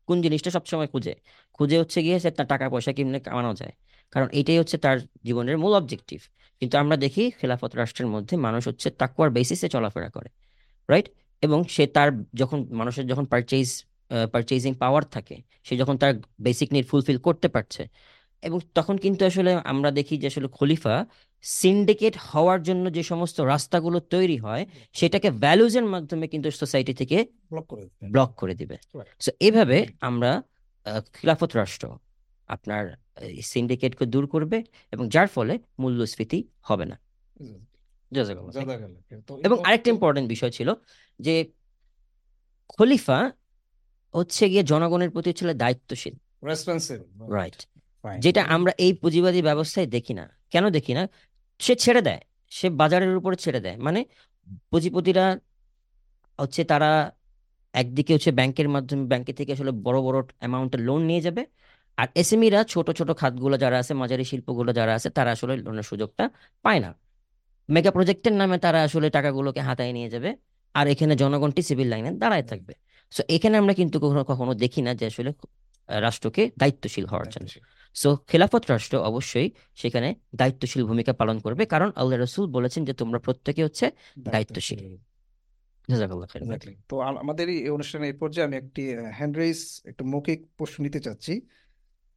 কোন 0.08 0.22
জিনিসটা 0.22 0.50
সবসময় 0.50 0.86
খুঁজে? 0.86 1.14
খুঁজে 1.52 1.76
হচ্ছে 1.78 1.98
গিয়ে 2.02 2.18
সে 2.20 2.30
তার 2.30 2.46
টাকা 2.46 2.64
পয়সা 2.68 2.92
কেমনে 2.92 3.20
কামানো 3.20 3.54
যায়। 3.54 3.72
কারণ 4.12 4.28
এটাই 4.32 4.58
হচ্ছে 4.58 4.76
তার 4.78 4.96
জীবনের 5.24 5.56
মূল 5.58 5.72
অবজেক্টিভ 5.74 6.20
কিন্তু 6.60 6.78
আমরা 6.78 6.96
দেখি 6.96 7.30
খেলাফত 7.30 7.72
রাষ্ট্রের 7.76 8.08
মধ্যে 8.08 8.34
মানুষ 8.36 8.62
হচ্ছে 8.68 8.88
তাকুয়ার 8.90 9.30
বেসিসে 9.30 9.68
চলাফেরা 9.68 10.08
করে। 10.08 10.28
রাইট 10.88 11.06
এবং 11.42 11.58
সে 11.74 11.84
তার 11.86 12.08
যখন 12.34 12.58
মানুষের 12.80 13.04
যখন 13.06 13.24
পারচেজ 13.24 13.68
পারচেজিং 14.32 14.72
পাওয়ার 14.74 15.04
থাকে 15.04 15.36
সে 15.64 15.74
যখন 15.76 15.94
তার 15.96 16.12
বেসিক 16.40 16.68
নিড 16.72 16.84
ফুলফিল 16.86 17.18
করতে 17.18 17.48
পারছে। 17.48 17.82
এবং 18.42 18.58
তখন 18.74 18.96
কিন্তু 18.96 19.22
আসলে 19.24 19.50
আমরা 19.72 19.90
দেখি 19.90 20.14
যে 20.18 20.26
আসলে 20.26 20.48
খলিফা 20.48 20.94
সিন্ডিকেট 21.44 22.14
হওয়ার 22.30 22.60
জন্য 22.62 22.84
যে 22.92 23.02
সমস্ত 23.02 23.40
রাস্তাগুলো 23.52 23.98
তৈরি 24.14 24.36
হয় 24.36 24.64
সেটাকে 24.92 25.28
ভ্যালুজের 25.30 25.84
মাধ্যমে 25.84 26.26
কিন্তু 26.28 26.48
সোসাইটি 26.50 26.92
থেকে 26.94 27.16
ব্লক 28.12 28.30
করে 28.36 28.54
দিবে. 28.54 28.76
সো 29.20 29.30
এভাবে 29.40 29.78
আমরা 30.00 30.30
খিলাফত 31.14 31.50
রাষ্ট্র 31.56 31.84
আপনার 32.48 32.84
সিন্ডিকেটকে 33.42 34.04
দূর 34.06 34.24
করবে 34.26 34.58
এবং 34.92 35.04
যার 35.08 35.28
ফলে 35.28 35.54
মূল্যস্ফীতি 35.78 36.38
হবে 36.62 36.84
না। 36.84 36.96
এবং 39.46 39.56
আরেকটা 39.66 39.90
ইম্পর্টেন্ট 39.90 40.28
বিষয় 40.28 40.50
ছিল 40.50 40.68
যে 41.20 41.34
খলিফা 42.68 43.32
হচ্ছে 44.14 44.48
গিয়ে 44.48 44.62
জনগণের 44.62 45.10
প্রতি 45.10 45.32
ছিল 45.32 45.48
দায়িত্বশীল। 45.52 46.14
রাইট 47.36 47.58
যেটা 48.24 48.42
আমরা 48.44 48.72
এই 48.84 48.92
পুঁজিবাদী 48.92 49.42
ব্যবস্থায় 49.42 49.86
দেখি 49.86 50.14
না। 50.14 50.24
কেন 50.50 50.70
দেখি 50.70 50.94
না? 50.94 51.08
সে 51.60 51.74
ছেড়ে 51.76 52.02
দেয় 52.02 52.20
সে 52.50 52.70
বাজারের 52.70 53.16
উপরে 53.16 53.36
ছেড়ে 53.36 53.60
দেয়। 53.60 53.76
মানে 53.76 54.04
পুঁজিপতিরা 54.70 55.38
হচ্ছে 56.38 56.64
তারা 56.64 56.90
একদিকে 57.74 58.14
হচ্ছে 58.14 58.30
ব্যাংকের 58.32 58.68
মাধ্যমে 58.68 59.04
ব্যাংকে 59.06 59.32
থেকে 59.32 59.52
আসলে 59.52 59.70
বড় 59.86 60.00
বড় 60.00 60.18
অ্যামাউন্টের 60.38 60.80
লোন 60.80 61.00
নিয়ে 61.02 61.20
যাবে। 61.20 61.46
আর 61.96 62.08
এসএমইরা 62.14 62.60
ছোট 62.64 62.90
ছোট 62.90 63.10
খাতগুলো 63.10 63.56
যারা 63.58 63.76
আছে 63.78 63.94
মাঝারি 63.94 64.24
শিল্পগুলো 64.24 64.72
যারা 64.72 64.94
আছে 64.94 65.08
তারা 65.10 65.30
আসলে 65.32 65.54
লোনের 65.56 65.82
সুযোগটা 65.82 66.24
পায় 66.62 66.80
না। 66.80 66.90
মেগা 67.68 67.90
প্রজেক্টের 67.96 68.34
নামে 68.40 68.56
তারা 68.64 68.78
আসলে 68.86 69.08
টাকাগুলোকে 69.16 69.60
হাতায় 69.68 69.92
নিয়ে 69.96 70.08
যাবে। 70.14 70.30
আর 70.74 70.86
এখানে 70.92 71.14
জনগণটি 71.22 71.62
সিভিল 71.68 71.88
লাইনে 71.92 72.10
দাঁড়ায় 72.22 72.46
থাকবে। 72.50 72.74
সো 73.12 73.22
এখানে 73.36 73.54
আমরা 73.60 73.74
কিন্তু 73.80 73.96
কখনো 74.04 74.22
কখনো 74.30 74.52
দেখি 74.62 74.80
না 74.86 74.92
যে 75.00 75.04
আসলে 75.10 75.30
রাষ্ট্রকে 75.88 76.42
দায়িত্বশীল 76.60 77.04
হওয়ার 77.10 77.28
জন্য 77.34 77.48
সো 77.96 78.08
খেলাফত 78.30 78.64
রাষ্ট্র 78.72 78.96
অবশ্যই 79.10 79.48
সেখানে 79.80 80.08
দায়িত্বশীল 80.40 80.82
ভূমিকা 80.90 81.12
পালন 81.20 81.36
করবে। 81.44 81.62
কারণ 81.72 81.88
আল্লাহ 82.00 82.16
রসুল 82.18 82.44
বলেছেন 82.56 82.82
যে 82.88 82.92
তোমরা 83.00 83.18
প্রত্যেকে 83.26 83.62
হচ্ছে 83.66 83.86
দায়িত্বশীল। 84.18 84.80
তো 86.90 86.96
আমাদের 87.22 87.46
এই 87.48 87.70
অনুষ্ঠানের 87.76 88.08
এই 88.10 88.16
পর্যায়ে 88.22 88.46
আমি 88.48 88.56
একটি 88.62 88.82
হ্যান্ড 89.18 89.34
রেইজ 89.40 89.60
একটু 89.90 90.02
মৌখিক 90.12 90.40
প্রশ্ন 90.58 90.76
নিতে 90.86 91.00
চাচ্ছি। 91.00 91.34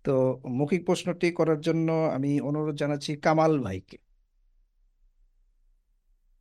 তো 0.06 0.14
মৌখিক 0.60 0.82
প্রশ্নটি 0.86 1.28
করার 1.32 1.60
জন্য 1.62 1.88
আমি 2.16 2.32
অনুরোধ 2.50 2.76
জানাচ্ছি 2.76 3.12
কামাল 3.26 3.54
ভাইকে। 3.66 3.98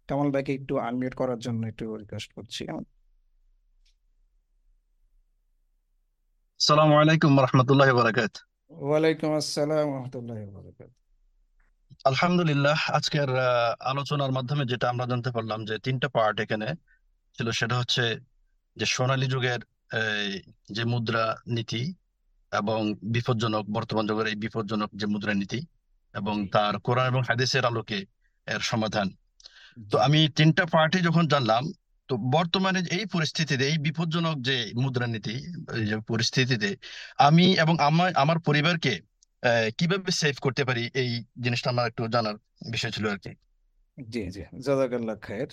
কামাল 0.09 0.29
ভাইকে 0.35 0.53
একটু 0.59 0.75
আনমিউট 0.89 1.15
করার 1.21 1.41
জন্য 1.47 1.63
একটু 1.73 1.85
রিকোয়েস্ট 2.03 2.31
করছি। 2.37 2.63
আসসালামু 6.61 6.95
আলাইকুম 7.03 7.33
রহমতুল্লাহ 7.47 7.89
বারাকাত 7.99 8.35
ওয়ালাইকুম 8.71 9.31
আসসালাম 9.41 9.87
রহমতুল্লাহ 9.97 10.39
বরকাত 10.57 10.91
আলহামদুলিল্লাহ 12.11 12.79
আজকের 12.99 13.31
আহ, 13.39 13.73
আলোচনার 13.93 14.33
মাধ্যমে 14.33 14.65
যেটা 14.73 14.87
আমরা 14.93 15.05
জানতে 15.13 15.31
পারলাম 15.37 15.61
যে 15.69 15.75
তিনটা 15.87 16.09
পার্ট 16.17 16.37
এখানে 16.45 16.69
ছিল 17.39 17.49
সেটা 17.61 17.75
হচ্ছে 17.81 18.05
যে 18.77 18.87
সোনালী 18.87 19.27
যুগের 19.35 19.61
এই, 20.01 20.31
যে 20.77 20.83
মুদ্রা 20.93 21.25
নীতি 21.57 21.83
এবং 22.53 22.81
বিপজ্জনক 23.15 23.65
বর্তমান 23.77 24.05
যুগের 24.11 24.27
এই 24.33 24.37
বিপজ্জনক 24.45 24.91
যে 25.01 25.07
মুদ্রা 25.13 25.35
নীতি 25.41 25.61
এবং 26.15 26.37
তার 26.55 26.75
কোরআন 26.87 27.07
এবং 27.13 27.23
হাদিসের 27.29 27.65
আলোকে 27.71 27.99
এর 28.47 28.63
সমাধান। 28.71 29.09
তো 29.77 29.97
আমি 30.07 30.21
তিনটা 30.39 30.65
পার্টি 30.75 30.99
যখন 31.09 31.25
জানলাম, 31.33 31.63
তো 32.09 32.15
বর্তমানে 32.37 32.81
এই 32.97 33.05
পরিস্থিতিতে, 33.15 33.65
এই 33.71 33.79
বিপজ্জনক 33.87 34.37
যে 34.49 34.57
মুদ্রানীতি 34.83 35.35
পরিস্থিতিতে 36.11 36.71
আমি 37.27 37.47
এবং 37.63 37.75
আমার 37.89 38.11
আমার 38.23 38.39
পরিবারকে 38.49 38.93
কীভাবে 39.79 40.11
সেভ 40.21 40.37
করতে 40.45 40.63
পারি 40.69 40.85
এই 41.03 41.11
জিনিসটা 41.45 41.69
আমার 41.75 41.89
একটু 41.91 42.03
জানার 42.15 42.37
বিষয় 42.75 42.93
ছিল 42.97 43.05
আর 43.15 43.19
কি। 43.25 43.33
জি 43.99 44.23
জি, 44.35 44.43
জাজাকাল্লাহ 44.67 45.17
খায়ের। 45.27 45.51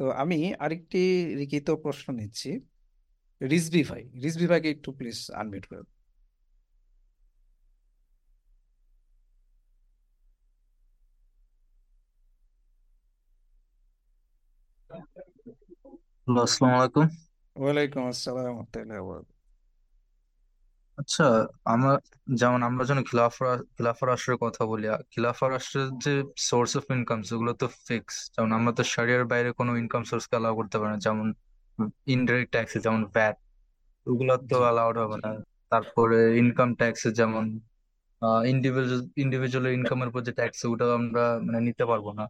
তো 0.00 0.04
আমি 0.22 0.38
আরেকটি 0.64 1.02
লিখিত 1.40 1.68
প্রশ্ন 1.84 2.06
নিচ্ছি। 2.20 2.50
রিজভি 3.40 3.82
ভাই, 3.90 4.02
রিজভি 4.24 4.46
ভাইকে 4.50 4.68
একটু 4.70 4.88
প্লিজ 4.98 5.18
আনমিউট 5.40 5.64
করুন। 5.70 5.88
হ্যালো 16.26 16.40
আসসালামু 16.46 16.76
আলাইকুম। 16.76 17.06
ওয়ালাইকুম 17.56 18.02
আসসালাম 18.08 18.44
রহমতুল্লাহ 18.48 19.00
আচ্ছা 20.98 21.24
আমরা 21.64 21.92
যেমন 22.34 22.60
আমরা 22.62 22.82
যখন 22.84 23.04
খিলাফা 23.10 23.46
খিলাফা 23.76 24.04
রাষ্ট্রের 24.06 24.38
কথা 24.44 24.62
বলি 24.66 24.86
আ- 24.88 25.02
খিলাফা 25.12 25.46
রাষ্ট্রের 25.48 25.88
যে 26.04 26.12
সোর্স 26.48 26.72
অফ 26.78 26.84
ইনকাম 26.92 27.18
সেগুলো 27.28 27.52
তো 27.54 27.66
ফিক্স 27.86 28.14
যেমন 28.34 28.50
আমরা 28.58 28.72
তো 28.78 28.82
শরিয়ার 28.94 29.24
বাইরে 29.32 29.50
কোনো 29.58 29.70
ইনকাম 29.78 30.02
সোর্সকে 30.10 30.34
অ্যালাউ 30.36 30.54
করতে 30.60 30.76
পারি 30.80 30.90
না 30.94 31.00
যেমন 31.06 31.26
ইনডাইরেক্ট 32.06 32.50
ট্যাক্সে 32.54 32.78
যেমন 32.86 33.02
ভ্যাট 33.14 33.36
ওগুলো 34.06 34.34
তো 34.42 34.56
জি। 34.56 34.62
অ্যালাউড 34.64 34.96
হবে 35.02 35.16
না। 35.24 35.30
তারপরে 35.72 36.18
ইনকাম 36.40 36.68
ট্যাক্সে 36.80 37.10
যেমন 37.20 37.44
ইন্ডিভিজুয়াল 38.46 39.02
ইন্ডিভিজুয়াল 39.24 39.64
ইনকামের 39.78 40.08
উপর 40.10 40.22
যে 40.28 40.32
ট্যাক্স 40.32 40.58
ওটা 40.64 40.86
আমরা 41.00 41.22
মানে 41.46 41.58
নিতে 41.68 41.84
পারব 41.86 42.06
না। 42.18 42.24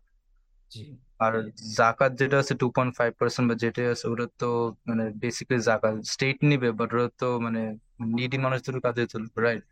জি। 0.73 0.83
আর 1.25 1.33
জাকাত 1.79 2.13
যেটা 2.21 2.37
আছে 2.43 2.55
টু 2.55 2.67
পয়েন্ট 2.77 2.93
ফাইভ 2.99 3.11
পার্সেন্ট 3.21 3.47
বা 3.51 3.55
যেটা 3.63 3.83
আছে 3.95 4.05
ওটা 4.13 4.27
তো 4.43 4.49
মানে 4.89 5.05
বেসিক্যালি 5.23 5.63
জাকাত 5.69 5.95
স্টেট 6.15 6.39
নিবে 6.51 6.69
বাট 6.79 6.91
ওটা 6.95 7.09
তো 7.21 7.29
মানে 7.47 7.61
নিডি 8.17 8.39
মানুষদের 8.45 8.77
কাজে 8.87 9.03
চলবে 9.13 9.39
রাইট 9.47 9.67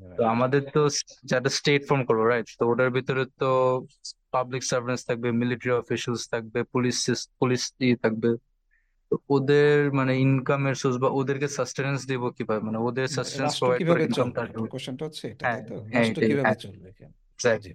তো 0.00 0.22
আমাদের 0.34 0.62
তো 0.74 0.80
যারা 1.24 1.48
স্টেট 1.58 1.82
ফর্ম 1.88 2.02
করব 2.08 2.20
রাইট 2.32 2.48
তো 2.58 2.62
ওটার 2.70 2.90
ভিতরে 2.96 3.22
তো 3.42 3.50
পাবলিক 4.34 4.62
সার্ভেন্টস 4.70 5.02
থাকবে 5.08 5.28
মিলিটারি 5.40 5.72
অফিসিয়ালস 5.82 6.22
থাকবে 6.32 6.58
পুলিশ 6.72 6.96
পুলিশ 7.40 7.62
থাকবে। 8.04 8.30
তো 9.10 9.14
ওদের 9.28 9.76
মানে 9.92 10.12
ইনকামের 10.26 10.74
সোর্স 10.74 10.96
বা 10.96 11.08
ওদেরকে 11.10 11.48
সাস্টেনেন্স 11.48 12.00
দিব 12.10 12.22
কীভাবে? 12.36 12.60
মানে 12.68 12.78
ওদের 12.78 13.06
সাস্টেনেন্স 13.16 13.52
রাষ্ট্র 13.52 13.62
প্রোভাইড 13.62 13.80
করে 13.80 13.80
কীভাবে 13.80 14.02
ইনকামটা 14.08 14.40
চলবে? 14.46 14.68
কোশ্চেনটা 14.74 15.02
হচ্ছে 15.08 15.24
এটা 15.32 15.44
হ্যাঁ 15.46 15.60
তো? 15.68 15.74
হ্যাঁ 15.84 16.02
রাষ্ট্র 16.02 16.20
এটাই 16.20 16.28
কীভাবে 16.30 16.46
হ্যাঁ। 16.46 16.58
চলবে 16.64 16.88
এক্স্যাক্টলি 17.34 17.72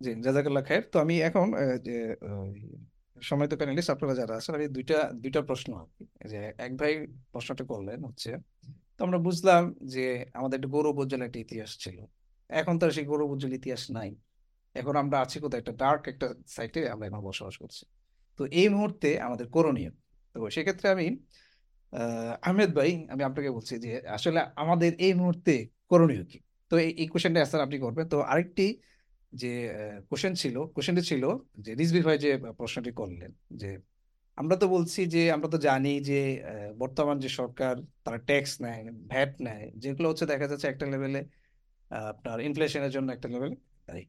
জি 0.00 0.10
জাজাকাল্লাহ 0.24 0.62
খায়ের। 0.68 0.84
তো 0.92 0.96
আমি 1.04 1.14
এখন 1.28 1.46
যে 1.86 1.96
সম্মানিত 3.16 3.52
প্যানেলিস্ট 3.60 3.90
আপনারা 3.94 4.14
যারা 4.20 4.34
আছেন 4.38 4.52
আমি 4.54 4.66
দুইটা 4.76 4.96
দুইটা 5.22 5.40
প্রশ্ন 5.42 5.70
যে 6.30 6.38
এক 6.66 6.72
ভাই 6.80 6.92
প্রশ্নটা 7.32 7.64
করলেন 7.72 7.98
হচ্ছে 8.08 8.30
তো 8.96 9.00
আমরা 9.06 9.18
বুঝলাম 9.18 9.62
যে 9.94 10.04
আমাদের 10.38 10.56
একটা 10.58 10.70
গৌরব 10.74 10.96
উজ্জ্বল 11.02 11.22
একটা 11.22 11.40
ইতিহাস 11.46 11.72
ছিল। 11.84 11.96
এখন 12.50 12.74
তো 12.80 12.84
সেই 12.96 13.06
গৌরব 13.10 13.28
উজ্জ্বল 13.34 13.52
ইতিহাস 13.60 13.82
নাই। 13.90 14.10
এখন 14.74 14.94
আমরা 15.02 15.16
আছি 15.24 15.36
কোথাও 15.42 15.58
একটা 15.62 15.74
ডার্ক 15.82 16.02
একটা 16.12 16.26
সাইটে 16.56 16.80
আমরা 16.94 17.04
এখন 17.08 17.20
বসবাস 17.28 17.54
করছি। 17.62 17.82
তো 18.38 18.42
এই 18.60 18.68
মুহূর্তে 18.68 19.08
আমাদের 19.26 19.46
করণীয়। 19.56 19.90
তো 20.34 20.38
সেক্ষেত্রে 20.56 20.86
আমি 20.94 21.06
আহ, 21.92 22.32
আহমেদ 22.42 22.70
ভাই 22.78 22.90
আমি 23.12 23.22
আপনাকে 23.28 23.50
বলছি 23.50 23.74
যে 23.84 23.90
আসলে 24.16 24.38
আমাদের 24.62 24.90
এই 25.06 25.12
মুহূর্তে 25.20 25.54
করণীয় 25.90 26.24
কি? 26.30 26.38
তো 26.70 26.74
এই 26.84 26.90
এই 27.02 27.06
কোশ্চেনটা 27.12 27.38
অ্যান্সার 27.40 27.60
আপনি 27.66 27.76
করবেন। 27.84 28.06
তো 28.12 28.18
আরেকটি 28.32 28.66
যে 29.32 29.52
কোশ্চেন 30.08 30.34
ছিল 30.42 30.56
কোশ্চেনটি 30.74 31.02
ছিল 31.10 31.24
যে 31.64 31.70
রিজভি 31.80 32.00
ভাই 32.06 32.16
যে 32.24 32.30
প্রশ্নটি 32.60 32.90
করলেন 33.00 33.30
যে, 33.60 33.70
আমরা 34.38 34.56
তো 34.62 34.66
বলছি 34.74 35.00
যে, 35.14 35.22
আমরা 35.36 35.48
তো 35.54 35.58
জানি 35.68 35.92
যে 36.10 36.20
বর্তমান 36.82 37.16
যে 37.24 37.28
সরকার 37.38 37.74
তারা 38.04 38.18
ট্যাক্স 38.28 38.52
নেয় 38.64 38.82
ভ্যাট 39.12 39.32
নেয়, 39.46 39.66
যেগুলো 39.82 40.06
হচ্ছে 40.10 40.24
দেখা 40.32 40.46
যাচ্ছে 40.50 40.66
একটা 40.72 40.86
লেভেলে 40.92 41.20
আপনার 42.12 42.38
ইনফ্লেশনের 42.48 42.92
জন্য 42.96 43.08
একটা 43.16 43.28
লেভেলে 43.34 43.56
দায়ী। 43.88 44.04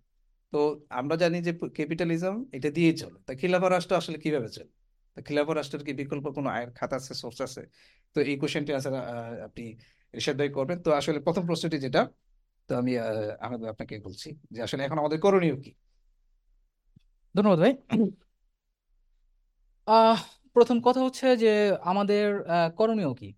তো 0.53 0.59
আমরা 0.99 1.15
জানি 1.23 1.37
যে 1.47 1.51
ক্যাপিটালিজম 1.77 2.35
এটা 2.57 2.69
দিয়েই 2.77 2.95
চলে। 3.01 3.17
তা 3.27 3.31
খিলাফা 3.41 3.67
রাষ্ট্র 3.75 3.93
আসলে 4.01 4.17
কীভাবে 4.23 4.49
চলে? 4.57 4.71
তা 5.17 5.19
খিলাফা 5.27 5.53
রাষ্ট্রের 5.53 5.83
কি 5.87 5.91
বিকল্প 6.01 6.25
কোনো 6.37 6.49
আয়ের 6.55 6.71
খাত 6.77 6.91
আছে 6.97 7.11
সোর্স 7.21 7.37
আছে? 7.47 7.61
তো 8.15 8.19
এই 8.31 8.35
কোশ্চেনটি 8.41 8.71
আসলে 8.79 8.97
আপনি 9.47 9.63
ইরশাদ 10.13 10.35
ভাই 10.41 10.49
করবেন। 10.57 10.77
তো 10.85 10.89
আসলে 10.99 11.19
প্রথম 11.27 11.43
প্রশ্নটি 11.49 11.77
যেটা 11.85 12.01
তো 12.69 12.75
আমি 12.75 12.91
আহমেদ 13.43 13.61
আপনাকে 13.73 13.95
বলছি 13.99 14.27
যে 14.51 14.59
আসলে 14.65 14.81
এখন 14.83 14.97
আমাদের 14.99 15.19
করণীয় 15.19 15.55
কি? 15.63 15.71
ধন্যবাদ 17.35 17.59
ভাই। 17.59 17.73
প্রথম 20.55 20.77
কথা 20.81 21.01
হচ্ছে 21.05 21.27
যে 21.43 21.51
আমাদের 21.91 22.25
করণীয় 22.77 23.11
কি? 23.13 23.29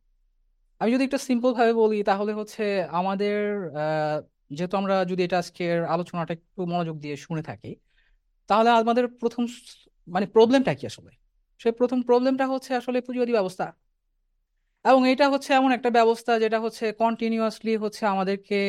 আমি 0.82 0.90
যদি 0.94 1.04
একটা 1.04 1.20
সিম্পল 1.28 1.52
ভাবে 1.54 1.74
বলি, 1.74 2.00
তাহলে 2.04 2.32
হচ্ছে 2.34 2.64
আমাদের 3.00 3.38
যেহেতু 4.52 4.76
আমরা 4.78 4.96
যদি 5.06 5.22
এটা 5.24 5.38
আজকের 5.38 5.78
আলোচনাটা 5.86 6.32
একটু 6.34 6.62
মনোযোগ 6.66 6.96
দিয়ে 7.04 7.16
শুনে 7.26 7.44
থাকি, 7.50 7.72
তাহলে 8.50 8.70
আমাদের 8.70 9.06
প্রথম 9.22 9.44
মানে 10.08 10.26
প্রবলেমটা 10.36 10.74
কি 10.80 10.84
আসলে? 10.92 11.12
সেই 11.62 11.74
প্রথম 11.80 12.00
প্রবলেমটা 12.10 12.46
হচ্ছে 12.48 12.72
আসলে 12.76 12.98
পুঁজিবাদী 13.02 13.34
ব্যবস্থা। 13.38 13.66
এবং 14.86 15.02
এটা 15.12 15.26
হচ্ছে 15.34 15.50
এমন 15.60 15.72
একটা 15.78 15.90
ব্যবস্থা 15.98 16.32
যেটা 16.44 16.58
হচ্ছে 16.66 16.86
কন্টিনিউয়াসলি 17.02 17.74
হচ্ছে 17.84 18.04
আমাদেরকে 18.14 18.60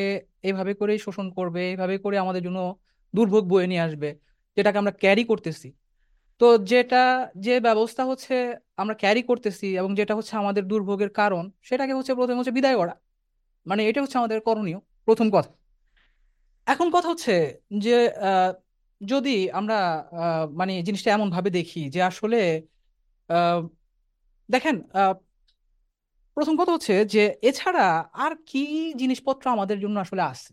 এইভাবে 0.47 0.71
করেই 0.79 0.99
শোষণ 1.05 1.27
করবে 1.37 1.61
এইভাবে 1.71 1.95
করে 2.03 2.15
আমাদের 2.23 2.41
জন্য 2.47 2.59
দুর্ভোগ 3.13 3.43
বয়ে 3.51 3.67
নিয়ে 3.71 3.83
আসবে, 3.87 4.09
যেটাকে 4.57 4.77
আমরা 4.81 4.93
ক্যারি 5.03 5.23
করতেছি। 5.31 5.67
তো 6.41 6.47
যেটা, 6.71 7.03
যে 7.45 7.55
ব্যবস্থা 7.67 8.03
হচ্ছে 8.09 8.35
আমরা 8.81 8.95
ক্যারি 9.03 9.21
করতেছি 9.29 9.67
এবং 9.79 9.91
যেটা 9.99 10.13
হচ্ছে 10.17 10.33
আমাদের 10.41 10.63
দুর্ভোগের 10.71 11.11
কারণ, 11.19 11.43
সেটাকে 11.61 11.93
হচ্ছে 11.97 12.13
প্রথমে 12.17 12.39
হচ্ছে 12.39 12.55
বিদায় 12.57 12.77
করা। 12.81 12.93
মানে 13.65 13.81
এটা 13.89 13.99
হচ্ছে 14.03 14.17
আমাদের 14.21 14.39
করণীয়, 14.47 14.79
প্রথম 15.07 15.27
কথা। 15.35 15.51
এখন 16.67 16.87
কথা 16.95 17.07
হচ্ছে 17.13 17.35
যে 17.85 17.95
যদি 19.01 19.35
আমরা 19.59 19.77
মানে 20.59 20.73
জিনিসটা 20.87 21.09
এমন 21.11 21.27
ভাবে 21.35 21.49
দেখি 21.59 21.81
যে 21.95 21.99
আসলে 22.11 22.39
দেখেন 24.49 24.75
প্রথম 26.37 26.53
কথা 26.57 26.71
হচ্ছে 26.71 26.93
যে, 27.05 27.19
এছাড়া 27.41 27.85
আর 28.15 28.31
কি 28.47 28.63
জিনিসপত্র 28.95 29.45
আমাদের 29.49 29.77
জন্য 29.79 29.95
আসলে 29.99 30.23
আছে 30.23 30.49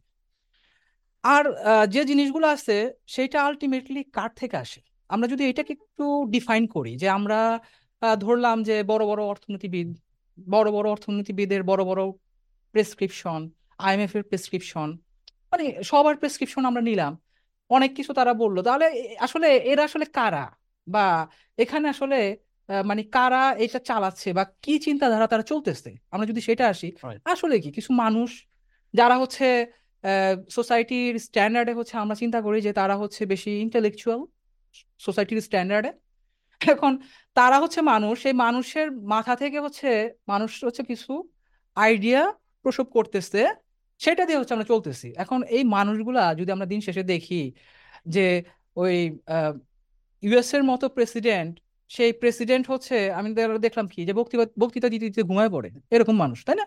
আর 1.25 1.45
যে 1.89 2.03
জিনিসগুলো 2.05 2.47
আছে 2.49 2.77
সেটা 3.07 3.39
আলটিমেটলি 3.45 4.01
কার 4.13 4.31
থেকে 4.37 4.57
আসে? 4.57 4.81
আমরা 5.11 5.27
যদি 5.29 5.43
এটাকে 5.47 5.73
একটু 5.79 6.05
ডিফাইন 6.31 6.65
করি 6.67 6.93
যে, 6.97 7.09
আমরা 7.19 7.39
ধরলাম 8.19 8.57
যে, 8.63 8.77
বড় 8.83 9.03
বড় 9.07 9.23
অর্থনীতিবিদ, 9.25 9.89
বড় 10.53 10.69
বড় 10.73 10.87
অর্থনীতিবিদের 10.91 11.63
বড় 11.63 11.83
বড় 11.85 12.03
প্রেসক্রিপশন 12.75 13.41
আইএমএফ 13.79 14.13
এর 14.17 14.23
প্রেসক্রিপশন 14.23 14.89
মানে 15.53 15.67
সবার 15.83 16.15
প্রেসক্রিপশন 16.17 16.63
আমরা 16.65 16.83
নিলাম। 16.83 17.13
অনেক 17.71 17.91
কিছু 17.97 18.13
তারা 18.13 18.33
বলল। 18.35 18.57
তাহলে 18.63 18.87
আসলে 19.21 19.49
এরা 19.71 19.83
আসলে 19.85 20.07
কারা? 20.17 20.45
বা 20.87 21.07
এখানে 21.59 21.87
আসলে 21.89 22.19
মানে 22.89 23.03
কারা 23.17 23.43
এটা 23.65 23.79
চালাচ্ছে 23.89 24.29
বা 24.39 24.45
কি 24.65 24.75
চিন্তাধারা 24.87 25.27
তারা 25.33 25.45
চলতেছে? 25.53 25.91
আমরা 26.15 26.27
যদি 26.31 26.41
সেটা 26.49 26.65
আসি 26.73 26.89
আসলে 27.33 27.55
কি 27.65 27.71
কিছু 27.77 27.91
মানুষ 28.05 28.31
যারা 28.95 29.17
হচ্ছে 29.23 29.47
সোসাইটির 30.57 31.13
স্ট্যান্ডার্ডে 31.27 31.73
হচ্ছে 31.79 31.95
আমরা 32.03 32.17
চিন্তা 32.23 32.39
করি 32.47 32.59
যে 32.67 32.73
তারা 32.81 32.95
হচ্ছে 33.03 33.23
বেশি 33.33 33.51
ইন্টেলেকচুয়াল 33.65 34.21
সোসাইটির 35.01 35.41
স্ট্যান্ডার্ডে 35.47 35.91
এখন 36.61 36.93
তারা 37.37 37.57
হচ্ছে 37.63 37.81
মানুষ 37.93 38.15
সেই 38.25 38.35
মানুষের 38.45 38.89
মাথা 39.15 39.35
থেকে 39.43 39.59
হচ্ছে 39.65 39.91
মানুষ 40.29 40.51
হচ্ছে 40.65 40.83
কিছু 40.83 41.13
আইডিয়া 41.77 42.23
প্রসব 42.65 42.87
করতেছে 42.97 43.43
সেটা 44.01 44.23
দিয়ে 44.27 44.39
হচ্ছে 44.41 44.55
আমরা 44.55 44.69
চলতেছি। 44.73 45.09
এখন 45.23 45.41
এই 45.57 45.63
মানুষগুলা 45.77 46.25
যদি 46.35 46.51
আমরা 46.53 46.67
দিন 46.73 46.81
শেষে 46.87 47.03
দেখি 47.13 47.43
যে 48.07 48.27
ওই 48.77 48.95
ইউএস 50.23 50.51
এর 50.57 50.63
মতো 50.71 50.87
প্রেসিডেন্ট 50.97 51.55
সেই 51.91 52.11
প্রেসিডেন্ট 52.21 52.65
হচ্ছে 52.73 52.97
আমি 53.19 53.29
দেখলাম 53.67 53.87
কি 53.93 54.01
যে 54.09 54.13
বক্তৃতা 54.19 54.45
বক্তৃতা 54.63 54.89
দিতে 54.95 55.07
দিতে 55.07 55.23
ঘুমায় 55.23 55.51
পড়ে 55.51 55.69
এরকম 55.91 56.17
মানুষ 56.17 56.39
তাই 56.47 56.57
না? 56.61 56.67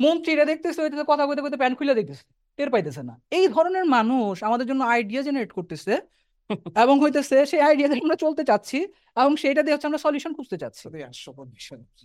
মন্ত্রীরা 0.00 0.44
দেখতেছে 0.44 0.78
হইতেছে 0.82 1.04
কথা 1.08 1.24
কইতে 1.28 1.42
কইতে 1.44 1.58
প্যান 1.62 1.72
খুলে 1.78 1.94
দেখতেছে 1.94 2.24
টের 2.58 2.68
পাইতেছে 2.70 3.02
না। 3.02 3.14
এই 3.38 3.46
ধরনের 3.48 3.86
মানুষ 3.96 4.34
আমাদের 4.42 4.66
জন্য 4.70 4.82
আইডিয়া 4.84 5.22
জেনারেট 5.22 5.52
করতেছে 5.52 5.92
এবং 6.82 6.94
হইতেছে 7.02 7.36
সেই 7.46 7.60
আইডিয়া 7.60 7.88
দিয়ে 7.90 8.02
আমরা 8.02 8.18
চলতে 8.24 8.42
চাচ্ছি 8.44 8.78
এবং 9.16 9.32
সেইটা 9.36 9.60
দিয়ে 9.62 9.74
হচ্ছে 9.74 9.88
আমরা 9.90 10.00
সলিউশন 10.06 10.32
খুঁজতে 10.36 10.56
চাচ্ছি। 10.62 10.84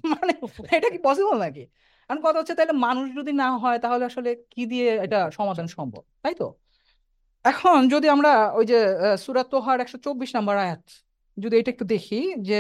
মানে 0.14 0.34
এটা 0.77 0.88
কি 0.94 0.99
পসিবল 0.99 1.36
নাকি? 1.38 1.64
কারণ 2.10 2.19
কথা 2.26 2.38
হচ্ছে 2.40 2.53
তাহলে 2.57 2.76
মানুষ 2.88 3.06
যদি 3.19 3.32
না 3.34 3.48
হয় 3.64 3.77
তাহলে 3.84 4.03
আসলে 4.06 4.30
কি 4.53 4.64
দিয়ে 4.72 4.88
এটা 5.06 5.19
সমাধান 5.38 5.68
সম্ভব 5.77 6.03
তাই 6.23 6.36
তো? 6.41 6.48
এখন 7.45 7.80
যদি 7.94 8.07
আমরা 8.10 8.32
ওই 8.57 8.65
যে 8.65 8.77
সূরা 9.23 9.44
তোহার 9.52 9.77
একশো 9.80 9.98
চব্বিশ 10.06 10.30
নাম্বার 10.38 10.56
আয়াত 10.57 10.84
যদি 11.38 11.56
এটা 11.60 11.70
একটু 11.76 11.86
দেখি 11.94 12.20
যে 12.49 12.60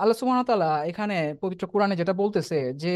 আল্লাহ 0.00 0.16
সুবহানাহু 0.18 0.46
এখানে 0.90 1.16
পবিত্র 1.42 1.64
কোরআনে 1.72 1.94
যেটা 2.00 2.14
বলতেছে 2.22 2.58
যে 2.82 2.94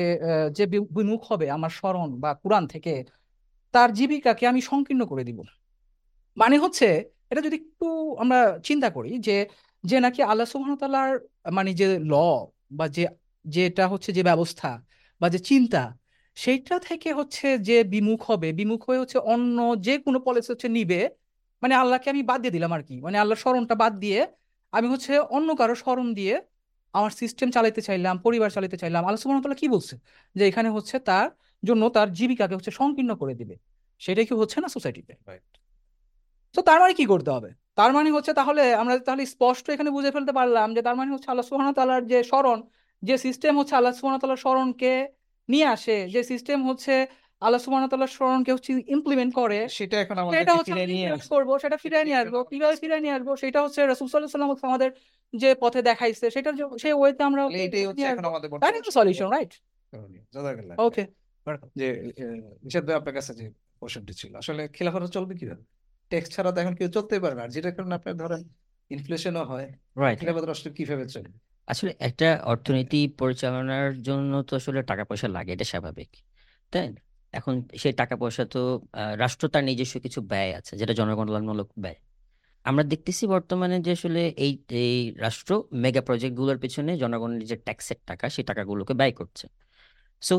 যে 0.56 0.64
বিমুখ 0.96 1.20
হবে 1.30 1.46
আমার 1.56 1.72
স্মরণ 1.78 2.08
বা 2.22 2.30
কোরআন 2.42 2.64
থেকে, 2.74 2.94
তার 3.74 3.88
জীবিকাকে 3.98 4.44
আমি 4.52 4.60
সংকীর্ণ 4.70 5.02
করে 5.10 5.22
দিব। 5.28 5.38
মানে 6.36 6.56
হচ্ছে, 6.64 6.88
এটা 7.30 7.40
যদি 7.46 7.56
একটু 7.62 7.88
আমরা 8.22 8.38
চিন্তা 8.68 8.88
করি 8.96 9.12
যে 9.26 9.36
যে 9.84 9.96
নাকি 10.04 10.20
আল্লাহ 10.30 10.46
সুবহানাহু 10.52 10.78
মানে 11.56 11.70
যে 11.80 11.86
ল 12.12 12.14
বা 12.78 12.86
যে, 12.96 13.04
যেটা 13.44 13.84
হচ্ছে 13.92 14.10
যে 14.16 14.22
ব্যবস্থা 14.30 14.70
বা 15.20 15.26
যে 15.34 15.40
চিন্তা, 15.50 15.82
সেইটা 16.36 16.76
থেকে 16.88 17.10
হচ্ছে 17.18 17.46
যে 17.68 17.76
বিমুখ 17.94 18.20
হবে, 18.30 18.48
বিমুখ 18.58 18.80
হয়ে 18.88 19.00
হচ্ছে 19.02 19.18
অন্য 19.32 19.56
যে 19.86 19.94
কোনো 20.04 20.18
পলিসি 20.26 20.48
হচ্ছে 20.52 20.68
নিবে 20.76 21.00
মানে 21.62 21.74
আল্লাহকে 21.82 22.08
আমি 22.14 22.22
বাদ 22.30 22.38
দিয়ে 22.42 22.54
দিলাম 22.56 22.72
আর 22.76 22.82
কি। 22.88 22.96
মানে 23.06 23.16
আল্লাহর 23.22 23.40
স্মরণটা 23.42 23.74
বাদ 23.82 23.92
দিয়ে 24.04 24.20
আমি 24.72 24.86
হচ্ছে 24.88 25.18
অন্য 25.18 25.48
কারও 25.54 25.74
স্মরণ 25.74 26.14
দিয়ে 26.14 26.34
আমার 26.94 27.10
সিস্টেম 27.10 27.48
চালাতে 27.50 27.80
চাইলাম 27.82 28.14
পরিবার 28.18 28.50
চালাতে 28.50 28.76
চাইলাম 28.76 29.02
আল্লাহ 29.04 29.20
সুবহানাহু 29.20 29.54
কি 29.54 29.68
বলছে? 29.68 29.94
যে 30.36 30.42
এখানে 30.48 30.68
হচ্ছে 30.68 30.98
তার 30.98 31.26
জন্য 31.62 31.82
তার 31.88 32.08
জীবিকাকে 32.12 32.54
হচ্ছে 32.54 32.70
সংকীর্ণ 32.70 33.12
করে 33.14 33.34
দিবে। 33.34 33.54
সেটাই 33.98 34.26
কি 34.26 34.34
হচ্ছে 34.34 34.60
না 34.60 34.68
সোসাইটিতে 34.68 35.12
তো? 36.54 36.60
তার 36.62 36.78
মানে 36.80 36.94
কি 36.94 37.04
করতে 37.04 37.30
হবে? 37.30 37.50
তার 37.74 37.92
মানে 37.92 38.10
হচ্ছে 38.10 38.32
তাহলে 38.32 38.74
আমরা 38.74 38.94
তাহলে 38.98 39.26
স্পষ্ট 39.26 39.70
এখানে 39.70 39.90
বুঝে 39.90 40.10
ফেলতে 40.10 40.32
পারলাম 40.32 40.74
যে 40.74 40.82
তার 40.82 40.96
মানে 40.96 41.10
হচ্ছে 41.12 41.28
আল্লাহ 41.30 41.46
সুবহানাহু 41.46 41.74
তাআলার 41.74 42.06
যে 42.06 42.18
স্মরণ 42.22 42.58
যে 43.02 43.18
সিস্টেম 43.18 43.52
হচ্ছে 43.58 43.74
আল্লাহ 43.76 43.92
সুবহানাহু 43.92 44.20
তাআলার 44.20 44.36
স্মরণকে 44.36 44.92
নিয়ে 45.48 45.66
আসে 45.66 45.96
যে 46.10 46.20
সিস্টেম 46.24 46.58
হচ্ছে 46.68 47.06
আল্লাহ 47.42 47.60
সুবহানাহু 47.64 47.90
তাআলার 47.92 48.12
স্মরণকে 48.16 48.50
হচ্ছে 48.52 48.70
ইমপ্লিমেন্ট 48.96 49.32
করে 49.40 49.58
সেটা 49.78 49.96
এখন 50.04 50.16
সেটা 50.36 50.52
হচ্ছে 50.58 50.72
করব 51.34 51.50
সেটা 51.58 51.76
ফিরিয়ে 51.82 52.04
নিয়ে 52.08 52.18
আসব। 52.22 52.34
কীভাবে 52.50 52.76
ফিরিয়ে 52.82 53.02
নিয়ে 53.04 53.14
আসব? 53.16 53.28
সেটা 53.42 53.58
হচ্ছে 53.64 53.80
রাসূল 53.82 54.08
সাল্লাল্লাহু 54.08 54.52
আলাইহি 54.52 54.66
আমাদের 54.70 54.90
যে 55.34 55.50
পথে 55.62 55.80
দেখাইছে 55.82 56.26
সেটার 56.34 56.54
সেই 56.82 56.94
ওয়েতে 57.00 57.22
আমরা 57.28 57.42
এটাই 57.64 57.84
হচ্ছে 57.88 58.06
এখন 58.12 58.24
আমাদের 58.32 58.48
তাই 58.62 58.70
না 58.74 58.90
সলিউশন 58.98 59.28
রাইট 59.34 59.52
জাযাকাল্লাহ 60.34 60.76
ওকে 60.86 61.04
যে 61.80 61.86
নিষাদ 62.64 62.84
ভাই 62.86 62.96
আপনার 63.00 63.14
কাছে 63.18 63.32
যে 63.38 63.44
কোশ্চেনটি 63.80 64.12
ছিল 64.20 64.32
আসলে 64.42 64.62
খেলাফত 64.76 65.02
চলবে 65.16 65.34
কীভাবে? 65.40 65.62
ট্যাক্স 66.10 66.28
ছাড়া 66.34 66.50
তো 66.54 66.58
এখন 66.62 66.74
কেউ 66.78 66.88
চলতেই 66.96 67.20
পারবে 67.24 67.38
না। 67.38 67.42
আর 67.46 67.50
যেটা 67.56 67.70
কারণে 67.76 67.94
আপনার 67.98 68.16
ধরেন 68.22 68.42
ইনফ্লেশনও 68.90 69.44
হয় 69.50 69.66
রাইট 70.02 70.16
খেলাফত 70.20 70.44
রাষ্ট্র 70.50 70.68
কীভাবে 70.78 71.04
চলবে? 71.14 71.36
আসলে 71.68 71.90
একটা 72.08 72.28
অর্থনীতি 72.52 73.00
পরিচালনার 73.20 73.88
জন্য 74.08 74.32
তো 74.48 74.52
আসলে 74.60 74.80
টাকা 74.90 75.04
পয়সা 75.08 75.28
লাগে 75.36 75.50
এটা 75.56 75.66
স্বাভাবিক 75.72 76.10
তাই 76.72 76.86
না? 76.94 77.00
এখন 77.38 77.54
সেই 77.82 77.94
টাকা 78.00 78.14
পয়সা 78.22 78.44
তো 78.54 78.60
রাষ্ট্র 79.22 79.44
তার 79.52 79.64
নিজস্ব 79.68 79.94
কিছু 80.04 80.20
ব্যয় 80.30 80.52
আছে, 80.58 80.72
যেটা 80.80 80.92
জনকল্যাণমূলক 81.00 81.68
ব্যয়। 81.84 81.98
আমরা 82.64 82.84
দেখতেছি 82.92 83.24
বর্তমানে 83.34 83.76
যে 83.86 83.92
আসলে 83.98 84.22
এই 84.44 84.52
এই 84.86 84.98
রাষ্ট্র 85.24 85.52
মেগা 85.82 86.02
প্রজেক্টগুলোর 86.08 86.58
পেছনে 86.62 86.92
জনগণের 87.02 87.42
যে 87.50 87.56
ট্যাক্সের 87.66 88.00
টাকা, 88.08 88.24
সেই 88.34 88.44
টাকাগুলোকে 88.50 88.94
ব্যয় 89.00 89.14
করছে। 89.20 89.46
সো 90.22 90.36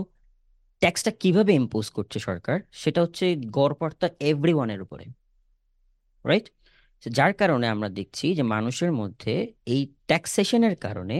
ট্যাক্সটা 0.81 1.11
কীভাবে 1.21 1.51
ইম্পোজ 1.61 1.85
করছে 1.97 2.17
সরকার? 2.27 2.57
সেটা 2.81 2.99
হচ্ছে 3.05 3.25
গড়পড়তা 3.57 4.07
এভরি 4.29 4.53
ওয়ানের 4.57 4.81
উপরে 4.85 5.05
রাইট 6.25 6.47
যার 7.03 7.33
কারণে 7.41 7.65
আমরা 7.73 7.89
দেখছি 7.99 8.25
যে 8.37 8.43
মানুষের 8.55 8.91
মধ্যে 9.01 9.33
এই 9.73 9.81
ট্যাক্সেশনের 10.09 10.75
কারণে 10.85 11.17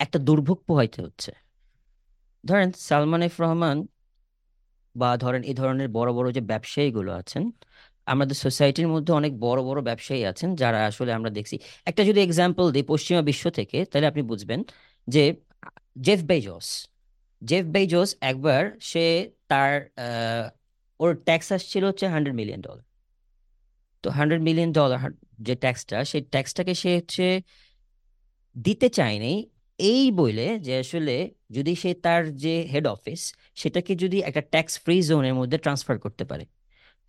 একটা 0.00 0.18
দুর্ভোগ 0.28 0.58
পোহাইতে 0.68 0.98
হচ্ছে। 1.06 1.32
ধরেন 2.44 2.68
সালমান 2.88 3.22
এফ 3.28 3.34
রহমান 3.44 3.76
বা 4.94 5.08
ধরেন 5.16 5.42
এই 5.44 5.54
ধরনের 5.54 5.88
বড় 5.88 6.10
বড় 6.12 6.28
যে 6.32 6.42
ব্যবসায়ীগুলো 6.52 7.10
আছেন, 7.12 7.44
আমাদের 8.06 8.36
সোসাইটির 8.36 8.88
মধ্যে 8.88 9.12
অনেক 9.12 9.32
বড় 9.40 9.60
বড় 9.62 9.78
ব্যবসায়ী 9.82 10.22
আছেন 10.24 10.48
যারা 10.56 10.78
আসলে 10.86 11.10
আমরা 11.12 11.30
দেখছি। 11.30 11.56
একটা 11.86 12.02
যদি 12.04 12.20
এক্সাম্পল 12.22 12.66
দিই 12.74 12.84
পশ্চিমা 12.84 13.22
বিশ্ব 13.22 13.44
থেকে, 13.50 13.78
তাহলে 13.90 14.06
আপনি 14.06 14.22
বুঝবেন 14.22 14.60
যে 15.08 15.24
জেফ 16.00 16.20
বেজোস 16.22 16.68
জেফ 17.42 17.64
বেজোস 17.66 18.10
একবার 18.22 18.62
সে 18.82 19.04
তার 19.48 19.72
ওর 21.00 21.10
ট্যাক্স 21.26 21.48
আসছিল 21.52 21.82
হচ্ছে 21.90 22.06
হান্ড্রেড 22.14 22.34
মিলিয়ন 22.36 22.60
ডলার 22.60 22.84
তো 24.04 24.08
হান্ড্রেড 24.10 24.42
মিলিয়ন 24.42 24.70
ডলার 24.72 25.00
যে 25.38 25.54
ট্যাক্সটা 25.54 25.98
সেই 26.04 26.22
ট্যাক্সটাকে 26.32 26.74
সে 26.82 26.90
হচ্ছে 26.96 27.24
দিতে 28.56 28.88
চায়নি 28.90 29.32
এই 29.80 30.10
বলে 30.10 30.58
যে 30.58 30.72
আসলে 30.78 31.14
যদি 31.50 31.72
সে 31.74 31.94
তার 31.94 32.22
যে 32.36 32.54
হেড 32.72 32.86
অফিস 32.86 33.20
সেটাকে 33.54 33.92
যদি 33.96 34.18
একটা 34.20 34.40
ট্যাক্স 34.40 34.74
ফ্রি 34.78 34.96
জোনের 35.02 35.34
মধ্যে 35.34 35.58
ট্রান্সফার 35.58 35.98
করতে 35.98 36.24
পারে 36.24 36.44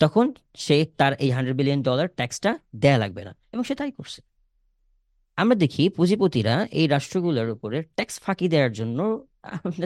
তখন 0.02 0.26
সে 0.56 0.86
তার 0.98 1.14
এই 1.14 1.30
হান্ড্রেড 1.32 1.58
বিলিয়ন 1.58 1.82
ডলার 1.82 2.08
ট্যাক্সটা 2.08 2.60
দেয়া 2.76 2.98
লাগবে 2.98 3.22
না 3.24 3.34
এবং 3.54 3.64
সে 3.64 3.76
তাই 3.76 3.92
করছে। 3.92 4.20
আমরা 5.38 5.56
দেখি 5.56 5.90
পুঁজিপতিরা 5.90 6.56
এই 6.72 6.88
রাষ্ট্রগুলোর 6.88 7.50
উপরে 7.50 7.78
ট্যাক্স 7.96 8.16
ফাঁকি 8.20 8.48
দেওয়ার 8.48 8.72
জন্য 8.72 9.00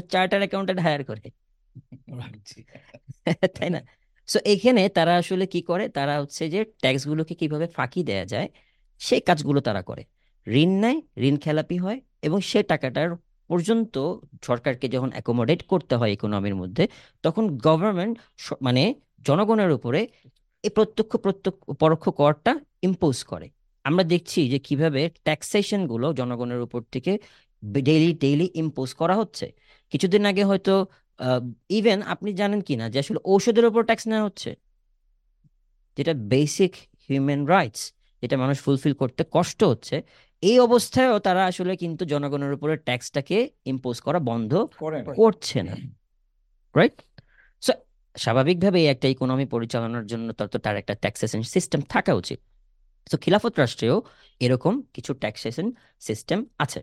চার্টার 0.09 0.39
অ্যাকাউন্টেন্ট 0.39 0.79
হায়ার 0.81 1.03
করে। 1.03 1.25
তাই 3.57 3.69
না? 3.69 3.79
সো 4.27 4.37
এখানে 4.45 4.89
তারা 4.89 5.13
আসলে 5.17 5.45
কি 5.45 5.61
করে? 5.61 5.85
তারা 5.89 6.13
হচ্ছে 6.21 6.43
যে 6.49 6.59
ট্যাক্সগুলোকে 6.81 7.33
কীভাবে 7.35 7.67
ফাঁকি 7.67 8.01
দেয়া 8.03 8.25
যায় 8.25 8.47
সেই 9.01 9.19
কাজগুলো 9.19 9.59
তারা 9.61 9.81
করে। 9.81 10.03
ঋণ 10.47 10.71
নেয় 10.79 10.99
ঋণ 11.17 11.35
খেলাপি 11.37 11.77
হয় 11.77 11.99
এবং 12.25 12.39
সে 12.49 12.59
টাকাটার 12.71 13.09
পর্যন্ত 13.49 13.95
সরকারকে 14.47 14.87
যখন 14.95 15.09
অ্যাকোমোডেট 15.13 15.61
করতে 15.71 15.93
হয় 15.99 16.11
ইকোনমির 16.17 16.55
মধ্যে, 16.61 16.83
তখন 17.25 17.43
গভর্নমেন্ট 17.65 18.15
মানে 18.61 18.83
জনগণের 19.27 19.71
উপরে 19.77 19.99
এই 20.63 20.71
প্রত্যক্ষ 20.77 21.11
প্রত্যক্ষ, 21.17 21.63
পরোক্ষ 21.81 22.05
করটা 22.21 22.51
ইম্পোজ 22.87 23.17
করে। 23.31 23.47
আমরা 23.85 24.03
দেখছি 24.13 24.39
যে 24.51 24.59
কীভাবে 24.67 25.01
ট্যাক্সেশনগুলো 25.23 26.07
জনগণের 26.19 26.61
উপর 26.67 26.81
থেকে 26.93 27.11
ডেইলি 27.87 28.11
ডেইলি 28.23 28.47
ইম্পোজ 28.61 28.89
করা 28.93 29.15
হচ্ছে। 29.21 29.45
কিছুদিন 29.91 30.23
আগে 30.31 30.43
হয়তো 30.43 30.73
ইভেন 31.77 31.99
আপনি 32.13 32.29
জানেন 32.39 32.61
কি 32.67 32.73
না 32.81 32.85
যে 32.93 32.97
আসলে 33.03 33.19
ঔষধের 33.25 33.65
উপর 33.69 33.81
ট্যাক্স 33.89 34.05
নেওয়া 34.09 34.25
হচ্ছে। 34.27 34.51
যেটা 35.97 36.13
বেসিক 36.33 36.73
হিউম্যান 37.05 37.41
রাইটস 37.53 37.81
যেটা 38.23 38.35
মানুষ 38.43 38.57
ফুলফিল 38.65 38.93
করতে 39.01 39.21
কষ্ট 39.35 39.59
হচ্ছে। 39.71 39.95
এই 40.43 40.59
অবস্থায়ও 40.59 41.19
তারা 41.19 41.45
আসলে 41.45 41.75
কিন্তু 41.75 42.05
জনগণের 42.05 42.53
উপরে 42.53 42.77
ট্যাক্সটাকে 42.77 43.49
ইম্পোজ 43.65 43.99
করা 44.01 44.19
বন্ধ 44.19 44.51
করছে 45.15 45.59
না 45.63 45.75
রাইট 46.75 46.95
সো 47.61 47.71
স্বাভাবিকভাবে 48.15 48.79
একটা 48.85 49.07
ইকোনমি 49.07 49.45
পরিচালনার 49.45 50.05
জন্য 50.05 50.33
তার 50.33 50.47
তো 50.47 50.57
তার 50.59 50.75
একটা 50.77 50.93
ট্যাক্সেশন 50.95 51.41
সিস্টেম 51.41 51.81
থাকা 51.81 52.13
উচিত। 52.13 52.39
তো 53.11 53.17
খিলাফত 53.17 53.59
রাষ্ট্রেও 53.59 54.01
এরকম 54.41 54.81
কিছু 54.93 55.13
ট্যাক্সেশন 55.13 55.67
সিস্টেম 55.99 56.45
আছে। 56.59 56.79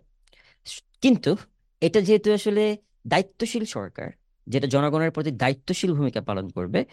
কিন্তু 1.01 1.35
এটা 1.81 2.01
যেহেতু 2.01 2.29
আসলে 2.33 2.77
দায়িত্বশীল 3.07 3.65
সরকার 3.65 4.09
যেটা 4.47 4.67
জনগণের 4.67 5.11
প্রতি 5.11 5.31
দায়িত্বশীল 5.31 5.91
ভূমিকা 5.93 6.21
পালন 6.21 6.49
করবে 6.49 6.85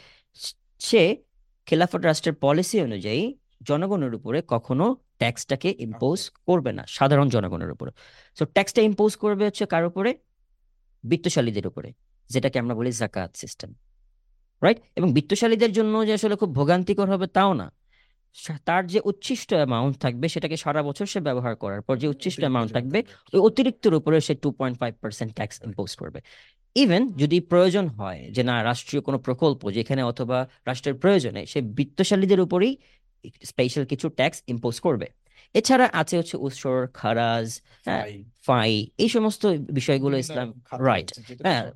সে 0.80 1.02
খেলাফত 1.66 2.02
রাষ্ট্রের 2.04 2.34
পলিসি 2.34 2.76
অনুযায়ী 2.80 3.22
জনগণের 3.62 4.14
উপরে 4.14 4.42
কখনো 4.48 4.86
ট্যাক্সটাকে 5.20 5.68
ইম্পোজ 5.86 6.18
করবে 6.48 6.70
না 6.78 6.84
সাধারণ 6.96 7.26
জনগণের 7.34 7.70
উপরে। 7.74 7.90
সো 8.38 8.42
ট্যাক্সটা 8.54 8.80
ইম্পোজ 8.88 9.12
করবে 9.22 9.42
হচ্ছে 9.48 9.64
কার 9.72 9.84
উপরে? 9.90 10.10
বিত্তশালীদের 11.04 11.66
উপরে 11.70 11.88
যেটাকে 12.30 12.56
আমরা 12.62 12.74
বলি 12.78 12.90
জাকাত 13.02 13.30
সিস্টেম 13.42 13.70
রাইট 14.62 14.78
এবং 14.98 15.08
বিত্তশালীদের 15.16 15.72
জন্য 15.78 15.94
যে 16.08 16.12
আসলে 16.18 16.34
খুব 16.40 16.50
ভোগান্তিকর 16.58 17.08
হবে 17.14 17.26
তাও 17.36 17.52
না। 17.60 17.66
তার 18.68 18.82
যে 18.92 19.00
উচ্ছিষ্ট 19.10 19.50
অ্যামাউন্ট 19.58 19.94
থাকবে 20.04 20.26
সেটাকে 20.34 20.56
সারা 20.64 20.80
বছর 20.88 21.06
সে 21.12 21.20
ব্যবহার 21.28 21.54
করার 21.62 21.82
পর 21.86 21.94
যে 22.02 22.06
উচ্ছিষ্ট 22.08 22.40
অ্যামাউন্ট 22.44 22.70
থাকবে 22.76 22.98
ওই 23.34 23.40
অতিরিক্তর 23.48 23.92
উপরে 24.00 24.16
সে 24.26 24.34
two 24.42 24.48
point 24.58 24.76
five 24.80 24.94
percent 25.02 25.30
tax 25.38 25.56
impose 25.66 25.90
করবে। 26.00 26.20
ইভেন 26.76 27.02
যদি 27.22 27.36
প্রয়োজন 27.50 27.86
হয় 27.98 28.20
যে 28.30 28.42
না 28.42 28.54
রাষ্ট্রীয় 28.64 29.02
কোনো 29.06 29.18
প্রকল্প 29.26 29.60
যেখানে 29.76 30.02
অথবা 30.02 30.38
রাষ্ট্রের 30.66 30.96
প্রয়োজনে 31.02 31.42
সে 31.52 31.58
বিত্তশালীদের 31.78 32.40
উপরেই 32.46 32.74
স্পেশাল 33.44 33.84
কিছু 33.84 34.08
ট্যাক্স 34.08 34.42
ইম্পোজ 34.46 34.80
করবে। 34.80 35.06
এছাড়া 35.54 35.90
আছে 35.92 36.18
হচ্ছে 36.18 36.36
উৎসর 36.36 36.86
খারাজ 36.86 37.60
হ্যাঁ, 37.84 38.02
ফাই, 38.02 38.24
ফাই 38.46 38.86
এই 38.98 39.08
সমস্ত 39.08 39.46
বিষয়গুলো 39.46 40.16
ইসলাম 40.16 40.48
রাইট 40.72 41.12
হ্যাঁ 41.42 41.72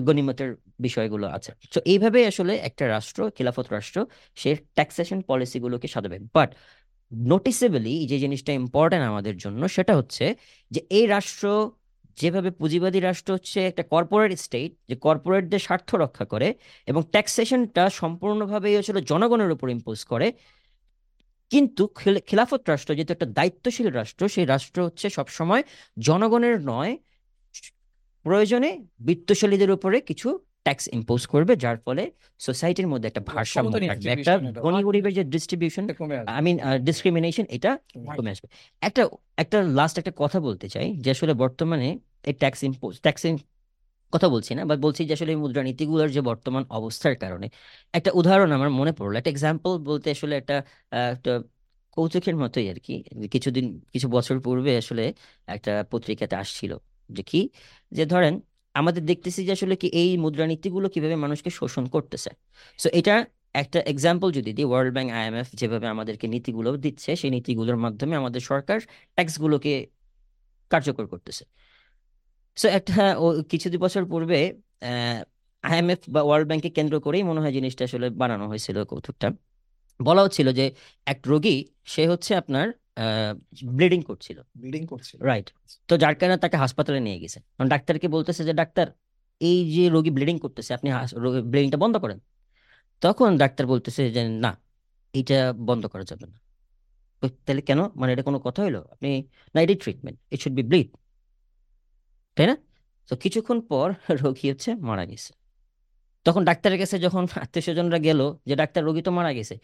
গনিমতের 0.00 0.56
বিষয়গুলো 0.80 1.26
আছে। 1.26 1.52
তো 1.74 1.80
এইভাবে 1.84 2.26
আসলে 2.26 2.54
একটা 2.54 2.88
রাষ্ট্র 2.88 3.30
খিলাফত 3.30 3.66
রাষ্ট্র 3.70 4.06
সে 4.36 4.56
ট্যাক্সেশন 4.74 5.20
পলিসিগুলোকে 5.20 5.88
সাজাবে। 5.88 6.18
বাট 6.34 6.54
নোটিসেবলি 7.14 8.06
যে 8.06 8.18
জিনিসটা 8.18 8.52
ইম্পর্টেন্ট 8.52 9.04
আমাদের 9.06 9.36
জন্য 9.36 9.68
সেটা 9.68 9.96
হচ্ছে 9.96 10.34
যে 10.70 10.80
এই 10.90 11.06
রাষ্ট্র 11.06 11.70
যেভাবে 12.20 12.50
পুঁজিবাদী 12.50 13.00
রাষ্ট্র 13.00 13.34
হচ্ছে 13.34 13.66
একটা 13.66 13.82
কর্পোরেট 13.82 14.38
স্টেট 14.38 14.72
যে 14.88 14.96
কর্পোরেটদের 14.96 15.58
স্বার্থ 15.58 15.94
রক্ষা 15.94 16.24
করে 16.24 16.54
এবং 16.86 17.02
ট্যাক্সেশনটা 17.10 17.90
সম্পূর্ণভাবেই 17.90 18.78
আসলে 18.78 19.02
জনগণের 19.02 19.50
উপর 19.50 19.70
ইম্পোজ 19.70 20.04
করে। 20.04 20.32
কিন্তু 21.50 21.86
খিল- 21.86 22.20
খিলাফত 22.26 22.68
রাষ্ট্র 22.68 22.94
যেহেতু 22.94 23.12
একটা 23.12 23.26
দায়িত্বশীল 23.26 23.90
রাষ্ট্র, 23.90 24.28
সেই 24.28 24.44
রাষ্ট্র 24.44 24.84
হচ্ছে 24.84 25.10
সবসময় 25.10 25.62
জনগণের 25.98 26.60
নয়, 26.60 26.98
প্রয়োজনে 28.22 28.86
বিত্তশালীদের 29.00 29.70
উপরে 29.70 30.00
কিছু 30.00 30.38
ট্যাক্স 30.66 30.84
ইম্পোজ 30.92 31.26
করবে 31.26 31.52
যার 31.56 31.76
ফলে 31.76 32.04
সোসাইটির 32.38 32.88
মধ্যে 32.88 33.06
একটা 33.08 33.20
ভারসাম্য 33.20 33.74
থাকবে। 33.88 34.08
একটা 34.10 34.38
ধনী 34.38 34.82
গরিবের 34.82 35.12
যে 35.14 35.24
ডিস্ট্রিবিউশন 35.24 35.84
আই 36.26 36.42
মিন 36.42 36.56
ডিসক্রিমিনেশন 36.84 37.44
এটা 37.48 37.70
কমে 38.16 38.30
আসবে। 38.30 38.48
একটা 38.80 39.02
একটা 39.36 39.62
লাস্ট 39.62 39.98
একটা 39.98 40.12
কথা 40.16 40.40
বলতে 40.40 40.68
চাই 40.68 40.88
যে 40.96 41.08
আসলে 41.10 41.32
বর্তমানে 41.34 41.88
এই 42.24 42.32
ট্যাক্স 42.32 42.60
ইম্পোজ 42.62 42.92
ট্যাক্সিং 43.00 43.32
কথা 44.12 44.28
বলছি 44.28 44.54
না 44.54 44.62
বাট 44.64 44.78
বলছি 44.78 45.00
যে 45.06 45.12
আসলে 45.12 45.30
এই 45.32 45.36
মুদ্রানীতিগুলোর 45.36 46.10
যে 46.10 46.20
বর্তমান 46.20 46.62
অবস্থার 46.70 47.14
কারণে। 47.16 47.46
একটা 47.92 48.10
উদাহরণ 48.14 48.50
আমার 48.52 48.70
মনে 48.70 48.92
পড়ল 48.92 49.14
একটা 49.16 49.30
এক্সাম্পল 49.30 49.72
বলতে 49.78 50.08
আসলে 50.10 50.34
একটা 50.36 50.56
একটা 51.14 51.32
কৌতুকের 51.96 52.36
মতোই 52.36 52.66
আর 52.70 52.78
কি। 52.78 52.94
কিছুদিন 53.30 53.66
কিছু 53.92 54.06
বছর 54.08 54.36
পূর্বে 54.40 54.72
আসলে 54.76 55.04
একটা 55.46 55.72
পত্রিকাতে 55.90 56.34
আসছিল 56.36 56.72
যে 57.10 57.22
কি? 57.22 57.40
যে 57.92 58.04
ধরেন 58.06 58.34
আমাদের 58.74 59.02
দেখতেছি 59.10 59.40
যে 59.46 59.52
আসলে 59.58 59.74
কি 59.82 59.88
এই 60.02 60.10
মুদ্রানীতিগুলো 60.24 60.86
কীভাবে 60.94 61.16
মানুষকে 61.24 61.50
শোষণ 61.58 61.84
করতেছে। 61.94 62.30
সো 62.78 62.88
এটা 63.00 63.14
একটা 63.62 63.78
এক্সাম্পল 63.92 64.28
যদি 64.38 64.50
দিই 64.56 64.66
ওয়ার্ল্ড 64.70 64.92
ব্যাংক 64.96 65.08
আইএমএফ 65.18 65.48
যেভাবে 65.60 65.86
আমাদেরকে 65.94 66.26
নীতিগুলো 66.34 66.70
দিচ্ছে, 66.84 67.10
সেই 67.20 67.30
নীতিগুলোর 67.36 67.78
মাধ্যমে 67.84 68.14
আমাদের 68.22 68.42
সরকার 68.50 68.78
ট্যাক্সগুলোকে 69.16 69.72
কার্যকর 70.70 71.04
করতেছে। 71.12 71.44
সো 72.56 72.66
একটা 72.78 72.96
ও 73.24 73.26
কিছুদিন 73.52 73.80
বছর 73.84 74.02
পূর্বে 74.12 74.38
আইএমএফ 75.64 76.00
বা 76.14 76.20
ওয়ার্ল্ড 76.26 76.46
ব্যাংকে 76.50 76.70
কেন্দ্র 76.78 76.94
করেই 77.06 77.22
মনে 77.30 77.40
হয় 77.42 77.54
জিনিসটা 77.58 77.82
আসলে 77.88 78.06
বানানো 78.22 78.44
হয়েছিল 78.50 78.76
কৌতুকটা। 78.90 79.28
বলা 80.00 80.20
হচ্ছিল 80.24 80.48
যে 80.58 80.66
এক 81.12 81.18
রোগী, 81.32 81.56
সে 81.94 82.02
হচ্ছে 82.12 82.32
আপনার 82.42 82.66
ব্লিডিং 83.68 84.00
করছিল। 84.02 84.38
ব্লিডিং 84.56 84.82
করছিল। 84.86 85.18
রাইট 85.22 85.48
তো 85.88 85.94
যার 85.96 86.14
কারণে 86.14 86.36
তাকে 86.36 86.56
হাসপাতালে 86.56 87.00
নিয়ে 87.00 87.18
গেছে। 87.18 87.38
কারণ 87.56 87.68
ডাক্তারকে 87.68 88.08
বলতেছে 88.08 88.42
যে 88.44 88.52
ডাক্তার 88.52 88.86
এই 89.40 89.58
যে 89.72 89.84
রোগী 89.88 90.10
ব্লিডিং 90.10 90.36
করতেছে 90.38 90.70
আপনি 90.74 90.88
ব্লিডিংটা 91.42 91.78
বন্ধ 91.78 91.94
করেন। 91.96 92.18
তখন 93.02 93.30
ডাক্তার 93.38 93.64
বলতেছে 93.66 94.02
যে 94.10 94.22
না 94.44 94.52
এটা 95.14 95.38
বন্ধ 95.68 95.82
করা 95.86 96.04
যাবে 96.04 96.26
না। 96.26 96.36
তাহলে 97.46 97.62
কেন? 97.62 97.80
মানে 97.96 98.10
এটা 98.12 98.22
কোনো 98.22 98.38
কথা 98.38 98.60
হলো 98.62 98.80
আপনি 98.90 99.08
না 99.54 99.58
এটাই 99.60 99.76
treatment 99.76 100.18
it 100.30 100.38
should 100.42 100.52
be 100.52 100.62
bleed 100.62 100.88
তাই 102.36 102.46
না? 102.46 102.56
তো 103.08 103.16
কিছুক্ষণ 103.16 103.60
পর 103.60 103.86
রোগী 104.22 104.46
হচ্ছে 104.50 104.70
মারা 104.88 105.04
গেছে। 105.04 105.30
তখন 106.26 106.42
ডাক্তারের 106.44 106.78
কাছে 106.78 106.96
যখন 106.98 107.22
আত্মীয় 107.34 107.62
স্বজনরা 107.64 107.98
গেল 107.98 108.20
যে 108.46 108.54
ডাক্তার 108.56 108.82
রোগী 108.84 109.02
তো 109.02 109.10
মারা 109.10 109.32
গেছে। 109.32 109.54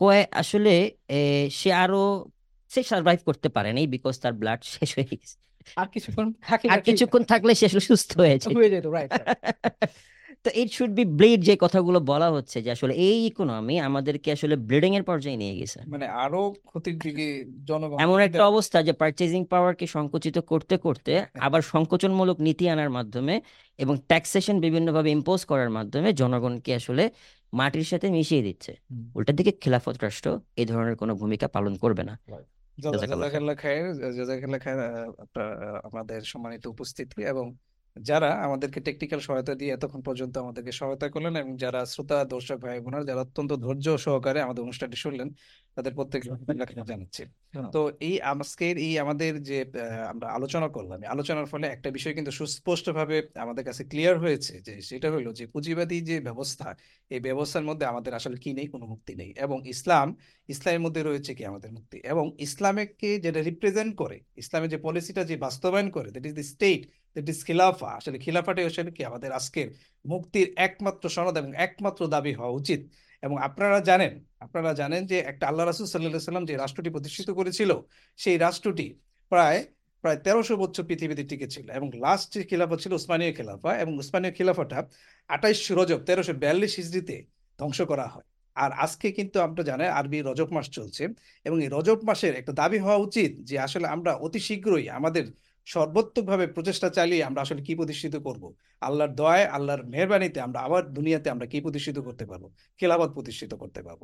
কয় 0.00 0.22
আসলে 0.32 0.72
এ, 1.08 1.20
সে 1.52 1.70
আরও 1.74 2.02
সে 2.72 2.80
সার্ভাইভ 2.90 3.20
করতে 3.28 3.48
পারেনি 3.56 3.82
বিকজ 3.94 4.14
তার 4.22 4.34
ব্লাড 4.40 4.60
শেষ 4.74 4.90
হয়ে 4.96 5.08
গেছে। 5.12 5.34
আর 5.76 5.88
কিছুক্ষণ 5.94 6.26
থাকি 6.48 6.66
আর 6.72 6.80
কিছুক্ষণ 6.88 7.22
থাকলে 7.32 7.52
সে 7.60 7.66
সুস্থ 7.88 8.10
হয়ে 8.20 8.36
যেত 8.70 8.86
রাইট 8.96 9.10
তো 10.44 10.48
ইট 10.60 10.70
শুড 10.76 10.92
বি 10.98 11.04
ব্লিড 11.18 11.40
যে 11.48 11.54
কথাগুলো 11.64 11.98
বলা 12.12 12.28
হচ্ছে 12.36 12.58
যে 12.64 12.70
আসলে 12.76 12.92
এই 13.08 13.18
ইকোনমি 13.30 13.76
আমাদেরকে 13.88 14.28
আসলে 14.36 14.54
ব্লিডিং 14.68 14.92
এর 14.98 15.04
পর্যায়ে 15.10 15.38
নিয়ে 15.42 15.54
গেছে। 15.60 15.78
মানে 15.92 16.06
আরও 16.24 16.42
ক্ষতির 16.70 16.96
দিকে 17.04 17.26
জনগণ 17.68 17.96
এমন 18.04 18.18
একটা 18.26 18.42
অবস্থা 18.52 18.78
যে 18.88 18.92
পারচেজিং 19.00 19.42
পাওয়ারকে 19.52 19.86
সংকুচিত 19.96 20.36
করতে 20.50 20.74
করতে 20.76 21.12
আবার 21.46 21.60
সংকোচনমূলক 21.72 22.36
নীতি 22.46 22.64
আনার 22.74 22.90
মাধ্যমে 22.90 23.34
এবং 23.78 23.94
ট্যাক্সেশন 24.10 24.56
বিভিন্নভাবে 24.64 25.10
ইম্পোজ 25.16 25.40
করার 25.50 25.70
মাধ্যমে 25.76 26.08
জনগণকে 26.20 26.70
আসলে 26.80 27.04
মাটির 27.52 27.86
সাথে 27.92 28.06
মিশিয়ে 28.16 28.42
দিচ্ছে। 28.42 28.72
উল্টার 29.16 29.36
দিকে 29.38 29.52
খেলাফত 29.62 29.96
রাষ্ট্র 30.04 30.28
এই 30.60 30.66
ধরনের 30.70 30.96
কোনো 30.96 31.12
ভূমিকা 31.20 31.46
পালন 31.56 31.74
করবে 31.76 32.02
না। 32.08 32.14
জাজাকাল্লাহ 32.78 33.28
খায়ের। 33.28 33.32
জাজাকাল্লাহ 33.32 33.56
খায়ের 33.56 33.86
জাজাকাল্লাহ 34.18 34.60
খায়ের 34.60 34.80
আহ, 34.82 35.10
আপনার 35.24 35.48
আমাদের 35.88 36.20
সম্মানিত 36.24 36.64
উপস্থিতি 36.66 37.18
এবং 37.24 37.46
যারা 38.00 38.32
আমাদেরকে 38.32 38.80
টেকনিক্যাল 38.80 39.20
সহায়তা 39.20 39.54
দিয়ে 39.54 39.72
এতক্ষণ 39.72 40.02
পর্যন্ত 40.02 40.38
আমাদেরকে 40.38 40.72
সহায়তা 40.72 41.08
করলেন 41.08 41.36
এবং 41.36 41.56
যারা 41.56 41.86
শ্রোতা 41.86 42.24
দর্শক 42.24 42.56
ভাই 42.56 42.80
বোনেরা 42.80 43.04
যারা 43.04 43.20
অত্যন্ত 43.20 43.52
ধৈর্য 43.52 43.98
সহকারে 43.98 44.40
আমাদের 44.40 44.64
অনুষ্ঠানটি 44.64 44.96
শুনলেন 44.96 45.30
তাদের 45.74 45.94
প্রত্যেককে 45.94 46.28
জানাচ্ছি। 46.86 47.24
তো 47.72 47.92
এই 48.00 48.20
আজকের 48.20 48.78
এই 48.78 48.98
আমাদের 48.98 49.42
যে 49.42 49.64
আমরা 50.08 50.28
আলোচনা 50.28 50.68
করলাম 50.68 51.00
আলোচনার 51.04 51.46
ফলে 51.46 51.66
একটা 51.66 51.90
বিষয় 51.90 52.14
কিন্তু 52.14 52.30
সুস্পষ্টভাবে 52.30 53.28
আমাদের 53.34 53.64
কাছে 53.64 53.84
ক্লিয়ার 53.84 54.18
হয়েছে 54.18 54.60
যে 54.60 54.80
সেটা 54.80 55.10
হলো 55.10 55.32
যে 55.32 55.46
পুঁজিবাদী 55.46 56.00
যে 56.00 56.20
ব্যবস্থা 56.20 56.74
এই 57.10 57.20
ব্যবস্থার 57.20 57.62
মধ্যে 57.62 57.86
আমাদের 57.86 58.14
আসলে 58.14 58.36
কি 58.36 58.52
নেই 58.52 58.66
কোনো 58.66 58.86
মুক্তি 58.86 59.14
নেই 59.14 59.34
এবং 59.36 59.68
ইসলাম 59.68 60.16
ইসলামের 60.48 60.80
মধ্যে 60.80 61.02
রয়েছে 61.02 61.34
কি 61.34 61.44
আমাদের 61.44 61.72
মুক্তি 61.72 61.98
এবং 61.98 62.36
ইসলামকে 62.38 63.20
যেটা 63.20 63.42
রিপ্রেজেন্ট 63.42 63.96
করে 63.96 64.20
ইসলামের 64.36 64.70
যে 64.70 64.76
পলিসিটা 64.76 65.24
যে 65.24 65.36
বাস্তবায়ন 65.36 65.90
করে 65.90 66.10
that 66.10 66.26
is 66.26 66.34
the 66.34 66.42
state 66.42 67.01
that 67.14 67.28
is 67.28 67.44
খিলাফা। 67.44 67.86
আসলে 67.86 68.18
খিলাফাটাই 68.18 68.64
আসলে 68.64 68.90
কি? 68.90 69.04
আমাদের 69.04 69.32
আজকের 69.32 69.74
মুক্তির 70.06 70.54
একমাত্র 70.56 71.08
সনদ 71.08 71.38
এবং 71.38 71.54
একমাত্র 71.54 72.06
দাবি 72.06 72.32
হওয়া 72.32 72.50
উচিত। 72.50 72.80
এবং 73.22 73.42
আপনারা 73.42 73.80
জানেন 73.80 74.24
আপনারা 74.40 74.74
জানেন 74.74 75.06
যে 75.06 75.18
একটা 75.18 75.48
আল্লাহ 75.48 75.66
রাসূল 75.66 75.86
সাল্লাল্লাহু 75.86 76.24
সাল্লাম 76.24 76.44
যে 76.44 76.56
রাষ্ট্রটি 76.56 76.90
প্রতিষ্ঠিত 76.90 77.30
করেছিল, 77.30 77.80
সেই 78.16 78.38
রাষ্ট্রটি 78.38 78.98
প্রায় 79.28 79.64
প্রায় 80.00 80.16
তেরোশো 80.16 80.56
বছর 80.56 80.84
পৃথিবীতে 80.84 81.24
টিকে 81.24 81.48
ছিল। 81.48 81.70
এবং 81.70 81.90
লাস্ট 81.94 82.34
যে 82.34 82.42
খিলাফা 82.42 82.76
ছিল 82.76 82.92
উসমানীয় 82.92 83.32
খিলাফা। 83.34 83.78
এবং 83.78 83.98
উসমানীয় 83.98 84.32
খিলাফাটা 84.32 84.88
আঠাইশ 85.28 85.72
রজব, 85.72 85.98
তেরোশো 85.98 86.32
বিয়াল্লিশ 86.32 86.76
হিজড়িতে 86.76 87.26
ধ্বংস 87.58 87.82
করা 87.82 88.06
হয়। 88.06 88.22
আর 88.54 88.72
আজকে 88.72 89.12
কিন্তু 89.12 89.40
আমরা 89.40 89.62
জানেন, 89.62 89.90
আরবি 89.90 90.22
রজব 90.22 90.52
মাস 90.52 90.70
চলছে। 90.70 91.08
এবং 91.44 91.62
এই 91.62 91.68
রজব 91.72 91.98
মাসের 92.04 92.34
একটা 92.34 92.52
দাবি 92.52 92.78
হওয়া 92.78 92.96
উচিত 92.96 93.40
যে 93.40 93.58
আসলে 93.58 93.86
আমরা 93.86 94.14
অতি 94.14 94.40
শীঘ্রই 94.40 94.88
আমাদের 94.88 95.26
সর্বোত্তকভাবে 95.66 96.46
প্রচেষ্টা 96.46 96.88
চালিয়ে 96.90 97.22
আমরা 97.24 97.40
আসলে 97.42 97.62
কি 97.62 97.72
প্রতিষ্ঠিত 97.74 98.14
করব? 98.16 98.44
আল্লাহর 98.80 99.12
দয়ায় 99.14 99.46
আল্লাহর 99.46 99.82
মেহরবানিতে 99.86 100.38
আমরা 100.40 100.60
আবার 100.60 100.82
দুনিয়াতে 100.92 101.28
আমরা 101.30 101.46
কি 101.46 101.58
প্রতিষ্ঠিত 101.60 101.98
করতে 101.98 102.24
পারব? 102.26 102.44
খেলাফত 102.78 103.10
প্রতিষ্ঠিত 103.12 103.52
করতে 103.54 103.80
পারব। 103.82 104.02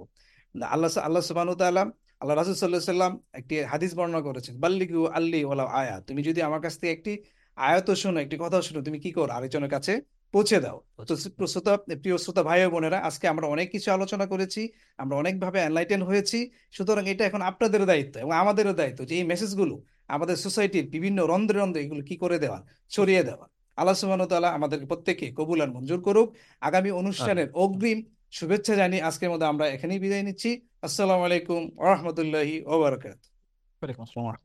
আল্লাহ 0.75 0.91
আল্লাহ 1.07 1.23
ওয়া 1.31 1.85
আল্লাহ 2.21 2.35
রাসূল 2.37 2.55
আলাইহি 2.69 2.87
সাল্লাম 2.95 3.13
একটি 3.33 3.55
হাদিস 3.63 3.93
বর্ণনা 3.95 4.21
করেছেন 4.21 4.55
বাল্লিগু 4.59 5.01
আল্লি 5.19 5.41
ওয়ালা 5.45 5.65
আয়া 5.81 5.97
তুমি 6.01 6.21
যদি 6.23 6.41
আমার 6.43 6.61
কাছ 6.61 6.75
থেকে 6.81 6.93
একটি 6.93 7.13
আয়াত 7.59 7.89
শোনো 8.03 8.19
একটি 8.25 8.37
কথা 8.41 8.59
শোনো 8.63 8.81
তুমি 8.83 8.99
কি 9.05 9.11
করো? 9.13 9.33
আরেকজনের 9.33 9.71
কাছে 9.71 9.93
পৌঁছে 10.35 10.57
দাও। 10.61 10.79
তো 11.09 11.15
শ্রোতা 11.47 11.73
প্রিয় 12.03 12.17
শ্রোতা 12.19 12.43
ভাই 12.43 12.59
বোনেরা 12.69 12.99
আজকে 12.99 13.27
আমরা 13.29 13.47
অনেক 13.55 13.69
কিছু 13.71 13.89
আলোচনা 13.97 14.27
করেছি 14.27 14.63
আমরা 14.99 15.17
অনেকভাবে 15.17 15.59
এনলাইটেন 15.61 16.03
হয়েছি 16.03 16.39
সুতরাং 16.73 17.05
এটা 17.13 17.25
এখন 17.27 17.43
আপনাদেরও 17.43 17.87
দায়িত্ব 17.87 18.15
এবং 18.19 18.33
আমাদেরও 18.33 18.75
দায়িত্ব 18.81 19.01
যে 19.09 19.15
এই 19.21 19.25
মেসেজগুলো 19.25 19.75
আমাদের 20.09 20.37
সোসাইটির 20.37 20.87
বিভিন্ন 20.95 21.19
রন্ধ্রে 21.27 21.59
রন্ধ্রে 21.59 21.83
এগুলো 21.85 22.03
কি 22.09 22.17
করে 22.17 22.37
দেওয়া? 22.39 22.59
ছড়িয়ে 22.95 23.23
দেওয়া। 23.23 23.47
আল্লাহ 23.79 23.95
ওয়া 23.95 24.49
আমাদের 24.59 24.79
প্রত্যেককে 24.87 25.27
কবুল 25.39 25.59
আর 25.61 25.71
মঞ্জুর 25.77 26.01
করুক। 26.03 26.29
আগামী 26.61 26.91
অনুষ্ঠানের 27.01 27.49
অগ্রিম 27.65 27.99
শুভেচ্ছা 28.39 28.75
জানিয়ে 28.77 29.03
আজকের 29.03 29.31
মধ্যে 29.31 29.47
আমরা 29.47 29.65
এখানেই 29.75 30.01
বিদায় 30.05 30.23
নিচ্ছি। 30.23 30.51
আসসালামু 30.87 31.23
আলাইকুম 31.25 31.61
আহমতুল্লাহ 31.93 32.49
ওবরাকাত 32.67 32.69
ওয়া 32.69 32.79
বারাকাতুহু। 32.83 33.31
ওয়ালাইকুম 33.79 34.03
আসসালাম 34.07 34.37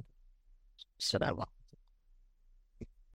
সালাম 1.11 1.62